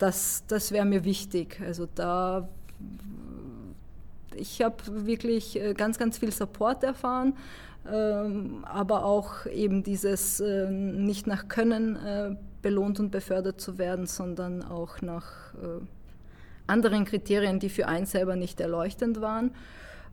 das, 0.00 0.44
das 0.48 0.72
wäre 0.72 0.86
mir 0.86 1.04
wichtig. 1.04 1.60
Also 1.64 1.86
da, 1.94 2.48
ich 4.34 4.62
habe 4.62 4.76
wirklich 5.06 5.60
äh, 5.60 5.74
ganz, 5.74 5.98
ganz 5.98 6.18
viel 6.18 6.32
Support 6.32 6.82
erfahren, 6.82 7.34
ähm, 7.90 8.64
aber 8.64 9.04
auch 9.04 9.46
eben 9.46 9.82
dieses 9.82 10.40
äh, 10.40 10.70
nicht 10.70 11.26
nach 11.26 11.48
Können 11.48 11.96
äh, 11.96 12.36
belohnt 12.62 12.98
und 12.98 13.10
befördert 13.10 13.60
zu 13.60 13.78
werden, 13.78 14.06
sondern 14.06 14.62
auch 14.62 15.00
nach 15.02 15.54
anderen 16.70 17.04
Kriterien, 17.04 17.58
die 17.58 17.68
für 17.68 17.86
einen 17.86 18.06
selber 18.06 18.36
nicht 18.36 18.60
erleuchtend 18.60 19.20
waren. 19.20 19.52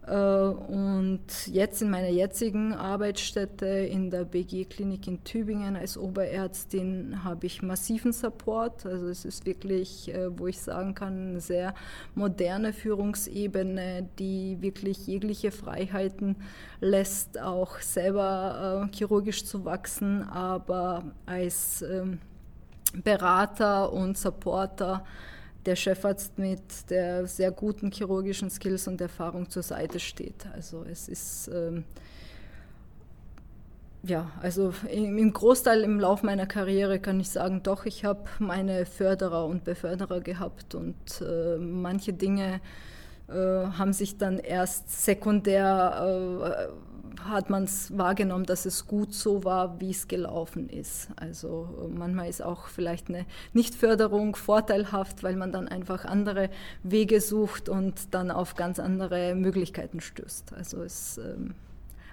Äh, 0.07 0.13
und 0.13 1.47
jetzt 1.47 1.81
in 1.81 1.89
meiner 1.89 2.09
jetzigen 2.09 2.73
Arbeitsstätte 2.73 3.65
in 3.65 4.09
der 4.09 4.23
BG-Klinik 4.23 5.05
in 5.07 5.23
Tübingen 5.23 5.75
als 5.75 5.97
Oberärztin 5.97 7.23
habe 7.23 7.45
ich 7.45 7.61
massiven 7.61 8.13
Support. 8.13 8.85
Also 8.85 9.07
es 9.07 9.25
ist 9.25 9.45
wirklich, 9.45 10.13
äh, 10.13 10.37
wo 10.39 10.47
ich 10.47 10.59
sagen 10.59 10.95
kann, 10.95 11.29
eine 11.29 11.41
sehr 11.41 11.73
moderne 12.15 12.71
Führungsebene, 12.71 14.07
die 14.17 14.57
wirklich 14.61 15.07
jegliche 15.07 15.51
Freiheiten 15.51 16.37
lässt, 16.79 17.39
auch 17.39 17.79
selber 17.79 18.87
äh, 18.89 18.95
chirurgisch 18.95 19.43
zu 19.45 19.65
wachsen, 19.65 20.23
aber 20.23 21.03
als 21.25 21.81
ähm, 21.81 22.19
Berater 23.03 23.91
und 23.91 24.17
Supporter 24.17 25.03
der 25.67 25.75
Chefarzt 25.75 26.39
mit 26.39 26.89
der 26.89 27.27
sehr 27.27 27.51
guten 27.51 27.91
chirurgischen 27.91 28.49
Skills 28.49 28.87
und 28.87 29.01
Erfahrung 29.01 29.49
zur 29.49 29.63
Seite 29.63 29.99
steht. 29.99 30.47
Also 30.53 30.83
es 30.89 31.07
ist 31.09 31.49
ähm, 31.53 31.83
ja, 34.03 34.31
also 34.41 34.73
im 34.89 35.33
Großteil 35.33 35.81
im 35.81 35.99
Lauf 35.99 36.23
meiner 36.23 36.45
Karriere 36.45 36.99
kann 36.99 37.19
ich 37.19 37.29
sagen, 37.29 37.61
doch, 37.63 37.85
ich 37.85 38.05
habe 38.05 38.21
meine 38.39 38.85
Förderer 38.85 39.45
und 39.45 39.65
Beförderer 39.65 40.21
gehabt 40.21 40.75
und 40.75 40.95
äh, 41.21 41.57
manche 41.57 42.13
Dinge 42.13 42.61
äh, 43.27 43.33
haben 43.33 43.91
sich 43.91 44.17
dann 44.17 44.39
erst 44.39 45.03
sekundär 45.03 46.69
äh, 46.71 46.86
hat 47.23 47.49
man 47.49 47.63
es 47.63 47.97
wahrgenommen, 47.97 48.45
dass 48.45 48.65
es 48.65 48.85
gut 48.87 49.13
so 49.13 49.43
war, 49.43 49.79
wie 49.79 49.91
es 49.91 50.07
gelaufen 50.07 50.69
ist. 50.69 51.09
Also 51.15 51.89
manchmal 51.89 52.29
ist 52.29 52.41
auch 52.41 52.67
vielleicht 52.67 53.09
eine 53.09 53.25
Nichtförderung 53.53 54.35
vorteilhaft, 54.35 55.23
weil 55.23 55.35
man 55.35 55.51
dann 55.51 55.67
einfach 55.67 56.05
andere 56.05 56.49
Wege 56.83 57.21
sucht 57.21 57.69
und 57.69 58.13
dann 58.13 58.31
auf 58.31 58.55
ganz 58.55 58.79
andere 58.79 59.35
Möglichkeiten 59.35 59.99
stößt. 59.99 60.53
Also 60.53 60.83
es, 60.83 61.17
ähm, 61.17 61.55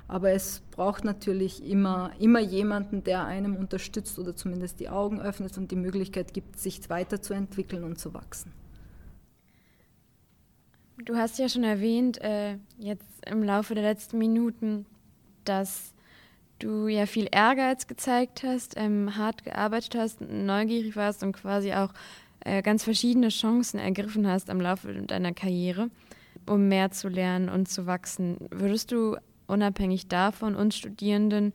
aber 0.09 0.33
es 0.33 0.63
braucht 0.71 1.05
natürlich 1.05 1.67
immer, 1.67 2.13
immer 2.19 2.41
jemanden, 2.41 3.05
der 3.05 3.25
einem 3.25 3.57
unterstützt 3.57 4.19
oder 4.19 4.37
zumindest 4.37 4.81
die 4.81 4.89
Augen 4.89 5.21
öffnet 5.21 5.57
und 5.57 5.71
die 5.71 5.77
Möglichkeit 5.77 6.35
gibt, 6.35 6.59
sich 6.59 6.89
weiterzuentwickeln 6.91 7.85
und 7.85 7.99
zu 7.99 8.15
wachsen. 8.15 8.53
Du 11.05 11.17
hast 11.17 11.39
ja 11.39 11.49
schon 11.49 11.65
erwähnt, 11.65 12.21
äh, 12.21 12.59
jetzt 12.79 13.07
im 13.27 13.43
Laufe 13.43 13.75
der 13.75 13.83
letzten 13.83 14.19
Minuten, 14.19 14.87
dass 15.45 15.93
du 16.59 16.89
ja 16.89 17.07
viel 17.07 17.29
Ehrgeiz 17.31 17.87
gezeigt 17.87 18.43
hast, 18.43 18.75
ähm, 18.77 19.17
hart 19.17 19.45
gearbeitet 19.45 19.95
hast, 19.97 20.21
neugierig 20.21 20.97
warst 20.97 21.23
und 21.23 21.33
quasi 21.33 21.73
auch 21.73 21.93
äh, 22.41 22.63
ganz 22.63 22.85
verschiedene 22.85 23.29
Chancen 23.29 23.79
ergriffen 23.79 24.27
hast 24.27 24.49
im 24.49 24.61
Laufe 24.61 24.93
deiner 24.93 25.33
Karriere, 25.33 25.91
um 26.47 26.69
mehr 26.69 26.91
zu 26.91 27.09
lernen 27.09 27.49
und 27.49 27.69
zu 27.69 27.87
wachsen. 27.87 28.37
Würdest 28.51 28.93
du 28.93 29.17
unabhängig 29.47 30.09
davon 30.09 30.55
uns 30.55 30.77
Studierenden 30.77 31.53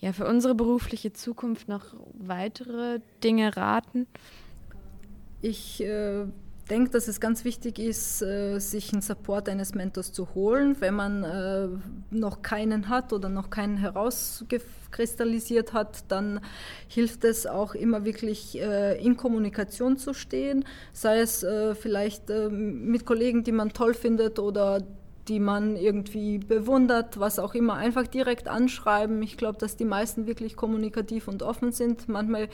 ja 0.00 0.12
für 0.12 0.26
unsere 0.26 0.54
berufliche 0.54 1.12
Zukunft 1.12 1.68
noch 1.68 1.94
weitere 2.14 3.00
Dinge 3.22 3.56
raten? 3.56 4.06
Ich 5.42 5.82
äh 5.82 6.26
denke, 6.70 6.90
dass 6.90 7.08
es 7.08 7.20
ganz 7.20 7.44
wichtig 7.44 7.78
ist, 7.78 8.22
äh, 8.22 8.58
sich 8.58 8.92
einen 8.92 9.02
Support 9.02 9.48
eines 9.48 9.74
Mentors 9.74 10.12
zu 10.12 10.34
holen, 10.34 10.76
wenn 10.80 10.94
man 10.94 11.24
äh, 11.24 11.68
noch 12.10 12.42
keinen 12.42 12.88
hat 12.88 13.12
oder 13.12 13.28
noch 13.28 13.50
keinen 13.50 13.76
herauskristallisiert 13.76 15.72
hat, 15.72 16.04
dann 16.08 16.40
hilft 16.88 17.24
es 17.24 17.46
auch 17.46 17.74
immer 17.74 18.04
wirklich 18.04 18.60
äh, 18.60 19.02
in 19.04 19.16
Kommunikation 19.16 19.98
zu 19.98 20.14
stehen, 20.14 20.64
sei 20.92 21.20
es 21.20 21.44
vielleicht 21.80 22.28
mit 22.50 23.06
Kollegen, 23.06 23.44
die 23.44 23.52
man 23.52 23.72
toll 23.72 23.94
findet 23.94 24.38
oder 24.38 24.82
die 25.30 25.38
man 25.38 25.76
irgendwie 25.76 26.38
bewundert, 26.38 27.20
was 27.20 27.38
auch 27.38 27.54
immer, 27.54 27.74
einfach 27.74 28.08
direkt 28.08 28.48
anschreiben. 28.48 29.22
Ich 29.22 29.36
glaube, 29.36 29.58
dass 29.58 29.76
die 29.76 29.84
meisten 29.84 30.26
wirklich 30.26 30.56
kommunikativ 30.56 31.28
und 31.28 31.44
offen 31.44 31.70
sind. 31.70 32.08
Manchmal, 32.08 32.48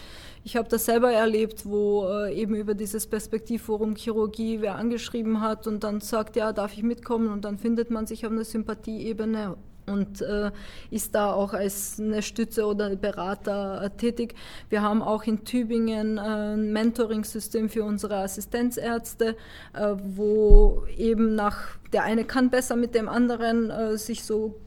ich 0.44 0.56
habe 0.56 0.68
das 0.68 0.84
selber 0.84 1.10
erlebt, 1.10 1.64
wo 1.64 2.06
äh, 2.06 2.34
eben 2.38 2.54
über 2.54 2.74
dieses 2.74 3.06
Perspektivforum 3.06 3.96
Chirurgie 3.96 4.60
wer 4.60 4.76
angeschrieben 4.76 5.40
hat 5.40 5.66
und 5.66 5.84
dann 5.84 6.02
sagt, 6.02 6.36
ja, 6.36 6.52
darf 6.52 6.74
ich 6.74 6.82
mitkommen 6.82 7.28
und 7.28 7.46
dann 7.46 7.56
findet 7.56 7.90
man 7.90 8.06
sich 8.06 8.26
auf 8.26 8.32
einer 8.32 8.44
Sympathieebene 8.44 9.56
und 9.86 10.20
äh, 10.20 10.50
ist 10.90 11.14
da 11.14 11.32
auch 11.32 11.52
als 11.52 12.00
eine 12.00 12.22
Stütze 12.22 12.66
oder 12.66 12.94
Berater 12.96 13.82
äh, 13.82 13.90
tätig. 13.90 14.34
Wir 14.68 14.82
haben 14.82 15.02
auch 15.02 15.24
in 15.24 15.44
Tübingen 15.44 16.18
äh, 16.18 16.20
ein 16.20 16.72
Mentoring-System 16.72 17.68
für 17.68 17.84
unsere 17.84 18.16
Assistenzärzte, 18.16 19.36
äh, 19.74 19.94
wo 20.02 20.84
eben 20.96 21.34
nach 21.34 21.76
der 21.92 22.02
eine 22.02 22.24
kann 22.24 22.50
besser 22.50 22.76
mit 22.76 22.94
dem 22.94 23.08
anderen 23.08 23.70
äh, 23.70 23.96
sich 23.96 24.24
so 24.24 24.60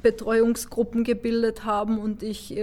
Betreuungsgruppen 0.00 1.02
gebildet 1.04 1.64
haben 1.64 1.98
und 1.98 2.22
ich 2.22 2.56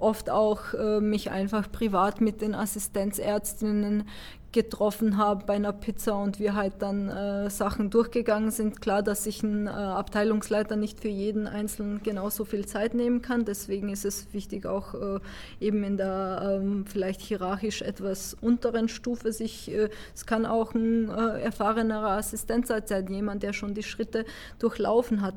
oft 0.00 0.28
auch 0.28 1.00
mich 1.00 1.30
einfach 1.30 1.70
privat 1.70 2.20
mit 2.20 2.40
den 2.40 2.56
Assistenzärztinnen 2.56 4.08
getroffen 4.52 5.16
habe 5.16 5.44
bei 5.46 5.54
einer 5.54 5.72
Pizza 5.72 6.16
und 6.16 6.38
wir 6.38 6.54
halt 6.54 6.74
dann 6.80 7.08
äh, 7.08 7.50
Sachen 7.50 7.90
durchgegangen 7.90 8.50
sind. 8.50 8.80
Klar, 8.80 9.02
dass 9.02 9.24
sich 9.24 9.42
ein 9.42 9.66
äh, 9.66 9.70
Abteilungsleiter 9.70 10.76
nicht 10.76 11.00
für 11.00 11.08
jeden 11.08 11.46
Einzelnen 11.46 12.02
genauso 12.02 12.44
viel 12.44 12.66
Zeit 12.66 12.94
nehmen 12.94 13.22
kann. 13.22 13.44
Deswegen 13.44 13.88
ist 13.88 14.04
es 14.04 14.32
wichtig, 14.32 14.66
auch 14.66 14.94
äh, 14.94 15.20
eben 15.60 15.82
in 15.84 15.96
der 15.96 16.60
ähm, 16.60 16.84
vielleicht 16.86 17.20
hierarchisch 17.20 17.82
etwas 17.82 18.34
unteren 18.40 18.88
Stufe 18.88 19.32
sich, 19.32 19.70
äh, 19.72 19.88
es 20.14 20.26
kann 20.26 20.46
auch 20.46 20.74
ein 20.74 21.08
äh, 21.08 21.40
erfahrenerer 21.40 22.10
Assistent 22.10 22.66
sein, 22.66 22.82
jemand, 23.08 23.42
der 23.42 23.52
schon 23.52 23.74
die 23.74 23.82
Schritte 23.82 24.24
durchlaufen 24.58 25.22
hat. 25.22 25.34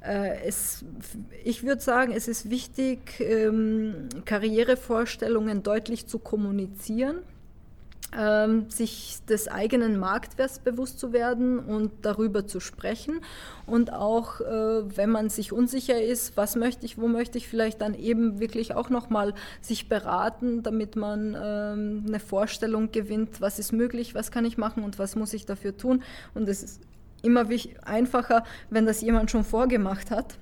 Äh, 0.00 0.40
es, 0.44 0.84
ich 1.44 1.64
würde 1.64 1.80
sagen, 1.80 2.12
es 2.12 2.28
ist 2.28 2.50
wichtig, 2.50 3.20
ähm, 3.20 4.08
Karrierevorstellungen 4.24 5.62
deutlich 5.62 6.06
zu 6.06 6.18
kommunizieren 6.18 7.18
sich 8.70 9.18
des 9.28 9.48
eigenen 9.48 9.98
Marktwerts 9.98 10.60
bewusst 10.60 10.98
zu 10.98 11.12
werden 11.12 11.58
und 11.58 11.92
darüber 12.02 12.46
zu 12.46 12.58
sprechen. 12.58 13.20
Und 13.66 13.92
auch, 13.92 14.40
äh, 14.40 14.96
wenn 14.96 15.10
man 15.10 15.28
sich 15.28 15.52
unsicher 15.52 16.00
ist, 16.00 16.36
was 16.36 16.56
möchte 16.56 16.86
ich, 16.86 16.98
wo 16.98 17.06
möchte 17.06 17.36
ich, 17.36 17.48
vielleicht 17.48 17.82
dann 17.82 17.94
eben 17.94 18.40
wirklich 18.40 18.74
auch 18.74 18.88
nochmal 18.88 19.34
sich 19.60 19.88
beraten, 19.88 20.62
damit 20.62 20.96
man 20.96 21.36
ähm, 21.40 22.04
eine 22.06 22.20
Vorstellung 22.20 22.92
gewinnt, 22.92 23.40
was 23.40 23.58
ist 23.58 23.72
möglich, 23.72 24.14
was 24.14 24.30
kann 24.30 24.46
ich 24.46 24.56
machen 24.56 24.84
und 24.84 24.98
was 24.98 25.14
muss 25.14 25.34
ich 25.34 25.44
dafür 25.44 25.76
tun. 25.76 26.02
Und 26.34 26.48
es 26.48 26.62
ist 26.62 26.80
immer 27.22 27.46
einfacher, 27.84 28.44
wenn 28.70 28.86
das 28.86 29.02
jemand 29.02 29.30
schon 29.30 29.44
vorgemacht 29.44 30.10
hat 30.10 30.38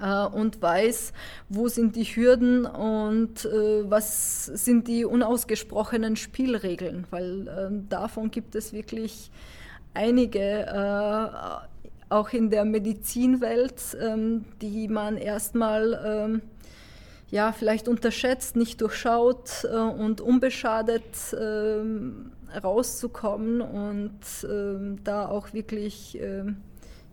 und 0.00 0.60
weiß, 0.60 1.12
wo 1.48 1.68
sind 1.68 1.96
die 1.96 2.04
Hürden 2.04 2.66
und 2.66 3.44
äh, 3.44 3.88
was 3.88 4.46
sind 4.46 4.88
die 4.88 5.04
unausgesprochenen 5.04 6.16
Spielregeln, 6.16 7.06
weil 7.10 7.48
äh, 7.48 7.70
davon 7.88 8.30
gibt 8.30 8.54
es 8.54 8.72
wirklich 8.72 9.30
einige, 9.94 10.66
äh, 10.66 12.12
auch 12.12 12.30
in 12.30 12.50
der 12.50 12.64
Medizinwelt, 12.64 13.96
ähm, 14.00 14.44
die 14.60 14.88
man 14.88 15.16
erstmal 15.16 16.00
ähm, 16.04 16.42
ja, 17.30 17.52
vielleicht 17.52 17.88
unterschätzt, 17.88 18.56
nicht 18.56 18.80
durchschaut 18.80 19.64
äh, 19.64 19.76
und 19.76 20.20
unbeschadet 20.20 21.02
ähm, 21.38 22.32
rauszukommen 22.62 23.60
und 23.60 24.20
da 25.02 25.26
auch 25.26 25.52
wirklich 25.52 26.16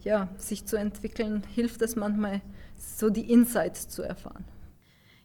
ja, 0.04 0.28
sich 0.38 0.66
zu 0.68 0.76
entwickeln, 0.76 1.42
hilft 1.56 1.82
es 1.82 1.96
manchmal 1.96 2.42
so 2.82 3.10
die 3.10 3.32
Insights 3.32 3.88
zu 3.90 4.02
erfahren. 4.02 4.46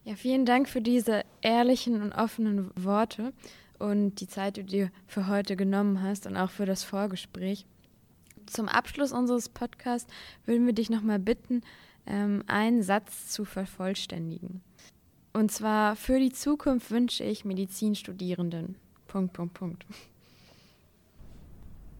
Ja, 0.03 0.15
vielen 0.15 0.45
Dank 0.45 0.69
für 0.69 0.81
diese 0.81 1.23
ehrlichen 1.41 2.01
und 2.01 2.13
offenen 2.13 2.71
Worte 2.75 3.33
und 3.77 4.21
die 4.21 4.27
Zeit, 4.27 4.57
die 4.57 4.61
du 4.61 4.67
dir 4.67 4.91
für 5.05 5.27
heute 5.27 5.55
genommen 5.55 6.01
hast 6.01 6.27
und 6.27 6.37
auch 6.37 6.49
für 6.49 6.65
das 6.65 6.83
Vorgespräch. 6.83 7.65
Zum 8.45 8.69
Abschluss 8.69 9.11
unseres 9.11 9.49
Podcasts 9.49 10.11
würden 10.45 10.65
wir 10.65 10.73
dich 10.73 10.89
nochmal 10.89 11.19
bitten, 11.19 11.61
ähm, 12.05 12.43
einen 12.47 12.83
Satz 12.83 13.27
zu 13.27 13.43
vervollständigen. 13.43 14.61
Und 15.33 15.51
zwar, 15.51 15.95
für 15.95 16.19
die 16.19 16.31
Zukunft 16.31 16.89
wünsche 16.89 17.23
ich 17.23 17.45
Medizinstudierenden. 17.45 18.75
Punkt, 19.07 19.33
Punkt, 19.33 19.53
Punkt. 19.53 19.85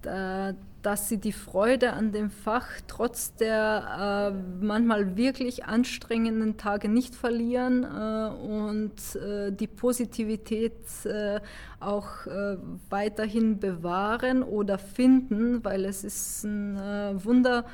Äh, 0.08 0.54
dass 0.88 1.10
sie 1.10 1.18
die 1.18 1.34
Freude 1.34 1.92
an 1.92 2.14
dem 2.14 2.30
Fach 2.30 2.68
trotz 2.88 3.36
der 3.36 4.32
äh, 4.32 4.64
manchmal 4.64 5.18
wirklich 5.18 5.66
anstrengenden 5.66 6.56
Tage 6.56 6.88
nicht 6.88 7.14
verlieren 7.14 7.84
äh, 7.84 8.30
und 8.30 8.94
äh, 9.18 9.52
die 9.52 9.68
Positivität 9.68 10.78
äh, 11.04 11.42
auch 11.82 12.26
äh, 12.28 12.56
weiterhin 12.90 13.60
bewahren 13.60 14.44
oder 14.44 14.78
finden, 14.78 15.66
weil 15.66 15.84
es 15.84 16.06
ist 16.06 16.46
eine 16.46 17.20
wunderbare 17.22 17.66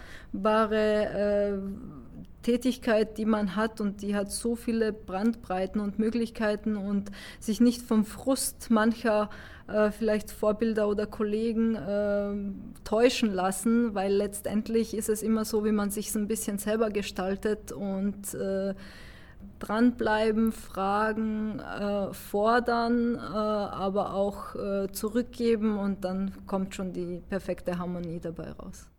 Tätigkeit, 2.42 3.18
die 3.18 3.26
man 3.26 3.56
hat 3.56 3.80
und 3.80 4.02
die 4.02 4.16
hat 4.16 4.32
so 4.32 4.56
viele 4.56 4.92
Brandbreiten 4.92 5.80
und 5.80 6.00
Möglichkeiten 6.00 6.78
und 6.78 7.12
sich 7.40 7.62
nicht 7.62 7.84
vom 7.84 8.06
Frust 8.06 8.72
mancher 8.72 9.30
äh, 9.68 9.92
vielleicht 9.92 10.32
Vorbilder 10.32 10.88
oder 10.88 11.06
Kollegen 11.06 11.76
äh, 11.76 12.34
täuschen 12.84 13.32
lassen, 13.32 13.96
weil 13.96 14.14
letztendlich 14.14 14.94
ist 14.96 15.10
es 15.10 15.24
immer 15.24 15.46
so, 15.46 15.64
wie 15.66 15.72
man 15.72 15.90
sich 15.90 16.14
ein 16.16 16.28
bisschen 16.28 16.58
selber 16.58 16.90
gestaltet 16.90 17.72
und 17.72 18.34
äh, 18.34 18.74
dranbleiben, 19.60 20.52
fragen, 20.52 21.60
äh, 21.60 22.14
fordern, 22.14 23.16
äh, 23.16 23.20
aber 23.20 24.14
auch 24.14 24.56
äh, 24.56 24.92
zurückgeben 24.92 25.78
und 25.78 26.04
dann 26.04 26.46
kommt 26.46 26.76
schon 26.76 26.92
die 26.94 27.22
perfekte 27.30 27.78
Harmonie 27.78 28.20
dabei 28.20 28.52
raus. 28.52 28.90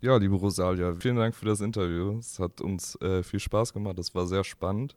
Ja, 0.00 0.16
liebe 0.16 0.36
Rosalia, 0.36 0.94
vielen 0.94 1.16
Dank 1.16 1.34
für 1.34 1.44
das 1.44 1.60
Interview. 1.60 2.18
Es 2.18 2.38
hat 2.38 2.60
uns 2.60 2.98
äh, 3.02 3.22
viel 3.22 3.40
Spaß 3.40 3.74
gemacht, 3.74 3.98
es 3.98 4.14
war 4.14 4.26
sehr 4.26 4.44
spannend. 4.44 4.96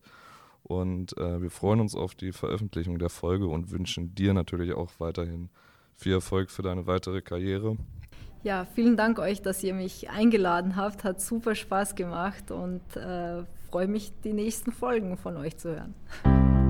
Und 0.63 1.17
äh, 1.17 1.41
wir 1.41 1.51
freuen 1.51 1.81
uns 1.81 1.95
auf 1.95 2.15
die 2.15 2.31
Veröffentlichung 2.31 2.97
der 2.97 3.09
Folge 3.09 3.47
und 3.47 3.71
wünschen 3.71 4.15
dir 4.15 4.33
natürlich 4.33 4.73
auch 4.73 4.91
weiterhin 4.99 5.49
viel 5.95 6.13
Erfolg 6.13 6.49
für 6.49 6.61
deine 6.61 6.87
weitere 6.87 7.21
Karriere. 7.21 7.77
Ja, 8.43 8.65
vielen 8.65 8.97
Dank 8.97 9.19
euch, 9.19 9.41
dass 9.41 9.63
ihr 9.63 9.73
mich 9.73 10.09
eingeladen 10.09 10.75
habt. 10.75 11.03
Hat 11.03 11.21
super 11.21 11.55
Spaß 11.55 11.95
gemacht 11.95 12.51
und 12.51 12.81
äh, 12.95 13.43
freue 13.69 13.87
mich, 13.87 14.11
die 14.23 14.33
nächsten 14.33 14.71
Folgen 14.71 15.17
von 15.17 15.37
euch 15.37 15.57
zu 15.57 15.69
hören. 15.75 16.62